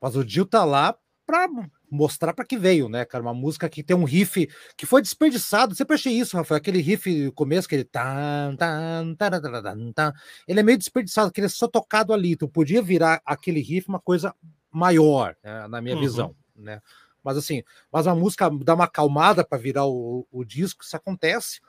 Mas 0.00 0.16
o 0.16 0.26
Jill 0.26 0.46
tá 0.46 0.64
lá 0.64 0.96
para 1.26 1.46
mostrar 1.90 2.32
para 2.32 2.44
que 2.44 2.56
veio, 2.56 2.88
né, 2.88 3.04
cara? 3.04 3.22
Uma 3.22 3.34
música 3.34 3.68
que 3.68 3.82
tem 3.82 3.94
um 3.94 4.04
riff 4.04 4.48
que 4.74 4.86
foi 4.86 5.02
desperdiçado. 5.02 5.74
Sempre 5.74 5.94
achei 5.94 6.12
isso, 6.14 6.34
Rafael. 6.34 6.56
Aquele 6.56 6.80
riff 6.80 7.24
no 7.24 7.32
começo, 7.32 7.68
tan, 7.90 8.56
tan, 8.56 9.14
tan, 9.14 9.40
tan, 9.40 9.92
tan, 9.92 10.12
ele 10.46 10.60
é 10.60 10.62
meio 10.62 10.78
desperdiçado, 10.78 11.30
que 11.30 11.40
ele 11.40 11.46
é 11.46 11.50
só 11.50 11.68
tocado 11.68 12.14
ali. 12.14 12.34
Tu 12.34 12.48
podia 12.48 12.80
virar 12.80 13.20
aquele 13.26 13.60
riff 13.60 13.88
uma 13.88 14.00
coisa 14.00 14.34
maior, 14.78 15.36
né, 15.42 15.66
na 15.68 15.80
minha 15.80 15.96
uhum. 15.96 16.00
visão, 16.00 16.36
né? 16.56 16.80
Mas 17.22 17.36
assim, 17.36 17.62
mas 17.92 18.06
a 18.06 18.14
música 18.14 18.48
dá 18.62 18.74
uma 18.74 18.84
acalmada 18.84 19.44
para 19.44 19.58
virar 19.58 19.86
o, 19.86 20.26
o 20.30 20.44
disco, 20.44 20.84
isso 20.84 20.96
acontece. 20.96 21.60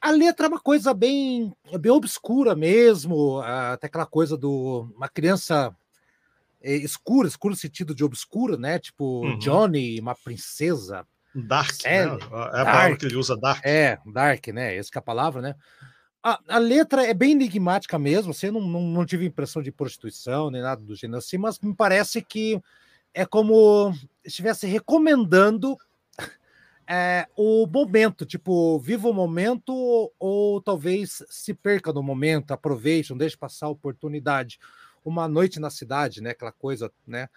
A 0.00 0.10
letra 0.10 0.46
é 0.46 0.48
uma 0.48 0.60
coisa 0.60 0.94
bem, 0.94 1.52
bem 1.78 1.92
obscura 1.92 2.54
mesmo, 2.54 3.40
até 3.40 3.86
aquela 3.86 4.06
coisa 4.06 4.36
do 4.36 4.92
uma 4.96 5.08
criança 5.08 5.74
é, 6.62 6.74
escura, 6.76 7.28
escuro 7.28 7.52
no 7.52 7.58
sentido 7.58 7.94
de 7.94 8.04
obscura, 8.04 8.56
né? 8.56 8.78
Tipo 8.78 9.24
uhum. 9.24 9.38
Johnny, 9.38 9.98
uma 10.00 10.14
princesa. 10.14 11.06
Dark, 11.34 11.84
né? 11.84 11.90
É 11.92 12.04
a 12.04 12.08
dark, 12.08 12.66
palavra 12.66 12.96
que 12.96 13.06
ele 13.06 13.16
usa, 13.16 13.36
dark. 13.36 13.64
É, 13.64 13.98
dark, 14.06 14.46
né? 14.48 14.76
Essa 14.76 14.90
é 14.94 14.98
a 14.98 15.02
palavra, 15.02 15.40
né? 15.40 15.54
A, 16.22 16.38
a, 16.48 16.58
letra 16.58 17.04
é 17.04 17.12
bem 17.12 17.32
enigmática 17.32 17.98
mesmo, 17.98 18.30
assim, 18.30 18.50
não, 18.50 18.60
não, 18.60 18.80
não 18.80 19.04
tive 19.04 19.26
impressão 19.26 19.60
de 19.60 19.72
prostituição 19.72 20.50
nem 20.50 20.62
nada 20.62 20.80
do 20.80 20.94
gênero 20.94 21.18
assim, 21.18 21.36
mas 21.36 21.58
me 21.58 21.74
parece 21.74 22.22
que 22.22 22.62
é 23.12 23.26
como 23.26 23.92
estivesse 24.24 24.66
recomendando 24.66 25.76
é, 26.86 27.26
o 27.36 27.66
momento, 27.66 28.24
tipo, 28.24 28.78
viva 28.78 29.08
o 29.08 29.12
momento 29.12 30.12
ou 30.18 30.60
talvez 30.60 31.24
se 31.28 31.52
perca 31.52 31.92
no 31.92 32.02
momento, 32.02 32.52
aproveite, 32.52 33.10
não 33.10 33.18
deixe 33.18 33.36
passar 33.36 33.66
a 33.66 33.70
oportunidade 33.70 34.60
uma 35.04 35.26
noite 35.26 35.58
na 35.58 35.70
cidade, 35.70 36.20
né? 36.20 36.30
Aquela 36.30 36.52
coisa, 36.52 36.90
né? 37.04 37.28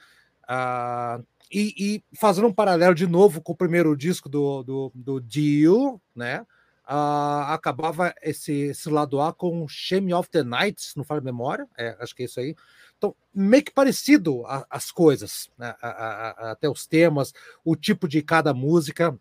Ah, 0.47 1.19
e, 1.51 1.73
e, 1.77 2.03
fazendo 2.17 2.47
um 2.47 2.53
paralelo 2.53 2.93
de 2.93 3.07
novo 3.07 3.41
com 3.41 3.53
o 3.53 3.57
primeiro 3.57 3.95
disco 3.95 4.29
do, 4.29 4.63
do, 4.63 4.91
do 4.93 5.19
Dio, 5.19 5.99
né? 6.15 6.45
Ah, 6.87 7.53
acabava 7.53 8.13
esse, 8.21 8.53
esse 8.53 8.89
lado 8.89 9.19
A 9.19 9.33
com 9.33 9.67
Shame 9.67 10.13
of 10.13 10.29
the 10.29 10.43
Nights, 10.43 10.93
não 10.95 11.03
falo 11.03 11.21
memória, 11.21 11.67
é, 11.77 11.97
acho 11.99 12.15
que 12.15 12.23
é 12.23 12.25
isso 12.25 12.39
aí. 12.39 12.55
Então, 12.97 13.15
meio 13.33 13.63
que 13.63 13.73
parecido 13.73 14.45
a, 14.45 14.65
as 14.69 14.91
coisas, 14.91 15.49
né? 15.57 15.75
a, 15.81 15.89
a, 15.89 16.51
até 16.51 16.69
os 16.69 16.85
temas, 16.85 17.33
o 17.63 17.75
tipo 17.75 18.07
de 18.07 18.21
cada 18.21 18.53
música. 18.53 19.17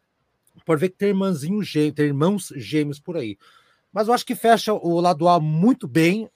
Pode 0.65 0.81
ver 0.81 0.91
que 0.91 0.97
tem 0.97 1.09
irmãzinho 1.09 1.63
gêmeo, 1.63 1.93
tem 1.93 2.07
irmãos 2.07 2.53
gêmeos 2.57 3.01
por 3.01 3.17
aí. 3.17 3.37
Mas 3.93 4.09
eu 4.09 4.15
acho 4.15 4.27
que 4.27 4.35
fecha 4.35 4.73
o 4.73 5.01
lado 5.01 5.29
A 5.29 5.41
muito 5.41 5.89
bem. 5.89 6.29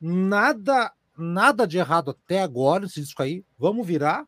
Nada 0.00 0.92
nada 1.16 1.66
de 1.66 1.78
errado 1.78 2.10
até 2.10 2.42
agora 2.42 2.84
esse 2.84 3.00
disco 3.00 3.22
aí. 3.22 3.44
Vamos 3.58 3.86
virar. 3.86 4.26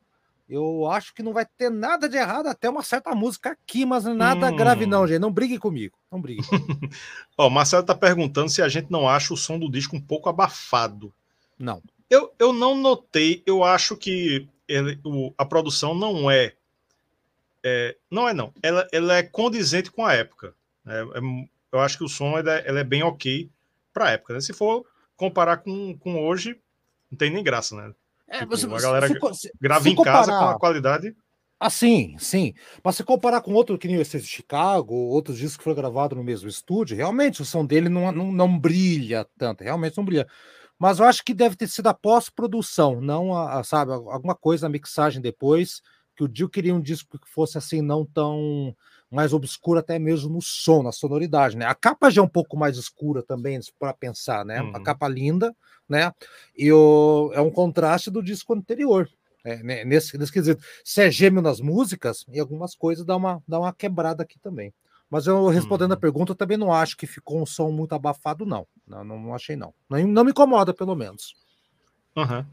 Eu 0.48 0.90
acho 0.90 1.14
que 1.14 1.22
não 1.22 1.32
vai 1.34 1.44
ter 1.44 1.70
nada 1.70 2.08
de 2.08 2.16
errado 2.16 2.46
até 2.46 2.70
uma 2.70 2.82
certa 2.82 3.14
música 3.14 3.50
aqui, 3.50 3.84
mas 3.84 4.04
nada 4.04 4.50
hum. 4.50 4.56
grave 4.56 4.86
não, 4.86 5.06
gente. 5.06 5.18
Não 5.18 5.30
brigue 5.30 5.58
comigo. 5.58 5.98
Não 6.10 6.20
brigue. 6.20 6.42
Ó, 7.36 7.48
o 7.48 7.50
Marcelo 7.50 7.84
tá 7.84 7.94
perguntando 7.94 8.48
se 8.48 8.62
a 8.62 8.68
gente 8.68 8.90
não 8.90 9.06
acha 9.06 9.34
o 9.34 9.36
som 9.36 9.58
do 9.58 9.70
disco 9.70 9.94
um 9.94 10.00
pouco 10.00 10.28
abafado. 10.28 11.12
Não. 11.58 11.82
Eu, 12.08 12.32
eu 12.38 12.52
não 12.54 12.74
notei. 12.74 13.42
Eu 13.44 13.62
acho 13.62 13.94
que 13.94 14.48
ele, 14.66 14.98
o, 15.04 15.34
a 15.36 15.44
produção 15.44 15.94
não 15.94 16.30
é, 16.30 16.54
é, 17.62 17.96
Não 18.10 18.26
é, 18.26 18.32
não. 18.32 18.52
Ela, 18.62 18.88
ela 18.90 19.16
é 19.16 19.22
condizente 19.22 19.90
com 19.90 20.04
a 20.04 20.14
época. 20.14 20.54
É, 20.86 21.00
é, 21.00 21.20
eu 21.72 21.80
acho 21.80 21.98
que 21.98 22.04
o 22.04 22.08
som 22.08 22.38
ela, 22.38 22.54
é, 22.54 22.66
ela 22.66 22.80
é 22.80 22.84
bem 22.84 23.02
ok 23.02 23.50
para 23.92 24.06
a 24.06 24.10
época. 24.12 24.32
Né? 24.32 24.40
Se 24.40 24.54
for 24.54 24.86
comparar 25.14 25.58
com, 25.58 25.96
com 25.98 26.24
hoje, 26.26 26.58
não 27.10 27.18
tem 27.18 27.30
nem 27.30 27.44
graça, 27.44 27.76
né? 27.76 27.94
É, 28.28 28.40
tipo, 28.40 28.56
você, 28.56 28.66
a 28.66 28.80
galera 28.80 29.08
se, 29.08 29.50
grava 29.60 29.82
se 29.82 29.90
em 29.90 29.94
comparar, 29.94 30.26
casa 30.26 30.32
com 30.32 30.44
a 30.44 30.58
qualidade. 30.58 31.16
Ah, 31.60 31.70
sim, 31.70 32.14
sim. 32.18 32.54
Mas 32.84 32.96
se 32.96 33.02
comparar 33.02 33.40
com 33.40 33.52
outro 33.52 33.76
que 33.76 33.88
nem 33.88 33.96
esse 34.00 34.20
de 34.20 34.26
Chicago, 34.26 34.94
outros 34.94 35.36
discos 35.38 35.56
que 35.56 35.64
foram 35.64 35.76
gravados 35.76 36.16
no 36.16 36.22
mesmo 36.22 36.48
estúdio, 36.48 36.96
realmente 36.96 37.42
o 37.42 37.44
som 37.44 37.66
dele 37.66 37.88
não, 37.88 38.12
não, 38.12 38.30
não 38.30 38.58
brilha 38.58 39.26
tanto, 39.36 39.64
realmente 39.64 39.96
não 39.96 40.04
brilha. 40.04 40.26
Mas 40.78 41.00
eu 41.00 41.04
acho 41.04 41.24
que 41.24 41.34
deve 41.34 41.56
ter 41.56 41.66
sido 41.66 41.88
a 41.88 41.94
pós-produção, 41.94 43.00
não 43.00 43.34
a, 43.34 43.58
a, 43.58 43.64
sabe, 43.64 43.90
alguma 43.90 44.36
coisa 44.36 44.66
na 44.66 44.72
mixagem 44.72 45.20
depois, 45.20 45.82
que 46.14 46.22
o 46.22 46.28
Dio 46.28 46.48
queria 46.48 46.74
um 46.74 46.80
disco 46.80 47.18
que 47.18 47.28
fosse 47.28 47.58
assim, 47.58 47.82
não 47.82 48.06
tão 48.06 48.72
mais 49.10 49.32
obscuro 49.32 49.78
até 49.78 49.98
mesmo 49.98 50.30
no 50.30 50.42
som, 50.42 50.82
na 50.82 50.92
sonoridade, 50.92 51.56
né? 51.56 51.64
A 51.64 51.74
capa 51.74 52.10
já 52.10 52.20
é 52.20 52.24
um 52.24 52.28
pouco 52.28 52.56
mais 52.56 52.76
escura 52.76 53.22
também, 53.22 53.58
para 53.78 53.92
pensar, 53.94 54.44
né? 54.44 54.60
Uhum. 54.60 54.76
A 54.76 54.82
capa 54.82 55.08
linda, 55.08 55.54
né? 55.88 56.12
E 56.56 56.70
o, 56.72 57.30
é 57.32 57.40
um 57.40 57.50
contraste 57.50 58.10
do 58.10 58.22
disco 58.22 58.54
anterior. 58.54 59.08
É, 59.44 59.84
nesse, 59.84 60.18
nesse 60.18 60.32
quesito, 60.32 60.62
se 60.84 61.00
é 61.00 61.10
gêmeo 61.10 61.40
nas 61.40 61.60
músicas, 61.60 62.24
e 62.30 62.38
algumas 62.38 62.74
coisas 62.74 63.04
dá 63.04 63.16
uma, 63.16 63.42
dá 63.48 63.58
uma 63.58 63.72
quebrada 63.72 64.22
aqui 64.22 64.38
também. 64.38 64.74
Mas 65.10 65.26
eu 65.26 65.48
respondendo 65.48 65.92
uhum. 65.92 65.96
a 65.96 66.00
pergunta, 66.00 66.32
eu 66.32 66.36
também 66.36 66.58
não 66.58 66.72
acho 66.72 66.96
que 66.96 67.06
ficou 67.06 67.40
um 67.40 67.46
som 67.46 67.70
muito 67.70 67.94
abafado, 67.94 68.44
não. 68.44 68.66
Não, 68.86 69.02
não 69.02 69.34
achei, 69.34 69.56
não. 69.56 69.72
não. 69.88 70.06
Não 70.06 70.24
me 70.24 70.32
incomoda, 70.32 70.74
pelo 70.74 70.94
menos. 70.94 71.34
Uhum. 72.14 72.44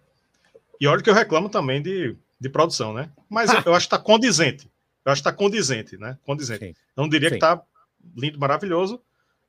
E 0.79 0.87
olha 0.87 1.01
que 1.01 1.09
eu 1.09 1.13
reclamo 1.13 1.49
também 1.49 1.81
de, 1.81 2.15
de 2.39 2.49
produção, 2.49 2.93
né? 2.93 3.11
Mas 3.29 3.51
eu, 3.51 3.61
eu 3.65 3.75
acho 3.75 3.89
que 3.89 3.95
está 3.95 3.99
condizente. 3.99 4.69
Eu 5.05 5.11
acho 5.11 5.21
que 5.21 5.29
está 5.29 5.37
condizente, 5.37 5.97
né? 5.97 6.17
Condizente. 6.25 6.65
Sim. 6.65 6.75
Não 6.97 7.07
diria 7.07 7.29
Sim. 7.29 7.37
que 7.37 7.45
está 7.45 7.61
lindo, 8.15 8.39
maravilhoso, 8.39 8.99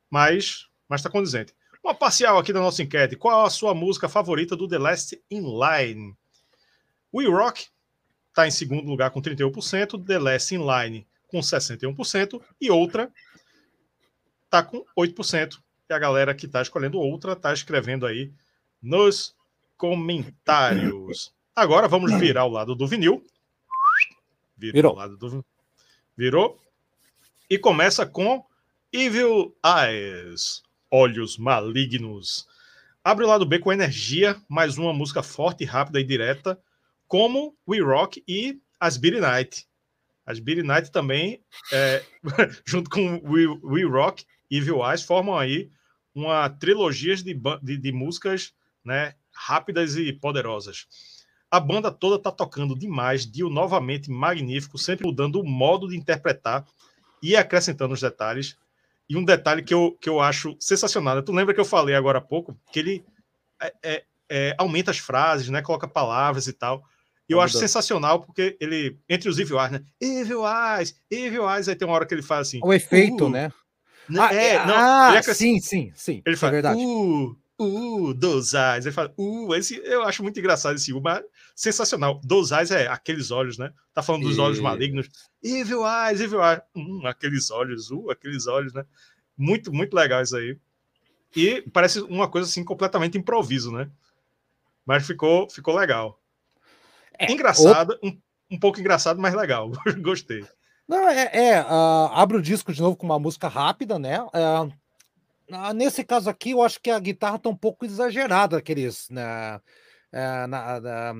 mas 0.09 0.67
está 0.91 1.09
condizente. 1.09 1.53
Uma 1.83 1.95
parcial 1.95 2.37
aqui 2.37 2.53
da 2.53 2.59
nossa 2.59 2.83
enquete. 2.83 3.15
Qual 3.15 3.45
a 3.45 3.49
sua 3.49 3.73
música 3.73 4.07
favorita 4.07 4.55
do 4.55 4.67
The 4.67 4.77
Last 4.77 5.21
in 5.31 5.41
Line? 5.41 6.15
We 7.13 7.25
Rock 7.25 7.67
está 8.29 8.47
em 8.47 8.51
segundo 8.51 8.87
lugar 8.87 9.09
com 9.09 9.21
31%, 9.21 10.05
The 10.05 10.19
Last 10.19 10.53
in 10.53 10.59
Line 10.59 11.07
com 11.27 11.39
61% 11.39 12.41
e 12.61 12.69
outra 12.69 13.11
está 14.45 14.61
com 14.63 14.85
8%. 14.97 15.59
E 15.89 15.93
a 15.93 15.99
galera 15.99 16.35
que 16.35 16.45
está 16.45 16.61
escolhendo 16.61 16.99
outra 16.99 17.33
está 17.33 17.53
escrevendo 17.53 18.05
aí 18.05 18.31
nos 18.81 19.35
comentários. 19.77 21.33
Agora 21.55 21.87
vamos 21.87 22.13
virar 22.19 22.45
o 22.45 22.49
lado 22.49 22.75
do 22.75 22.87
vinil. 22.87 23.25
Virou. 24.57 24.95
Virou. 24.95 25.17
Do... 25.17 25.45
Virou. 26.17 26.61
E 27.49 27.57
começa 27.57 28.05
com 28.05 28.43
Evil 28.91 29.55
Eyes, 29.63 30.63
Olhos 30.89 31.37
Malignos. 31.37 32.47
Abre 33.03 33.23
o 33.23 33.27
lado 33.27 33.45
B 33.45 33.59
com 33.59 33.71
energia, 33.71 34.35
mais 34.49 34.77
uma 34.77 34.91
música 34.91 35.21
forte, 35.21 35.63
rápida 35.63 35.99
e 35.99 36.03
direta, 36.03 36.59
como 37.07 37.55
We 37.67 37.79
Rock 37.79 38.23
e 38.27 38.59
As 38.79 38.97
Beat 38.97 39.19
Night. 39.21 39.67
As 40.25 40.39
Beat 40.39 40.63
Night 40.63 40.91
também, 40.91 41.41
é, 41.71 42.03
junto 42.65 42.89
com 42.89 43.21
We, 43.23 43.47
We 43.63 43.83
Rock 43.83 44.25
e 44.51 44.57
Evil 44.57 44.85
Eyes, 44.85 45.03
formam 45.03 45.37
aí 45.37 45.71
uma 46.13 46.49
trilogia 46.49 47.15
de, 47.15 47.39
de, 47.61 47.77
de 47.77 47.91
músicas 47.91 48.53
né, 48.83 49.13
rápidas 49.31 49.95
e 49.95 50.11
poderosas. 50.11 50.87
A 51.49 51.59
banda 51.59 51.91
toda 51.91 52.21
tá 52.21 52.31
tocando 52.31 52.77
demais, 52.77 53.25
Dio 53.25 53.49
novamente 53.49 54.11
magnífico, 54.11 54.77
sempre 54.77 55.05
mudando 55.05 55.39
o 55.39 55.45
modo 55.45 55.87
de 55.87 55.97
interpretar 55.97 56.65
e 57.21 57.35
acrescentando 57.35 57.93
os 57.93 58.01
detalhes. 58.01 58.57
E 59.09 59.15
um 59.15 59.23
detalhe 59.23 59.63
que 59.63 59.73
eu, 59.73 59.97
que 60.01 60.09
eu 60.09 60.19
acho 60.19 60.57
sensacional. 60.59 61.23
Tu 61.23 61.31
lembra 61.31 61.53
que 61.53 61.59
eu 61.59 61.65
falei 61.65 61.95
agora 61.95 62.17
há 62.17 62.21
pouco 62.21 62.57
que 62.71 62.79
ele 62.79 63.05
é, 63.61 63.73
é, 63.81 64.03
é, 64.29 64.55
aumenta 64.57 64.91
as 64.91 64.97
frases, 64.97 65.47
né? 65.49 65.61
Coloca 65.61 65.87
palavras 65.87 66.47
e 66.47 66.53
tal. 66.53 66.83
E 67.29 67.33
eu 67.33 67.41
acho 67.41 67.57
sensacional 67.57 68.21
porque 68.21 68.55
ele, 68.59 68.97
entre 69.09 69.29
os 69.29 69.37
Evil 69.37 69.59
Eyes, 69.59 69.71
né? 69.71 69.81
Evil 69.99 70.43
Eyes, 70.45 70.95
Evil 71.11 71.49
Eyes, 71.49 71.67
aí 71.67 71.75
tem 71.75 71.85
uma 71.87 71.95
hora 71.95 72.05
que 72.05 72.13
ele 72.13 72.21
fala 72.21 72.41
assim. 72.41 72.59
O 72.63 72.73
efeito, 72.73 73.25
uh, 73.25 73.29
né? 73.29 73.51
né 74.09 74.19
ah, 74.21 74.33
é, 74.33 74.65
não, 74.65 74.75
ah, 74.75 75.21
sim, 75.23 75.59
sim, 75.59 75.91
sim. 75.93 76.21
Ele 76.25 76.37
fala, 76.37 76.51
é 76.51 76.53
verdade. 76.53 76.79
Uh, 76.79 77.35
uh, 77.59 78.13
dos 78.13 78.53
eyes. 78.53 78.85
Ele 78.85 78.93
fala, 78.93 79.13
uh, 79.17 79.53
esse, 79.55 79.75
eu 79.83 80.03
acho 80.03 80.23
muito 80.23 80.39
engraçado 80.39 80.75
esse 80.75 80.93
uh, 80.93 81.01
mas 81.01 81.21
sensacional. 81.57 82.21
Dos 82.23 82.51
eyes 82.51 82.69
é 82.69 82.87
aqueles 82.87 83.31
olhos, 83.31 83.57
né? 83.57 83.73
Tá 83.91 84.03
falando 84.03 84.27
dos 84.27 84.37
e... 84.37 84.39
olhos 84.39 84.59
malignos. 84.59 85.09
Evil 85.43 85.81
eyes, 85.83 86.21
evil 86.21 86.39
eyes. 86.39 86.61
Hum, 86.75 87.01
aqueles 87.03 87.49
olhos, 87.49 87.89
uh, 87.89 88.11
aqueles 88.11 88.45
olhos, 88.45 88.71
né? 88.73 88.85
Muito, 89.35 89.73
muito 89.73 89.95
legal 89.95 90.21
isso 90.21 90.37
aí. 90.37 90.55
E 91.35 91.63
parece 91.73 91.99
uma 92.01 92.29
coisa 92.29 92.47
assim 92.47 92.63
completamente 92.63 93.17
improviso, 93.17 93.71
né? 93.71 93.89
Mas 94.85 95.05
ficou, 95.07 95.49
ficou 95.49 95.75
legal. 95.75 96.21
É, 97.17 97.31
engraçado, 97.31 97.99
um, 98.03 98.15
um 98.51 98.59
pouco 98.59 98.79
engraçado, 98.79 99.19
mas 99.19 99.33
legal. 99.33 99.71
Gostei. 99.99 100.45
Não, 100.87 101.09
é, 101.09 101.29
é 101.33 101.61
uh, 101.63 102.11
abre 102.13 102.37
o 102.37 102.41
disco 102.41 102.71
de 102.71 102.81
novo 102.81 102.95
com 102.95 103.07
uma 103.07 103.19
música 103.19 103.47
rápida, 103.47 103.97
né? 103.97 104.21
Uh, 104.21 105.73
nesse 105.73 106.03
caso 106.03 106.29
aqui, 106.29 106.51
eu 106.51 106.61
acho 106.61 106.79
que 106.79 106.91
a 106.91 106.99
guitarra 106.99 107.39
tá 107.39 107.49
um 107.49 107.57
pouco 107.57 107.83
exagerada, 107.83 108.57
aqueles. 108.57 109.09
Né? 109.09 109.57
Uh, 110.13 110.47
na, 110.47 110.79
na, 110.79 111.13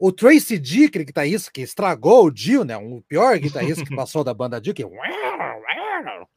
o 0.00 0.10
Tracy 0.10 0.58
Dick, 0.58 1.04
que 1.04 1.12
tá 1.12 1.26
isso, 1.26 1.52
que 1.52 1.60
estragou 1.60 2.24
o 2.24 2.30
Dio, 2.30 2.64
né? 2.64 2.74
O 2.74 3.02
pior 3.02 3.38
guitarrista 3.38 3.84
que 3.84 3.94
passou 3.94 4.24
da 4.24 4.32
banda 4.32 4.58
Dio, 4.58 4.72
que 4.72 4.82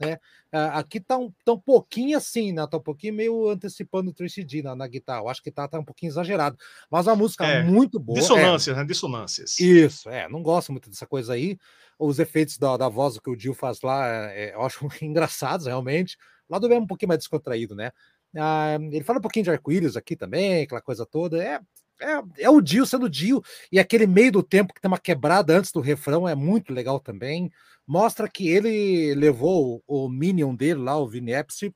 né? 0.02 0.20
Aqui 0.52 1.00
tá 1.00 1.18
um, 1.18 1.32
tá 1.46 1.54
um 1.54 1.60
pouquinho 1.60 2.18
assim, 2.18 2.52
né? 2.52 2.68
Tá 2.68 2.76
um 2.76 2.82
pouquinho 2.82 3.14
meio 3.14 3.50
antecipando 3.50 4.12
o 4.12 4.14
Tracy 4.14 4.44
D 4.44 4.62
na, 4.62 4.76
na 4.76 4.86
guitarra. 4.86 5.22
Eu 5.22 5.30
acho 5.30 5.42
que 5.42 5.50
tá, 5.50 5.66
tá 5.66 5.80
um 5.80 5.86
pouquinho 5.86 6.10
exagerado. 6.10 6.58
Mas 6.92 7.08
a 7.08 7.16
música 7.16 7.46
é, 7.46 7.64
muito 7.64 8.02
boa. 8.02 8.20
Dissonâncias, 8.20 8.76
é. 8.76 8.80
né? 8.82 8.86
Dissonâncias. 8.86 9.58
Isso, 9.58 10.10
é. 10.10 10.28
Não 10.28 10.44
gosto 10.44 10.74
muito 10.74 10.90
dessa 10.90 11.08
coisa 11.08 11.34
aí. 11.34 11.58
Os 11.98 12.20
efeitos 12.20 12.58
da, 12.58 12.76
da 12.76 12.90
voz 12.90 13.18
que 13.18 13.30
o 13.30 13.36
Dio 13.36 13.54
faz 13.54 13.82
lá, 13.82 14.30
é, 14.34 14.54
eu 14.54 14.62
acho 14.62 14.86
engraçados, 15.02 15.68
realmente. 15.68 16.18
Lá 16.50 16.60
do 16.60 16.72
é 16.72 16.78
um 16.78 16.86
pouquinho 16.86 17.08
mais 17.08 17.20
descontraído, 17.20 17.76
né? 17.76 17.92
Ah, 18.36 18.78
ele 18.92 19.04
fala 19.06 19.20
um 19.20 19.22
pouquinho 19.22 19.46
de 19.46 19.52
arco-íris 19.52 19.96
aqui 19.96 20.18
também, 20.18 20.64
aquela 20.64 20.82
coisa 20.82 21.06
toda. 21.06 21.42
É, 21.42 21.62
é, 22.04 22.44
é 22.44 22.50
o 22.50 22.62
Dio 22.62 22.86
sendo 22.86 23.10
Dio, 23.10 23.42
e 23.72 23.80
aquele 23.80 24.06
meio 24.06 24.32
do 24.32 24.44
tempo 24.44 24.74
que 24.74 24.82
tem 24.82 24.90
uma 24.90 25.00
quebrada 25.00 25.58
antes 25.58 25.72
do 25.72 25.80
refrão 25.80 26.28
é 26.28 26.36
muito 26.36 26.74
legal 26.74 27.00
também. 27.00 27.52
Mostra 27.86 28.30
que 28.30 28.48
ele 28.48 29.14
levou 29.16 29.84
o 29.88 30.08
Minion 30.08 30.56
dele 30.56 30.80
lá, 30.80 30.98
o 30.98 31.08
Vini 31.08 31.34
Epsi, 31.34 31.74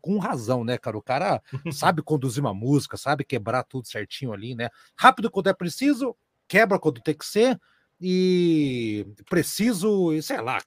com 0.00 0.18
razão, 0.18 0.64
né, 0.64 0.76
cara? 0.76 0.98
O 0.98 1.02
cara 1.02 1.42
sabe 1.72 2.02
conduzir 2.02 2.42
uma 2.42 2.52
música, 2.52 2.96
sabe 2.96 3.24
quebrar 3.24 3.64
tudo 3.64 3.86
certinho 3.88 4.32
ali, 4.32 4.54
né? 4.54 4.68
Rápido 4.96 5.30
quando 5.30 5.48
é 5.48 5.54
preciso, 5.54 6.16
quebra 6.46 6.78
quando 6.78 7.00
tem 7.00 7.14
que 7.14 7.24
ser, 7.24 7.58
e 8.00 9.06
preciso, 9.30 10.10
sei 10.22 10.40
lá, 10.40 10.58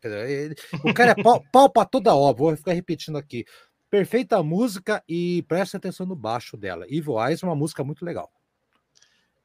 o 0.84 0.94
cara 0.94 1.12
é 1.12 1.24
pau, 1.24 1.44
pau 1.72 1.86
toda 1.86 2.16
obra, 2.16 2.44
vou 2.44 2.58
ficar 2.58 2.74
repetindo 2.74 3.18
aqui. 3.18 3.46
Perfeita 3.90 4.42
música 4.44 5.04
e 5.08 5.44
preste 5.48 5.78
atenção 5.78 6.06
no 6.06 6.16
baixo 6.16 6.56
dela. 6.56 6.86
Evil 6.88 7.20
Eyes 7.24 7.42
é 7.42 7.46
uma 7.46 7.56
música 7.56 7.84
muito 7.84 8.06
legal. 8.06 8.32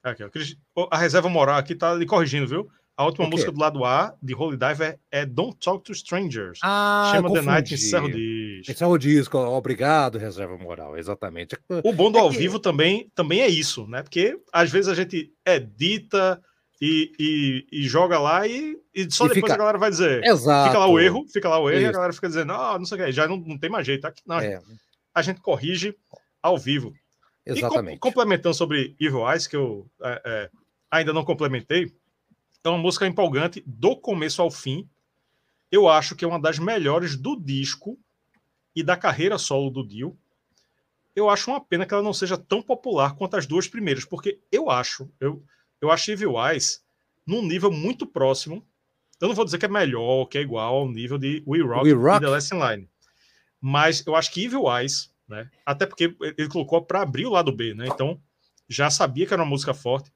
Aqui, 0.04 0.22
ó. 0.76 0.88
A 0.90 0.98
reserva 0.98 1.28
moral 1.28 1.56
aqui 1.56 1.74
tá 1.74 1.94
lhe 1.94 2.04
corrigindo, 2.04 2.46
viu? 2.46 2.68
A 2.96 3.06
última 3.06 3.28
música 3.28 3.50
do 3.50 3.58
lado 3.58 3.84
A 3.84 4.14
de 4.22 4.34
Holy 4.34 4.56
Diver 4.56 5.00
é 5.10 5.26
Don't 5.26 5.56
Talk 5.58 5.82
to 5.82 5.92
Strangers. 5.92 6.60
Ah, 6.62 7.10
Chama 7.12 7.32
The 7.32 7.42
Night 7.42 7.74
Encerra 7.74 8.04
o 8.04 8.12
Disco. 8.12 8.70
Encerra 8.70 8.90
o 8.90 8.98
disco, 8.98 9.38
obrigado, 9.38 10.16
reserva 10.16 10.56
moral, 10.56 10.96
exatamente. 10.96 11.58
O 11.82 11.92
bom 11.92 12.12
do 12.12 12.18
é 12.18 12.20
ao 12.20 12.30
que... 12.30 12.38
vivo 12.38 12.60
também, 12.60 13.10
também 13.12 13.40
é 13.40 13.48
isso, 13.48 13.88
né? 13.88 14.02
Porque 14.02 14.38
às 14.52 14.70
vezes 14.70 14.88
a 14.88 14.94
gente 14.94 15.32
edita 15.44 16.40
e, 16.80 17.10
e, 17.18 17.66
e 17.80 17.82
joga 17.88 18.20
lá 18.20 18.46
e, 18.46 18.76
e 18.94 19.10
só 19.10 19.24
e 19.24 19.28
depois 19.28 19.42
fica... 19.42 19.54
a 19.54 19.58
galera 19.58 19.78
vai 19.78 19.90
dizer. 19.90 20.22
Exato. 20.22 20.68
Fica 20.68 20.78
lá 20.78 20.86
o 20.86 21.00
erro, 21.00 21.24
fica 21.32 21.48
lá 21.48 21.58
o 21.58 21.68
erro 21.68 21.78
isso. 21.78 21.86
e 21.86 21.88
a 21.88 21.92
galera 21.92 22.12
fica 22.12 22.28
dizendo, 22.28 22.52
ah, 22.52 22.78
não 22.78 22.84
sei 22.84 23.00
o 23.00 23.04
que, 23.06 23.12
já 23.12 23.26
não, 23.26 23.38
não 23.38 23.58
tem 23.58 23.70
mais 23.70 23.84
jeito. 23.84 24.06
Aqui, 24.06 24.22
não, 24.24 24.38
é. 24.38 24.60
A 25.12 25.20
gente 25.20 25.40
corrige 25.40 25.96
ao 26.40 26.56
vivo. 26.56 26.92
Exatamente. 27.46 27.96
E 27.96 27.98
complementando 27.98 28.54
sobre 28.54 28.96
Evil 28.98 29.30
Eyes, 29.30 29.46
que 29.46 29.56
eu 29.56 29.86
é, 30.02 30.22
é, 30.24 30.50
ainda 30.90 31.12
não 31.12 31.24
complementei, 31.24 31.94
é 32.62 32.68
uma 32.68 32.78
música 32.78 33.06
empolgante 33.06 33.62
do 33.66 33.96
começo 33.96 34.40
ao 34.40 34.50
fim. 34.50 34.88
Eu 35.70 35.88
acho 35.88 36.16
que 36.16 36.24
é 36.24 36.28
uma 36.28 36.40
das 36.40 36.58
melhores 36.58 37.16
do 37.16 37.36
disco 37.36 37.98
e 38.74 38.82
da 38.82 38.96
carreira 38.96 39.38
solo 39.38 39.70
do 39.70 39.86
Dio. 39.86 40.16
Eu 41.14 41.28
acho 41.28 41.50
uma 41.50 41.60
pena 41.60 41.86
que 41.86 41.92
ela 41.92 42.02
não 42.02 42.12
seja 42.12 42.36
tão 42.36 42.62
popular 42.62 43.14
quanto 43.14 43.36
as 43.36 43.46
duas 43.46 43.68
primeiras, 43.68 44.04
porque 44.04 44.40
eu 44.50 44.70
acho, 44.70 45.08
eu, 45.20 45.44
eu 45.80 45.90
acho 45.90 46.10
Evil 46.10 46.34
Eyes 46.42 46.82
num 47.26 47.42
nível 47.42 47.70
muito 47.70 48.06
próximo. 48.06 48.66
Eu 49.20 49.28
não 49.28 49.34
vou 49.34 49.44
dizer 49.44 49.58
que 49.58 49.66
é 49.66 49.68
melhor, 49.68 50.26
que 50.26 50.38
é 50.38 50.40
igual 50.40 50.74
ao 50.74 50.88
nível 50.88 51.18
de 51.18 51.42
We 51.46 51.60
Rock, 51.60 51.86
We 51.86 51.92
Rock. 51.92 52.16
e 52.16 52.20
The 52.20 52.28
Last 52.28 52.54
Line. 52.54 52.88
Mas 53.60 54.04
eu 54.06 54.16
acho 54.16 54.32
que 54.32 54.44
Evil 54.44 54.64
Eyes 54.76 55.13
né? 55.28 55.48
Até 55.64 55.86
porque 55.86 56.16
ele 56.36 56.48
colocou 56.48 56.82
para 56.82 57.02
abrir 57.02 57.26
o 57.26 57.30
lado 57.30 57.52
B, 57.52 57.74
né? 57.74 57.86
Então 57.86 58.20
já 58.68 58.90
sabia 58.90 59.26
que 59.26 59.32
era 59.32 59.42
uma 59.42 59.48
música 59.48 59.74
forte. 59.74 60.12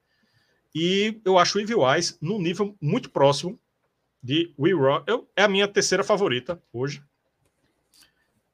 E 0.74 1.20
eu 1.24 1.38
acho 1.38 1.58
o 1.58 1.60
Evil 1.60 1.88
Eyes 1.88 2.18
num 2.20 2.40
nível 2.40 2.76
muito 2.80 3.10
próximo 3.10 3.58
de 4.22 4.54
We 4.58 4.72
Rock. 4.72 5.10
Eu, 5.10 5.28
é 5.36 5.42
a 5.42 5.48
minha 5.48 5.66
terceira 5.66 6.04
favorita 6.04 6.62
hoje. 6.72 7.02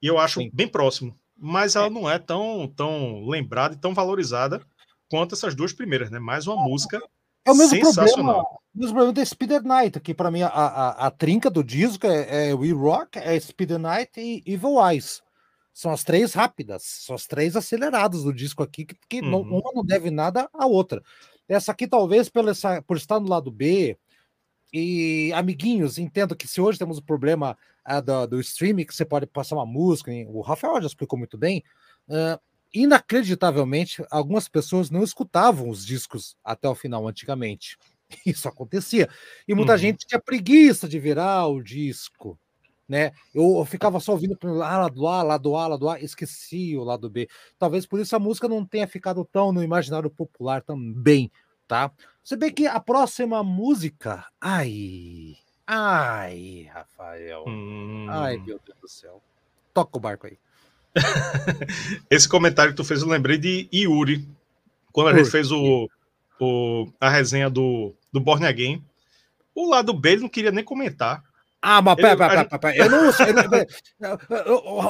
E 0.00 0.06
eu 0.06 0.18
acho 0.18 0.40
Sim. 0.40 0.50
bem 0.52 0.68
próximo. 0.68 1.18
Mas 1.36 1.74
ela 1.74 1.86
é. 1.86 1.90
não 1.90 2.08
é 2.08 2.18
tão, 2.18 2.72
tão 2.76 3.26
lembrada 3.26 3.74
e 3.74 3.78
tão 3.78 3.92
valorizada 3.92 4.64
quanto 5.10 5.34
essas 5.34 5.54
duas 5.54 5.72
primeiras, 5.72 6.10
né? 6.10 6.18
Mais 6.18 6.46
uma 6.46 6.56
música 6.62 7.02
é 7.44 7.50
o 7.50 7.54
mesmo 7.54 7.78
problema, 7.80 8.40
o 8.40 8.58
mesmo 8.74 8.94
problema 8.94 9.12
da 9.12 9.24
Speeder 9.24 9.62
Night, 9.62 10.00
que 10.00 10.14
para 10.14 10.30
mim 10.30 10.42
a, 10.42 10.48
a, 10.48 11.06
a, 11.06 11.10
trinca 11.10 11.50
do 11.50 11.62
disco 11.62 12.06
é, 12.06 12.48
é 12.48 12.54
We 12.54 12.70
Rock, 12.70 13.18
é 13.18 13.38
Speeder 13.38 13.78
Night 13.78 14.18
e 14.18 14.42
Evil 14.46 14.76
Eyes. 14.82 15.22
São 15.74 15.90
as 15.90 16.04
três 16.04 16.32
rápidas, 16.32 16.84
são 16.84 17.16
as 17.16 17.26
três 17.26 17.56
aceleradas 17.56 18.22
do 18.22 18.32
disco 18.32 18.62
aqui, 18.62 18.86
que, 18.86 18.96
que 19.08 19.20
uhum. 19.20 19.30
não, 19.30 19.40
uma 19.40 19.72
não 19.74 19.84
deve 19.84 20.08
nada 20.08 20.48
à 20.54 20.66
outra. 20.66 21.02
Essa 21.48 21.72
aqui, 21.72 21.88
talvez, 21.88 22.28
pela 22.28 22.52
essa, 22.52 22.80
por 22.80 22.96
estar 22.96 23.18
no 23.18 23.28
lado 23.28 23.50
B, 23.50 23.98
e 24.72 25.32
amiguinhos, 25.32 25.98
entendo 25.98 26.34
que 26.34 26.48
se 26.48 26.60
hoje 26.60 26.78
temos 26.78 26.98
o 26.98 27.02
problema 27.02 27.58
uh, 27.88 28.00
do, 28.00 28.26
do, 28.26 28.40
streaming, 28.40 28.84
que 28.84 28.94
você 28.94 29.04
pode 29.04 29.26
passar 29.26 29.56
uma 29.56 29.66
música, 29.66 30.10
o 30.28 30.40
Rafael 30.40 30.80
já 30.80 30.86
explicou 30.86 31.18
muito 31.18 31.36
bem, 31.36 31.62
uh, 32.08 32.40
inacreditavelmente, 32.72 34.04
algumas 34.10 34.48
pessoas 34.48 34.90
não 34.90 35.02
escutavam 35.04 35.68
os 35.68 35.84
discos 35.84 36.36
até 36.42 36.68
o 36.68 36.74
final 36.74 37.06
antigamente. 37.06 37.78
Isso 38.26 38.48
acontecia. 38.48 39.08
E 39.46 39.54
muita 39.54 39.72
uhum. 39.72 39.78
gente 39.78 40.06
tinha 40.06 40.20
preguiça 40.20 40.88
de 40.88 40.98
virar 40.98 41.46
o 41.46 41.62
disco 41.62 42.38
né? 42.88 43.12
Eu, 43.34 43.58
eu 43.58 43.64
ficava 43.64 43.98
só 44.00 44.12
ouvindo 44.12 44.36
para 44.36 44.50
ah, 44.50 44.78
lado 44.78 45.06
A, 45.06 45.22
lado 45.22 45.56
A, 45.56 45.66
lado 45.66 45.88
A, 45.88 46.00
esqueci 46.00 46.76
o 46.76 46.84
lado 46.84 47.08
B. 47.08 47.28
Talvez 47.58 47.86
por 47.86 48.00
isso 48.00 48.14
a 48.14 48.18
música 48.18 48.48
não 48.48 48.64
tenha 48.64 48.86
ficado 48.86 49.24
tão 49.24 49.52
no 49.52 49.62
imaginário 49.62 50.10
popular 50.10 50.62
também, 50.62 51.30
tá? 51.66 51.90
Você 52.22 52.36
vê 52.36 52.50
que 52.50 52.66
a 52.66 52.80
próxima 52.80 53.42
música, 53.42 54.26
ai, 54.40 55.36
ai, 55.66 56.68
Rafael, 56.72 57.44
hum. 57.46 58.06
ai, 58.08 58.36
meu 58.38 58.60
Deus 58.64 58.78
do 58.80 58.88
céu, 58.88 59.22
toca 59.72 59.96
o 59.96 60.00
barco 60.00 60.26
aí. 60.26 60.38
Esse 62.08 62.28
comentário 62.28 62.72
que 62.72 62.76
tu 62.76 62.84
fez, 62.84 63.02
eu 63.02 63.08
lembrei 63.08 63.36
de 63.36 63.68
Yuri, 63.72 64.26
quando 64.92 65.08
a 65.08 65.18
gente 65.18 65.30
fez 65.30 65.50
o, 65.50 65.88
o, 66.40 66.88
a 67.00 67.10
resenha 67.10 67.50
do, 67.50 67.92
do 68.12 68.20
Born 68.20 68.46
Again. 68.46 68.84
O 69.54 69.68
lado 69.68 69.92
B 69.92 70.12
ele 70.12 70.22
não 70.22 70.28
queria 70.28 70.50
nem 70.50 70.64
comentar 70.64 71.22
Ah, 71.66 71.80
mas 71.80 71.94
pera, 71.96 72.16
pera, 72.16 72.44
pera, 72.44 72.58
pera, 72.58 72.76
eu 72.76 72.90
não. 72.90 73.10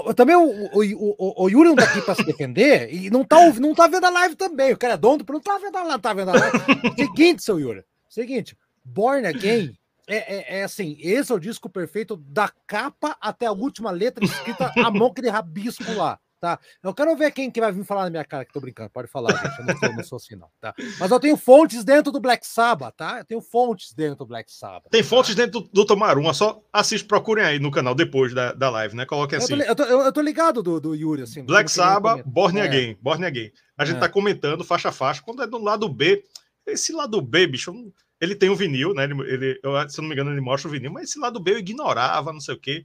Eu, 0.07 0.15
também 0.15 0.35
o, 0.35 0.43
o, 0.43 1.15
o, 1.19 1.45
o 1.45 1.49
Yuri 1.49 1.69
não 1.69 1.77
tá 1.77 1.85
aqui 1.85 2.03
para 2.03 2.17
se 2.17 2.25
defender 2.25 2.93
e 2.93 3.09
não 3.11 3.25
tá, 3.25 3.37
não 3.61 3.73
tá 3.75 3.87
vendo 3.87 4.05
a 4.05 4.11
live 4.11 4.35
também. 4.35 4.73
O 4.73 4.77
cara 4.77 4.95
é 4.95 4.97
dono, 4.97 5.25
não 5.29 5.41
tá 5.41 5.57
vendo 5.59 5.77
a 5.77 5.83
live, 5.85 6.03
tá 6.03 6.13
vendo 6.13 6.31
a 6.31 6.35
live. 6.35 6.59
Seguinte, 6.99 7.45
seu 7.45 7.61
Yuri. 7.61 7.85
Seguinte, 8.09 8.57
Born 8.85 9.25
Again 9.25 9.73
é, 10.07 10.17
é, 10.17 10.59
é, 10.59 10.65
assim, 10.65 10.97
esse 11.01 11.31
é 11.33 11.35
o 11.35 11.41
disco 11.41 11.69
perfeito 11.69 12.17
da 12.17 12.51
capa 12.67 13.17
até 13.21 13.47
a 13.47 13.53
última 13.53 13.91
letra 13.91 14.25
escrita 14.25 14.73
a 14.77 14.91
mão 14.91 15.13
que 15.15 15.23
de 15.23 15.29
rabisco 15.29 15.93
lá 15.93 16.19
tá? 16.45 16.59
Eu 16.83 16.93
quero 16.93 17.17
ver 17.17 17.31
quem 17.31 17.51
que 17.51 17.59
vai 17.59 17.73
vir 17.73 17.85
falar 17.85 18.05
na 18.05 18.11
minha 18.11 18.25
cara 18.25 18.45
que 18.45 18.53
tô 18.53 18.61
brincando. 18.61 18.91
Pode 18.91 19.09
falar, 19.09 19.33
gente. 19.33 19.59
Eu 19.59 19.65
não 19.65 19.77
sou, 19.79 19.97
não 19.97 20.05
sou 20.05 20.17
assim, 20.17 20.37
não, 20.37 20.49
tá? 20.61 20.75
Mas 21.01 21.11
eu 21.11 21.19
tenho 21.19 21.39
fontes 21.39 21.83
dentro 21.83 22.13
do 22.13 22.21
Black 22.21 22.47
Sabbath, 22.47 22.95
tá? 22.95 23.21
Eu 23.21 23.25
tenho 23.25 23.41
fontes 23.41 23.95
dentro 23.95 24.19
do 24.19 24.27
Black 24.27 24.53
Sabbath. 24.53 24.91
Tem 24.91 25.03
tá? 25.03 25.09
fontes 25.09 25.35
dentro 25.35 25.61
do, 25.61 25.69
do 25.73 25.87
Tomaruma, 25.87 26.35
só 26.35 26.63
assiste, 26.71 27.07
procurem 27.07 27.47
aí 27.47 27.59
no 27.59 27.71
canal 27.71 27.95
depois 27.95 28.35
da, 28.35 28.53
da 28.53 28.69
live, 28.69 28.95
né? 28.95 29.07
Coloquem 29.07 29.39
assim. 29.39 29.55
Eu 29.55 29.75
tô, 29.75 29.85
eu 29.85 29.97
tô, 29.97 30.03
eu 30.03 30.13
tô 30.13 30.21
ligado 30.21 30.63
do, 30.63 30.79
do 30.79 30.95
Yuri, 30.95 31.23
assim. 31.23 31.43
Black 31.43 31.71
Sabbath, 31.71 32.23
Born 32.27 32.59
é. 32.59 32.63
Again, 32.63 32.99
Born 33.01 33.25
Again. 33.25 33.51
A 33.79 33.87
gente 33.87 33.97
é. 33.97 34.01
tá 34.01 34.09
comentando 34.09 34.63
faixa 34.63 34.91
a 34.91 34.93
faixa. 34.93 35.23
Quando 35.23 35.43
é 35.43 35.47
do 35.47 35.57
lado 35.57 35.89
B, 35.89 36.23
esse 36.67 36.93
lado 36.93 37.23
B, 37.23 37.47
bicho, 37.47 37.73
ele 38.21 38.35
tem 38.35 38.51
o 38.51 38.53
um 38.53 38.57
vinil, 38.57 38.93
né? 38.93 39.05
Ele, 39.05 39.15
ele, 39.23 39.61
eu, 39.63 39.89
se 39.89 39.99
eu 39.99 40.03
não 40.03 40.11
me 40.11 40.15
engano, 40.15 40.31
ele 40.31 40.43
mostra 40.43 40.69
o 40.69 40.73
vinil, 40.73 40.93
mas 40.93 41.05
esse 41.05 41.19
lado 41.19 41.41
B 41.41 41.53
eu 41.53 41.59
ignorava, 41.59 42.35
não 42.35 42.41
sei 42.41 42.55
o 42.55 42.61
quê. 42.61 42.85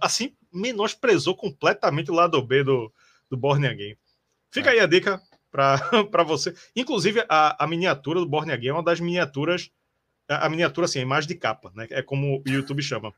Assim, 0.00 0.34
menosprezou 0.52 1.34
completamente 1.34 2.10
o 2.10 2.14
lado 2.14 2.40
B 2.42 2.62
do, 2.62 2.92
do 3.30 3.36
Born 3.36 3.66
Again. 3.66 3.96
Fica 4.50 4.70
é. 4.70 4.74
aí 4.74 4.80
a 4.80 4.86
dica 4.86 5.20
para 5.50 5.78
você. 6.24 6.54
Inclusive, 6.74 7.24
a, 7.28 7.64
a 7.64 7.66
miniatura 7.66 8.20
do 8.20 8.28
Born 8.28 8.50
Again 8.52 8.68
é 8.68 8.72
uma 8.72 8.82
das 8.82 9.00
miniaturas. 9.00 9.70
A, 10.28 10.46
a 10.46 10.48
miniatura, 10.48 10.84
assim, 10.86 10.98
a 10.98 11.02
imagem 11.02 11.28
de 11.28 11.34
capa, 11.34 11.72
né? 11.74 11.86
É 11.90 12.02
como 12.02 12.42
o 12.46 12.50
YouTube 12.50 12.82
chama. 12.82 13.12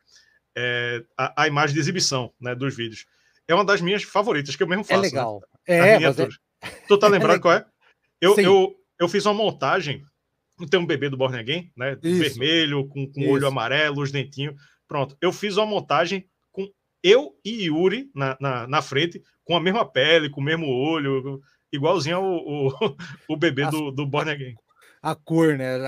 É, 0.56 1.04
a, 1.16 1.42
a, 1.42 1.46
imagem 1.46 1.74
de 1.74 1.80
exibição 1.80 2.32
né, 2.40 2.54
dos 2.54 2.74
vídeos. 2.74 3.06
É 3.46 3.54
uma 3.54 3.64
das 3.64 3.80
minhas 3.80 4.02
favoritas, 4.02 4.56
que 4.56 4.62
eu 4.62 4.66
mesmo 4.66 4.82
é 4.82 4.86
faço. 4.86 5.00
É 5.00 5.02
legal. 5.02 5.40
Né? 5.68 5.76
É, 5.76 5.94
miniaturas. 5.94 6.38
Tu 6.88 6.98
tá 6.98 7.08
lembrando 7.08 7.36
é 7.38 7.40
qual 7.40 7.54
é? 7.54 7.66
Eu, 8.20 8.38
eu, 8.38 8.76
eu 8.98 9.08
fiz 9.08 9.24
uma 9.26 9.34
montagem. 9.34 10.04
Tem 10.70 10.78
um 10.78 10.86
bebê 10.86 11.08
do 11.08 11.16
Born 11.16 11.38
Again, 11.38 11.72
né? 11.76 11.96
Isso. 12.02 12.18
Vermelho, 12.18 12.86
com, 12.88 13.10
com 13.10 13.28
olho 13.30 13.46
amarelo, 13.46 14.02
os 14.02 14.12
dentinhos. 14.12 14.60
Pronto. 14.86 15.16
Eu 15.20 15.32
fiz 15.32 15.56
uma 15.56 15.64
montagem 15.64 16.28
eu 17.02 17.34
e 17.44 17.64
Yuri 17.64 18.10
na, 18.14 18.36
na, 18.40 18.66
na 18.66 18.82
frente, 18.82 19.22
com 19.44 19.56
a 19.56 19.60
mesma 19.60 19.84
pele, 19.84 20.30
com 20.30 20.40
o 20.40 20.44
mesmo 20.44 20.66
olho, 20.66 21.40
igualzinho 21.72 22.16
ao, 22.16 22.24
o, 22.24 22.96
o 23.28 23.36
bebê 23.36 23.66
do, 23.70 23.90
do 23.90 24.06
Born 24.06 24.30
Again. 24.30 24.54
A 25.02 25.14
cor, 25.14 25.56
né? 25.56 25.78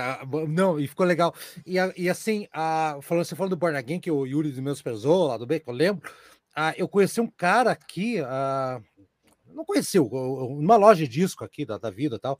Não, 0.49 0.79
e 0.79 0.87
ficou 0.87 1.05
legal. 1.05 1.35
E, 1.65 1.75
e 1.95 2.09
assim, 2.09 2.47
a, 2.51 2.97
falando, 3.01 3.25
você 3.25 3.35
falou 3.35 3.49
do 3.49 3.57
Born 3.57 3.77
Again, 3.77 3.99
que 3.99 4.09
o 4.09 4.25
Yuri 4.25 4.49
dos 4.49 4.59
meus 4.59 4.81
pesou 4.81 5.27
lá 5.27 5.37
do 5.37 5.45
bem, 5.45 5.59
que 5.59 5.69
eu 5.69 5.73
lembro. 5.73 6.09
Ah, 6.55 6.73
eu 6.77 6.87
conheci 6.87 7.21
um 7.21 7.27
cara 7.27 7.71
aqui, 7.71 8.19
ah, 8.19 8.81
não 9.47 9.65
conheceu, 9.65 10.09
numa 10.59 10.75
loja 10.75 11.03
de 11.03 11.07
disco 11.07 11.43
aqui 11.43 11.65
da, 11.65 11.77
da 11.77 11.89
vida 11.89 12.15
e 12.15 12.19
tal. 12.19 12.39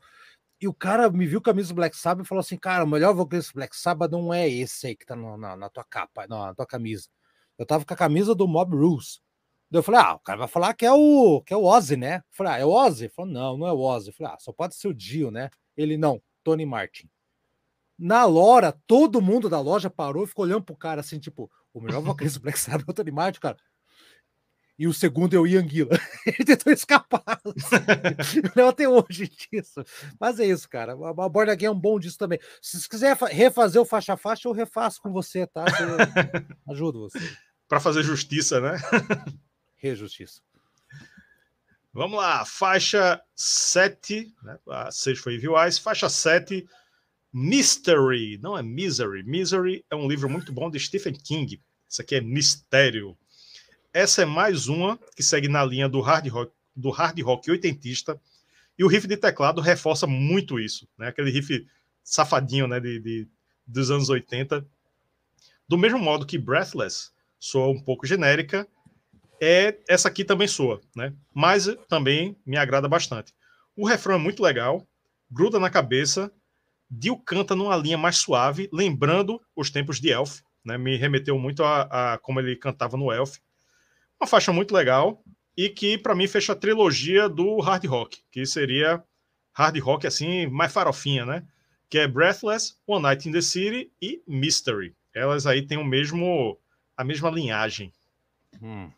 E 0.64 0.68
o 0.68 0.74
cara 0.74 1.10
me 1.10 1.28
viu 1.28 1.40
a 1.40 1.44
camisa 1.44 1.70
do 1.70 1.76
Black 1.76 1.96
Sabbath 1.96 2.26
e 2.26 2.28
falou 2.28 2.40
assim: 2.40 2.58
Cara, 2.58 2.86
o 2.86 2.88
melhor 2.88 3.14
vocalista 3.14 3.52
Black 3.54 3.76
Sabbath 3.76 4.12
não 4.12 4.34
é 4.34 4.50
esse 4.50 4.88
aí 4.88 4.96
que 4.96 5.06
tá 5.06 5.16
no, 5.16 5.36
na, 5.36 5.58
na, 5.58 5.70
tua 5.70 5.84
capa, 5.84 6.26
na, 6.28 6.48
na 6.48 6.56
tua 6.56 6.66
camisa. 6.66 7.10
Eu 7.58 7.66
tava 7.66 7.86
com 7.86 7.94
a 7.94 7.98
camisa 7.98 8.34
do 8.34 8.48
Mob 8.48 8.76
Rules. 8.76 9.22
Daí 9.70 9.80
eu 9.80 9.84
falei, 9.84 10.02
ah, 10.02 10.14
o 10.16 10.20
cara 10.20 10.40
vai 10.40 10.48
falar 10.48 10.74
que 10.74 10.86
é 10.86 10.92
o 10.92 11.42
que 11.42 11.54
é 11.54 11.58
o 11.58 11.64
Ozzy, 11.64 11.98
né? 11.98 12.18
Eu 12.18 12.24
falei, 12.32 12.54
ah, 12.54 12.58
é 12.60 12.66
o 12.66 12.70
Ozzy? 12.70 13.06
Ele 13.06 13.14
falou, 13.14 13.32
não, 13.32 13.58
não 13.58 13.68
é 13.68 13.72
o 13.72 13.80
Ozzy. 13.80 14.10
Eu 14.10 14.14
falei, 14.14 14.34
ah, 14.34 14.40
só 14.40 14.52
pode 14.52 14.76
ser 14.76 14.88
o 14.88 14.94
Dio, 14.94 15.32
né? 15.32 15.50
Ele, 15.76 15.98
não, 15.98 16.22
Tony 16.44 16.66
Martin. 16.66 17.10
Na 17.98 18.26
Lora, 18.26 18.78
todo 18.86 19.22
mundo 19.22 19.50
da 19.50 19.60
loja 19.60 19.90
parou 19.90 20.24
e 20.24 20.28
ficou 20.28 20.46
olhando 20.46 20.64
pro 20.64 20.76
cara 20.76 21.02
assim, 21.02 21.20
tipo, 21.20 21.50
o 21.74 21.82
melhor 21.82 22.02
vocalista 22.04 22.40
do 22.40 22.44
Black 22.44 22.60
Sabbath 22.60 22.88
é 22.88 22.92
o 22.92 22.94
Tony 22.94 23.12
Martin, 23.12 23.40
cara. 23.40 23.58
E 24.78 24.88
o 24.88 24.94
segundo 24.94 25.36
é 25.36 25.40
o 25.40 25.46
Ian 25.46 25.68
Gillan. 25.68 25.98
Ele 26.26 26.46
tentou 26.46 26.74
escapar. 26.74 27.40
não 28.56 28.70
até 28.70 28.90
hoje 28.90 29.30
disso. 29.30 29.84
Mas 30.20 30.40
é 30.40 30.46
isso, 30.46 30.68
cara. 30.68 30.94
A 30.94 31.52
Again 31.52 31.68
é 31.68 31.72
um 31.72 31.80
bom 31.80 32.00
disso 32.00 32.18
também. 32.18 32.40
Se 32.60 32.80
você 32.80 32.90
quiser 32.90 33.16
refazer 33.16 33.80
o 33.80 33.86
faixa-faixa, 33.86 34.48
eu 34.48 34.52
refaço 34.52 35.00
com 35.00 35.12
você, 35.12 35.46
tá? 35.46 35.64
Eu 36.68 36.74
ajudo 36.74 37.02
você. 37.02 37.20
Para 37.68 37.80
fazer 37.80 38.04
justiça, 38.04 38.60
né? 38.60 38.78
Rejustiça. 39.78 40.42
Vamos 41.94 42.18
lá, 42.18 42.44
faixa 42.44 43.22
7, 43.36 44.34
né? 44.42 44.58
a 44.68 44.92
6 44.92 45.20
foi 45.20 45.36
Evil 45.36 45.56
Eyes, 45.56 45.78
faixa 45.78 46.10
7, 46.10 46.68
Mystery, 47.32 48.40
não 48.42 48.58
é 48.58 48.64
Misery. 48.64 49.24
Misery 49.24 49.86
é 49.90 49.96
um 49.96 50.08
livro 50.08 50.28
muito 50.30 50.52
bom 50.52 50.72
de 50.72 50.80
Stephen 50.80 51.14
King. 51.14 51.62
Isso 51.88 52.02
aqui 52.02 52.16
é 52.16 52.22
Mistério. 52.22 53.16
Essa 53.94 54.24
é 54.24 54.26
mais 54.26 54.68
uma 54.68 55.00
que 55.16 55.22
segue 55.22 55.48
na 55.48 55.64
linha 55.64 55.88
do 55.88 56.02
hard 56.02 56.28
rock, 56.30 56.52
do 56.76 56.90
hard 56.90 57.20
rock 57.22 57.52
oitentista, 57.52 58.20
e 58.78 58.84
o 58.84 58.88
riff 58.88 59.08
de 59.08 59.16
teclado 59.16 59.62
reforça 59.62 60.08
muito 60.08 60.60
isso, 60.60 60.88
né? 60.98 61.10
Aquele 61.10 61.30
riff 61.30 61.68
safadinho, 62.04 62.68
né, 62.68 62.80
de, 62.80 63.00
de 63.00 63.28
dos 63.66 63.92
anos 63.92 64.10
80. 64.10 64.66
Do 65.68 65.78
mesmo 65.78 66.00
modo 66.00 66.26
que 66.26 66.38
Breathless 66.38 67.12
soa 67.44 67.68
um 67.68 67.78
pouco 67.78 68.08
genérica, 68.08 68.66
é 69.42 69.78
essa 69.90 70.08
aqui 70.08 70.24
também 70.24 70.48
soa, 70.48 70.80
né? 70.96 71.14
Mas 71.34 71.68
também 71.90 72.38
me 72.46 72.56
agrada 72.56 72.88
bastante. 72.88 73.34
O 73.76 73.86
refrão 73.86 74.16
é 74.16 74.18
muito 74.18 74.42
legal, 74.42 74.88
gruda 75.30 75.60
na 75.60 75.70
cabeça. 75.70 76.32
Dio 76.90 77.18
canta 77.18 77.54
numa 77.54 77.76
linha 77.76 77.98
mais 77.98 78.16
suave, 78.16 78.70
lembrando 78.72 79.42
os 79.54 79.70
tempos 79.70 80.00
de 80.00 80.10
Elf, 80.10 80.40
né? 80.64 80.78
Me 80.78 80.96
remeteu 80.96 81.38
muito 81.38 81.66
a, 81.66 82.14
a 82.14 82.18
como 82.18 82.40
ele 82.40 82.56
cantava 82.56 82.96
no 82.96 83.12
Elf. 83.12 83.40
Uma 84.22 84.28
faixa 84.28 84.54
muito 84.54 84.74
legal 84.74 85.22
e 85.58 85.68
que 85.68 85.98
para 85.98 86.16
mim 86.16 86.28
fecha 86.28 86.54
a 86.54 86.56
trilogia 86.56 87.28
do 87.28 87.60
hard 87.60 87.84
rock, 87.86 88.22
que 88.32 88.46
seria 88.46 89.04
hard 89.52 89.78
rock 89.80 90.08
assim, 90.08 90.48
mais 90.48 90.72
farofinha, 90.72 91.26
né? 91.26 91.46
Que 91.90 92.00
é 92.00 92.08
Breathless, 92.08 92.78
One 92.88 93.04
Night 93.04 93.28
in 93.28 93.34
the 93.34 93.42
City 93.42 93.92
e 94.02 94.24
Mystery. 94.26 94.96
Elas 95.14 95.46
aí 95.46 95.62
têm 95.62 95.78
o 95.78 95.84
mesmo 95.84 96.58
a 96.96 97.04
mesma 97.04 97.30
linhagem. 97.30 97.92
Hum. 98.62 98.92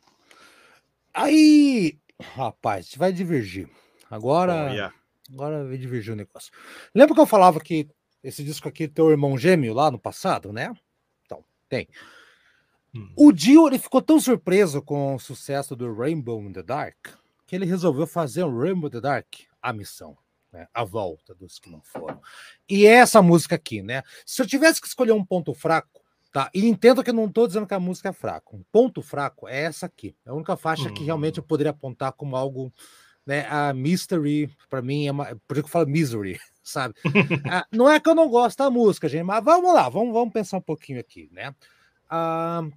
Aí, 1.14 1.98
rapaz, 2.22 2.94
vai 2.96 3.14
divergir. 3.14 3.70
Agora, 4.10 4.68
oh, 4.70 4.74
yeah. 4.74 4.96
agora 5.34 5.66
vai 5.66 5.78
divergir 5.78 6.14
o 6.14 6.16
negócio. 6.16 6.52
Lembra 6.94 7.16
que 7.16 7.22
eu 7.22 7.26
falava 7.26 7.60
que 7.60 7.90
esse 8.24 8.44
disco 8.44 8.68
aqui 8.68 8.88
tem 8.88 9.04
o 9.04 9.12
irmão 9.12 9.38
gêmeo 9.38 9.74
lá 9.74 9.90
no 9.90 10.00
passado, 10.00 10.52
né? 10.52 10.74
Então, 11.26 11.44
tem. 11.70 11.88
Hum. 12.94 13.12
O 13.16 13.32
Dio 13.32 13.68
ele 13.68 13.80
ficou 13.80 14.02
tão 14.02 14.20
surpreso 14.20 14.82
com 14.82 15.16
o 15.16 15.20
sucesso 15.20 15.76
do 15.76 15.94
Rainbow 15.94 16.42
in 16.42 16.52
the 16.52 16.64
Dark 16.64 16.98
que 17.46 17.56
ele 17.56 17.66
resolveu 17.66 18.08
fazer 18.08 18.44
o 18.44 18.60
Rainbow 18.60 18.88
in 18.88 18.92
the 18.92 19.02
Dark 19.02 19.28
a 19.62 19.72
missão. 19.72 20.18
Né, 20.52 20.70
a 20.74 20.86
volta 20.86 21.36
dos 21.36 21.60
que 21.60 21.70
não 21.70 21.82
foram. 21.82 22.22
E 22.70 22.86
é 22.86 22.94
essa 22.94 23.22
música 23.22 23.56
aqui, 23.56 23.82
né? 23.82 24.04
Se 24.26 24.42
eu 24.42 24.48
tivesse 24.48 24.80
que 24.80 24.88
escolher 24.88 25.12
um 25.12 25.26
ponto 25.26 25.54
fraco, 25.54 26.05
Tá, 26.36 26.52
e 26.54 26.66
entendo 26.68 27.02
que 27.02 27.12
eu 27.12 27.14
não 27.14 27.28
estou 27.28 27.48
dizendo 27.48 27.66
que 27.66 27.74
a 27.74 27.80
música 27.80 28.10
é 28.10 28.12
fraca. 28.12 28.54
Um 28.54 28.62
ponto 28.70 29.02
fraco 29.02 29.48
é 29.48 29.62
essa 29.62 29.86
aqui. 29.86 30.14
É 30.26 30.32
a 30.32 30.34
única 30.34 30.58
faixa 30.58 30.92
que 30.92 31.02
realmente 31.02 31.38
eu 31.38 31.44
hum. 31.46 31.48
poderia 31.48 31.70
apontar 31.70 32.12
como 32.12 32.36
algo, 32.36 32.74
né? 33.26 33.48
A 33.50 33.74
Mystery, 33.74 34.54
para 34.70 34.82
mim, 34.82 35.08
é 35.08 35.14
uma, 35.14 35.28
por 35.48 35.56
isso 35.56 35.64
que 35.64 35.68
eu 35.68 35.72
falo 35.72 35.88
Misery, 35.88 36.38
sabe? 36.62 36.94
ah, 37.50 37.66
não 37.72 37.90
é 37.90 38.02
que 38.02 38.10
eu 38.10 38.14
não 38.14 38.28
gosto 38.28 38.58
da 38.58 38.70
música, 38.70 39.08
gente, 39.08 39.24
mas 39.24 39.42
vamos 39.46 39.74
lá, 39.74 39.88
vamos, 39.88 40.12
vamos 40.12 40.34
pensar 40.34 40.58
um 40.58 40.62
pouquinho 40.62 41.00
aqui, 41.00 41.30
né? 41.32 41.56
Ah, 42.10 42.68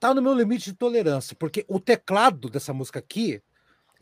tá 0.00 0.14
no 0.14 0.22
meu 0.22 0.32
limite 0.32 0.70
de 0.70 0.72
tolerância, 0.78 1.36
porque 1.38 1.62
o 1.68 1.78
teclado 1.78 2.48
dessa 2.48 2.72
música 2.72 3.00
aqui 3.00 3.42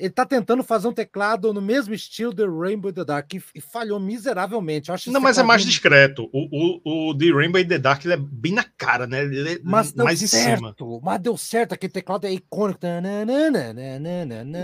ele 0.03 0.11
tá 0.11 0.27
tentando 0.27 0.65
fazer 0.65 0.89
um 0.89 0.93
teclado 0.93 1.55
no 1.55 1.62
mesmo 1.62 1.95
estilo 1.95 2.33
do 2.33 2.59
Rainbow 2.59 2.93
the 2.93 3.05
Dark 3.05 3.33
e, 3.35 3.61
falhou 3.61 4.01
miseravelmente. 4.01 4.89
Eu 4.89 4.97
acho 4.97 5.12
não, 5.12 5.20
mas 5.20 5.39
é 5.39 5.45
mais 5.45 5.65
discreto. 5.65 6.29
O, 6.33 6.81
o, 6.83 7.11
o 7.11 7.16
The 7.16 7.27
Rainbow 7.27 7.65
the 7.65 7.79
Dark 7.79 8.05
ele 8.05 8.15
é 8.15 8.16
bem 8.16 8.53
na 8.53 8.65
cara, 8.65 9.07
né? 9.07 9.23
Ele 9.23 9.55
é 9.55 9.59
mas 9.62 9.95
mais 9.95 10.20
em 10.20 10.27
certo, 10.27 10.57
cima. 10.57 11.01
Mas 11.01 11.20
deu 11.20 11.37
certo, 11.37 11.73
aquele 11.73 11.93
teclado 11.93 12.27
é 12.27 12.33
icônico. 12.33 12.81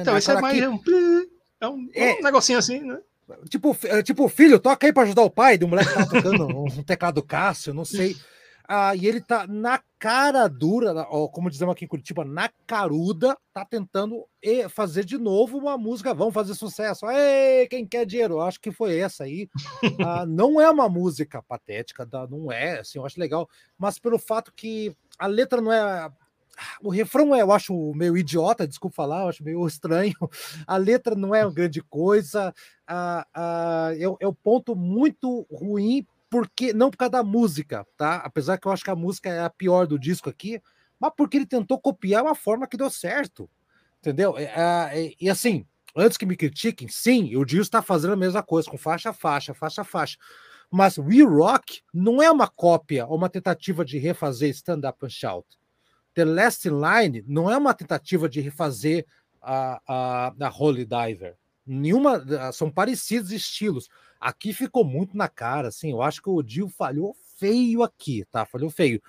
Então, 0.02 0.16
esse 0.18 0.28
é 0.28 0.40
mais 0.40 0.60
um, 0.66 0.80
é 1.60 1.68
um, 1.68 1.88
é 1.94 2.14
um 2.14 2.22
negocinho 2.22 2.58
assim, 2.58 2.80
né? 2.80 2.98
Tipo, 3.48 3.76
é, 3.84 4.02
tipo, 4.02 4.28
filho, 4.28 4.58
toca 4.58 4.88
aí 4.88 4.92
para 4.92 5.04
ajudar 5.04 5.22
o 5.22 5.30
pai 5.30 5.56
do 5.56 5.68
moleque 5.68 5.90
que 5.90 5.94
tá 5.94 6.06
tocando 6.06 6.48
um 6.48 6.82
teclado 6.82 7.22
Cássio, 7.22 7.72
não 7.72 7.84
sei. 7.84 8.16
Ah, 8.70 8.94
e 8.94 9.06
ele 9.06 9.18
tá 9.22 9.46
na 9.46 9.80
cara 9.98 10.46
dura, 10.46 10.92
ó, 11.08 11.26
como 11.26 11.48
dizemos 11.50 11.72
aqui 11.72 11.86
em 11.86 11.88
Curitiba, 11.88 12.22
na 12.22 12.50
caruda, 12.66 13.34
tá 13.50 13.64
tentando 13.64 14.26
fazer 14.68 15.06
de 15.06 15.16
novo 15.16 15.56
uma 15.56 15.78
música. 15.78 16.12
Vamos 16.12 16.34
fazer 16.34 16.54
sucesso. 16.54 17.06
Ei, 17.10 17.66
quem 17.66 17.86
quer 17.86 18.04
dinheiro? 18.04 18.42
Acho 18.42 18.60
que 18.60 18.70
foi 18.70 18.98
essa 18.98 19.24
aí. 19.24 19.48
ah, 20.06 20.26
não 20.26 20.60
é 20.60 20.70
uma 20.70 20.86
música 20.86 21.42
patética, 21.42 22.06
não 22.30 22.52
é, 22.52 22.80
assim, 22.80 22.98
eu 22.98 23.06
acho 23.06 23.18
legal, 23.18 23.48
mas 23.78 23.98
pelo 23.98 24.18
fato 24.18 24.52
que 24.54 24.94
a 25.18 25.26
letra 25.26 25.62
não 25.62 25.72
é 25.72 26.10
o 26.82 26.90
refrão 26.90 27.34
é, 27.34 27.40
eu 27.40 27.52
acho 27.52 27.94
meio 27.94 28.16
idiota, 28.16 28.66
desculpa 28.66 28.96
falar, 28.96 29.22
eu 29.22 29.28
acho 29.28 29.44
meio 29.44 29.66
estranho. 29.66 30.14
A 30.66 30.76
letra 30.76 31.14
não 31.14 31.34
é 31.34 31.44
uma 31.44 31.54
grande 31.54 31.80
coisa. 31.80 32.52
Ah, 32.86 33.26
ah, 33.32 33.90
é, 33.94 34.24
é 34.24 34.28
um 34.28 34.34
ponto 34.34 34.74
muito 34.74 35.46
ruim 35.52 36.04
porque 36.30 36.72
não 36.72 36.90
por 36.90 36.98
causa 36.98 37.12
da 37.12 37.22
música, 37.22 37.86
tá? 37.96 38.16
Apesar 38.16 38.58
que 38.58 38.66
eu 38.66 38.72
acho 38.72 38.84
que 38.84 38.90
a 38.90 38.96
música 38.96 39.30
é 39.30 39.40
a 39.40 39.50
pior 39.50 39.86
do 39.86 39.98
disco 39.98 40.28
aqui, 40.28 40.60
mas 40.98 41.12
porque 41.16 41.36
ele 41.36 41.46
tentou 41.46 41.80
copiar 41.80 42.22
uma 42.22 42.34
forma 42.34 42.66
que 42.66 42.76
deu 42.76 42.90
certo. 42.90 43.48
Entendeu? 44.00 44.36
É, 44.36 44.44
é, 44.44 45.14
e 45.20 45.28
assim, 45.28 45.66
antes 45.96 46.16
que 46.16 46.26
me 46.26 46.36
critiquem, 46.36 46.88
sim, 46.88 47.34
o 47.36 47.44
Dio 47.44 47.62
está 47.62 47.82
fazendo 47.82 48.12
a 48.12 48.16
mesma 48.16 48.42
coisa, 48.42 48.70
com 48.70 48.78
faixa 48.78 49.10
a 49.10 49.12
faixa, 49.12 49.54
faixa 49.54 49.82
a 49.82 49.84
faixa. 49.84 50.18
Mas 50.70 50.98
We 50.98 51.22
Rock 51.22 51.80
não 51.92 52.22
é 52.22 52.30
uma 52.30 52.46
cópia 52.46 53.06
ou 53.06 53.16
uma 53.16 53.28
tentativa 53.28 53.84
de 53.84 53.98
refazer 53.98 54.50
Stand 54.50 54.88
Up 54.88 55.04
and 55.04 55.10
Shout. 55.10 55.46
The 56.14 56.24
Last 56.24 56.68
Line 56.68 57.24
não 57.26 57.50
é 57.50 57.56
uma 57.56 57.72
tentativa 57.72 58.28
de 58.28 58.40
refazer 58.40 59.06
a, 59.40 59.80
a, 59.86 60.34
a 60.46 60.50
Holy 60.50 60.84
Diver. 60.84 61.36
Nenhuma, 61.66 62.24
são 62.52 62.70
parecidos 62.70 63.30
estilos. 63.30 63.88
Aqui 64.20 64.52
ficou 64.52 64.84
muito 64.84 65.16
na 65.16 65.28
cara, 65.28 65.68
assim. 65.68 65.90
Eu 65.90 66.02
acho 66.02 66.22
que 66.22 66.28
o 66.28 66.42
Dio 66.42 66.68
falhou 66.68 67.14
feio 67.36 67.82
aqui, 67.82 68.24
tá? 68.30 68.44
Falhou 68.44 68.70
feio. 68.70 69.00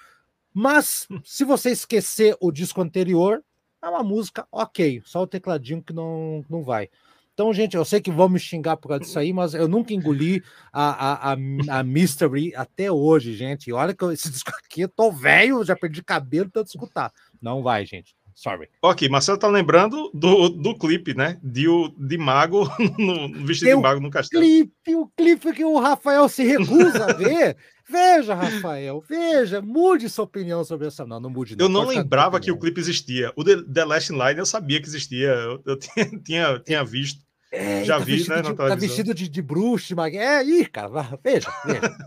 Mas 0.53 1.07
se 1.23 1.43
você 1.43 1.71
esquecer 1.71 2.35
o 2.39 2.51
disco 2.51 2.81
anterior, 2.81 3.43
é 3.81 3.87
uma 3.87 4.03
música 4.03 4.47
ok, 4.51 5.01
só 5.05 5.21
o 5.21 5.27
tecladinho 5.27 5.81
que 5.81 5.93
não, 5.93 6.43
não 6.49 6.63
vai. 6.63 6.89
Então, 7.33 7.53
gente, 7.53 7.77
eu 7.77 7.85
sei 7.85 8.01
que 8.01 8.11
vão 8.11 8.27
me 8.27 8.37
xingar 8.37 8.75
por 8.75 8.89
causa 8.89 9.05
disso 9.05 9.17
aí, 9.17 9.31
mas 9.31 9.53
eu 9.53 9.65
nunca 9.65 9.93
engoli 9.93 10.43
a, 10.73 11.29
a, 11.29 11.31
a, 11.31 11.79
a 11.79 11.83
Mystery 11.83 12.53
até 12.53 12.91
hoje, 12.91 13.33
gente. 13.33 13.69
E 13.69 13.73
olha 13.73 13.93
que 13.93 14.03
eu, 14.03 14.11
esse 14.11 14.27
disco 14.29 14.51
aqui, 14.61 14.81
eu 14.81 14.89
tô 14.89 15.09
velho, 15.09 15.63
já 15.63 15.73
perdi 15.73 16.03
cabelo 16.03 16.49
tanto 16.51 16.67
escutar. 16.67 17.13
Não 17.41 17.63
vai, 17.63 17.85
gente. 17.85 18.13
Sorry. 18.39 18.69
Ok, 18.81 19.09
Marcelo 19.09 19.37
tá 19.37 19.49
lembrando 19.49 20.09
do, 20.13 20.47
do 20.47 20.73
clipe, 20.73 21.13
né? 21.13 21.37
De, 21.43 21.65
de 21.97 22.17
mago 22.17 22.71
no 22.97 23.45
vestido 23.45 23.75
de 23.75 23.81
mago 23.81 23.99
no 23.99 24.09
castelo. 24.09 24.41
Clipe, 24.41 24.95
o 24.95 25.07
clipe 25.09 25.51
que 25.51 25.65
o 25.65 25.77
Rafael 25.77 26.29
se 26.29 26.45
recusa 26.45 27.03
a 27.03 27.13
ver. 27.13 27.57
Veja, 27.91 28.35
Rafael, 28.35 29.03
veja, 29.09 29.63
mude 29.63 30.07
sua 30.09 30.23
opinião 30.23 30.63
sobre 30.63 30.85
essa. 30.85 31.07
Não, 31.07 31.19
não 31.19 31.27
mude. 31.27 31.55
Não. 31.55 31.65
Eu 31.65 31.69
não 31.69 31.87
lembrava 31.87 32.39
que 32.39 32.51
o 32.51 32.57
clipe 32.59 32.79
existia. 32.79 33.33
O 33.35 33.43
The, 33.43 33.63
The 33.63 33.83
Last 33.83 34.11
Line 34.11 34.37
eu 34.37 34.45
sabia 34.45 34.79
que 34.79 34.87
existia. 34.87 35.29
Eu, 35.29 35.63
eu 35.65 35.75
tinha, 35.75 36.05
tinha, 36.23 36.59
tinha 36.59 36.83
visto. 36.83 37.25
É, 37.51 37.83
Já 37.83 37.97
tá 37.97 38.05
vi, 38.05 38.29
né? 38.29 38.43
De, 38.43 38.53
tá 38.53 38.75
vestido 38.75 39.11
de, 39.11 39.27
de 39.27 39.41
bruxo, 39.41 39.95
de. 39.95 40.17
É, 40.17 40.43
ih, 40.43 40.67
cara, 40.67 41.17
veja, 41.23 41.51
veja. 41.65 41.97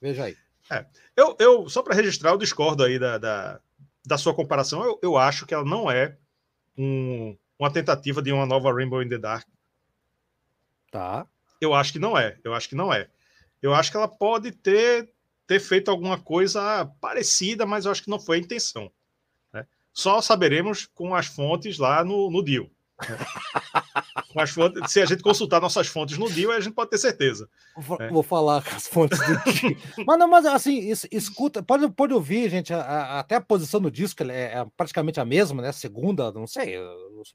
veja 0.00 0.24
aí. 0.24 0.36
É, 0.72 0.86
eu, 1.14 1.36
eu, 1.38 1.68
só 1.68 1.82
para 1.82 1.94
registrar, 1.94 2.30
eu 2.30 2.38
discordo 2.38 2.82
aí 2.82 2.98
da, 2.98 3.18
da, 3.18 3.60
da 4.08 4.16
sua 4.16 4.34
comparação. 4.34 4.82
Eu, 4.82 4.98
eu 5.02 5.16
acho 5.18 5.46
que 5.46 5.52
ela 5.52 5.64
não 5.64 5.90
é 5.90 6.16
um, 6.76 7.36
uma 7.58 7.70
tentativa 7.70 8.22
de 8.22 8.32
uma 8.32 8.46
nova 8.46 8.72
Rainbow 8.72 9.02
in 9.02 9.08
the 9.08 9.18
Dark. 9.18 9.46
Tá. 10.90 11.26
Eu 11.60 11.74
acho 11.74 11.92
que 11.92 11.98
não 11.98 12.16
é. 12.16 12.38
Eu 12.42 12.54
acho 12.54 12.68
que 12.68 12.74
não 12.74 12.92
é. 12.92 13.08
Eu 13.60 13.74
acho 13.74 13.90
que 13.90 13.96
ela 13.96 14.08
pode 14.08 14.50
ter, 14.52 15.12
ter 15.46 15.60
feito 15.60 15.90
alguma 15.90 16.18
coisa 16.18 16.86
parecida, 17.00 17.66
mas 17.66 17.84
eu 17.84 17.92
acho 17.92 18.02
que 18.02 18.10
não 18.10 18.18
foi 18.18 18.38
a 18.38 18.40
intenção. 18.40 18.90
Né? 19.52 19.66
Só 19.92 20.22
saberemos 20.22 20.86
com 20.86 21.14
as 21.14 21.26
fontes 21.26 21.78
lá 21.78 22.02
no, 22.02 22.30
no 22.30 22.42
deal. 22.42 22.70
Fontes, 24.52 24.92
se 24.92 25.00
a 25.00 25.06
gente 25.06 25.22
consultar 25.22 25.60
nossas 25.60 25.86
fontes 25.86 26.18
no 26.18 26.30
dia, 26.30 26.48
a 26.50 26.60
gente 26.60 26.74
pode 26.74 26.90
ter 26.90 26.98
certeza. 26.98 27.48
Vou, 27.76 27.96
é. 28.00 28.08
vou 28.10 28.22
falar 28.22 28.62
com 28.62 28.76
as 28.76 28.86
fontes 28.86 29.18
do 29.18 29.52
dia. 29.52 29.76
mas, 30.06 30.18
não, 30.18 30.28
mas 30.28 30.46
assim, 30.46 30.90
escuta, 31.10 31.62
pode, 31.62 31.88
pode 31.90 32.12
ouvir, 32.12 32.50
gente, 32.50 32.72
a, 32.72 32.80
a, 32.80 33.20
até 33.20 33.36
a 33.36 33.40
posição 33.40 33.80
do 33.80 33.90
disco 33.90 34.22
é, 34.24 34.54
é, 34.54 34.66
praticamente 34.76 35.18
a 35.18 35.24
mesma, 35.24 35.62
né? 35.62 35.72
Segunda, 35.72 36.30
não 36.32 36.46
sei, 36.46 36.76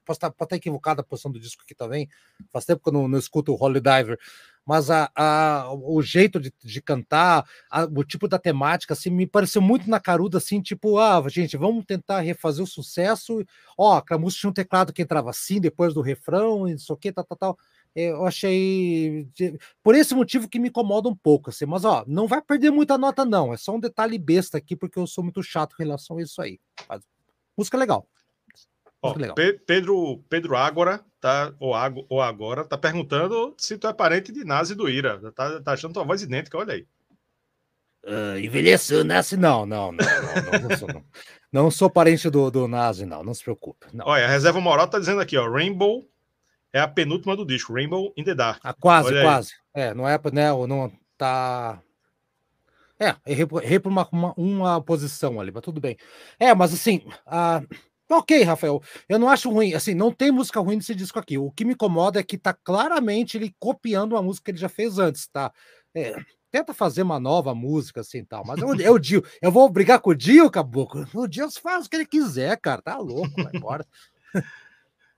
posso 0.04 0.18
estar, 0.18 0.30
pode 0.30 0.56
estar 0.56 1.00
a 1.00 1.02
posição 1.02 1.30
do 1.30 1.40
disco 1.40 1.62
aqui 1.62 1.74
também. 1.74 2.08
Faz 2.52 2.64
tempo 2.64 2.82
que 2.82 2.88
eu 2.88 2.92
não, 2.92 3.08
não 3.08 3.18
escuto 3.18 3.52
o 3.52 3.62
Holy 3.62 3.80
Diver 3.80 4.18
mas 4.66 4.90
a, 4.90 5.10
a, 5.14 5.72
o 5.72 6.00
jeito 6.02 6.40
de, 6.40 6.52
de 6.62 6.80
cantar, 6.80 7.44
a, 7.70 7.84
o 7.84 8.04
tipo 8.04 8.26
da 8.26 8.38
temática, 8.38 8.94
assim, 8.94 9.10
me 9.10 9.26
pareceu 9.26 9.60
muito 9.60 9.88
na 9.88 10.00
caruda, 10.00 10.38
assim, 10.38 10.60
tipo, 10.60 10.98
ah, 10.98 11.22
gente, 11.28 11.56
vamos 11.56 11.84
tentar 11.84 12.20
refazer 12.20 12.64
o 12.64 12.66
sucesso. 12.66 13.44
Ó, 13.76 14.02
música 14.18 14.40
tinha 14.40 14.50
um 14.50 14.54
teclado 14.54 14.92
que 14.92 15.02
entrava 15.02 15.30
assim, 15.30 15.60
depois 15.60 15.92
do 15.94 16.00
refrão, 16.00 16.66
e 16.68 16.74
isso 16.74 16.92
aqui, 16.92 17.12
tal, 17.12 17.24
tal, 17.24 17.38
tal. 17.38 17.58
Eu 17.94 18.26
achei. 18.26 19.28
Por 19.82 19.94
esse 19.94 20.14
motivo 20.14 20.48
que 20.48 20.58
me 20.58 20.68
incomoda 20.68 21.08
um 21.08 21.14
pouco, 21.14 21.50
assim, 21.50 21.64
mas 21.64 21.84
ó, 21.84 22.04
não 22.08 22.26
vai 22.26 22.42
perder 22.42 22.70
muita 22.72 22.98
nota, 22.98 23.24
não. 23.24 23.52
É 23.52 23.56
só 23.56 23.74
um 23.74 23.80
detalhe 23.80 24.18
besta 24.18 24.58
aqui, 24.58 24.74
porque 24.74 24.98
eu 24.98 25.06
sou 25.06 25.22
muito 25.22 25.42
chato 25.42 25.74
em 25.78 25.84
relação 25.84 26.18
a 26.18 26.22
isso 26.22 26.42
aí. 26.42 26.58
Mas, 26.88 27.02
música 27.56 27.78
legal. 27.78 28.08
Ó, 29.04 29.14
Pedro, 29.66 30.24
Pedro 30.30 30.56
Ágora, 30.56 31.04
tá, 31.20 31.52
ou, 31.60 31.74
Ago, 31.74 32.06
ou 32.08 32.22
agora, 32.22 32.64
tá 32.64 32.78
perguntando 32.78 33.54
se 33.58 33.76
tu 33.76 33.86
é 33.86 33.92
parente 33.92 34.32
de 34.32 34.44
Nazi 34.44 34.74
do 34.74 34.88
Ira. 34.88 35.20
Tá, 35.32 35.60
tá 35.60 35.72
achando 35.72 35.92
tua 35.92 36.04
voz 36.04 36.22
idêntica, 36.22 36.56
olha 36.56 36.72
aí. 36.72 36.86
Uh, 38.02 38.38
envelheceu, 38.38 39.04
Nazi? 39.04 39.36
Não, 39.36 39.66
não, 39.66 39.92
não, 39.92 40.04
não, 40.04 40.60
não, 40.60 40.68
não, 40.68 40.76
sou, 40.76 40.88
não. 40.88 41.04
não 41.52 41.70
sou 41.70 41.90
parente 41.90 42.30
do, 42.30 42.50
do 42.50 42.66
Nazi, 42.66 43.04
não, 43.04 43.22
não 43.22 43.34
se 43.34 43.42
preocupe. 43.42 43.86
Não. 43.92 44.06
Olha, 44.06 44.24
a 44.24 44.28
reserva 44.28 44.58
moral 44.58 44.88
tá 44.88 44.98
dizendo 44.98 45.20
aqui, 45.20 45.36
ó, 45.36 45.50
Rainbow 45.50 46.02
é 46.72 46.80
a 46.80 46.88
penúltima 46.88 47.36
do 47.36 47.44
disco, 47.44 47.74
Rainbow 47.74 48.10
in 48.16 48.24
the 48.24 48.34
Dark. 48.34 48.60
Ah, 48.64 48.72
quase, 48.72 49.08
olha 49.08 49.22
quase. 49.22 49.52
Aí. 49.74 49.82
É, 49.82 49.94
não 49.94 50.08
é, 50.08 50.18
né, 50.32 50.50
não 50.66 50.90
tá... 51.18 51.78
É, 52.98 53.14
errei 53.26 53.78
por 53.78 53.90
uma, 53.90 54.08
uma, 54.10 54.34
uma 54.34 54.80
posição 54.80 55.38
ali, 55.38 55.50
mas 55.52 55.62
tudo 55.62 55.78
bem. 55.78 55.96
É, 56.38 56.54
mas 56.54 56.72
assim, 56.72 57.02
a... 57.26 57.62
Ok, 58.10 58.42
Rafael, 58.42 58.82
eu 59.08 59.18
não 59.18 59.30
acho 59.30 59.50
ruim, 59.50 59.72
assim, 59.72 59.94
não 59.94 60.12
tem 60.12 60.30
música 60.30 60.60
ruim 60.60 60.76
nesse 60.76 60.94
disco 60.94 61.18
aqui. 61.18 61.38
O 61.38 61.50
que 61.50 61.64
me 61.64 61.72
incomoda 61.72 62.20
é 62.20 62.22
que 62.22 62.36
tá 62.36 62.52
claramente 62.52 63.38
ele 63.38 63.54
copiando 63.58 64.12
uma 64.12 64.22
música 64.22 64.44
que 64.44 64.50
ele 64.50 64.58
já 64.58 64.68
fez 64.68 64.98
antes, 64.98 65.26
tá? 65.26 65.50
É, 65.94 66.14
tenta 66.50 66.74
fazer 66.74 67.02
uma 67.02 67.18
nova 67.18 67.54
música 67.54 68.02
assim 68.02 68.22
tal, 68.22 68.44
mas 68.44 68.60
é 68.60 68.90
o 68.90 68.98
Dio. 69.00 69.24
Eu 69.40 69.50
vou 69.50 69.70
brigar 69.70 70.00
com 70.00 70.10
o 70.10 70.14
Dio, 70.14 70.50
caboclo. 70.50 71.08
O 71.14 71.26
Dio 71.26 71.50
faz 71.50 71.86
o 71.86 71.90
que 71.90 71.96
ele 71.96 72.06
quiser, 72.06 72.60
cara, 72.60 72.82
tá 72.82 72.98
louco, 72.98 73.42
vai 73.42 73.52
embora. 73.54 73.86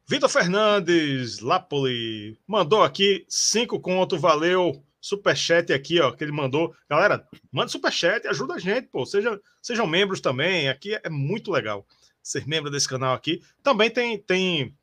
Vitor 0.09 0.29
Fernandes, 0.29 1.41
Lapoli, 1.41 2.39
mandou 2.47 2.85
aqui 2.85 3.27
cinco 3.29 3.81
conto, 3.81 4.17
valeu. 4.17 4.81
Superchat 5.01 5.73
aqui, 5.73 6.01
ó, 6.01 6.13
que 6.13 6.23
ele 6.23 6.33
mandou. 6.33 6.75
Galera, 6.89 7.27
manda 7.53 7.69
superchat, 7.69 8.27
ajuda 8.27 8.55
a 8.55 8.59
gente, 8.59 8.89
pô. 8.89 9.05
Seja, 9.05 9.41
sejam 9.61 9.87
membros 9.87 10.21
também, 10.21 10.69
aqui 10.69 10.99
é 11.03 11.11
muito 11.11 11.51
legal 11.51 11.85
ser 12.27 12.47
membro 12.47 12.71
desse 12.71 12.89
canal 12.89 13.15
aqui. 13.15 13.41
Também 13.63 13.89
tem, 13.89 14.19
tem 14.19 14.75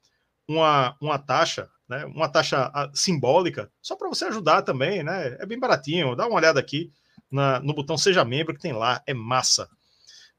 uma, 0.48 0.96
uma 1.02 1.20
taxa, 1.20 1.70
né? 1.90 2.06
Uma 2.06 2.30
taxa 2.30 2.72
simbólica, 2.94 3.70
só 3.82 3.98
para 3.98 4.08
você 4.08 4.26
ajudar 4.26 4.62
também, 4.62 5.04
né? 5.04 5.36
É 5.40 5.46
bem 5.46 5.60
baratinho. 5.60 6.16
Dá 6.16 6.26
uma 6.26 6.38
olhada 6.38 6.58
aqui 6.58 6.90
na, 7.30 7.60
no 7.60 7.74
botão 7.74 7.98
Seja 7.98 8.24
Membro 8.24 8.56
que 8.56 8.62
tem 8.62 8.72
lá, 8.72 9.04
é 9.06 9.14
massa. 9.14 9.70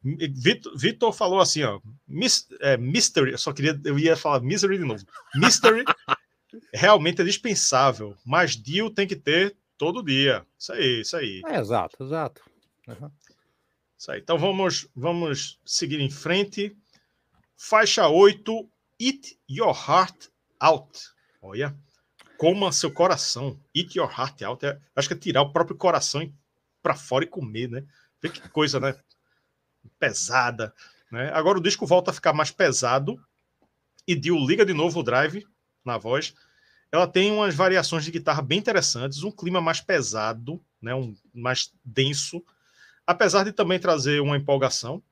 Vitor, 0.02 0.76
Vitor 0.76 1.12
falou 1.12 1.40
assim, 1.40 1.62
ó, 1.62 1.80
mis, 2.06 2.46
é, 2.60 2.76
Mystery, 2.76 3.32
eu 3.32 3.38
só 3.38 3.52
queria, 3.52 3.78
eu 3.84 3.98
ia 3.98 4.16
falar 4.16 4.40
Misery 4.40 4.78
de 4.78 4.84
novo. 4.84 5.04
Mystery 5.34 5.84
realmente 6.72 7.20
é 7.20 7.24
dispensável, 7.24 8.16
mas 8.24 8.56
deal 8.56 8.90
tem 8.90 9.06
que 9.06 9.16
ter 9.16 9.56
todo 9.76 10.02
dia. 10.02 10.44
Isso 10.58 10.72
aí, 10.72 11.00
isso 11.00 11.16
aí. 11.16 11.42
É, 11.46 11.58
exato, 11.58 12.02
exato. 12.02 12.42
Uhum. 12.88 13.10
Isso 13.98 14.10
aí. 14.10 14.20
Então 14.20 14.38
vamos, 14.38 14.86
vamos 14.94 15.58
seguir 15.64 16.00
em 16.00 16.10
frente. 16.10 16.76
Faixa 17.56 18.08
8, 18.08 18.70
Eat 19.00 19.38
Your 19.48 19.74
Heart 19.74 20.28
Out. 20.60 21.00
Olha, 21.40 21.76
coma 22.36 22.72
seu 22.72 22.90
coração. 22.90 23.60
Eat 23.74 23.96
Your 23.96 24.10
Heart 24.10 24.42
Out. 24.42 24.66
É, 24.66 24.80
acho 24.96 25.08
que 25.08 25.14
é 25.14 25.18
tirar 25.18 25.42
o 25.42 25.52
próprio 25.52 25.76
coração 25.76 26.32
para 26.82 26.94
fora 26.94 27.24
e 27.24 27.28
comer, 27.28 27.68
né? 27.68 27.84
Vê 28.20 28.28
que 28.28 28.48
coisa, 28.48 28.78
né? 28.78 28.94
Pesada. 29.98 30.74
Né? 31.10 31.30
Agora 31.32 31.58
o 31.58 31.62
disco 31.62 31.86
volta 31.86 32.10
a 32.10 32.14
ficar 32.14 32.32
mais 32.32 32.50
pesado 32.50 33.18
e 34.06 34.14
Dio 34.14 34.36
liga 34.36 34.64
de 34.64 34.74
novo 34.74 35.00
o 35.00 35.02
drive 35.02 35.46
na 35.84 35.96
voz. 35.96 36.34
Ela 36.90 37.06
tem 37.06 37.32
umas 37.32 37.54
variações 37.54 38.04
de 38.04 38.10
guitarra 38.10 38.42
bem 38.42 38.58
interessantes, 38.58 39.22
um 39.22 39.30
clima 39.30 39.60
mais 39.60 39.80
pesado, 39.80 40.62
né? 40.80 40.94
um, 40.94 41.16
mais 41.32 41.72
denso, 41.84 42.44
apesar 43.06 43.44
de 43.44 43.52
também 43.52 43.78
trazer 43.78 44.20
uma 44.20 44.36
empolgação. 44.36 45.02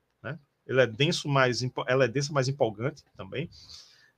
Ele 0.65 0.81
é 0.81 0.87
denso, 0.87 1.27
mais 1.27 1.61
ela 1.87 2.05
é 2.05 2.07
densa, 2.07 2.33
mais 2.33 2.47
empolgante 2.47 3.03
também. 3.15 3.49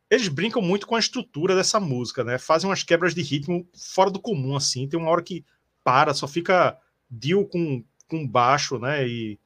Eles 0.10 0.28
brincam 0.28 0.62
muito 0.62 0.86
com 0.86 0.96
a 0.96 1.00
estrutura 1.00 1.56
dessa 1.56 1.80
música, 1.80 2.24
né? 2.24 2.38
Fazem 2.38 2.70
umas 2.70 2.84
quebras 2.84 3.16
de 3.16 3.22
ritmo 3.22 3.68
fora 3.74 4.12
do 4.12 4.20
comum, 4.20 4.56
assim. 4.56 4.88
Tem 4.88 5.00
uma 5.00 5.10
hora 5.10 5.24
que 5.24 5.44
para, 5.84 6.14
só 6.14 6.28
fica 6.28 6.78
Dio 7.10 7.46
com, 7.46 7.84
com 8.08 8.28
baixo, 8.28 8.78
né? 8.78 9.08
E, 9.08 9.40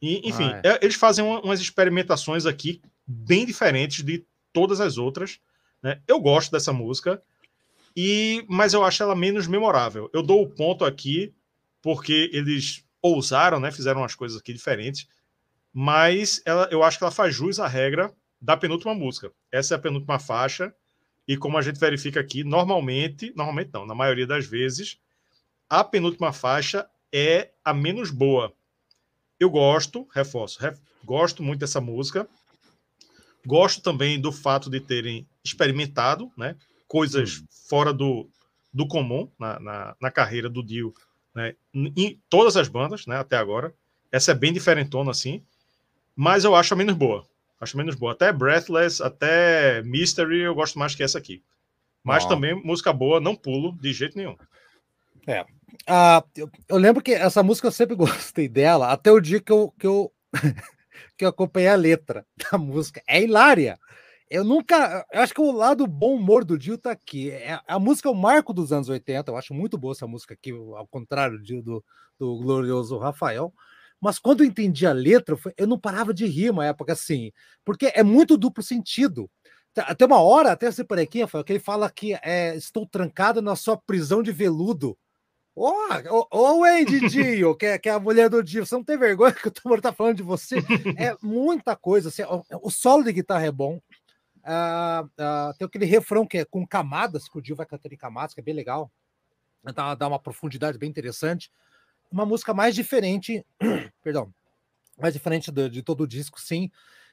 e 0.00 0.28
enfim, 0.28 0.50
ah, 0.52 0.60
é. 0.62 0.68
é. 0.72 0.78
eles 0.82 0.96
fazem 0.96 1.24
umas 1.24 1.60
experimentações 1.60 2.44
aqui 2.44 2.82
bem 3.06 3.46
diferentes 3.46 4.04
de 4.04 4.24
todas 4.52 4.80
as 4.80 4.98
outras. 4.98 5.40
Né? 5.82 6.00
Eu 6.06 6.20
gosto 6.20 6.52
dessa 6.52 6.72
música, 6.72 7.22
e 7.96 8.44
mas 8.48 8.74
eu 8.74 8.84
acho 8.84 9.02
ela 9.02 9.16
menos 9.16 9.46
memorável. 9.46 10.10
Eu 10.12 10.22
dou 10.22 10.42
o 10.42 10.48
ponto 10.48 10.84
aqui 10.84 11.32
porque 11.80 12.30
eles 12.32 12.84
ousaram, 13.00 13.58
né? 13.58 13.70
Fizeram 13.70 14.02
umas 14.02 14.14
coisas 14.14 14.38
aqui 14.38 14.52
diferentes 14.52 15.08
mas 15.72 16.42
ela, 16.44 16.68
eu 16.70 16.82
acho 16.82 16.98
que 16.98 17.04
ela 17.04 17.10
faz 17.10 17.34
jus 17.34 17.58
à 17.58 17.66
regra 17.66 18.12
da 18.40 18.56
penúltima 18.56 18.94
música. 18.94 19.32
Essa 19.50 19.74
é 19.74 19.76
a 19.76 19.80
penúltima 19.80 20.18
faixa, 20.18 20.74
e 21.26 21.36
como 21.36 21.56
a 21.56 21.62
gente 21.62 21.78
verifica 21.78 22.20
aqui, 22.20 22.42
normalmente, 22.42 23.32
normalmente 23.36 23.70
não, 23.72 23.86
na 23.86 23.94
maioria 23.94 24.26
das 24.26 24.44
vezes, 24.46 24.98
a 25.68 25.82
penúltima 25.84 26.32
faixa 26.32 26.86
é 27.12 27.50
a 27.64 27.72
menos 27.72 28.10
boa. 28.10 28.52
Eu 29.38 29.50
gosto, 29.50 30.06
reforço, 30.12 30.60
ref, 30.60 30.78
gosto 31.04 31.42
muito 31.42 31.60
dessa 31.60 31.80
música. 31.80 32.28
Gosto 33.46 33.82
também 33.82 34.20
do 34.20 34.30
fato 34.30 34.70
de 34.70 34.80
terem 34.80 35.26
experimentado 35.44 36.30
né, 36.36 36.56
coisas 36.86 37.38
hum. 37.38 37.46
fora 37.68 37.92
do, 37.92 38.28
do 38.72 38.86
comum 38.86 39.30
na, 39.38 39.58
na, 39.58 39.96
na 40.00 40.10
carreira 40.10 40.48
do 40.48 40.62
Dio, 40.62 40.94
né, 41.34 41.56
em 41.74 42.20
todas 42.28 42.56
as 42.56 42.68
bandas 42.68 43.06
né, 43.06 43.16
até 43.16 43.36
agora. 43.36 43.74
Essa 44.10 44.32
é 44.32 44.34
bem 44.34 44.52
diferentona 44.52 45.10
assim, 45.10 45.42
mas 46.16 46.44
eu 46.44 46.54
acho 46.54 46.74
a 46.74 46.76
menos 46.76 46.94
boa. 46.94 47.26
Acho 47.60 47.76
menos 47.76 47.94
boa. 47.94 48.12
Até 48.12 48.32
Breathless, 48.32 49.00
até 49.00 49.82
Mystery, 49.82 50.40
eu 50.40 50.54
gosto 50.54 50.78
mais 50.78 50.94
que 50.94 51.02
essa 51.02 51.18
aqui. 51.18 51.42
Mas 52.02 52.26
também 52.26 52.54
música 52.54 52.92
boa, 52.92 53.20
não 53.20 53.36
pulo 53.36 53.78
de 53.80 53.92
jeito 53.92 54.16
nenhum. 54.16 54.36
É. 55.26 55.42
Uh, 55.42 56.22
eu, 56.36 56.50
eu, 56.68 56.76
lembro 56.76 57.02
que 57.02 57.12
essa 57.12 57.42
música 57.42 57.68
eu 57.68 57.72
sempre 57.72 57.94
gostei 57.96 58.48
dela, 58.48 58.90
até 58.90 59.10
o 59.10 59.20
dia 59.20 59.40
que 59.40 59.52
eu, 59.52 59.72
que 59.78 59.86
eu, 59.86 60.12
que 61.16 61.24
eu 61.24 61.28
acompanhei 61.28 61.68
a 61.68 61.76
letra 61.76 62.26
da 62.50 62.58
música. 62.58 63.00
É 63.06 63.22
hilária. 63.22 63.78
Eu 64.28 64.44
nunca. 64.44 65.06
Eu 65.12 65.20
acho 65.20 65.34
que 65.34 65.40
o 65.40 65.52
lado 65.52 65.86
bom 65.86 66.16
humor 66.16 66.44
do 66.44 66.58
Dio 66.58 66.78
tá 66.78 66.90
aqui. 66.90 67.30
É, 67.30 67.60
a 67.68 67.78
música 67.78 68.08
é 68.08 68.12
o 68.12 68.14
marco 68.14 68.52
dos 68.52 68.72
anos 68.72 68.88
80. 68.88 69.30
Eu 69.30 69.36
acho 69.36 69.52
muito 69.52 69.76
boa 69.76 69.92
essa 69.92 70.06
música 70.06 70.32
aqui, 70.34 70.50
ao 70.50 70.86
contrário 70.86 71.38
do, 71.38 71.62
do, 71.62 71.84
do 72.18 72.38
glorioso 72.38 72.96
Rafael. 72.96 73.52
Mas 74.02 74.18
quando 74.18 74.40
eu 74.42 74.46
entendi 74.48 74.84
a 74.84 74.92
letra, 74.92 75.38
eu 75.56 75.64
não 75.64 75.78
parava 75.78 76.12
de 76.12 76.26
rir 76.26 76.50
uma 76.50 76.66
época 76.66 76.92
assim, 76.92 77.30
porque 77.64 77.92
é 77.94 78.02
muito 78.02 78.36
duplo 78.36 78.60
sentido. 78.60 79.30
Até 79.76 80.04
uma 80.04 80.20
hora, 80.20 80.50
até 80.50 80.68
você 80.68 80.82
por 80.82 80.98
aqui, 80.98 81.22
Rafael, 81.22 81.44
que 81.44 81.52
ele 81.52 81.60
fala 81.60 81.88
que 81.88 82.18
é, 82.20 82.56
estou 82.56 82.84
trancado 82.84 83.40
na 83.40 83.54
sua 83.54 83.76
prisão 83.76 84.20
de 84.20 84.32
veludo. 84.32 84.98
Ô, 85.54 85.70
oh, 86.10 86.26
oh, 86.32 86.58
Wendy 86.62 87.08
Dio, 87.08 87.54
que, 87.54 87.66
é, 87.66 87.78
que 87.78 87.88
é 87.88 87.92
a 87.92 88.00
mulher 88.00 88.28
do 88.28 88.42
Dio, 88.42 88.66
você 88.66 88.74
não 88.74 88.82
tem 88.82 88.98
vergonha 88.98 89.32
que 89.32 89.46
o 89.46 89.50
Tomor 89.52 89.80
tá 89.80 89.92
falando 89.92 90.16
de 90.16 90.22
você? 90.22 90.56
É 90.98 91.14
muita 91.22 91.76
coisa. 91.76 92.08
Assim, 92.08 92.22
o, 92.22 92.42
o, 92.60 92.70
solo 92.70 93.04
de 93.04 93.12
guitarra 93.12 93.46
é 93.46 93.52
bom. 93.52 93.76
Uh, 94.38 95.04
uh, 95.04 95.54
tem 95.56 95.66
aquele 95.66 95.84
refrão 95.84 96.26
que 96.26 96.38
é 96.38 96.44
com 96.44 96.66
camadas, 96.66 97.28
que 97.28 97.38
o 97.38 97.40
Dio 97.40 97.54
vai 97.54 97.66
cantando 97.66 97.94
em 97.94 97.98
camadas, 97.98 98.34
que 98.34 98.40
é 98.40 98.42
bem 98.42 98.54
legal. 98.54 98.90
Dá, 99.72 99.94
dá 99.94 100.08
uma 100.08 100.18
profundidade 100.18 100.76
bem 100.76 100.90
interessante. 100.90 101.52
Uma 102.12 102.26
música 102.26 102.52
mais 102.52 102.74
diferente, 102.74 103.44
perdão, 104.02 104.32
mais 105.00 105.14
diferente 105.14 105.50
de 105.50 105.82
todo 105.82 106.02
o 106.02 106.06
disco, 106.06 106.40
sim. 106.40 106.70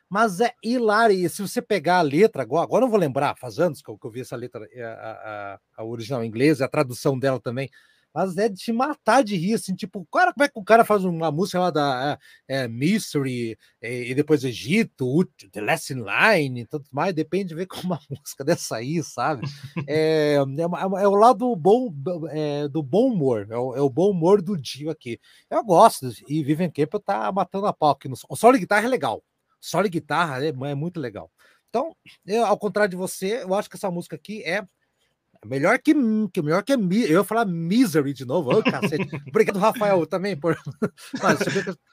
Mas 0.09 0.41
é 0.41 0.53
hilário. 0.63 1.15
E 1.15 1.29
se 1.29 1.41
você 1.41 1.61
pegar 1.61 1.99
a 1.99 2.01
letra, 2.01 2.41
agora, 2.41 2.63
agora 2.63 2.81
eu 2.81 2.87
não 2.87 2.91
vou 2.91 2.99
lembrar, 2.99 3.37
faz 3.37 3.59
anos 3.59 3.81
que 3.81 3.89
eu, 3.89 3.97
que 3.97 4.05
eu 4.05 4.11
vi 4.11 4.21
essa 4.21 4.35
letra, 4.35 4.67
a, 4.75 5.55
a, 5.55 5.59
a 5.77 5.85
original 5.85 6.23
inglesa, 6.25 6.65
a 6.65 6.69
tradução 6.69 7.17
dela 7.17 7.39
também 7.39 7.69
mas 8.13 8.37
é 8.37 8.49
de 8.49 8.55
te 8.55 8.71
matar 8.71 9.23
de 9.23 9.35
rir, 9.35 9.53
assim, 9.53 9.75
tipo, 9.75 10.05
cara, 10.11 10.33
como 10.33 10.43
é 10.43 10.49
que 10.49 10.59
o 10.59 10.63
cara 10.63 10.83
faz 10.83 11.03
uma 11.03 11.31
música 11.31 11.59
lá 11.59 11.71
da 11.71 12.19
é, 12.47 12.63
é 12.63 12.67
Mystery 12.67 13.57
e, 13.81 14.11
e, 14.11 14.15
depois 14.15 14.43
Egito, 14.43 15.25
The 15.51 15.61
Last 15.61 15.93
in 15.93 16.03
Line 16.03 16.61
e 16.61 16.65
tudo 16.65 16.85
mais, 16.91 17.13
depende 17.13 17.49
de 17.49 17.55
ver 17.55 17.67
como 17.67 17.83
uma 17.93 17.99
música 18.09 18.43
dessa 18.43 18.77
aí, 18.77 19.03
sabe? 19.03 19.47
É, 19.87 20.35
é, 20.35 20.37
é, 20.37 21.03
é 21.03 21.07
o 21.07 21.15
lado 21.15 21.55
bom 21.55 21.93
é, 22.31 22.67
do 22.67 22.81
bom 22.81 23.11
humor, 23.11 23.47
é 23.49 23.57
o, 23.57 23.75
é 23.75 23.81
o, 23.81 23.89
bom 23.89 24.11
humor 24.11 24.41
do 24.41 24.57
dia 24.57 24.91
aqui. 24.91 25.19
Eu 25.49 25.63
gosto, 25.63 26.09
e 26.27 26.43
Vivian 26.43 26.69
Campbell 26.69 26.99
tá 26.99 27.31
matando 27.31 27.67
a 27.67 27.73
pau 27.73 27.91
aqui. 27.91 28.07
No, 28.07 28.15
o 28.29 28.35
solo 28.35 28.53
de 28.53 28.59
guitarra 28.59 28.85
é 28.85 28.89
legal, 28.89 29.23
solo 29.59 29.83
de 29.83 29.89
guitarra 29.89 30.43
é, 30.43 30.49
é 30.49 30.75
muito 30.75 30.99
legal. 30.99 31.31
Então, 31.69 31.95
eu, 32.25 32.45
ao 32.45 32.57
contrário 32.57 32.89
de 32.89 32.95
você, 32.95 33.43
eu 33.43 33.53
acho 33.53 33.69
que 33.69 33.75
essa 33.75 33.91
música 33.91 34.15
aqui 34.15 34.43
é 34.43 34.65
Melhor 35.45 35.79
que, 35.79 35.93
que 36.33 36.41
melhor 36.41 36.63
que 36.63 36.73
eu 36.73 36.79
ia 36.91 37.23
falar 37.23 37.45
Misery 37.45 38.13
de 38.13 38.25
novo. 38.25 38.51
Oh, 38.51 38.61
cacete. 38.61 39.09
Obrigado, 39.27 39.57
Rafael, 39.57 40.05
também 40.05 40.37
por. 40.37 40.57
Mas, 41.23 41.39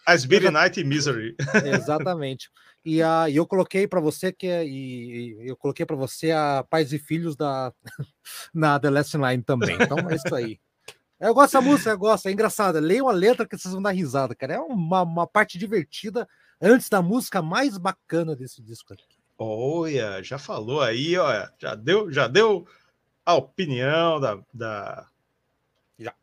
As 0.05 0.25
Beat 0.25 0.51
Night 0.51 0.81
e 0.81 0.85
Misery. 0.85 1.37
Exatamente. 1.65 2.51
E 2.85 3.03
uh, 3.03 3.29
eu 3.33 3.47
coloquei 3.47 3.87
para 3.87 4.01
você 4.01 4.33
que 4.33 4.47
e, 4.49 5.37
eu 5.49 5.57
coloquei 5.57 5.87
para 5.87 5.95
você 5.95 6.33
a 6.33 6.65
Pais 6.69 6.93
e 6.93 6.99
Filhos 6.99 7.37
da 7.37 7.73
na 8.53 8.81
The 8.81 8.91
Last 8.91 9.17
Line 9.17 9.43
também. 9.43 9.77
Então 9.81 9.99
é 10.11 10.15
isso 10.17 10.35
aí. 10.35 10.59
Eu 11.19 11.33
gosto 11.33 11.53
dessa 11.53 11.61
música, 11.61 11.91
eu 11.91 11.99
gosto, 11.99 12.29
é 12.29 12.33
engraçada. 12.33 12.81
Leiam 12.81 13.09
a 13.09 13.13
letra 13.13 13.47
que 13.47 13.57
vocês 13.57 13.73
vão 13.73 13.83
dar 13.83 13.93
risada, 13.93 14.35
cara. 14.35 14.55
É 14.55 14.59
uma, 14.59 15.03
uma 15.03 15.27
parte 15.27 15.57
divertida 15.57 16.29
antes 16.61 16.89
da 16.89 17.01
música 17.01 17.41
mais 17.41 17.79
bacana 17.79 18.35
desse 18.35 18.61
disco 18.61 18.93
aqui. 18.93 19.05
Olha, 19.39 20.23
já 20.23 20.39
falou 20.39 20.81
aí, 20.81 21.17
olha, 21.17 21.51
já 21.59 21.75
deu, 21.75 22.11
já 22.11 22.27
deu 22.27 22.67
a 23.27 23.35
opinião 23.35 24.21
da. 24.21 24.39
da... 24.55 25.07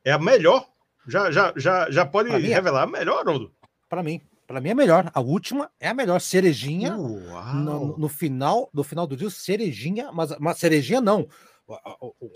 É 0.03 0.11
a 0.11 0.17
melhor. 0.17 0.67
Já, 1.05 1.29
já, 1.29 1.53
já, 1.57 1.91
já 1.91 2.05
pode 2.05 2.29
é 2.29 2.37
revelar 2.37 2.83
a 2.83 2.87
melhor, 2.87 3.19
Haroldo? 3.19 3.53
Para 3.89 4.01
mim. 4.01 4.21
Para 4.47 4.61
mim 4.61 4.69
é 4.69 4.73
melhor. 4.73 5.11
A 5.13 5.19
última 5.19 5.69
é 5.79 5.89
a 5.89 5.93
melhor. 5.93 6.21
Cerejinha. 6.21 6.95
No, 6.95 7.97
no, 7.97 8.07
final 8.07 8.69
no 8.73 8.83
final 8.83 9.05
do 9.05 9.17
dia, 9.17 9.29
cerejinha, 9.29 10.11
mas 10.11 10.31
uma 10.31 10.53
cerejinha 10.53 11.01
não. 11.01 11.27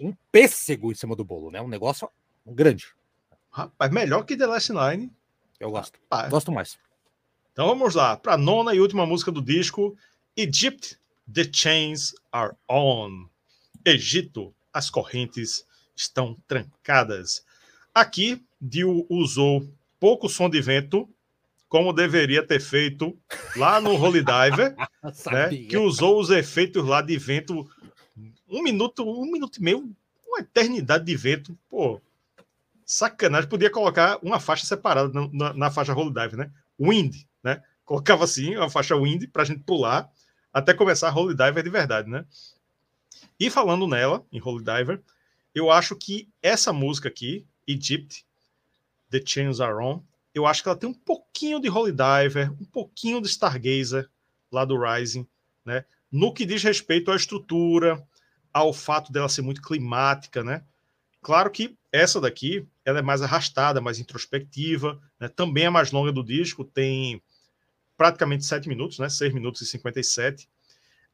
Um 0.01 0.13
pêssego 0.31 0.91
em 0.91 0.95
cima 0.95 1.15
do 1.15 1.23
bolo, 1.23 1.49
né? 1.49 1.61
Um 1.61 1.67
negócio 1.67 2.09
grande. 2.45 2.87
Rapaz, 3.49 3.91
melhor 3.91 4.23
que 4.23 4.35
The 4.35 4.45
Last 4.45 4.71
Line. 4.71 5.11
Eu 5.59 5.71
gosto. 5.71 5.97
Rapaz. 6.11 6.29
Gosto 6.29 6.51
mais. 6.51 6.77
Então 7.53 7.67
vamos 7.67 7.95
lá. 7.95 8.17
Para 8.17 8.33
a 8.33 8.37
nona 8.37 8.73
e 8.73 8.79
última 8.79 9.05
música 9.05 9.31
do 9.31 9.41
disco: 9.41 9.95
Egypt, 10.35 10.97
The 11.33 11.43
Chains 11.51 12.13
Are 12.31 12.53
On. 12.69 13.27
Egito, 13.87 14.53
as 14.73 14.89
correntes 14.89 15.65
estão 15.95 16.37
trancadas. 16.47 17.43
Aqui, 17.93 18.43
Dio 18.59 19.05
usou 19.09 19.67
pouco 19.99 20.27
som 20.27 20.49
de 20.49 20.61
vento, 20.61 21.09
como 21.69 21.93
deveria 21.93 22.45
ter 22.45 22.59
feito 22.59 23.17
lá 23.55 23.79
no 23.79 23.95
Holy 23.95 24.23
Diver, 24.23 24.75
né, 25.31 25.49
que 25.49 25.77
usou 25.77 26.19
os 26.19 26.29
efeitos 26.29 26.85
lá 26.85 27.01
de 27.01 27.17
vento 27.17 27.67
um 28.49 28.61
minuto, 28.61 29.03
um 29.03 29.31
minuto 29.31 29.57
e 29.57 29.63
meio, 29.63 29.89
uma 30.27 30.39
eternidade 30.39 31.05
de 31.05 31.15
vento. 31.15 31.57
Pô, 31.69 32.01
sacanagem. 32.85 33.49
Podia 33.49 33.69
colocar 33.69 34.19
uma 34.21 34.39
faixa 34.39 34.65
separada 34.65 35.11
na, 35.13 35.29
na, 35.31 35.53
na 35.53 35.71
faixa 35.71 35.93
Holy 35.93 36.13
Diver, 36.13 36.37
né? 36.37 36.51
Wind, 36.79 37.15
né? 37.43 37.61
Colocava 37.85 38.25
assim, 38.25 38.55
uma 38.55 38.69
faixa 38.69 38.95
Wind 38.95 39.27
para 39.31 39.43
a 39.43 39.45
gente 39.45 39.63
pular 39.63 40.09
até 40.53 40.73
começar 40.73 41.09
a 41.09 41.15
Holy 41.15 41.35
Diver 41.35 41.63
de 41.63 41.69
verdade, 41.69 42.09
né? 42.09 42.25
E 43.39 43.49
falando 43.49 43.87
nela, 43.87 44.25
em 44.31 44.41
Holy 44.41 44.63
Diver, 44.63 45.01
eu 45.53 45.69
acho 45.69 45.95
que 45.95 46.27
essa 46.41 46.73
música 46.73 47.07
aqui, 47.07 47.45
Egypt, 47.67 48.25
The 49.09 49.21
Chains 49.23 49.59
Are 49.59 49.75
On, 49.75 50.01
eu 50.33 50.45
acho 50.45 50.61
que 50.61 50.69
ela 50.69 50.77
tem 50.77 50.89
um 50.89 50.93
pouquinho 50.93 51.59
de 51.59 51.69
Holy 51.69 51.91
Diver, 51.91 52.51
um 52.53 52.65
pouquinho 52.65 53.21
de 53.21 53.27
Stargazer 53.27 54.09
lá 54.51 54.65
do 54.65 54.79
Rising, 54.79 55.27
né? 55.63 55.85
No 56.11 56.33
que 56.33 56.45
diz 56.45 56.63
respeito 56.63 57.11
à 57.11 57.15
estrutura, 57.15 58.03
ao 58.53 58.73
fato 58.73 59.11
dela 59.11 59.29
ser 59.29 59.41
muito 59.41 59.61
climática, 59.61 60.43
né? 60.43 60.63
Claro 61.21 61.51
que 61.51 61.77
essa 61.91 62.21
daqui, 62.21 62.65
ela 62.85 62.99
é 62.99 63.01
mais 63.01 63.21
arrastada, 63.21 63.81
mais 63.81 63.99
introspectiva, 63.99 64.99
né? 65.19 65.27
também 65.27 65.65
é 65.65 65.69
mais 65.69 65.91
longa 65.91 66.11
do 66.11 66.23
disco, 66.23 66.63
tem 66.63 67.21
praticamente 67.97 68.45
7 68.45 68.69
minutos, 68.69 68.99
né? 68.99 69.09
6 69.09 69.33
minutos 69.33 69.61
e 69.61 69.65
57 69.65 70.47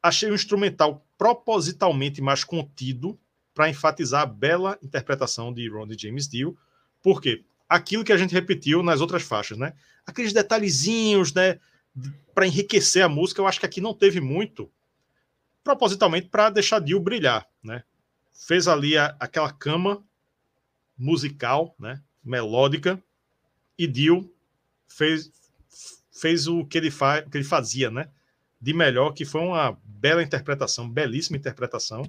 achei 0.04 0.30
o 0.30 0.34
instrumental 0.34 1.02
propositalmente 1.24 2.20
mais 2.20 2.44
contido 2.44 3.18
para 3.54 3.70
enfatizar 3.70 4.20
a 4.20 4.26
bela 4.26 4.78
interpretação 4.82 5.54
de 5.54 5.66
Ron 5.70 5.86
e 5.88 5.96
James 5.98 6.28
Dio, 6.28 6.54
porque 7.02 7.42
aquilo 7.66 8.04
que 8.04 8.12
a 8.12 8.16
gente 8.18 8.34
repetiu 8.34 8.82
nas 8.82 9.00
outras 9.00 9.22
faixas, 9.22 9.56
né? 9.56 9.72
Aqueles 10.06 10.34
detalhezinhos, 10.34 11.32
né, 11.32 11.58
para 12.34 12.46
enriquecer 12.46 13.02
a 13.02 13.08
música, 13.08 13.40
eu 13.40 13.46
acho 13.46 13.58
que 13.58 13.64
aqui 13.64 13.80
não 13.80 13.94
teve 13.94 14.20
muito, 14.20 14.70
propositalmente 15.62 16.28
para 16.28 16.50
deixar 16.50 16.78
Dio 16.78 17.00
brilhar, 17.00 17.48
né? 17.62 17.84
Fez 18.34 18.68
ali 18.68 18.98
a, 18.98 19.16
aquela 19.18 19.50
cama 19.50 20.04
musical, 20.98 21.74
né, 21.78 22.02
melódica, 22.22 23.02
e 23.78 23.86
Dio 23.86 24.30
fez 24.86 25.32
fez 26.12 26.46
o 26.46 26.66
que 26.66 26.76
ele, 26.76 26.90
fa, 26.90 27.22
que 27.22 27.38
ele 27.38 27.44
fazia, 27.44 27.90
né? 27.90 28.10
De 28.64 28.72
melhor, 28.72 29.12
que 29.12 29.26
foi 29.26 29.42
uma 29.42 29.78
bela 29.84 30.22
interpretação, 30.22 30.88
belíssima 30.88 31.36
interpretação 31.36 32.02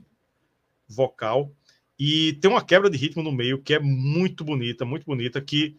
vocal. 0.87 1.51
E 1.99 2.33
tem 2.41 2.49
uma 2.49 2.63
quebra 2.63 2.89
de 2.89 2.97
ritmo 2.97 3.21
no 3.21 3.31
meio 3.31 3.61
que 3.61 3.73
é 3.73 3.79
muito 3.79 4.45
bonita, 4.45 4.85
muito 4.85 5.05
bonita, 5.05 5.41
que 5.41 5.77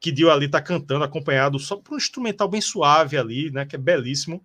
que 0.00 0.10
Dio 0.10 0.32
ali 0.32 0.48
tá 0.48 0.60
cantando, 0.60 1.04
acompanhado 1.04 1.60
só 1.60 1.76
por 1.76 1.94
um 1.94 1.96
instrumental 1.96 2.48
bem 2.48 2.60
suave 2.60 3.16
ali, 3.16 3.52
né? 3.52 3.64
Que 3.64 3.76
é 3.76 3.78
belíssimo. 3.78 4.44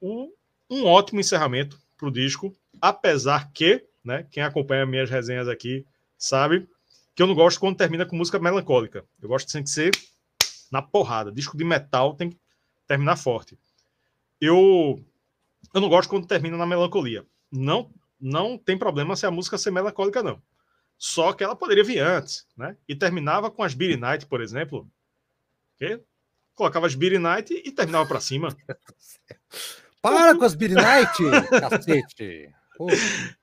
Um, 0.00 0.32
um 0.70 0.84
ótimo 0.84 1.18
encerramento 1.18 1.76
pro 1.96 2.12
disco, 2.12 2.54
apesar 2.80 3.50
que, 3.50 3.84
né? 4.04 4.24
Quem 4.30 4.44
acompanha 4.44 4.86
minhas 4.86 5.10
resenhas 5.10 5.48
aqui 5.48 5.84
sabe 6.16 6.68
que 7.12 7.20
eu 7.20 7.26
não 7.26 7.34
gosto 7.34 7.58
quando 7.58 7.76
termina 7.76 8.06
com 8.06 8.14
música 8.14 8.38
melancólica. 8.38 9.04
Eu 9.20 9.28
gosto 9.28 9.60
de 9.60 9.68
ser 9.68 9.90
na 10.70 10.80
porrada. 10.80 11.32
Disco 11.32 11.56
de 11.56 11.64
metal 11.64 12.14
tem 12.14 12.30
que 12.30 12.38
terminar 12.86 13.16
forte 13.16 13.58
eu, 14.46 15.04
eu 15.72 15.80
não 15.80 15.88
gosto 15.88 16.10
quando 16.10 16.26
termina 16.26 16.56
na 16.56 16.66
melancolia. 16.66 17.26
Não, 17.50 17.90
não 18.20 18.58
tem 18.58 18.76
problema 18.76 19.16
se 19.16 19.26
a 19.26 19.30
música 19.30 19.58
ser 19.58 19.70
melancólica, 19.70 20.22
não. 20.22 20.42
Só 20.98 21.32
que 21.32 21.42
ela 21.42 21.56
poderia 21.56 21.84
vir 21.84 21.98
antes, 21.98 22.46
né? 22.56 22.76
E 22.88 22.94
terminava 22.94 23.50
com 23.50 23.62
as 23.62 23.74
Billy 23.74 23.96
Night, 23.96 24.26
por 24.26 24.40
exemplo. 24.40 24.88
Que 25.76 26.00
colocava 26.54 26.86
as 26.86 26.94
Beery 26.94 27.18
Night 27.18 27.52
e 27.52 27.72
terminava 27.72 28.06
para 28.06 28.20
cima. 28.20 28.56
Para 30.00 30.36
com 30.36 30.44
as 30.44 30.54
Beery 30.54 30.74
Night, 30.74 31.16
cacete! 31.60 32.50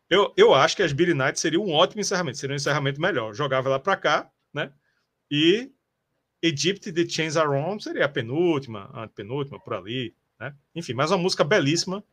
Eu, 0.10 0.34
eu 0.36 0.54
acho 0.54 0.76
que 0.76 0.84
as 0.84 0.92
Beery 0.92 1.14
Night 1.14 1.40
seria 1.40 1.60
um 1.60 1.72
ótimo 1.72 2.02
encerramento, 2.02 2.38
seria 2.38 2.54
um 2.54 2.58
encerramento 2.58 3.00
melhor. 3.00 3.34
Jogava 3.34 3.70
lá 3.70 3.80
para 3.80 3.96
cá, 3.96 4.32
né? 4.54 4.72
E 5.30 5.72
Egypt 6.42 6.92
The 6.92 7.08
Chains 7.08 7.38
Are 7.38 7.50
On 7.50 7.80
seria 7.80 8.06
a 8.06 8.10
penúltima, 8.10 8.90
a 8.94 9.08
penúltima, 9.08 9.60
por 9.60 9.74
ali, 9.74 10.16
né? 10.40 10.56
Enfim, 10.74 10.94
mas 10.94 11.12
uma 11.12 11.18
música 11.18 11.44
belíssima 11.44 12.04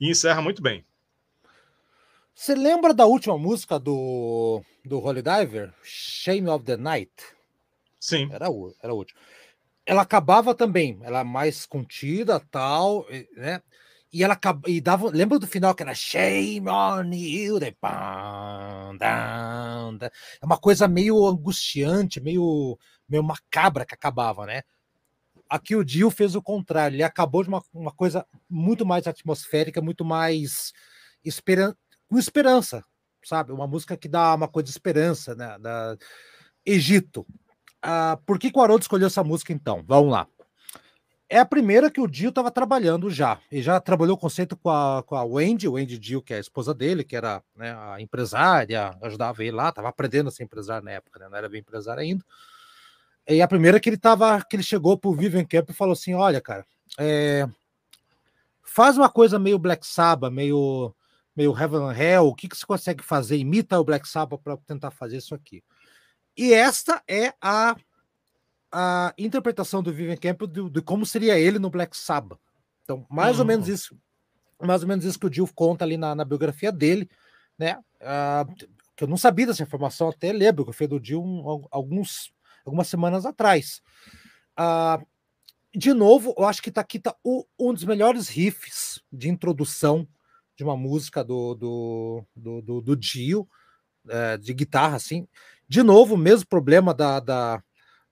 e 0.00 0.10
encerra 0.10 0.42
muito 0.42 0.62
bem. 0.62 0.84
Você 2.34 2.54
lembra 2.54 2.94
da 2.94 3.06
última 3.06 3.36
música 3.36 3.78
do, 3.78 4.62
do 4.84 4.98
Holy 4.98 5.22
Diver? 5.22 5.74
Shame 5.82 6.48
of 6.48 6.64
the 6.64 6.76
Night? 6.76 7.12
Sim. 7.98 8.28
Era, 8.32 8.46
era 8.82 8.92
a 8.92 8.94
última. 8.94 9.20
Ela 9.84 10.02
acabava 10.02 10.54
também, 10.54 10.98
ela 11.02 11.24
mais 11.24 11.66
contida, 11.66 12.40
tal, 12.50 13.06
né? 13.36 13.60
E 14.12 14.24
ela 14.24 14.38
e 14.66 14.80
dava. 14.80 15.08
Lembra 15.10 15.38
do 15.38 15.46
final 15.46 15.74
que 15.74 15.82
era 15.82 15.94
Shame 15.94 16.68
on 16.68 17.12
you? 17.12 17.58
É 17.62 17.74
uma 20.44 20.58
coisa 20.58 20.88
meio 20.88 21.26
angustiante, 21.26 22.20
meio, 22.20 22.78
meio 23.08 23.22
macabra 23.22 23.84
que 23.84 23.94
acabava, 23.94 24.46
né? 24.46 24.62
Aqui 25.50 25.74
o 25.74 25.84
Dio 25.84 26.10
fez 26.10 26.36
o 26.36 26.42
contrário, 26.42 26.94
ele 26.94 27.02
acabou 27.02 27.42
de 27.42 27.48
uma, 27.48 27.60
uma 27.74 27.90
coisa 27.90 28.24
muito 28.48 28.86
mais 28.86 29.08
atmosférica, 29.08 29.82
muito 29.82 30.04
mais 30.04 30.72
esperan 31.24 31.74
com 32.08 32.18
esperança, 32.18 32.84
sabe? 33.24 33.50
Uma 33.50 33.66
música 33.66 33.96
que 33.96 34.08
dá 34.08 34.32
uma 34.34 34.46
coisa 34.46 34.66
de 34.66 34.70
esperança, 34.70 35.34
né? 35.34 35.58
Da 35.58 35.96
Egito. 36.64 37.26
Ah, 37.82 38.16
por 38.24 38.38
que, 38.38 38.52
que 38.52 38.58
o 38.58 38.62
Haroldo 38.62 38.82
escolheu 38.82 39.08
essa 39.08 39.24
música 39.24 39.52
então? 39.52 39.82
Vamos 39.86 40.12
lá. 40.12 40.28
É 41.28 41.38
a 41.38 41.46
primeira 41.46 41.90
que 41.90 42.00
o 42.00 42.08
Dio 42.08 42.30
estava 42.30 42.50
trabalhando 42.50 43.08
já. 43.08 43.40
E 43.50 43.62
já 43.62 43.80
trabalhou 43.80 44.16
o 44.16 44.20
conceito 44.20 44.56
com 44.56 44.68
a, 44.68 45.02
com 45.04 45.14
a 45.14 45.24
Wendy, 45.24 45.68
Wendy 45.68 45.96
Dio, 45.98 46.20
que 46.20 46.34
é 46.34 46.36
a 46.36 46.40
esposa 46.40 46.74
dele, 46.74 47.04
que 47.04 47.14
era 47.14 47.42
né, 47.56 47.72
a 47.72 48.00
empresária, 48.00 48.96
ajudava 49.00 49.42
ele 49.42 49.52
lá, 49.52 49.68
estava 49.68 49.88
aprendendo 49.88 50.28
a 50.28 50.32
ser 50.32 50.42
empresário 50.42 50.84
na 50.84 50.90
época, 50.90 51.20
né, 51.20 51.28
não 51.28 51.38
era 51.38 51.48
bem 51.48 51.60
empresário 51.60 52.02
ainda. 52.02 52.24
E 53.30 53.40
a 53.40 53.48
primeira 53.48 53.78
que 53.78 53.88
ele 53.88 53.96
tava, 53.96 54.42
que 54.42 54.56
ele 54.56 54.62
chegou 54.62 54.98
pro 54.98 55.12
Vivian 55.12 55.44
Camp 55.44 55.70
e 55.70 55.74
falou 55.74 55.92
assim: 55.92 56.14
olha, 56.14 56.40
cara, 56.40 56.66
é, 56.98 57.48
faz 58.62 58.98
uma 58.98 59.08
coisa 59.08 59.38
meio 59.38 59.58
Black 59.58 59.86
Sabbath, 59.86 60.32
meio 60.32 60.94
meio 61.36 61.56
Heaven 61.56 61.84
and 61.84 61.96
Hell, 61.96 62.26
o 62.26 62.34
que, 62.34 62.48
que 62.48 62.56
você 62.56 62.66
consegue 62.66 63.02
fazer? 63.04 63.36
Imita 63.36 63.78
o 63.78 63.84
Black 63.84 64.06
Sabbath 64.08 64.42
para 64.42 64.56
tentar 64.58 64.90
fazer 64.90 65.16
isso 65.18 65.34
aqui. 65.34 65.62
E 66.36 66.52
esta 66.52 67.02
é 67.08 67.32
a 67.40 67.76
a 68.72 69.12
interpretação 69.18 69.82
do 69.82 69.92
Vivian 69.92 70.16
Campbell 70.16 70.46
de, 70.46 70.70
de, 70.70 70.82
como 70.82 71.04
seria 71.04 71.38
ele 71.38 71.58
no 71.58 71.70
Black 71.70 71.96
Sabbath. 71.96 72.38
Então, 72.84 73.04
mais 73.10 73.36
uhum. 73.36 73.40
ou 73.40 73.46
menos 73.46 73.68
hum. 73.68 73.72
isso, 73.72 73.96
mais 74.60 74.82
ou 74.82 74.88
menos 74.88 75.04
isso 75.04 75.18
que 75.18 75.26
o 75.26 75.32
Jill 75.32 75.48
conta 75.54 75.84
ali 75.84 75.96
na, 75.96 76.14
na 76.14 76.24
biografia 76.24 76.70
dele, 76.70 77.10
né? 77.58 77.78
Uh, 78.00 78.54
que 78.96 79.04
eu 79.04 79.08
não 79.08 79.16
sabia 79.16 79.46
dessa 79.46 79.62
informação, 79.62 80.08
até 80.08 80.32
lembro 80.32 80.64
que 80.64 80.70
eu 80.70 80.74
fiz 80.74 80.88
do 80.88 81.02
Jill 81.02 81.22
um, 81.22 81.66
alguns, 81.70 82.32
algumas 82.64 82.88
semanas 82.88 83.26
atrás. 83.26 83.82
Uh, 84.58 85.04
de 85.74 85.92
novo, 85.92 86.34
eu 86.36 86.44
acho 86.44 86.62
que 86.62 86.70
tá 86.70 86.80
aqui 86.80 86.98
tá 86.98 87.14
o, 87.22 87.44
um 87.58 87.72
dos 87.72 87.84
melhores 87.84 88.28
riffs 88.28 89.00
de 89.12 89.28
introdução 89.28 90.06
de 90.56 90.64
uma 90.64 90.76
música 90.76 91.24
do, 91.24 91.54
do, 91.54 92.24
do, 92.34 92.62
do, 92.62 92.80
do 92.80 92.98
Jill, 93.00 93.48
uh, 94.06 94.38
de 94.38 94.52
guitarra, 94.52 94.96
assim. 94.96 95.26
De 95.68 95.82
novo, 95.82 96.14
o 96.14 96.18
mesmo 96.18 96.46
problema 96.48 96.92
da, 96.92 97.20
da 97.20 97.62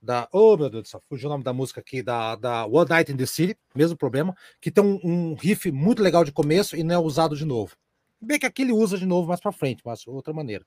da. 0.01 0.27
Oh, 0.31 0.55
meu 0.55 0.69
Deus 0.69 0.83
do 0.83 0.87
céu, 0.87 1.03
fugiu 1.07 1.27
o 1.27 1.31
nome 1.31 1.43
da 1.43 1.53
música 1.53 1.81
aqui, 1.81 2.01
da, 2.01 2.35
da 2.35 2.65
One 2.65 2.89
Night 2.89 3.11
in 3.11 3.17
the 3.17 3.25
City, 3.25 3.57
mesmo 3.75 3.97
problema, 3.97 4.35
que 4.61 4.71
tem 4.71 4.83
um, 4.83 4.99
um 5.03 5.33
riff 5.35 5.71
muito 5.71 6.01
legal 6.01 6.23
de 6.23 6.31
começo 6.31 6.75
e 6.75 6.83
não 6.83 6.95
é 6.95 6.99
usado 6.99 7.35
de 7.35 7.45
novo. 7.45 7.75
Bem 8.21 8.39
que 8.39 8.45
aqui 8.45 8.63
ele 8.63 8.71
usa 8.71 8.97
de 8.97 9.05
novo 9.05 9.27
mais 9.27 9.39
para 9.39 9.51
frente, 9.51 9.81
mas 9.85 10.05
outra 10.07 10.33
maneira. 10.33 10.65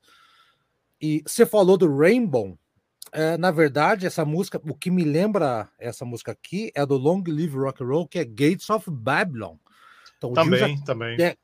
E 1.00 1.22
você 1.26 1.44
falou 1.44 1.76
do 1.76 1.94
Rainbow. 1.94 2.59
É, 3.12 3.36
na 3.36 3.51
verdade, 3.51 4.06
essa 4.06 4.24
música, 4.24 4.59
o 4.64 4.74
que 4.74 4.90
me 4.90 5.05
lembra 5.05 5.68
essa 5.78 6.02
música 6.02 6.32
aqui 6.32 6.72
é 6.74 6.84
do 6.86 6.97
Long 6.97 7.22
Live 7.26 7.56
Rock 7.56 7.82
and 7.82 7.86
Roll, 7.86 8.09
que 8.09 8.18
é 8.18 8.24
Gates 8.24 8.70
of 8.70 8.90
Babylon. 8.90 9.56
Então, 10.16 10.32
também, 10.32 10.78
já, 10.78 10.84
também. 10.84 11.20
É, 11.20 11.36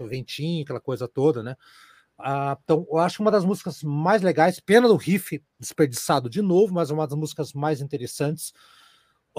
o 0.00 0.06
ventinho, 0.06 0.62
aquela 0.62 0.80
coisa 0.80 1.06
toda, 1.06 1.42
né? 1.42 1.54
Ah, 2.18 2.56
então, 2.64 2.86
eu 2.90 2.98
acho 2.98 3.20
uma 3.20 3.30
das 3.30 3.44
músicas 3.44 3.82
mais 3.82 4.22
legais, 4.22 4.58
pena 4.58 4.88
do 4.88 4.96
riff 4.96 5.42
desperdiçado 5.60 6.30
de 6.30 6.40
novo, 6.40 6.72
mas 6.72 6.90
uma 6.90 7.06
das 7.06 7.18
músicas 7.18 7.52
mais 7.52 7.82
interessantes. 7.82 8.54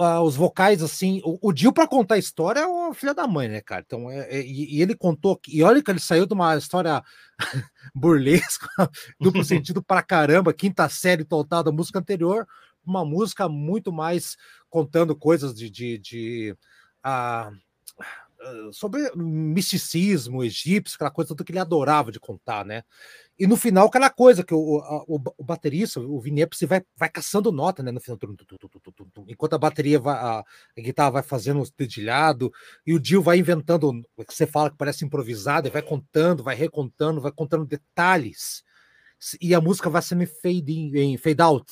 Ah, 0.00 0.22
os 0.22 0.36
vocais, 0.36 0.80
assim, 0.80 1.20
o, 1.24 1.48
o 1.48 1.52
Dio, 1.52 1.72
para 1.72 1.88
contar 1.88 2.14
a 2.14 2.18
história, 2.18 2.60
é 2.60 2.66
o 2.66 2.94
filho 2.94 3.12
da 3.12 3.26
mãe, 3.26 3.48
né, 3.48 3.60
cara? 3.60 3.82
Então, 3.84 4.08
é, 4.08 4.28
é, 4.30 4.46
e, 4.46 4.80
ele 4.80 4.94
contou, 4.94 5.40
e 5.48 5.60
olha 5.62 5.82
que 5.82 5.90
ele 5.90 5.98
saiu 5.98 6.24
de 6.24 6.34
uma 6.34 6.56
história 6.56 7.02
burlesca, 7.92 8.68
duplo 9.20 9.42
sentido 9.44 9.82
pra 9.82 10.00
caramba, 10.02 10.54
quinta 10.54 10.88
série 10.88 11.24
total 11.24 11.64
da 11.64 11.72
música 11.72 11.98
anterior, 11.98 12.46
uma 12.86 13.04
música 13.04 13.48
muito 13.48 13.92
mais 13.92 14.36
contando 14.70 15.16
coisas 15.16 15.52
de. 15.52 15.68
de, 15.68 15.98
de 15.98 16.56
ah, 17.02 17.50
sobre 18.72 19.10
misticismo 19.16 20.44
egípcio, 20.44 20.94
aquela 20.94 21.10
coisa 21.10 21.28
toda 21.28 21.44
que 21.44 21.50
ele 21.50 21.58
adorava 21.58 22.12
de 22.12 22.20
contar, 22.20 22.64
né? 22.64 22.82
E 23.38 23.46
no 23.46 23.56
final, 23.56 23.86
aquela 23.86 24.10
coisa 24.10 24.44
que 24.44 24.54
o, 24.54 24.78
a, 24.78 25.02
o, 25.06 25.20
o, 25.38 25.44
baterista, 25.44 26.00
o 26.00 26.20
Vinepsi, 26.20 26.66
vai, 26.66 26.82
vai 26.96 27.08
caçando 27.08 27.52
nota, 27.52 27.82
né? 27.82 27.90
No 27.90 28.00
final, 28.00 28.16
tum, 28.16 28.34
tum, 28.34 28.56
tum, 29.12 29.24
enquanto 29.28 29.54
a 29.54 29.58
bateria 29.58 29.98
vai, 29.98 30.16
a, 30.16 30.38
a, 30.40 30.80
guitarra 30.80 31.10
vai 31.10 31.22
fazendo 31.22 31.60
os 31.60 31.70
dedilhado, 31.70 32.52
e 32.86 32.94
o 32.94 33.00
Dio 33.00 33.22
vai 33.22 33.38
inventando, 33.38 34.02
o 34.16 34.24
que 34.24 34.34
você 34.34 34.46
fala 34.46 34.70
que 34.70 34.76
parece 34.76 35.04
improvisado, 35.04 35.68
e 35.68 35.70
vai 35.70 35.82
contando, 35.82 36.42
vai 36.42 36.54
recontando, 36.54 37.20
vai 37.20 37.32
contando 37.32 37.64
detalhes, 37.64 38.62
e 39.40 39.54
a 39.54 39.60
música 39.60 39.90
vai 39.90 40.02
sendo 40.02 40.26
fade 40.26 40.72
in, 40.72 40.96
em 40.96 41.16
fade 41.16 41.42
out. 41.42 41.70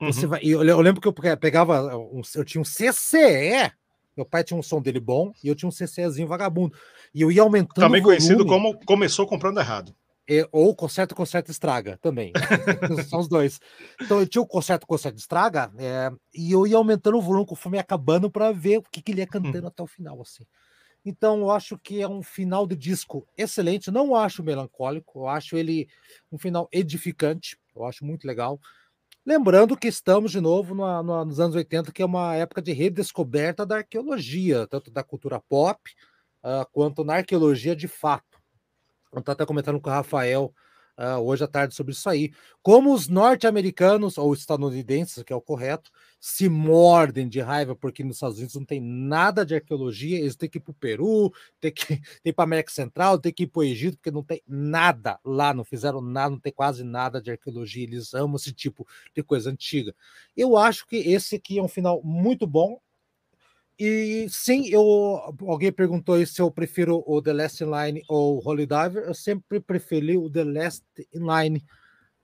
Uhum. 0.00 0.12
Você 0.12 0.26
vai, 0.26 0.40
eu, 0.42 0.62
eu 0.62 0.80
lembro 0.80 1.00
que 1.00 1.08
eu 1.08 1.36
pegava, 1.36 1.96
um, 1.96 2.22
eu 2.34 2.44
tinha 2.44 2.60
um 2.60 2.64
CCE 2.64 3.72
meu 4.16 4.24
pai 4.24 4.42
tinha 4.42 4.58
um 4.58 4.62
som 4.62 4.80
dele 4.80 4.98
bom 4.98 5.32
e 5.44 5.48
eu 5.48 5.54
tinha 5.54 5.68
um 5.68 5.72
CCzinho 5.72 6.26
vagabundo. 6.26 6.76
E 7.14 7.20
eu 7.20 7.30
ia 7.30 7.42
aumentando. 7.42 7.84
Também 7.84 8.02
conhecido 8.02 8.46
como 8.46 8.78
começou 8.84 9.26
comprando 9.26 9.58
errado. 9.58 9.94
E, 10.28 10.46
ou 10.50 10.74
conserto, 10.74 11.14
conserto, 11.14 11.50
estraga 11.50 11.98
também. 11.98 12.32
São 13.08 13.20
os 13.20 13.28
dois. 13.28 13.60
Então 14.00 14.18
eu 14.18 14.26
tinha 14.26 14.42
o 14.42 14.46
conserto, 14.46 14.86
conserto, 14.86 15.18
estraga, 15.18 15.70
é, 15.78 16.10
e 16.34 16.50
eu 16.50 16.66
ia 16.66 16.76
aumentando 16.76 17.16
o 17.16 17.22
volume 17.22 17.46
conforme 17.46 17.78
ia 17.78 17.82
acabando 17.82 18.28
para 18.28 18.50
ver 18.50 18.78
o 18.78 18.82
que, 18.82 19.00
que 19.00 19.12
ele 19.12 19.20
ia 19.20 19.26
cantando 19.26 19.64
hum. 19.64 19.68
até 19.68 19.82
o 19.82 19.86
final. 19.86 20.20
assim. 20.20 20.44
Então 21.04 21.38
eu 21.38 21.50
acho 21.52 21.78
que 21.78 22.02
é 22.02 22.08
um 22.08 22.22
final 22.22 22.66
de 22.66 22.74
disco 22.74 23.24
excelente. 23.38 23.92
Não 23.92 24.16
acho 24.16 24.42
melancólico, 24.42 25.20
eu 25.20 25.28
acho 25.28 25.56
ele 25.56 25.86
um 26.32 26.38
final 26.38 26.68
edificante. 26.72 27.56
Eu 27.76 27.84
acho 27.84 28.04
muito 28.04 28.26
legal. 28.26 28.58
Lembrando 29.26 29.76
que 29.76 29.88
estamos 29.88 30.30
de 30.30 30.40
novo 30.40 30.72
no, 30.72 31.02
no, 31.02 31.24
nos 31.24 31.40
anos 31.40 31.56
80, 31.56 31.90
que 31.90 32.00
é 32.00 32.06
uma 32.06 32.36
época 32.36 32.62
de 32.62 32.72
redescoberta 32.72 33.66
da 33.66 33.78
arqueologia, 33.78 34.68
tanto 34.68 34.88
da 34.88 35.02
cultura 35.02 35.40
pop 35.40 35.80
uh, 36.44 36.64
quanto 36.70 37.02
na 37.02 37.14
arqueologia 37.14 37.74
de 37.74 37.88
fato. 37.88 38.40
Eu 39.12 39.18
estou 39.18 39.32
até 39.32 39.44
comentando 39.44 39.80
com 39.80 39.90
o 39.90 39.92
Rafael 39.92 40.54
uh, 40.98 41.20
hoje 41.20 41.44
à 41.44 41.46
tarde 41.46 41.74
sobre 41.74 41.92
isso 41.92 42.08
aí. 42.08 42.32
Como 42.62 42.92
os 42.92 43.08
norte-americanos, 43.08 44.18
ou 44.18 44.32
estadunidenses, 44.32 45.22
que 45.22 45.32
é 45.32 45.36
o 45.36 45.40
correto, 45.40 45.90
se 46.18 46.48
mordem 46.48 47.28
de 47.28 47.40
raiva 47.40 47.76
porque 47.76 48.02
nos 48.02 48.16
Estados 48.16 48.38
Unidos 48.38 48.56
não 48.56 48.64
tem 48.64 48.80
nada 48.80 49.44
de 49.44 49.54
arqueologia, 49.54 50.18
eles 50.18 50.34
têm 50.34 50.48
que 50.48 50.58
ir 50.58 50.60
para 50.60 50.70
o 50.72 50.74
Peru, 50.74 51.32
tem 51.60 51.70
que 51.72 52.00
ir 52.24 52.32
para 52.32 52.42
a 52.42 52.46
América 52.46 52.72
Central, 52.72 53.18
tem 53.18 53.32
que 53.32 53.44
ir 53.44 53.46
para 53.46 53.60
o 53.60 53.64
Egito, 53.64 53.96
porque 53.96 54.10
não 54.10 54.22
tem 54.22 54.42
nada 54.46 55.18
lá, 55.24 55.54
não 55.54 55.64
fizeram 55.64 56.00
nada, 56.00 56.30
não 56.30 56.40
tem 56.40 56.52
quase 56.52 56.82
nada 56.82 57.20
de 57.20 57.30
arqueologia, 57.30 57.84
eles 57.84 58.14
amam 58.14 58.36
esse 58.36 58.52
tipo 58.52 58.86
de 59.14 59.22
coisa 59.22 59.50
antiga. 59.50 59.94
Eu 60.36 60.56
acho 60.56 60.86
que 60.86 60.96
esse 60.96 61.36
aqui 61.36 61.58
é 61.58 61.62
um 61.62 61.68
final 61.68 62.02
muito 62.02 62.46
bom, 62.46 62.80
e 63.78 64.26
sim, 64.30 64.68
eu 64.68 64.82
alguém 65.46 65.70
perguntou 65.70 66.24
se 66.26 66.40
eu 66.40 66.50
prefiro 66.50 67.02
o 67.06 67.20
The 67.20 67.32
Last 67.32 67.62
in 67.62 67.66
Line 67.66 68.02
ou 68.08 68.40
Holy 68.46 68.66
Diver. 68.66 69.04
Eu 69.04 69.14
sempre 69.14 69.60
preferi 69.60 70.16
o 70.16 70.30
The 70.30 70.44
Last 70.44 70.84
in 71.12 71.20
Line 71.20 71.64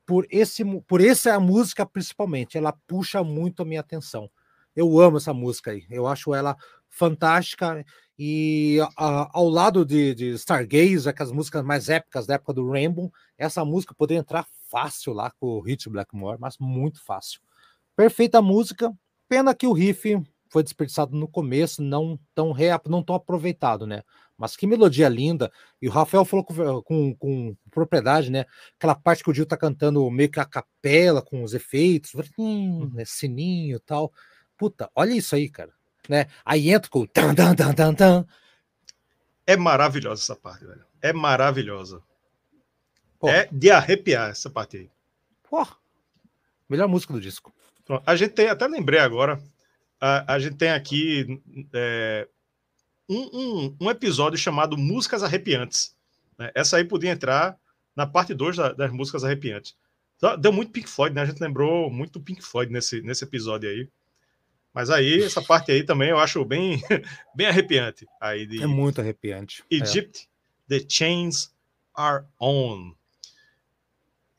por 0.07 0.27
esse 0.31 0.65
por 0.87 1.01
essa 1.01 1.39
música 1.39 1.85
principalmente. 1.85 2.57
Ela 2.57 2.73
puxa 2.87 3.23
muito 3.23 3.63
a 3.63 3.65
minha 3.65 3.81
atenção. 3.81 4.31
Eu 4.75 4.99
amo 4.99 5.19
essa 5.19 5.35
música 5.35 5.73
aí. 5.73 5.85
Eu 5.91 6.07
acho 6.07 6.35
ela 6.35 6.57
fantástica 6.89 7.85
e 8.19 8.79
a, 8.97 9.31
ao 9.33 9.49
lado 9.49 9.85
de, 9.85 10.15
de 10.15 10.31
Stargaze, 10.35 11.09
aquelas 11.09 11.33
músicas 11.33 11.65
mais 11.65 11.89
épicas 11.89 12.27
da 12.27 12.35
época 12.35 12.53
do 12.53 12.71
Rainbow, 12.71 13.13
essa 13.37 13.65
música 13.65 13.95
poderia 13.95 14.21
entrar 14.21 14.47
fácil 14.71 15.13
lá 15.13 15.31
com 15.33 15.47
o 15.47 15.61
Hit 15.61 15.89
Blackmore, 15.89 16.39
mas 16.41 16.57
muito 16.59 17.03
fácil. 17.05 17.41
Perfeita 17.97 18.41
música. 18.41 18.93
Pena 19.29 19.55
que 19.55 19.67
o 19.67 19.73
riff 19.73 20.23
foi 20.53 20.63
desperdiçado 20.63 21.17
no 21.17 21.27
começo, 21.27 21.83
não 21.83 22.21
tão 22.35 22.53
reap, 22.53 22.87
não 22.87 23.03
tão 23.03 23.15
aproveitado, 23.15 23.87
né? 23.87 24.03
Mas 24.37 24.55
que 24.55 24.67
melodia 24.67 25.09
linda. 25.09 25.51
E 25.81 25.89
o 25.89 25.91
Rafael 25.91 26.27
falou 26.27 26.45
com, 26.45 26.83
com, 26.83 27.15
com 27.15 27.57
propriedade, 27.71 28.31
né? 28.31 28.45
Aquela 28.77 28.95
parte 28.95 29.25
que 29.25 29.31
o 29.31 29.33
Dio 29.33 29.47
tá 29.47 29.57
cantando 29.57 30.09
meio 30.11 30.31
que 30.31 30.39
a 30.39 30.45
capela, 30.45 31.23
com 31.23 31.43
os 31.43 31.55
efeitos, 31.55 32.13
hum, 32.39 32.91
né? 32.93 33.03
sininho 33.07 33.77
e 33.77 33.81
tal. 33.81 34.13
Puta, 34.59 34.91
olha 34.95 35.13
isso 35.13 35.35
aí, 35.35 35.49
cara. 35.49 35.73
Né? 36.07 36.27
Aí 36.45 36.71
entra 36.71 36.91
com. 36.91 37.07
Tan, 37.07 37.35
tan, 37.35 37.55
tan, 37.55 37.73
tan, 37.73 37.95
tan. 37.95 38.27
É 39.47 39.57
maravilhosa 39.57 40.21
essa 40.21 40.37
parte, 40.37 40.67
velho. 40.67 40.85
É 41.01 41.15
maravilhosa. 41.15 42.03
Pô. 43.19 43.29
É 43.29 43.49
de 43.51 43.71
arrepiar 43.71 44.31
essa 44.31 44.51
parte 44.51 44.77
aí. 44.77 44.91
Pô, 45.49 45.67
melhor 46.69 46.89
música 46.89 47.15
do 47.15 47.21
disco. 47.21 47.51
A 48.05 48.15
gente 48.15 48.35
tem, 48.35 48.49
até 48.49 48.67
lembrei 48.67 49.01
agora, 49.01 49.43
a, 50.03 50.35
a 50.35 50.39
gente 50.41 50.57
tem 50.57 50.71
aqui 50.71 51.41
é, 51.73 52.29
um, 53.09 53.21
um, 53.33 53.77
um, 53.83 53.91
episódio 53.91 54.37
chamado 54.37 54.77
Músicas 54.77 55.23
Arrepiantes. 55.23 55.95
Né? 56.37 56.51
Essa 56.57 56.77
aí 56.77 56.85
podia 56.85 57.13
entrar 57.13 57.57
na 57.95 58.05
parte 58.05 58.35
2 58.35 58.57
da, 58.57 58.73
das 58.73 58.91
músicas 58.91 59.23
arrepiantes. 59.23 59.77
Deu 60.41 60.53
muito 60.53 60.73
Pink 60.73 60.89
Floyd, 60.89 61.15
né? 61.15 61.23
A 61.23 61.27
gente 61.27 61.41
lembrou 61.41 61.89
muito 61.89 62.21
Pink 62.21 62.43
Floyd 62.43 62.73
nesse, 62.73 63.01
nesse 63.03 63.25
episódio 63.25 63.69
aí. 63.69 63.89
Mas 64.75 64.91
aí, 64.91 65.23
essa 65.23 65.43
parte 65.43 65.71
aí 65.71 65.85
também 65.85 66.11
eu 66.11 66.19
acho 66.19 66.45
bem, 66.45 66.83
bem 67.35 67.47
arrepiante. 67.47 68.07
Aí 68.21 68.47
de 68.47 68.61
é 68.63 68.67
muito 68.67 69.01
arrepiante. 69.01 69.63
Egypt, 69.71 70.29
é. 70.69 70.79
The 70.81 70.87
Chains 70.89 71.55
Are 71.95 72.25
On. 72.41 72.93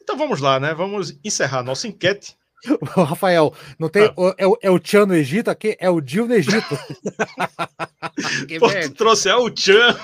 Então 0.01 0.17
vamos 0.17 0.41
lá, 0.41 0.59
né? 0.59 0.73
Vamos 0.73 1.17
encerrar 1.23 1.63
nossa 1.63 1.87
enquete 1.87 2.35
Rafael, 2.95 3.53
não 3.77 3.89
tem. 3.89 4.05
Ah. 4.05 4.35
É, 4.37 4.47
o, 4.47 4.57
é 4.61 4.69
o 4.69 4.79
Tchan 4.79 5.05
no 5.05 5.15
Egito 5.15 5.49
aqui? 5.49 5.75
É 5.79 5.89
o 5.89 6.01
Dil 6.01 6.27
no 6.27 6.33
Egito. 6.33 6.77
Pô, 8.59 8.69
tu 8.69 8.93
trouxe 8.95 9.29
é 9.29 9.35
o 9.35 9.49
Tchan. 9.49 9.95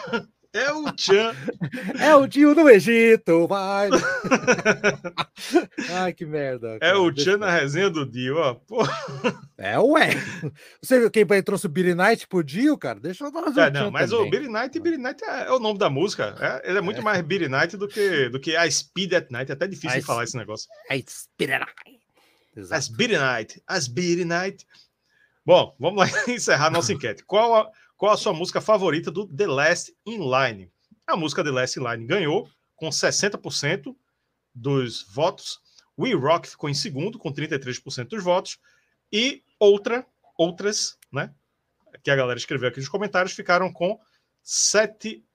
É 0.52 0.72
o 0.72 0.92
Tchan. 0.94 1.36
É 2.00 2.16
o 2.16 2.26
Dio 2.26 2.56
no 2.56 2.68
Egito, 2.70 3.48
vai. 3.48 3.90
Ai, 5.92 6.14
que 6.14 6.26
merda. 6.26 6.80
Cara. 6.80 6.94
É 6.94 6.96
o 6.96 7.12
Tchan 7.12 7.38
na 7.38 7.52
resenha 7.52 7.90
do 7.90 8.06
Dio, 8.06 8.38
ó. 8.38 8.56
Pô. 8.56 8.78
É, 9.58 9.78
ué. 9.78 10.10
Você 10.82 11.00
viu 11.00 11.12
quem 11.12 11.26
trouxe 11.44 11.68
o 11.68 11.70
Billy 11.70 11.94
Knight 11.94 12.28
pro 12.28 12.44
Dio, 12.44 12.78
cara? 12.78 13.00
Deixa 13.00 13.26
eu 13.26 13.32
fazer 13.32 13.62
é, 13.62 13.72
não, 13.72 13.92
Mas 13.92 14.10
também. 14.10 14.28
o 14.28 14.30
Billy 14.32 14.48
Knight, 14.48 14.80
Billy 14.80 14.98
Knight 14.98 15.24
é, 15.24 15.48
é, 15.48 15.52
o 15.52 15.60
nome 15.60 15.78
da 15.78 15.90
música. 15.90 16.36
É, 16.40 16.70
ele 16.70 16.80
é 16.80 16.82
muito 16.82 17.02
é. 17.02 17.04
mais 17.04 17.22
Billy 17.22 17.48
Knight 17.48 17.78
do 17.78 17.88
que, 17.88 18.30
do 18.30 18.40
que 18.40 18.56
a 18.56 18.70
Speed 18.70 19.14
at 19.14 19.28
Night. 19.30 19.52
É 19.52 19.54
até 19.54 19.68
difícil 19.68 20.00
I, 20.00 20.02
falar 20.02 20.24
esse 20.24 20.38
negócio. 20.38 20.68
I 20.90 21.04
Speed 21.08 21.52
at 21.52 21.60
Night. 21.60 21.99
Exato. 22.60 22.76
As 22.76 22.88
Beaty 22.88 23.18
Night. 23.18 23.64
As 23.68 23.88
Beaty 23.88 24.26
Night. 24.26 24.68
Bom, 25.46 25.76
vamos 25.80 26.00
lá 26.00 26.06
encerrar 26.28 26.70
nossa 26.70 26.94
enquete. 26.94 27.24
Qual 27.24 27.56
a, 27.56 27.72
qual 27.98 28.14
a 28.14 28.18
sua 28.18 28.34
música 28.34 28.62
favorita 28.62 29.10
do 29.10 29.28
The 29.28 29.48
Last 29.48 29.96
in 30.06 30.20
Line? 30.20 30.72
A 31.08 31.18
música 31.18 31.44
The 31.44 31.52
Last 31.52 31.80
in 31.80 31.84
Line 31.84 32.06
ganhou 32.06 32.50
com 32.76 32.90
60% 32.90 33.96
dos 34.54 35.04
votos. 35.04 35.60
We 35.98 36.14
Rock 36.14 36.50
ficou 36.50 36.70
em 36.70 36.74
segundo 36.74 37.18
com 37.18 37.34
33% 37.34 38.08
dos 38.08 38.24
votos. 38.24 38.60
E 39.12 39.44
outra, 39.60 40.06
outras, 40.38 40.98
né? 41.12 41.34
Que 42.04 42.12
a 42.12 42.16
galera 42.16 42.38
escreveu 42.40 42.70
aqui 42.70 42.80
nos 42.80 42.88
comentários, 42.88 43.34
ficaram 43.34 43.74
com 43.74 44.00
7 44.44 45.26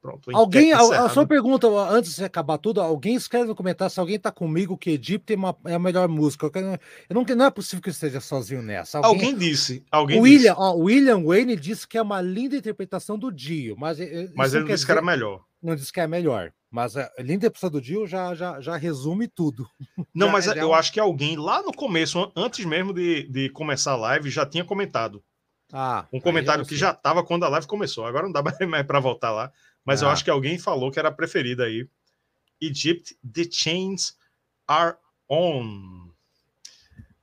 Pronto. 0.00 0.30
Alguém, 0.32 0.72
a, 0.72 0.78
a, 0.78 1.08
sua 1.08 1.26
pergunta, 1.26 1.66
antes 1.68 2.16
de 2.16 2.24
acabar 2.24 2.56
tudo, 2.56 2.80
alguém 2.80 3.14
escreve 3.14 3.46
no 3.46 3.54
comentário 3.54 3.92
se 3.92 4.00
alguém 4.00 4.18
tá 4.18 4.32
comigo 4.32 4.78
que 4.78 4.90
Egito 4.90 5.30
é, 5.30 5.36
uma, 5.36 5.54
é 5.66 5.74
a 5.74 5.78
melhor 5.78 6.08
música. 6.08 6.50
Eu 6.54 6.78
não, 7.14 7.24
não 7.36 7.44
é 7.44 7.50
possível 7.50 7.82
que 7.82 7.90
eu 7.90 7.92
esteja 7.92 8.20
sozinho 8.20 8.62
nessa. 8.62 8.98
Alguém, 8.98 9.32
alguém 9.32 9.36
disse. 9.36 9.84
Alguém 9.90 10.20
William, 10.20 10.54
disse. 10.54 10.62
Ó, 10.62 10.74
William 10.76 11.22
Wayne 11.24 11.56
disse 11.56 11.86
que 11.86 11.98
é 11.98 12.02
uma 12.02 12.22
linda 12.22 12.56
interpretação 12.56 13.18
do 13.18 13.30
Dio, 13.30 13.76
mas, 13.78 13.98
mas 14.34 14.54
ele 14.54 14.64
disse 14.64 14.74
dizer, 14.74 14.86
que 14.86 14.92
era 14.92 15.02
melhor. 15.02 15.42
Não 15.62 15.76
disse 15.76 15.92
que 15.92 16.00
é 16.00 16.06
melhor. 16.06 16.52
Mas 16.70 16.96
a 16.96 17.08
linda 17.18 17.34
interpretação 17.34 17.70
do 17.70 17.80
Dio 17.80 18.06
já, 18.06 18.34
já, 18.34 18.60
já 18.60 18.76
resume 18.76 19.28
tudo. 19.28 19.64
Não, 20.12 20.28
mas 20.28 20.48
é, 20.48 20.60
eu 20.60 20.74
é 20.74 20.78
acho 20.78 20.92
que 20.92 20.98
alguém 20.98 21.36
lá 21.36 21.62
no 21.62 21.72
começo, 21.72 22.32
antes 22.34 22.64
mesmo 22.64 22.92
de, 22.92 23.28
de 23.28 23.48
começar 23.50 23.92
a 23.92 23.96
live, 23.96 24.28
já 24.28 24.44
tinha 24.44 24.64
comentado. 24.64 25.22
Ah, 25.72 26.06
um 26.12 26.20
comentário 26.20 26.64
que 26.64 26.76
já 26.76 26.90
estava 26.90 27.24
quando 27.24 27.44
a 27.44 27.48
live 27.48 27.66
começou. 27.66 28.06
Agora 28.06 28.24
não 28.24 28.32
dá 28.32 28.42
mais 28.68 28.86
para 28.86 29.00
voltar 29.00 29.32
lá. 29.32 29.52
Mas 29.84 30.02
ah. 30.02 30.06
eu 30.06 30.10
acho 30.10 30.24
que 30.24 30.30
alguém 30.30 30.58
falou 30.58 30.90
que 30.90 30.98
era 30.98 31.08
a 31.08 31.12
preferida 31.12 31.64
aí. 31.64 31.88
Egypt, 32.60 33.16
The 33.32 33.44
Chains 33.50 34.16
Are 34.66 34.96
On. 35.28 36.10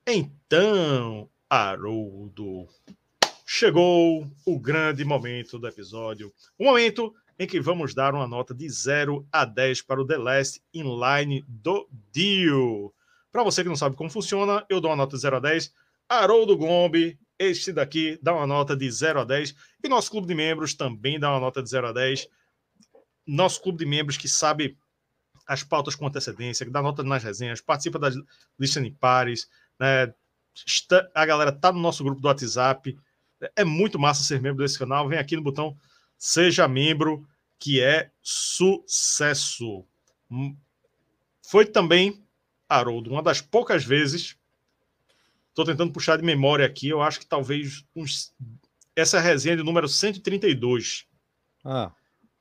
Então, 0.05 1.29
Haroldo, 1.49 2.67
chegou 3.45 4.27
o 4.45 4.59
grande 4.59 5.05
momento 5.05 5.57
do 5.57 5.67
episódio. 5.67 6.33
O 6.57 6.65
momento 6.65 7.13
em 7.37 7.47
que 7.47 7.59
vamos 7.59 7.93
dar 7.93 8.13
uma 8.13 8.27
nota 8.27 8.53
de 8.53 8.69
0 8.69 9.27
a 9.31 9.45
10 9.45 9.81
para 9.81 10.01
o 10.01 10.05
The 10.05 10.17
Last 10.17 10.61
Inline 10.73 11.43
do 11.47 11.87
Dio. 12.11 12.93
Para 13.31 13.43
você 13.43 13.63
que 13.63 13.69
não 13.69 13.75
sabe 13.75 13.95
como 13.95 14.09
funciona, 14.09 14.65
eu 14.69 14.79
dou 14.79 14.91
uma 14.91 14.97
nota 14.97 15.15
de 15.15 15.21
0 15.21 15.37
a 15.37 15.39
10. 15.39 15.73
Haroldo 16.07 16.57
Gombe 16.57 17.17
este 17.41 17.71
daqui 17.73 18.19
dá 18.21 18.33
uma 18.33 18.45
nota 18.45 18.75
de 18.75 18.89
0 18.89 19.21
a 19.21 19.23
10. 19.23 19.55
E 19.83 19.89
nosso 19.89 20.11
clube 20.11 20.27
de 20.27 20.35
membros 20.35 20.73
também 20.73 21.19
dá 21.19 21.31
uma 21.31 21.39
nota 21.39 21.61
de 21.61 21.69
0 21.69 21.87
a 21.87 21.91
10. 21.91 22.27
Nosso 23.25 23.61
clube 23.61 23.79
de 23.79 23.85
membros 23.85 24.17
que 24.17 24.27
sabe 24.27 24.77
as 25.47 25.63
pautas 25.63 25.95
com 25.95 26.07
antecedência, 26.07 26.65
que 26.65 26.71
dá 26.71 26.81
nota 26.81 27.03
nas 27.03 27.23
resenhas, 27.23 27.59
participa 27.59 27.99
das 27.99 28.15
listas 28.57 28.83
de 28.83 28.91
pares, 28.91 29.49
né? 29.79 30.13
A 31.13 31.25
galera 31.25 31.51
tá 31.51 31.71
no 31.71 31.79
nosso 31.79 32.03
grupo 32.03 32.21
do 32.21 32.27
WhatsApp. 32.27 32.97
É 33.55 33.63
muito 33.63 33.97
massa 33.97 34.23
ser 34.23 34.41
membro 34.41 34.63
desse 34.63 34.77
canal. 34.77 35.07
Vem 35.07 35.17
aqui 35.17 35.35
no 35.35 35.41
botão 35.41 35.77
Seja 36.17 36.67
Membro, 36.67 37.27
que 37.57 37.81
é 37.81 38.11
sucesso. 38.21 39.85
Hum, 40.29 40.55
foi 41.41 41.65
também, 41.65 42.23
Haroldo, 42.69 43.09
uma 43.09 43.23
das 43.23 43.41
poucas 43.41 43.83
vezes 43.83 44.37
Estou 45.51 45.65
tentando 45.65 45.91
puxar 45.91 46.17
de 46.17 46.23
memória 46.23 46.65
aqui. 46.65 46.87
Eu 46.87 47.01
acho 47.01 47.19
que 47.19 47.25
talvez 47.25 47.85
uns... 47.95 48.33
essa 48.95 49.19
resenha 49.19 49.57
de 49.57 49.63
número 49.63 49.87
132. 49.87 51.05
Ah. 51.63 51.91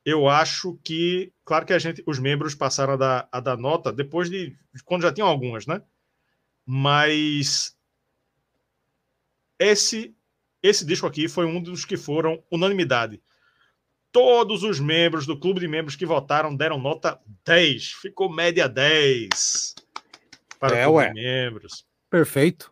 Eu 0.03 0.27
acho 0.27 0.79
que, 0.83 1.31
claro 1.45 1.65
que 1.65 1.73
a 1.73 1.79
gente, 1.79 2.01
os 2.07 2.17
membros 2.17 2.55
passaram 2.55 2.93
a 2.93 2.97
dar, 2.97 3.29
a 3.31 3.39
dar 3.39 3.57
nota 3.57 3.91
depois 3.91 4.29
de 4.29 4.57
quando 4.83 5.03
já 5.03 5.13
tinham 5.13 5.27
algumas, 5.27 5.67
né? 5.67 5.81
Mas 6.65 7.75
esse 9.59 10.15
esse 10.63 10.85
disco 10.85 11.07
aqui 11.07 11.27
foi 11.27 11.45
um 11.45 11.61
dos 11.61 11.85
que 11.85 11.97
foram 11.97 12.43
unanimidade. 12.49 13.21
Todos 14.11 14.63
os 14.63 14.79
membros 14.79 15.25
do 15.25 15.39
clube 15.39 15.59
de 15.59 15.67
membros 15.67 15.95
que 15.95 16.05
votaram 16.05 16.55
deram 16.55 16.79
nota 16.79 17.19
10. 17.45 17.93
Ficou 17.93 18.29
média 18.29 18.69
10 18.69 19.75
para 20.59 20.77
é, 20.77 20.87
o 20.87 20.91
clube 20.91 20.97
ué. 20.97 21.13
de 21.13 21.21
membros. 21.21 21.85
Perfeito. 22.09 22.71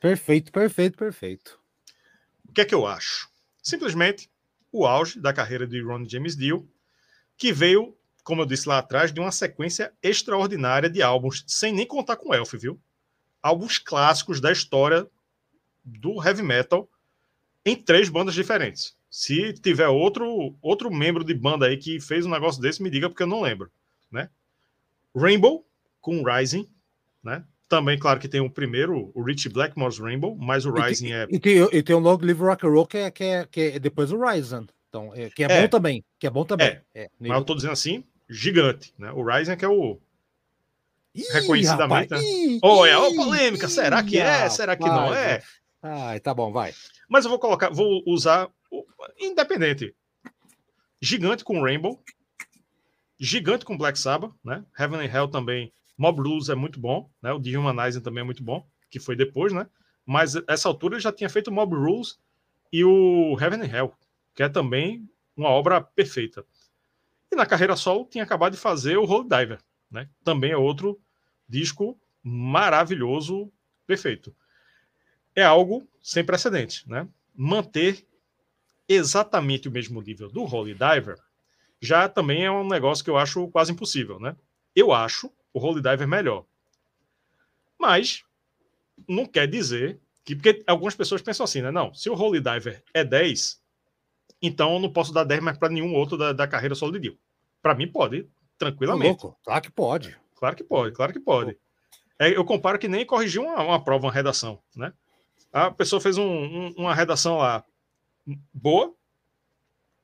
Perfeito, 0.00 0.52
perfeito, 0.52 0.96
perfeito. 0.96 1.58
O 2.48 2.52
que 2.52 2.60
é 2.60 2.64
que 2.64 2.74
eu 2.74 2.86
acho? 2.86 3.28
Simplesmente 3.62 4.30
o 4.70 4.86
auge 4.86 5.20
da 5.20 5.32
carreira 5.32 5.66
de 5.66 5.82
Ron 5.82 6.08
James 6.08 6.36
Dio, 6.36 6.68
que 7.36 7.52
veio, 7.52 7.96
como 8.22 8.42
eu 8.42 8.46
disse 8.46 8.68
lá 8.68 8.78
atrás, 8.78 9.12
de 9.12 9.20
uma 9.20 9.32
sequência 9.32 9.92
extraordinária 10.02 10.88
de 10.88 11.02
álbuns, 11.02 11.44
sem 11.46 11.72
nem 11.72 11.86
contar 11.86 12.16
com 12.16 12.34
Elf, 12.34 12.54
viu? 12.54 12.80
Álbuns 13.42 13.78
clássicos 13.78 14.40
da 14.40 14.52
história 14.52 15.06
do 15.84 16.22
heavy 16.22 16.42
metal 16.42 16.88
em 17.64 17.76
três 17.76 18.08
bandas 18.08 18.34
diferentes. 18.34 18.96
Se 19.10 19.52
tiver 19.54 19.88
outro 19.88 20.54
outro 20.60 20.90
membro 20.90 21.24
de 21.24 21.34
banda 21.34 21.66
aí 21.66 21.76
que 21.76 21.98
fez 22.00 22.26
um 22.26 22.30
negócio 22.30 22.60
desse, 22.60 22.82
me 22.82 22.90
diga 22.90 23.08
porque 23.08 23.22
eu 23.22 23.28
não 23.28 23.40
lembro, 23.40 23.70
né? 24.10 24.28
Rainbow 25.16 25.66
com 26.00 26.22
Rising, 26.22 26.68
né? 27.22 27.44
Também, 27.68 27.98
claro, 27.98 28.18
que 28.18 28.28
tem 28.28 28.40
o 28.40 28.48
primeiro, 28.48 29.10
o 29.14 29.22
Rich 29.22 29.50
Blackmore's 29.50 29.98
Rainbow, 29.98 30.34
mas 30.34 30.64
o 30.64 30.72
Rising 30.72 31.06
e 31.06 31.08
tem, 31.08 31.18
é. 31.18 31.26
E 31.30 31.38
tem, 31.38 31.78
e 31.78 31.82
tem 31.82 31.94
o 31.94 31.98
Long 31.98 32.16
Live 32.16 32.40
Rock 32.40 32.66
and 32.66 32.70
Roll, 32.70 32.86
que 32.86 32.96
é, 32.96 33.10
que 33.10 33.24
é, 33.24 33.46
que 33.46 33.60
é 33.60 33.78
depois 33.78 34.10
o 34.10 34.18
Rising. 34.18 34.66
Então, 34.88 35.12
é, 35.14 35.28
que 35.28 35.44
é, 35.44 35.52
é, 35.52 35.62
bom 35.62 35.68
também. 35.68 36.04
Que 36.18 36.26
é 36.26 36.30
bom 36.30 36.44
também. 36.46 36.66
É. 36.66 36.82
é 36.94 37.10
mas 37.20 37.38
eu 37.38 37.44
tô 37.44 37.54
dizendo 37.54 37.72
assim, 37.72 38.02
gigante, 38.28 38.94
né? 38.98 39.12
O 39.12 39.22
Rising 39.22 39.52
é 39.52 39.56
que 39.56 39.66
é 39.66 39.68
o. 39.68 40.00
Ih, 41.14 41.24
reconhecidamente. 41.30 42.14
Rapaz, 42.14 42.24
né? 42.24 42.58
oh, 42.62 42.86
é 42.86 42.96
uma 42.96 43.24
polêmica. 43.24 43.68
Será 43.68 44.02
que 44.02 44.18
é? 44.18 44.48
Será 44.48 44.74
que 44.74 44.84
não 44.84 45.12
é? 45.14 45.42
Ai, 45.82 46.20
tá 46.20 46.32
bom, 46.32 46.50
vai. 46.50 46.72
Mas 47.06 47.26
eu 47.26 47.30
vou 47.30 47.38
colocar, 47.38 47.68
vou 47.68 48.02
usar 48.06 48.48
independente. 49.20 49.94
Gigante 51.02 51.44
com 51.44 51.62
Rainbow. 51.62 52.02
Gigante 53.20 53.64
com 53.64 53.76
Black 53.76 53.98
Sabbath, 53.98 54.32
né? 54.42 54.64
Heaven 54.78 55.00
and 55.00 55.12
Hell 55.12 55.28
também 55.28 55.70
Mob 55.98 56.22
Rules 56.22 56.48
é 56.48 56.54
muito 56.54 56.78
bom, 56.78 57.10
né? 57.20 57.32
O 57.32 57.40
Dehumanizer 57.40 58.00
também 58.00 58.20
é 58.20 58.24
muito 58.24 58.42
bom, 58.42 58.64
que 58.88 59.00
foi 59.00 59.16
depois, 59.16 59.52
né? 59.52 59.68
Mas 60.06 60.34
essa 60.46 60.68
altura 60.68 60.94
ele 60.94 61.02
já 61.02 61.12
tinha 61.12 61.28
feito 61.28 61.50
Mob 61.50 61.74
Rules 61.74 62.18
e 62.72 62.84
o 62.84 63.36
Heaven 63.38 63.62
and 63.62 63.76
Hell, 63.76 63.94
que 64.34 64.42
é 64.42 64.48
também 64.48 65.10
uma 65.36 65.48
obra 65.48 65.80
perfeita. 65.80 66.46
E 67.30 67.36
na 67.36 67.44
carreira 67.44 67.76
solo 67.76 68.06
tinha 68.06 68.24
acabado 68.24 68.52
de 68.52 68.58
fazer 68.58 68.96
o 68.96 69.04
Holy 69.04 69.28
Diver, 69.28 69.58
né? 69.90 70.08
Também 70.24 70.52
é 70.52 70.56
outro 70.56 70.98
disco 71.48 72.00
maravilhoso, 72.22 73.52
perfeito. 73.86 74.34
É 75.34 75.42
algo 75.42 75.86
sem 76.00 76.24
precedentes, 76.24 76.86
né? 76.86 77.08
Manter 77.34 78.06
exatamente 78.88 79.68
o 79.68 79.72
mesmo 79.72 80.00
nível 80.00 80.30
do 80.30 80.44
Holy 80.44 80.74
Diver, 80.74 81.18
já 81.80 82.08
também 82.08 82.44
é 82.44 82.50
um 82.50 82.66
negócio 82.66 83.04
que 83.04 83.10
eu 83.10 83.18
acho 83.18 83.48
quase 83.48 83.72
impossível, 83.72 84.18
né? 84.18 84.34
Eu 84.74 84.92
acho 84.92 85.30
o 85.52 85.60
Holy 85.60 85.82
Diver 85.82 86.06
melhor. 86.06 86.44
Mas 87.78 88.24
não 89.08 89.26
quer 89.26 89.46
dizer 89.46 90.00
que. 90.24 90.34
Porque 90.34 90.62
algumas 90.66 90.94
pessoas 90.94 91.22
pensam 91.22 91.44
assim, 91.44 91.62
né? 91.62 91.70
Não, 91.70 91.94
se 91.94 92.10
o 92.10 92.14
Holy 92.14 92.40
Diver 92.40 92.82
é 92.92 93.04
10, 93.04 93.60
então 94.42 94.74
eu 94.74 94.80
não 94.80 94.92
posso 94.92 95.12
dar 95.12 95.24
10 95.24 95.42
mais 95.42 95.58
para 95.58 95.68
nenhum 95.68 95.94
outro 95.94 96.16
da, 96.16 96.32
da 96.32 96.46
carreira 96.46 96.74
solo 96.74 96.92
de 96.92 97.00
Dio. 97.00 97.18
Para 97.62 97.74
mim, 97.74 97.88
pode, 97.88 98.28
tranquilamente. 98.58 99.22
Louco. 99.22 99.38
Claro 99.44 99.62
que 99.62 99.70
pode. 99.70 100.16
Claro 100.36 100.56
que 100.56 100.64
pode, 100.64 100.92
claro 100.92 101.12
que 101.12 101.20
pode. 101.20 101.58
É, 102.18 102.36
eu 102.36 102.44
comparo 102.44 102.78
que 102.78 102.88
nem 102.88 103.06
corrigir 103.06 103.40
uma, 103.40 103.62
uma 103.62 103.82
prova, 103.82 104.06
uma 104.06 104.12
redação, 104.12 104.60
né? 104.74 104.92
A 105.52 105.70
pessoa 105.70 106.00
fez 106.00 106.18
um, 106.18 106.24
um, 106.24 106.74
uma 106.76 106.94
redação 106.94 107.38
lá 107.38 107.64
boa, 108.52 108.94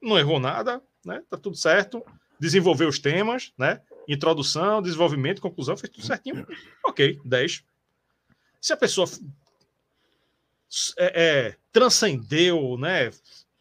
não 0.00 0.18
errou 0.18 0.40
nada, 0.40 0.82
né? 1.04 1.22
Tá 1.28 1.36
tudo 1.36 1.56
certo. 1.56 2.04
Desenvolveu 2.38 2.88
os 2.88 2.98
temas, 2.98 3.52
né? 3.58 3.80
Introdução, 4.08 4.82
desenvolvimento, 4.82 5.40
conclusão, 5.40 5.76
fez 5.76 5.92
tudo 5.92 6.06
certinho. 6.06 6.46
Ok, 6.84 7.20
10. 7.24 7.64
Se 8.60 8.72
a 8.72 8.76
pessoa 8.76 9.06
é, 10.98 11.22
é, 11.22 11.56
transcendeu, 11.72 12.76
né? 12.78 13.10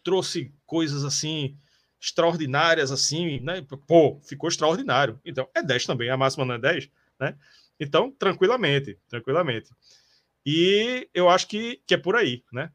Trouxe 0.04 0.52
coisas 0.66 1.04
assim 1.04 1.58
extraordinárias, 2.00 2.92
assim, 2.92 3.40
né? 3.40 3.66
Pô, 3.88 4.20
ficou 4.22 4.50
extraordinário. 4.50 5.20
Então, 5.24 5.48
é 5.54 5.64
10 5.64 5.86
também, 5.86 6.10
a 6.10 6.18
máxima 6.18 6.44
não 6.44 6.56
é 6.56 6.60
10, 6.60 6.90
né? 7.20 7.38
Então, 7.80 8.12
tranquilamente, 8.12 9.00
tranquilamente. 9.08 9.72
E 10.46 11.08
eu 11.14 11.30
acho 11.30 11.48
que, 11.48 11.82
que 11.88 11.94
é 11.94 11.98
por 11.98 12.16
aí, 12.16 12.44
né? 12.52 12.72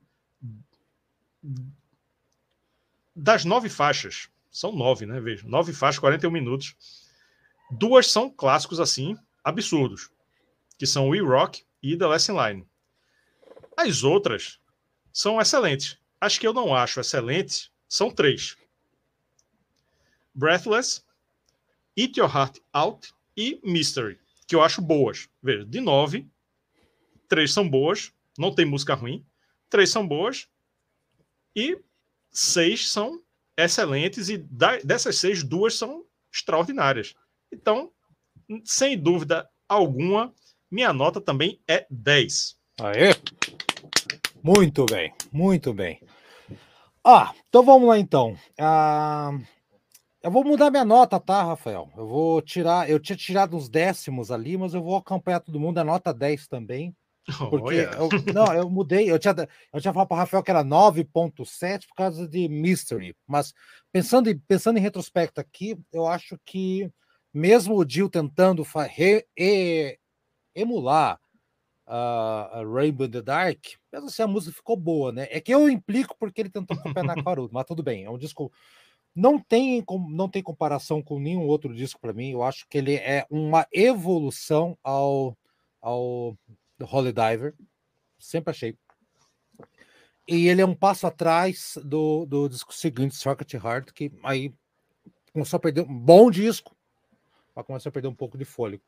Das 3.15 3.45
nove 3.45 3.69
faixas, 3.69 4.31
são 4.51 4.73
nove, 4.73 5.05
né? 5.05 5.21
Veja, 5.21 5.47
nove 5.47 5.73
faixas, 5.75 5.99
41 5.99 6.31
minutos. 6.31 6.75
Duas 7.71 8.11
são 8.11 8.31
clássicos 8.31 8.81
assim, 8.81 9.17
absurdos, 9.45 10.11
que 10.79 10.87
são 10.87 11.09
We 11.09 11.21
Rock 11.21 11.65
e 11.83 11.97
The 11.97 12.07
Lesson 12.07 12.47
Line. 12.47 12.67
As 13.77 14.03
outras 14.03 14.59
são 15.13 15.41
excelentes. 15.41 15.99
As 16.21 16.39
que 16.39 16.47
eu 16.47 16.53
não 16.53 16.75
acho 16.75 17.01
excelentes 17.01 17.71
são 17.89 18.11
três: 18.11 18.57
Breathless, 20.35 21.03
Eat 21.97 22.19
Your 22.19 22.35
Heart 22.35 22.59
Out 22.73 23.13
e 23.37 23.61
Mystery, 23.63 24.19
que 24.47 24.55
eu 24.55 24.63
acho 24.63 24.81
boas. 24.81 25.29
Veja, 25.43 25.65
de 25.65 25.81
nove, 25.81 26.29
três 27.29 27.53
são 27.53 27.69
boas, 27.69 28.13
não 28.37 28.55
tem 28.55 28.65
música 28.65 28.95
ruim, 28.95 29.25
três 29.69 29.91
são 29.91 30.07
boas 30.07 30.49
e 31.55 31.79
seis 32.31 32.91
são 32.91 33.23
excelentes 33.57 34.29
e 34.29 34.39
dessas 34.85 35.17
seis, 35.17 35.43
duas 35.43 35.75
são 35.75 36.05
extraordinárias. 36.33 37.15
Então, 37.53 37.91
sem 38.65 38.99
dúvida 38.99 39.49
alguma, 39.69 40.33
minha 40.71 40.93
nota 40.93 41.21
também 41.21 41.61
é 41.69 41.87
10. 41.91 42.57
Aê! 42.81 43.15
Muito 44.43 44.87
bem, 44.87 45.13
muito 45.33 45.75
bem. 45.75 46.01
Ah, 47.05 47.33
então 47.49 47.63
vamos 47.63 47.89
lá 47.89 47.99
então. 47.99 48.37
Ah, 48.59 49.33
eu 50.23 50.31
vou 50.31 50.45
mudar 50.45 50.71
minha 50.71 50.85
nota, 50.85 51.19
tá, 51.19 51.43
Rafael? 51.43 51.91
Eu 51.97 52.07
vou 52.07 52.43
tirar, 52.43 52.89
eu 52.89 53.01
tinha 53.01 53.17
tirado 53.17 53.57
uns 53.57 53.69
décimos 53.69 54.31
ali, 54.31 54.57
mas 54.57 54.75
eu 54.75 54.83
vou 54.83 54.97
acompanhar 54.97 55.41
todo 55.41 55.61
mundo, 55.61 55.79
a 55.79 55.85
nota 55.85 56.13
10 56.13 56.47
também. 56.49 56.95
Porque 57.51 57.75
eu, 57.75 58.09
não, 58.33 58.53
eu 58.55 58.71
mudei, 58.71 59.11
eu 59.11 59.19
tinha, 59.19 59.35
eu 59.73 59.81
tinha 59.81 59.93
falado 59.93 60.09
para 60.09 60.15
o 60.15 60.19
Rafael 60.19 60.43
que 60.43 60.51
era 60.51 60.65
9.7 60.65 61.87
por 61.87 61.95
causa 61.95 62.27
de 62.27 62.49
Mystery, 62.49 63.15
mas 63.27 63.53
pensando 63.93 64.31
em, 64.31 64.39
pensando 64.39 64.79
em 64.79 64.83
retrospecto 64.83 65.41
aqui, 65.41 65.79
eu 65.93 66.07
acho 66.07 66.39
que 66.45 66.91
mesmo 67.33 67.77
o 67.77 67.89
Jill 67.89 68.09
tentando 68.09 68.63
re, 68.63 69.27
e, 69.37 69.99
emular 70.55 71.21
a 71.87 72.63
Rainbow 72.71 73.07
in 73.07 73.11
the 73.11 73.23
Dark, 73.23 73.65
mesmo 73.91 74.09
assim 74.09 74.23
a 74.23 74.27
música 74.27 74.55
ficou 74.55 74.77
boa, 74.77 75.11
né? 75.11 75.27
É 75.31 75.41
que 75.41 75.53
eu 75.53 75.71
implico 75.71 76.15
porque 76.19 76.43
ele 76.43 76.51
tentou 76.51 76.77
copiar 76.77 77.05
na 77.05 77.15
Carudo, 77.25 77.51
mas 77.53 77.65
tudo 77.65 77.83
bem, 77.83 78.05
é 78.05 78.11
um 78.11 78.19
disco 78.19 78.53
não 79.19 79.39
tem, 79.39 79.85
não 80.11 80.29
tem 80.29 80.43
comparação 80.43 81.03
com 81.03 81.19
nenhum 81.19 81.47
outro 81.47 81.75
disco 81.75 82.01
para 82.01 82.13
mim. 82.13 82.31
Eu 82.31 82.43
acho 82.45 82.67
que 82.69 82.79
ele 82.79 82.95
é 82.95 83.27
uma 83.29 83.67
evolução 83.73 84.79
ao, 84.83 85.37
ao 85.83 86.39
Holy 86.81 87.13
Diver. 87.13 87.55
Sempre 88.17 88.53
achei. 88.53 88.79
E 90.27 90.47
ele 90.47 90.61
é 90.61 90.67
um 90.67 90.75
passo 90.75 91.07
atrás 91.07 91.77
do, 91.85 92.27
do 92.27 92.49
disco 92.49 92.73
seguinte, 92.73 93.17
Circuit 93.17 93.55
Heart, 93.55 93.93
que 93.93 94.13
aí 94.23 94.53
começou 95.33 95.57
a 95.57 95.61
perder 95.61 95.83
um 95.83 95.99
bom 95.99 96.31
disco, 96.31 96.77
mas 97.59 97.67
começou 97.67 97.91
a 97.91 97.93
perder 97.93 98.09
um 98.09 98.15
pouco 98.15 98.39
de 98.39 98.45
fôlego. 98.45 98.83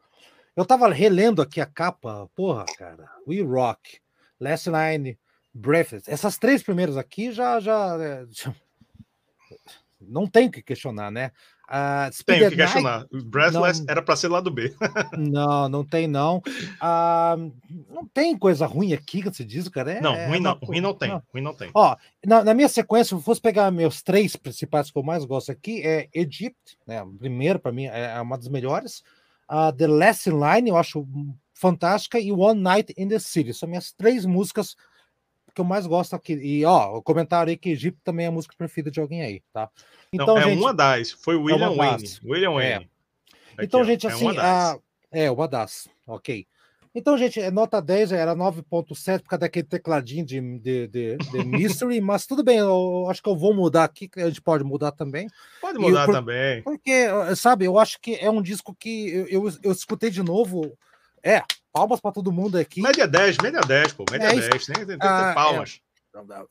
Eu 0.55 0.65
tava 0.65 0.89
relendo 0.89 1.43
aqui 1.43 1.61
a 1.61 1.67
capa, 1.67 2.31
porra, 2.37 2.65
cara. 2.79 3.11
We 3.27 3.43
Rock, 3.43 4.01
Last 4.39 4.71
Line, 4.71 5.19
Breathless. 5.53 6.09
Essas 6.09 6.39
três 6.39 6.63
primeiras 6.63 6.97
aqui 6.97 7.33
já, 7.33 7.59
já, 7.59 8.25
já 8.31 8.55
não 10.01 10.27
tem 10.27 10.47
o 10.47 10.51
que 10.51 10.63
questionar, 10.63 11.11
né? 11.11 11.33
Uh, 11.71 12.25
tem 12.25 12.45
o 12.45 12.51
que 12.51 12.57
questionar. 12.57 13.07
Night, 13.13 13.27
Breathless 13.27 13.79
não, 13.79 13.87
era 13.89 14.03
para 14.03 14.17
ser 14.17 14.27
lá 14.27 14.41
do 14.41 14.51
B. 14.51 14.75
não, 15.17 15.69
não 15.69 15.85
tem 15.85 16.09
não. 16.09 16.39
Uh, 16.39 17.53
não 17.89 18.05
tem 18.13 18.37
coisa 18.37 18.67
ruim 18.67 18.93
aqui 18.93 19.23
que 19.23 19.31
você 19.31 19.45
diz, 19.45 19.69
cara. 19.69 19.93
É, 19.93 20.01
não, 20.01 20.15
ruim, 20.27 20.39
é 20.39 20.41
não, 20.41 20.59
ruim 20.61 20.81
não 20.81 20.93
tem. 20.93 21.11
Não. 21.11 21.23
Ruim 21.33 21.43
não 21.43 21.55
tem. 21.55 21.71
Ó, 21.73 21.97
na, 22.27 22.43
na, 22.43 22.55
minha 22.55 22.69
sequência, 22.69 23.11
se 23.11 23.15
eu 23.15 23.21
fosse 23.21 23.41
pegar 23.41 23.71
meus 23.71 24.03
três 24.03 24.35
principais 24.35 24.91
que 24.91 24.99
eu 24.99 25.03
mais 25.05 25.25
gosto 25.25 25.53
aqui, 25.53 25.81
é 25.87 26.09
Egypt, 26.13 26.77
né? 26.85 27.07
Primeiro 27.21 27.61
para 27.61 27.71
mim 27.71 27.87
é, 27.87 28.17
é 28.17 28.21
uma 28.21 28.37
das 28.37 28.49
melhores. 28.49 29.05
Uh, 29.49 29.73
the 29.73 29.87
Last 29.87 30.29
Line 30.29 30.71
eu 30.71 30.77
acho 30.77 31.07
fantástica 31.55 32.19
e 32.19 32.33
One 32.33 32.61
Night 32.61 32.93
in 32.99 33.07
the 33.07 33.21
City. 33.21 33.55
São 33.55 33.69
minhas 33.69 33.93
três 33.93 34.27
músicas 34.27 34.75
que 35.55 35.61
eu 35.61 35.65
mais 35.65 35.87
gosto 35.87 36.15
aqui. 36.15 36.35
E, 36.35 36.65
ó, 36.65 36.97
o 36.97 37.03
comentário 37.03 37.51
aí 37.51 37.57
que 37.57 37.71
Egito 37.71 37.99
também 38.03 38.27
é 38.27 38.29
a 38.29 38.33
música 38.33 38.55
preferida 38.57 38.91
de 38.91 39.01
alguém 39.01 39.23
aí, 39.23 39.43
tá? 39.53 39.69
Então, 40.13 40.27
Não, 40.27 40.39
é 40.39 40.45
gente, 40.45 40.59
uma 40.59 40.75
das. 40.75 41.13
Foi 41.13 41.37
o 41.37 41.43
William 41.43 41.73
é 41.73 41.77
Wayne. 41.77 42.05
William 42.25 42.51
Wayne. 42.53 42.73
É. 42.73 42.77
Aqui, 42.77 43.67
então, 43.67 43.81
ó, 43.81 43.85
gente, 43.85 44.07
é 44.07 44.11
assim. 44.11 44.39
A, 44.39 44.79
é, 45.11 45.31
uma 45.31 45.47
das. 45.47 45.89
Ok. 46.07 46.47
Então, 46.93 47.17
gente, 47.17 47.41
é 47.41 47.53
nota 47.53 47.81
10 47.81 48.11
era 48.11 48.35
9.7 48.35 49.23
por 49.23 49.29
causa 49.29 49.41
daquele 49.41 49.67
tecladinho 49.67 50.27
de, 50.27 50.41
de, 50.59 50.89
de, 50.89 51.17
de 51.17 51.39
Mystery, 51.47 52.01
mas 52.01 52.27
tudo 52.27 52.43
bem, 52.43 52.59
eu 52.59 53.07
acho 53.09 53.23
que 53.23 53.29
eu 53.29 53.37
vou 53.37 53.55
mudar 53.55 53.85
aqui, 53.85 54.11
a 54.17 54.27
gente 54.27 54.43
pode 54.43 54.65
mudar 54.65 54.91
também. 54.91 55.29
Pode 55.61 55.79
mudar 55.79 56.07
por, 56.07 56.13
também. 56.13 56.63
Porque, 56.63 57.07
sabe, 57.37 57.65
eu 57.65 57.79
acho 57.79 58.01
que 58.01 58.17
é 58.17 58.29
um 58.29 58.43
disco 58.43 58.75
que 58.75 59.09
eu, 59.09 59.27
eu, 59.29 59.53
eu 59.63 59.73
escutei 59.73 60.11
de 60.11 60.23
novo. 60.23 60.77
É, 61.23 61.45
Palmas 61.73 62.01
para 62.01 62.13
todo 62.13 62.33
mundo 62.33 62.59
aqui. 62.59 62.83
Média 62.83 63.07
10, 63.07 63.39
média 63.39 63.61
10, 63.61 63.93
pô. 63.93 64.05
Média 64.11 64.27
é 64.27 64.49
10. 64.49 64.67
Tem, 64.67 64.75
tem, 64.75 64.87
tem 64.87 64.97
ah, 65.01 65.33
palmas. 65.35 65.81
É. 65.87 65.91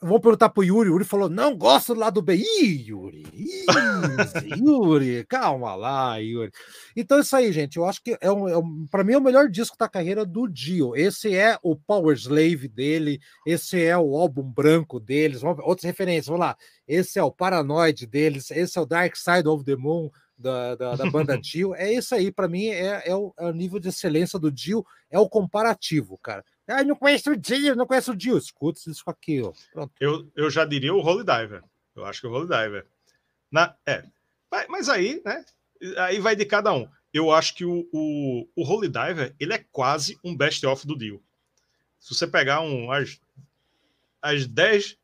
Vamos 0.01 0.21
perguntar 0.21 0.49
pro 0.49 0.63
Yuri. 0.63 0.89
O 0.89 0.93
Yuri 0.93 1.03
falou: 1.03 1.29
não 1.29 1.55
gosto 1.55 1.93
do 1.93 1.99
lado 1.99 2.21
B. 2.21 2.35
Ih, 2.35 2.89
Yuri, 2.89 3.25
Ih, 3.33 3.65
Yuri, 4.57 5.25
calma 5.25 5.75
lá, 5.75 6.15
Yuri. 6.17 6.49
Então, 6.95 7.17
é 7.17 7.21
isso 7.21 7.35
aí, 7.35 7.51
gente. 7.51 7.75
Eu 7.75 7.85
acho 7.85 8.01
que 8.01 8.17
é, 8.21 8.31
um, 8.31 8.47
é 8.47 8.57
um 8.57 8.85
para 8.89 9.03
mim 9.03 9.13
é 9.13 9.17
o 9.17 9.21
melhor 9.21 9.49
disco 9.49 9.75
da 9.77 9.89
carreira 9.89 10.25
do 10.25 10.47
Dio. 10.47 10.95
Esse 10.95 11.35
é 11.35 11.59
o 11.61 11.75
Power 11.75 12.15
Slave 12.15 12.69
dele, 12.69 13.19
esse 13.45 13.83
é 13.83 13.97
o 13.97 14.15
álbum 14.15 14.43
branco 14.43 14.97
deles. 14.97 15.43
Outras 15.43 15.83
referências, 15.83 16.27
vamos 16.27 16.41
lá. 16.41 16.55
Esse 16.87 17.19
é 17.19 17.23
o 17.23 17.31
Paranoid 17.31 18.07
deles, 18.07 18.51
esse 18.51 18.77
é 18.77 18.81
o 18.81 18.85
Dark 18.85 19.15
Side 19.17 19.47
of 19.47 19.65
the 19.65 19.75
Moon 19.75 20.09
da, 20.39 20.75
da, 20.75 20.95
da 20.95 21.11
banda 21.11 21.37
Dio. 21.37 21.75
É 21.75 21.91
isso 21.91 22.15
aí, 22.15 22.31
para 22.31 22.47
mim, 22.47 22.67
é, 22.67 23.09
é, 23.09 23.15
o, 23.15 23.33
é, 23.37 23.45
o, 23.45 23.51
nível 23.51 23.79
de 23.79 23.89
excelência 23.89 24.39
do 24.39 24.49
Dio, 24.49 24.85
é 25.11 25.19
o 25.19 25.29
comparativo, 25.29 26.17
cara. 26.17 26.43
Ah, 26.67 26.83
não 26.83 26.95
conheço 26.95 27.31
o 27.31 27.37
Dio, 27.37 27.75
não 27.75 27.85
conheço 27.85 28.11
o 28.11 28.15
Dio. 28.15 28.37
Escuta 28.37 28.79
isso 28.89 29.03
aqui, 29.07 29.41
ó. 29.41 29.51
Pronto. 29.73 29.93
Eu, 29.99 30.31
eu 30.35 30.49
já 30.49 30.63
diria 30.65 30.93
o 30.93 31.01
Holy 31.01 31.25
Diver. 31.25 31.63
Eu 31.95 32.05
acho 32.05 32.21
que 32.21 32.27
o 32.27 32.31
Holy 32.31 32.47
Diver. 32.47 32.85
Na, 33.51 33.75
é. 33.85 34.05
Mas 34.69 34.87
aí, 34.87 35.21
né? 35.25 35.43
Aí 35.97 36.19
vai 36.19 36.35
de 36.35 36.45
cada 36.45 36.71
um. 36.73 36.87
Eu 37.13 37.31
acho 37.31 37.55
que 37.55 37.65
o, 37.65 37.87
o, 37.91 38.47
o 38.55 38.63
Holy 38.63 38.87
Diver, 38.87 39.35
ele 39.39 39.53
é 39.53 39.65
quase 39.71 40.17
um 40.23 40.35
best-of 40.35 40.85
do 40.85 40.97
Dio. 40.97 41.21
Se 41.99 42.13
você 42.13 42.27
pegar 42.27 42.61
um, 42.61 42.91
as, 42.91 43.19
as 44.21 44.45
10 44.45 44.98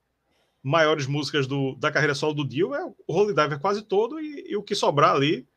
maiores 0.66 1.06
músicas 1.06 1.46
do, 1.46 1.76
da 1.76 1.92
carreira 1.92 2.16
solo 2.16 2.34
do 2.34 2.48
Dio 2.48 2.74
é 2.74 2.84
o 2.84 2.96
Holy 3.08 3.36
Diver 3.36 3.60
quase 3.60 3.84
todo 3.84 4.20
e, 4.20 4.46
e, 4.50 4.58
o 4.58 4.64
que 4.64 4.74
sobrar 4.74 5.14
ali 5.14 5.48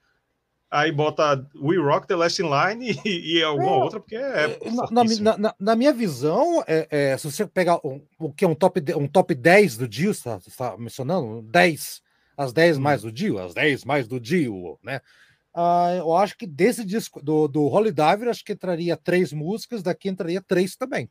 aí 0.71 0.93
bota 0.93 1.49
We 1.57 1.79
Rock, 1.79 2.07
The 2.07 2.15
Last 2.15 2.43
in 2.43 2.51
Line 2.51 3.01
e, 3.07 3.39
e 3.39 3.43
alguma 3.43 3.71
é, 3.71 3.75
outra, 3.75 4.01
porque 4.01 4.17
é. 4.17 4.59
é 4.61 4.71
na, 4.71 5.05
na, 5.05 5.39
na, 5.39 5.55
na, 5.59 5.77
minha 5.77 5.95
visão, 5.95 6.63
é, 6.67 6.87
é, 6.91 7.17
se 7.17 7.31
você 7.31 7.47
pegar 7.47 7.81
um, 7.83 8.03
o 8.19 8.31
que 8.31 8.45
é 8.45 8.49
um 8.49 8.55
top, 8.55 8.83
um 8.95 9.09
top 9.09 9.35
10 9.35 9.79
do 9.79 9.89
Dio, 9.89 10.13
você 10.13 10.29
está 10.29 10.71
tá 10.71 10.77
mencionando? 10.77 11.41
10, 11.41 12.03
as 12.37 12.53
10 12.53 12.77
hum. 12.77 12.81
mais 12.83 13.01
do 13.01 13.11
Dio, 13.11 13.39
as 13.39 13.55
10 13.55 13.87
mais 13.87 14.07
do 14.07 14.21
Dio, 14.21 14.79
né? 14.83 15.01
Uh, 15.55 15.97
eu 15.97 16.15
acho 16.15 16.37
que 16.37 16.47
desse 16.47 16.85
disco 16.85 17.23
do, 17.23 17.49
do 17.49 17.63
Holy 17.63 17.91
Diver, 17.91 18.29
acho 18.29 18.45
que 18.45 18.53
entraria 18.53 18.95
três 18.95 19.33
músicas, 19.33 19.83
daqui 19.83 20.11
entraria 20.11 20.43
três 20.43 20.77
também. 20.77 21.11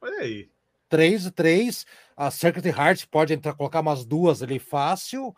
Olha 0.00 0.18
aí. 0.18 0.50
Três 0.92 1.24
e 1.24 1.30
três. 1.30 1.86
A 2.14 2.30
Circuit 2.30 2.68
Heart 2.68 3.06
pode 3.10 3.32
entrar, 3.32 3.54
colocar 3.54 3.80
umas 3.80 4.04
duas 4.04 4.42
ali 4.42 4.58
fácil. 4.58 5.34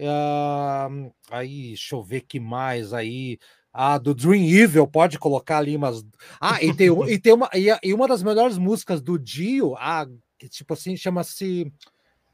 Uh, 0.00 1.12
aí, 1.30 1.68
deixa 1.68 1.94
eu 1.94 2.02
ver 2.02 2.22
que 2.22 2.40
mais 2.40 2.94
aí. 2.94 3.38
A 3.70 3.98
do 3.98 4.14
Dream 4.14 4.44
Evil 4.44 4.86
pode 4.86 5.18
colocar 5.18 5.58
ali 5.58 5.76
umas. 5.76 6.02
Ah, 6.40 6.62
e 6.62 6.74
tem, 6.74 6.88
e 7.10 7.18
tem 7.18 7.34
uma, 7.34 7.50
e, 7.52 7.66
e 7.82 7.92
uma 7.92 8.08
das 8.08 8.22
melhores 8.22 8.56
músicas 8.56 9.02
do 9.02 9.18
Dio, 9.18 9.76
a, 9.76 10.06
que, 10.38 10.48
tipo 10.48 10.72
assim, 10.72 10.96
chama-se 10.96 11.70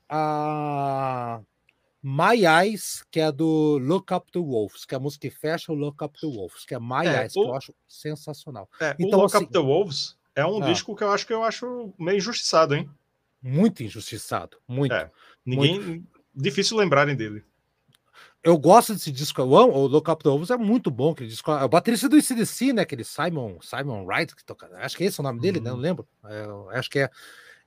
a 0.09 1.41
My 2.01 2.47
Eyes, 2.47 3.03
que 3.11 3.19
é 3.19 3.33
do 3.33 3.79
Look 3.79 4.15
Up 4.15 4.31
to 4.31 4.45
Wolves, 4.45 4.85
que 4.85 4.95
é 4.95 4.97
a 4.99 5.01
música 5.01 5.29
que 5.29 5.35
fecha 5.35 5.73
o 5.73 5.75
Look 5.75 6.05
Up 6.05 6.17
to 6.21 6.31
Wolves, 6.31 6.65
que 6.65 6.75
é 6.75 6.79
My 6.79 7.07
é, 7.07 7.23
Eyes, 7.23 7.35
o, 7.35 7.43
que 7.43 7.49
eu 7.49 7.55
acho 7.55 7.75
sensacional. 7.89 8.69
É, 8.81 8.95
então, 8.99 9.19
o 9.19 9.23
Look 9.23 9.35
assim, 9.35 9.45
Up 9.45 9.53
to 9.53 9.65
Wolves 9.65 10.20
é 10.35 10.45
um 10.45 10.63
ah, 10.63 10.67
disco 10.67 10.95
que 10.95 11.05
eu 11.05 11.11
acho 11.11 11.27
que 11.27 11.33
eu 11.33 11.43
acho 11.43 11.93
meio 11.99 12.19
injustiçado, 12.19 12.75
hein? 12.75 12.89
Muito 13.43 13.83
injustiçado, 13.83 14.57
muito. 14.67 14.95
É, 14.95 15.11
ninguém. 15.45 15.81
Muito. 15.81 16.21
Difícil 16.35 16.77
lembrarem 16.77 17.17
dele. 17.17 17.45
Eu 18.43 18.57
gosto 18.57 18.95
desse 18.95 19.13
disco, 19.13 19.41
eu 19.41 19.57
amo, 19.57 19.75
o 19.75 19.87
Look 19.87 20.11
Up 20.11 20.23
to 20.23 20.31
Wolves 20.31 20.51
é 20.51 20.57
muito 20.57 20.91
bom, 20.91 21.13
aquele 21.13 21.29
disco. 21.29 21.51
É 21.51 21.65
o 21.65 21.69
baterista 21.69 22.09
do 22.09 22.17
ICDC, 22.17 22.73
né? 22.73 22.83
Aquele 22.83 23.05
Simon, 23.05 23.59
Simon 23.61 24.05
Wright, 24.05 24.35
que 24.35 24.45
toca. 24.45 24.71
Acho 24.77 24.97
que 24.97 25.05
é 25.05 25.07
esse 25.09 25.21
o 25.21 25.23
nome 25.23 25.41
dele, 25.41 25.59
uhum. 25.59 25.65
né? 25.65 25.71
Não 25.71 25.77
uhum. 25.77 25.83
lembro. 25.83 26.09
É, 26.25 26.79
acho 26.79 26.89
que 26.89 27.01
é. 27.01 27.11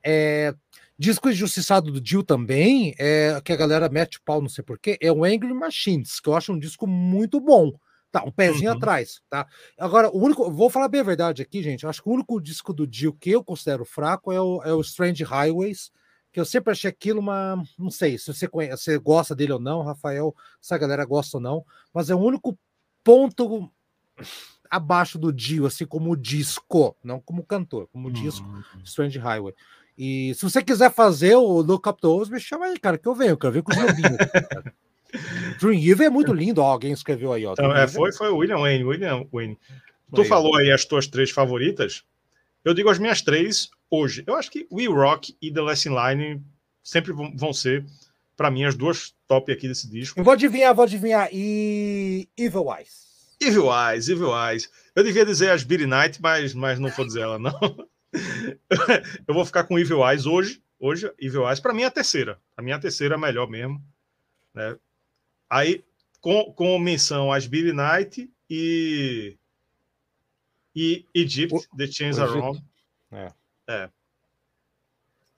é 0.04 0.56
Disco 0.98 1.28
injustiçado 1.28 1.92
do 1.92 2.00
Dio 2.00 2.24
também, 2.24 2.94
é, 3.00 3.42
que 3.44 3.52
a 3.52 3.56
galera 3.56 3.90
mete 3.90 4.22
pau, 4.22 4.40
não 4.40 4.48
sei 4.48 4.64
porquê, 4.64 4.96
é 5.02 5.12
o 5.12 5.26
Angry 5.26 5.54
Machines, 5.54 6.20
que 6.20 6.30
eu 6.30 6.36
acho 6.36 6.54
um 6.54 6.60
disco 6.60 6.86
muito 6.86 7.40
bom. 7.42 7.74
Tá, 8.14 8.24
um 8.24 8.30
pezinho 8.30 8.70
uhum. 8.70 8.78
atrás, 8.78 9.24
tá? 9.28 9.48
Agora, 9.76 10.08
o 10.16 10.24
único, 10.24 10.48
vou 10.52 10.70
falar 10.70 10.88
bem 10.88 11.02
a 11.02 11.04
verdade 11.04 11.42
aqui, 11.42 11.64
gente. 11.64 11.84
Eu 11.84 11.90
acho 11.90 12.00
que 12.00 12.08
o 12.08 12.12
único 12.12 12.40
disco 12.40 12.72
do 12.72 12.86
Dio 12.86 13.12
que 13.12 13.32
eu 13.32 13.44
considero 13.44 13.84
fraco 13.84 14.32
é 14.32 14.40
o, 14.40 14.62
é 14.64 14.72
o 14.72 14.82
Strange 14.82 15.24
Highways, 15.24 15.92
que 16.32 16.40
eu 16.40 16.46
sempre 16.46 16.72
achei 16.72 16.92
aquilo 16.92 17.20
uma. 17.20 17.64
Não 17.76 17.90
sei 17.90 18.20
se 18.20 18.32
você, 18.32 18.48
conhece, 18.48 18.84
você 18.84 19.00
gosta 19.00 19.34
dele 19.34 19.54
ou 19.54 19.60
não, 19.60 19.82
Rafael, 19.82 20.36
se 20.62 20.76
a 20.76 20.78
galera 20.78 21.04
gosta 21.06 21.38
ou 21.38 21.42
não, 21.42 21.66
mas 21.92 22.12
é 22.12 22.14
o 22.14 22.20
único 22.20 22.56
ponto 23.04 23.68
abaixo 24.70 25.18
do 25.18 25.34
Dio, 25.34 25.66
assim 25.66 25.88
como 25.88 26.16
disco, 26.16 26.96
não 27.04 27.20
como 27.20 27.44
cantor, 27.44 27.88
como 27.92 28.10
uhum. 28.10 28.14
disco, 28.14 28.46
Strange 28.84 29.18
Highway. 29.18 29.56
E 29.98 30.36
se 30.36 30.44
você 30.44 30.64
quiser 30.64 30.94
fazer 30.94 31.36
o 31.36 31.62
Look 31.64 31.90
Up 31.90 32.00
to 32.00 32.30
me 32.30 32.40
chama 32.40 32.66
aí, 32.66 32.80
cara, 32.80 32.96
que 33.00 33.08
eu 33.08 33.16
venho, 33.16 33.32
eu 33.32 33.38
quero 33.38 33.54
ver 33.54 33.64
com 33.64 33.72
os 33.72 33.78
lobinhos. 33.78 34.18
Dream 35.60 35.80
Evil 35.80 36.06
é 36.06 36.10
muito 36.10 36.34
lindo, 36.34 36.62
ó, 36.62 36.72
alguém 36.72 36.92
escreveu 36.92 37.34
aí, 37.34 37.46
ó. 37.46 37.54
Então, 37.54 37.76
é, 37.76 37.88
foi, 37.88 38.12
foi 38.12 38.30
o 38.30 38.38
William 38.38 38.60
Wayne, 38.60 38.84
William 38.84 39.26
Wayne. 39.32 39.58
Tu 40.14 40.22
aí, 40.22 40.28
falou 40.28 40.56
aí 40.58 40.72
as 40.72 40.86
tuas 40.86 41.08
três 41.08 41.32
favoritas. 41.32 42.04
Eu 42.64 42.74
digo 42.74 42.90
as 42.90 43.00
minhas 43.00 43.22
três 43.22 43.70
hoje. 43.90 44.24
Eu 44.26 44.36
acho 44.36 44.50
que 44.50 44.68
We 44.72 44.86
Rock 44.88 45.36
e 45.42 45.52
The 45.52 45.62
Last 45.62 45.90
Line 45.90 46.42
sempre 46.84 47.14
vão 47.14 47.54
ser, 47.54 47.86
para 48.36 48.50
mim, 48.50 48.64
as 48.64 48.76
duas 48.76 49.14
top 49.28 49.52
aqui 49.52 49.68
desse 49.68 49.90
disco. 49.90 50.20
Eu 50.20 50.24
vou 50.24 50.34
adivinhar, 50.34 50.74
vou 50.74 50.84
adivinhar. 50.84 51.30
E 51.32 52.28
Evil 52.38 52.66
Eyes. 52.76 53.04
Evil 53.40 53.68
Eyes, 53.72 54.10
Evil 54.10 54.32
Eyes. 54.36 54.70
Eu 54.96 55.04
devia 55.04 55.26
dizer 55.26 55.50
as 55.50 55.64
Beat 55.64 55.82
Night, 55.82 56.22
mas, 56.22 56.54
mas 56.54 56.80
não 56.80 56.90
vou 56.90 57.06
dizer 57.06 57.22
ela, 57.22 57.38
não. 57.38 57.54
eu 59.28 59.34
vou 59.34 59.46
ficar 59.46 59.64
com 59.66 59.78
Evil 59.78 60.08
Eyes 60.08 60.26
hoje. 60.26 60.62
Hoje, 60.80 61.12
Evil 61.20 61.48
Eyes, 61.48 61.60
para 61.60 61.74
mim 61.74 61.84
é 61.84 61.86
a 61.86 61.92
terceira. 61.92 62.40
A 62.58 62.62
minha 62.62 62.80
terceira 62.80 63.16
é 63.16 63.18
melhor 63.18 63.50
mesmo. 63.50 63.82
Né? 64.54 64.76
Aí, 65.54 65.84
com, 66.20 66.52
com 66.54 66.80
menção 66.80 67.32
às 67.32 67.46
Billy 67.46 67.72
Knight 67.72 68.28
e. 68.50 69.38
E 70.76 71.06
Egypt, 71.14 71.54
o, 71.54 71.78
The 71.78 71.86
Chains 71.86 72.18
Are 72.18 72.32
Wrong. 72.32 72.60
É. 73.12 73.32
é. 73.68 73.90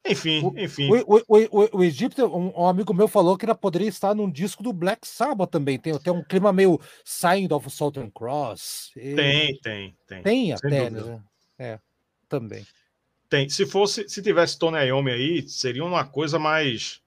Enfim, 0.08 0.54
enfim. 0.56 0.90
O, 0.90 1.18
o, 1.18 1.24
o, 1.28 1.78
o 1.80 1.84
Egito, 1.84 2.26
um, 2.26 2.62
um, 2.62 2.68
amigo 2.68 2.94
meu 2.94 3.10
falou 3.10 3.38
que 3.38 3.46
ele 3.46 3.54
poderia 3.56 3.90
estar 3.90 4.16
num 4.16 4.32
disco 4.32 4.64
do 4.64 4.72
Black 4.72 5.06
Sabbath 5.06 5.50
também. 5.50 5.78
Tem, 5.78 5.98
tem 6.00 6.14
um 6.14 6.24
clima 6.24 6.54
meio 6.54 6.80
Sign 7.04 7.52
of 7.52 7.70
Southern 7.70 8.10
Cross. 8.12 8.92
Tem, 8.94 9.58
tem, 9.60 9.98
tem. 10.08 10.24
Tem 10.24 10.54
até, 10.54 10.90
né? 10.90 11.22
É 11.60 11.80
também. 12.30 12.66
Tem. 13.30 13.50
Se 13.50 13.66
fosse, 13.66 14.08
se 14.08 14.22
tivesse 14.22 14.58
Tony 14.58 14.78
Iommi 14.86 15.12
aí, 15.12 15.50
seria 15.50 15.84
uma 15.84 16.06
coisa 16.06 16.40
mais, 16.40 17.02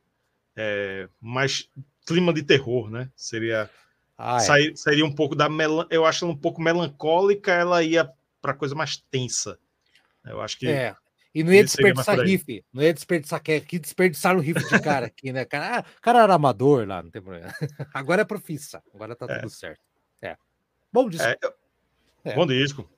é, 0.55 1.09
mais 1.19 1.71
clima 2.09 2.33
de 2.33 2.43
terror, 2.43 2.91
né? 2.91 3.11
Seria 3.15 3.71
ah, 4.17 4.39
é. 4.39 4.75
seria 4.75 5.05
um 5.05 5.15
pouco 5.15 5.37
da 5.37 5.49
melan... 5.49 5.87
eu 5.91 6.05
acho 6.05 6.25
ela 6.25 6.33
um 6.33 6.37
pouco 6.37 6.61
melancólica, 6.61 7.53
ela 7.53 7.83
ia 7.83 8.11
para 8.41 8.55
coisa 8.55 8.75
mais 8.75 8.97
tensa. 8.97 9.59
Eu 10.25 10.41
acho 10.41 10.59
que 10.59 10.67
é. 10.67 10.97
E 11.35 11.45
não 11.45 11.53
ia 11.53 11.63
desperdiçar 11.63 12.19
riff, 12.19 12.65
não 12.73 12.83
ia 12.83 12.93
desperdiçar 12.93 13.41
que 13.41 13.79
desperdiçar 13.79 14.37
o 14.37 14.41
riff 14.41 14.59
de 14.67 14.81
cara 14.81 15.07
aqui, 15.07 15.31
né? 15.31 15.45
Cara, 15.45 15.79
ah, 15.79 15.85
cara 16.01 16.23
era 16.23 16.35
amador 16.35 16.89
lá, 16.89 17.03
não 17.03 17.11
tem 17.11 17.23
problema. 17.23 17.53
Agora 17.95 18.23
é 18.23 18.25
profissa, 18.25 18.83
agora 18.93 19.15
tá 19.15 19.27
é. 19.29 19.39
tudo 19.39 19.51
certo. 19.51 19.81
É. 20.23 20.37
Bom 20.93 21.09
disco. 21.09 21.27
É, 21.27 21.39
é. 22.25 22.35
Bom 22.35 22.47
disco. 22.47 22.91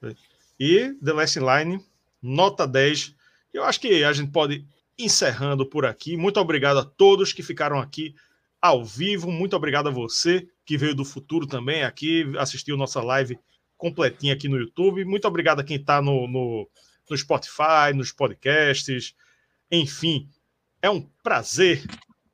E 0.59 0.95
The 1.05 1.13
Last 1.13 1.39
Line 1.39 1.85
nota 2.23 2.67
10. 2.67 3.15
Eu 3.53 3.65
acho 3.65 3.81
que 3.81 4.05
a 4.05 4.13
gente 4.13 4.31
pode 4.31 4.65
encerrando 4.99 5.67
por 5.67 5.85
aqui. 5.85 6.17
Muito 6.17 6.39
obrigado 6.41 6.79
a 6.79 6.85
todos 6.85 7.33
que 7.33 7.43
ficaram 7.43 7.79
aqui 7.79 8.15
ao 8.61 8.85
vivo. 8.85 9.31
Muito 9.31 9.57
obrigado 9.57 9.89
a 9.89 9.93
você 9.93 10.49
que 10.65 10.77
veio 10.77 10.95
do 10.95 11.05
futuro 11.05 11.47
também 11.47 11.83
aqui, 11.83 12.25
assistiu 12.39 12.77
nossa 12.77 13.03
live 13.03 13.39
completinha 13.77 14.35
aqui 14.35 14.49
no 14.49 14.59
YouTube. 14.59 15.05
Muito 15.05 15.27
obrigado 15.27 15.61
a 15.61 15.65
quem 15.65 15.77
está 15.77 16.03
no, 16.03 16.29
no, 16.29 16.69
no 17.09 17.17
Spotify, 17.17 17.93
nos 17.95 18.13
podcasts. 18.13 19.15
Enfim, 19.71 20.29
é 20.83 20.91
um 20.91 21.03
prazer 21.23 21.85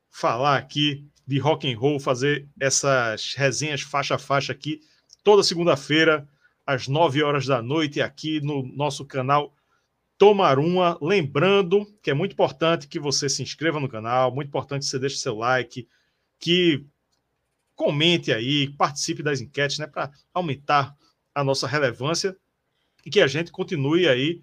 falar 0.09 0.57
aqui 0.57 1.05
de 1.25 1.39
rock 1.39 1.71
and 1.71 1.77
roll, 1.77 1.99
fazer 1.99 2.47
essas 2.59 3.33
resenhas 3.35 3.81
faixa 3.81 4.15
a 4.15 4.19
faixa 4.19 4.51
aqui 4.51 4.81
toda 5.23 5.43
segunda-feira 5.43 6.27
às 6.65 6.87
9 6.87 7.21
horas 7.23 7.45
da 7.45 7.61
noite 7.61 8.01
aqui 8.01 8.39
no 8.41 8.63
nosso 8.63 9.05
canal 9.05 9.53
tomar 10.17 10.59
uma. 10.59 10.97
Lembrando 11.01 11.85
que 12.01 12.09
é 12.09 12.13
muito 12.13 12.33
importante 12.33 12.87
que 12.87 12.99
você 12.99 13.29
se 13.29 13.43
inscreva 13.43 13.79
no 13.79 13.89
canal, 13.89 14.33
muito 14.33 14.47
importante 14.47 14.83
que 14.83 14.89
você 14.89 14.99
deixe 14.99 15.17
seu 15.17 15.35
like, 15.35 15.87
que 16.39 16.85
comente 17.75 18.33
aí, 18.33 18.69
participe 18.75 19.21
das 19.21 19.39
enquetes, 19.39 19.77
né, 19.77 19.87
para 19.87 20.11
aumentar 20.33 20.95
a 21.33 21.43
nossa 21.43 21.67
relevância 21.67 22.35
e 23.05 23.09
que 23.09 23.21
a 23.21 23.27
gente 23.27 23.51
continue 23.51 24.07
aí 24.07 24.41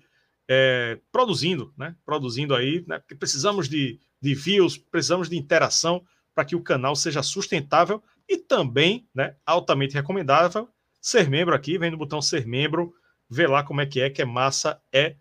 é, 0.48 1.00
produzindo, 1.10 1.72
né, 1.76 1.96
produzindo 2.04 2.54
aí, 2.54 2.84
né, 2.86 2.98
porque 2.98 3.14
precisamos 3.14 3.68
de, 3.68 3.98
de 4.20 4.34
views, 4.34 4.78
precisamos 4.78 5.28
de 5.28 5.36
interação 5.36 6.04
para 6.34 6.44
que 6.44 6.54
o 6.54 6.62
canal 6.62 6.94
seja 6.94 7.22
sustentável 7.22 8.02
e 8.28 8.36
também, 8.36 9.08
né, 9.14 9.36
altamente 9.44 9.94
recomendável 9.94 10.68
ser 11.04 11.28
membro 11.28 11.54
aqui, 11.54 11.76
vem 11.76 11.90
no 11.90 11.98
botão 11.98 12.22
ser 12.22 12.46
membro, 12.46 12.94
vê 13.28 13.46
lá 13.46 13.62
como 13.62 13.82
é 13.82 13.86
que 13.86 14.00
é, 14.00 14.08
que 14.08 14.22
é 14.22 14.24
massa, 14.24 14.80
é 14.90 15.16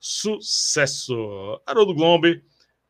sucesso. 0.00 1.14
Haroldo 1.64 1.94
Glombe, 1.94 2.42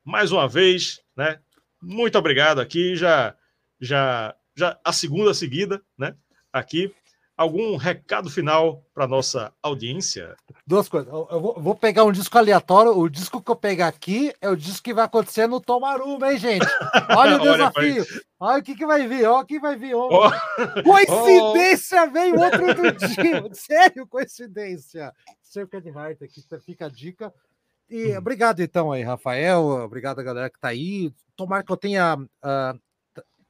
mais 0.02 0.32
uma 0.32 0.48
vez, 0.48 0.98
né? 1.14 1.40
Muito 1.80 2.18
obrigado 2.18 2.60
aqui, 2.60 2.96
já, 2.96 3.34
já, 3.80 4.34
já 4.56 4.78
a 4.84 4.92
segunda 4.92 5.32
seguida, 5.32 5.80
né? 5.96 6.14
Aqui. 6.52 6.92
Algum 7.36 7.76
recado 7.76 8.28
final 8.28 8.84
para 8.92 9.06
nossa 9.06 9.52
audiência? 9.62 10.34
Duas 10.66 10.88
coisas. 10.88 11.06
Eu 11.06 11.40
vou, 11.40 11.54
vou, 11.56 11.76
pegar 11.76 12.02
um 12.02 12.10
disco 12.10 12.36
aleatório. 12.36 12.98
O 12.98 13.08
disco 13.08 13.40
que 13.40 13.48
eu 13.48 13.54
pegar 13.54 13.86
aqui 13.86 14.34
é 14.40 14.48
o 14.48 14.56
disco 14.56 14.82
que 14.82 14.92
vai 14.92 15.04
acontecer 15.04 15.46
no 15.46 15.60
Tomaruma, 15.60 16.32
hein, 16.32 16.36
gente? 16.36 16.66
Olha 17.16 17.36
o 17.36 17.40
desafio. 17.40 18.04
Olha 18.40 18.58
o 18.58 18.62
que, 18.64 18.74
que 18.74 18.84
vai 18.84 19.06
vir. 19.06 19.24
Olha 19.24 19.44
o 19.44 19.46
que 19.46 19.60
vai 19.60 19.76
vir. 19.76 19.94
Oh. 19.94 20.28
Coincidência, 20.82 22.02
oh. 22.02 22.10
veio 22.10 22.40
outro 22.40 22.74
do 22.74 22.92
dia. 23.06 23.48
Sério, 23.52 24.04
coincidência. 24.08 25.12
Circuit 25.40 25.86
Heart 25.86 26.22
aqui, 26.22 26.42
fica 26.60 26.86
a 26.86 26.90
dica. 26.90 27.32
E 27.90 28.12
hum. 28.12 28.18
obrigado 28.18 28.60
então 28.60 28.92
aí, 28.92 29.02
Rafael. 29.02 29.62
Obrigado 29.62 30.18
a 30.18 30.22
galera 30.22 30.50
que 30.50 30.58
tá 30.58 30.68
aí. 30.68 31.12
Tomara 31.36 31.62
que 31.62 31.72
eu 31.72 31.76
tenha 31.76 32.16
uh, 32.16 32.80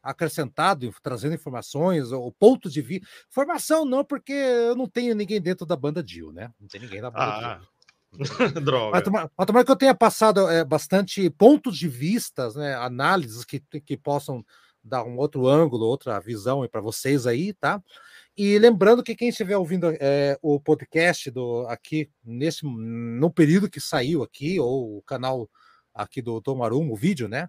acrescentado, 0.02 0.92
trazendo 1.02 1.34
informações, 1.34 2.12
ou 2.12 2.32
pontos 2.32 2.72
de 2.72 2.80
vista. 2.80 3.06
Informação 3.30 3.84
não, 3.84 4.04
porque 4.04 4.32
eu 4.32 4.74
não 4.74 4.88
tenho 4.88 5.14
ninguém 5.14 5.40
dentro 5.40 5.66
da 5.66 5.76
banda 5.76 6.02
Dio, 6.02 6.32
né? 6.32 6.50
Não 6.60 6.68
tem 6.68 6.80
ninguém 6.80 7.00
na 7.00 7.10
banda 7.10 7.24
ah. 7.24 7.60
Droga. 8.62 8.92
Mas 8.92 9.02
tomara, 9.02 9.30
mas 9.36 9.46
tomara 9.46 9.64
que 9.64 9.70
eu 9.70 9.76
tenha 9.76 9.94
passado 9.94 10.48
é, 10.48 10.64
bastante 10.64 11.28
pontos 11.30 11.76
de 11.76 11.88
vistas, 11.88 12.54
né, 12.54 12.74
análises 12.74 13.44
que, 13.44 13.60
que 13.60 13.96
possam 13.98 14.44
dar 14.82 15.04
um 15.04 15.18
outro 15.18 15.46
ângulo, 15.46 15.84
outra 15.84 16.18
visão 16.18 16.66
para 16.68 16.80
vocês 16.80 17.26
aí, 17.26 17.52
tá? 17.52 17.82
E 18.40 18.56
lembrando 18.56 19.02
que 19.02 19.16
quem 19.16 19.30
estiver 19.30 19.56
ouvindo 19.56 19.90
é, 19.98 20.38
o 20.40 20.60
podcast 20.60 21.28
do 21.28 21.66
aqui 21.66 22.08
nesse 22.24 22.64
no 22.64 23.28
período 23.32 23.68
que 23.68 23.80
saiu 23.80 24.22
aqui 24.22 24.60
ou 24.60 24.98
o 24.98 25.02
canal 25.02 25.50
aqui 25.92 26.22
do 26.22 26.40
Tomarum, 26.40 26.88
o 26.88 26.94
vídeo, 26.94 27.28
né? 27.28 27.48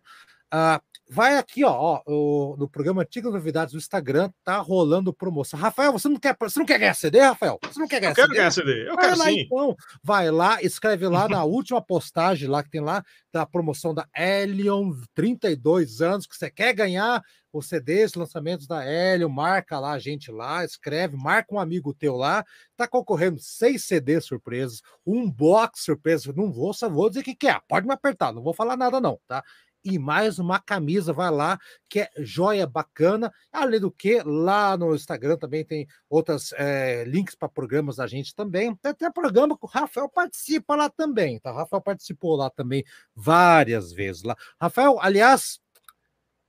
Uh, 0.51 0.81
vai 1.09 1.37
aqui, 1.37 1.63
ó, 1.63 2.01
ó 2.05 2.55
no 2.55 2.69
programa 2.69 3.01
Antigas 3.01 3.33
Novidades 3.33 3.73
do 3.73 3.77
Instagram, 3.77 4.31
tá 4.43 4.57
rolando 4.59 5.13
promoção. 5.13 5.59
Rafael, 5.59 5.91
você 5.91 6.07
não 6.07 6.17
quer, 6.17 6.35
você 6.39 6.59
não 6.59 6.65
quer 6.65 6.77
ganhar 6.77 6.93
CD, 6.93 7.19
Rafael? 7.19 7.59
Você 7.63 7.79
não 7.79 7.87
quer 7.87 7.99
ganhar 7.99 8.11
eu 8.11 8.15
quero 8.15 8.29
ganhar 8.29 8.51
CD, 8.51 8.87
eu 8.87 8.95
vai 8.95 9.05
quero 9.05 9.17
lá, 9.17 9.25
sim. 9.25 9.39
Então, 9.39 9.75
vai 10.03 10.29
lá, 10.29 10.61
escreve 10.61 11.07
lá 11.07 11.27
na 11.29 11.43
última 11.43 11.81
postagem 11.81 12.47
lá 12.47 12.63
que 12.63 12.69
tem 12.69 12.81
lá, 12.81 13.03
da 13.33 13.45
promoção 13.45 13.93
da 13.93 14.07
Helion, 14.15 14.93
32 15.15 16.01
anos, 16.01 16.27
que 16.27 16.35
você 16.35 16.49
quer 16.49 16.73
ganhar 16.73 17.21
os 17.51 17.67
CDs, 17.67 18.13
lançamentos 18.13 18.67
da 18.67 18.85
Helion, 18.85 19.29
marca 19.29 19.79
lá 19.79 19.93
a 19.93 19.99
gente 19.99 20.31
lá, 20.31 20.63
escreve, 20.63 21.17
marca 21.17 21.53
um 21.53 21.59
amigo 21.59 21.93
teu 21.93 22.15
lá, 22.15 22.45
tá 22.77 22.87
concorrendo 22.87 23.39
seis 23.39 23.85
CDs 23.85 24.25
surpresas, 24.25 24.81
um 25.05 25.29
box 25.29 25.83
surpresa, 25.83 26.31
não 26.35 26.51
vou, 26.51 26.73
só 26.73 26.87
vou 26.87 27.09
dizer 27.09 27.21
o 27.21 27.23
que, 27.23 27.35
que 27.35 27.47
é, 27.47 27.59
pode 27.67 27.87
me 27.87 27.93
apertar, 27.93 28.31
não 28.31 28.43
vou 28.43 28.53
falar 28.53 28.77
nada 28.77 29.01
não, 29.01 29.19
tá? 29.27 29.43
E 29.83 29.97
mais 29.97 30.39
uma 30.39 30.59
camisa, 30.59 31.13
vai 31.13 31.31
lá, 31.31 31.59
que 31.87 32.01
é 32.01 32.09
joia 32.17 32.67
bacana. 32.67 33.31
Além 33.51 33.79
do 33.79 33.91
que, 33.91 34.21
lá 34.23 34.77
no 34.77 34.93
Instagram 34.93 35.37
também 35.37 35.63
tem 35.63 35.87
outros 36.09 36.53
é, 36.53 37.03
links 37.05 37.35
para 37.35 37.49
programas 37.49 37.97
da 37.97 38.07
gente 38.07 38.35
também. 38.35 38.75
Tem 38.75 38.91
até 38.91 39.09
programa 39.11 39.57
que 39.57 39.65
o 39.65 39.69
Rafael 39.69 40.09
participa 40.09 40.75
lá 40.75 40.89
também, 40.89 41.39
tá? 41.39 41.51
O 41.51 41.55
Rafael 41.55 41.81
participou 41.81 42.35
lá 42.35 42.49
também 42.49 42.83
várias 43.15 43.91
vezes 43.91 44.23
lá. 44.23 44.35
Rafael, 44.59 44.99
aliás, 45.01 45.59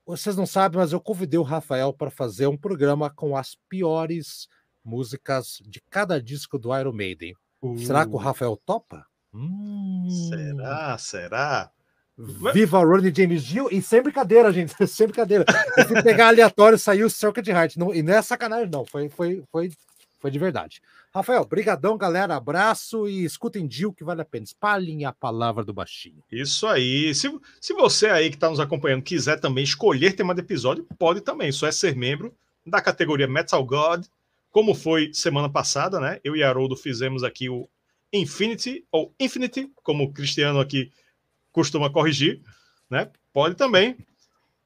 vocês 0.05 0.37
não 0.37 0.47
sabem, 0.47 0.79
mas 0.79 0.93
eu 0.93 1.01
convidei 1.01 1.39
o 1.39 1.45
Rafael 1.45 1.93
para 1.93 2.11
fazer 2.11 2.47
um 2.47 2.57
programa 2.57 3.11
com 3.11 3.37
as 3.37 3.57
piores 3.69 4.49
músicas 4.85 5.59
de 5.65 5.81
cada 5.89 6.21
disco 6.21 6.59
do 6.59 6.77
Iron 6.77 6.93
Maiden. 6.93 7.35
Uh. 7.63 7.79
Será 7.79 8.05
que 8.05 8.13
o 8.13 8.17
uh. 8.17 8.19
Rafael 8.19 8.57
topa? 8.57 9.07
Hum. 9.33 10.09
Será? 10.29 10.99
Será? 10.99 11.71
Viva 12.53 12.85
Ronnie 12.85 13.13
James 13.15 13.45
Dio 13.45 13.69
e 13.71 13.81
sem 13.81 14.03
brincadeira, 14.03 14.53
gente, 14.53 14.75
sem 14.87 15.07
brincadeira. 15.07 15.45
Eu 15.77 15.87
fui 15.87 16.03
pegar 16.03 16.29
aleatório 16.29 16.79
saiu 16.79 17.07
o 17.07 17.11
Circuit 17.11 17.49
Heart. 17.49 17.77
Não, 17.77 17.95
e 17.95 18.03
não 18.03 18.15
é 18.15 18.23
sacanagem, 18.23 18.69
não. 18.71 18.85
Foi, 18.85 19.09
foi, 19.09 19.43
foi, 19.51 19.71
foi 20.19 20.31
de 20.31 20.39
verdade. 20.39 20.83
Rafael, 21.15 21.45
brigadão, 21.45 21.97
galera. 21.97 22.37
Abraço 22.37 23.09
e 23.09 23.25
escutem 23.25 23.67
Dio 23.67 23.93
que 23.93 24.05
vale 24.05 24.21
a 24.21 24.25
pena. 24.25 24.45
Espalhem 24.45 25.05
a 25.05 25.13
palavra 25.13 25.65
do 25.65 25.73
baixinho. 25.73 26.23
Isso 26.31 26.67
aí. 26.67 27.15
Se, 27.15 27.31
se 27.61 27.73
você 27.73 28.09
aí 28.09 28.29
que 28.29 28.37
está 28.37 28.51
nos 28.51 28.61
acompanhando 28.61 29.03
quiser 29.03 29.41
também 29.41 29.65
escolher 29.65 30.15
tema 30.15 30.35
de 30.35 30.41
episódio, 30.41 30.87
pode 30.99 31.21
também. 31.21 31.51
Só 31.51 31.67
é 31.67 31.73
ser 31.73 31.97
membro 31.97 32.35
da 32.67 32.81
categoria 32.81 33.27
Metal 33.27 33.65
God, 33.65 34.05
como 34.51 34.75
foi 34.75 35.11
semana 35.15 35.49
passada, 35.49 35.99
né? 35.99 36.21
Eu 36.23 36.37
e 36.37 36.43
Haroldo 36.43 36.77
fizemos 36.77 37.25
aqui 37.25 37.49
o 37.49 37.69
Infinity, 38.13 38.85
ou 38.91 39.15
Infinity, 39.19 39.71
como 39.83 40.05
o 40.05 40.13
Cristiano 40.13 40.61
aqui 40.61 40.91
costuma 41.53 41.91
corrigir, 41.91 42.41
né? 42.89 43.11
Pode 43.33 43.55
também. 43.55 43.97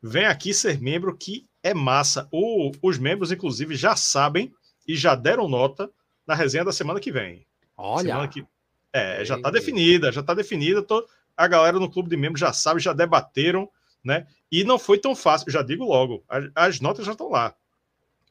Vem 0.02 0.26
aqui 0.26 0.52
ser 0.52 0.80
membro 0.80 1.16
que 1.16 1.46
é 1.62 1.72
massa. 1.72 2.28
O, 2.30 2.72
os 2.82 2.98
membros, 2.98 3.32
inclusive, 3.32 3.74
já 3.74 3.96
sabem 3.96 4.52
e 4.86 4.94
já 4.94 5.14
deram 5.14 5.48
nota 5.48 5.90
na 6.26 6.34
resenha 6.34 6.64
da 6.64 6.72
semana 6.72 7.00
que 7.00 7.10
vem. 7.10 7.46
Olha. 7.76 8.08
Semana 8.08 8.28
que... 8.28 8.46
É, 8.92 9.24
já 9.24 9.36
está 9.36 9.50
definida, 9.50 10.12
já 10.12 10.20
está 10.20 10.34
definida. 10.34 10.82
Tô... 10.82 11.06
A 11.36 11.48
galera 11.48 11.80
no 11.80 11.90
clube 11.90 12.08
de 12.08 12.16
membros 12.16 12.40
já 12.40 12.52
sabe, 12.52 12.80
já 12.80 12.92
debateram, 12.92 13.68
né? 14.04 14.26
E 14.52 14.62
não 14.62 14.78
foi 14.78 14.98
tão 14.98 15.16
fácil, 15.16 15.50
já 15.50 15.62
digo 15.62 15.84
logo, 15.84 16.22
as, 16.28 16.44
as 16.54 16.80
notas 16.80 17.04
já 17.04 17.12
estão 17.12 17.28
lá. 17.28 17.54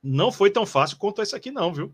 Não 0.01 0.31
foi 0.31 0.49
tão 0.49 0.65
fácil 0.65 0.97
quanto 0.97 1.21
esse 1.21 1.35
aqui, 1.35 1.51
não, 1.51 1.73
viu? 1.73 1.93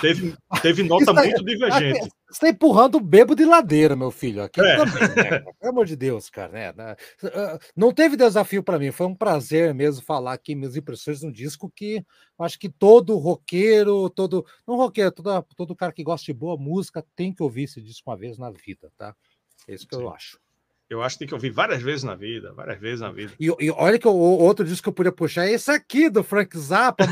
Teve, 0.00 0.36
teve 0.62 0.82
nota 0.82 1.12
muito 1.12 1.44
divergente. 1.44 2.00
Você 2.00 2.10
está 2.30 2.48
empurrando 2.48 2.96
o 2.96 3.00
bebo 3.00 3.34
de 3.34 3.44
ladeira, 3.44 3.96
meu 3.96 4.10
filho. 4.10 4.42
Aqui 4.42 4.60
é. 4.60 4.76
também, 4.76 5.08
né? 5.08 5.40
Pelo 5.60 5.72
amor 5.72 5.86
de 5.86 5.96
Deus, 5.96 6.30
cara. 6.30 6.72
Né? 6.72 6.96
Ah, 7.34 7.58
não 7.76 7.92
teve 7.92 8.16
desafio 8.16 8.62
para 8.62 8.78
mim, 8.78 8.90
foi 8.90 9.06
um 9.06 9.14
prazer 9.14 9.74
mesmo 9.74 10.04
falar 10.04 10.34
aqui 10.34 10.54
minhas 10.54 10.76
impressões 10.76 11.22
no 11.22 11.32
disco 11.32 11.70
que 11.74 12.04
acho 12.38 12.58
que 12.58 12.68
todo 12.68 13.18
roqueiro, 13.18 14.08
todo. 14.10 14.46
Não 14.66 14.76
roqueiro, 14.76 15.10
todo, 15.10 15.42
todo 15.56 15.76
cara 15.76 15.92
que 15.92 16.02
gosta 16.02 16.24
de 16.24 16.32
boa 16.32 16.56
música 16.56 17.04
tem 17.14 17.32
que 17.32 17.42
ouvir 17.42 17.64
esse 17.64 17.80
disco 17.80 18.10
uma 18.10 18.16
vez 18.16 18.38
na 18.38 18.50
vida, 18.50 18.90
tá? 18.96 19.14
É 19.68 19.74
isso 19.74 19.86
que 19.86 19.94
Sim. 19.96 20.02
eu 20.02 20.12
acho. 20.12 20.38
Eu 20.92 21.02
acho 21.02 21.16
que 21.16 21.20
tem 21.20 21.28
que 21.28 21.34
ouvir 21.34 21.48
várias 21.48 21.80
vezes 21.80 22.04
na 22.04 22.14
vida, 22.14 22.52
várias 22.52 22.78
vezes 22.78 23.00
na 23.00 23.10
vida. 23.10 23.32
E, 23.40 23.46
e 23.46 23.70
olha 23.70 23.98
que 23.98 24.06
o, 24.06 24.12
outro 24.12 24.62
disco 24.62 24.82
que 24.82 24.88
eu 24.90 24.92
podia 24.92 25.10
puxar 25.10 25.46
é 25.46 25.52
esse 25.52 25.70
aqui 25.70 26.10
do 26.10 26.22
Frank 26.22 26.56
Zappa, 26.58 27.06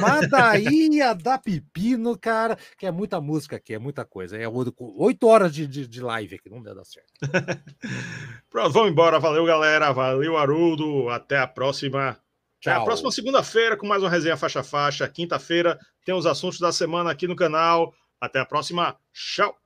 ia 0.58 1.14
dar 1.16 1.38
pepino, 1.38 2.18
cara, 2.18 2.58
que 2.76 2.84
é 2.84 2.90
muita 2.90 3.22
música 3.22 3.56
aqui, 3.56 3.72
é 3.72 3.78
muita 3.78 4.04
coisa. 4.04 4.36
É 4.36 4.46
oito 4.46 5.26
horas 5.26 5.54
de, 5.54 5.66
de, 5.66 5.88
de, 5.88 6.02
live 6.02 6.34
aqui, 6.34 6.50
não 6.50 6.62
deu 6.62 6.74
dar 6.74 6.84
certo. 6.84 7.08
Pronto, 8.50 8.70
vamos 8.70 8.90
embora. 8.90 9.18
Valeu, 9.18 9.46
galera. 9.46 9.92
Valeu, 9.92 10.36
Haroldo. 10.36 11.08
Até 11.08 11.38
a 11.38 11.46
próxima. 11.46 12.18
Tchau. 12.60 12.74
Até 12.74 12.82
a 12.82 12.84
próxima 12.84 13.10
segunda-feira 13.10 13.78
com 13.78 13.86
mais 13.86 14.02
uma 14.02 14.10
resenha 14.10 14.36
faixa 14.36 14.62
faixa. 14.62 15.08
Quinta-feira 15.08 15.78
tem 16.04 16.14
os 16.14 16.26
assuntos 16.26 16.60
da 16.60 16.70
semana 16.70 17.10
aqui 17.10 17.26
no 17.26 17.34
canal. 17.34 17.94
Até 18.20 18.40
a 18.40 18.44
próxima. 18.44 18.94
Tchau. 19.14 19.56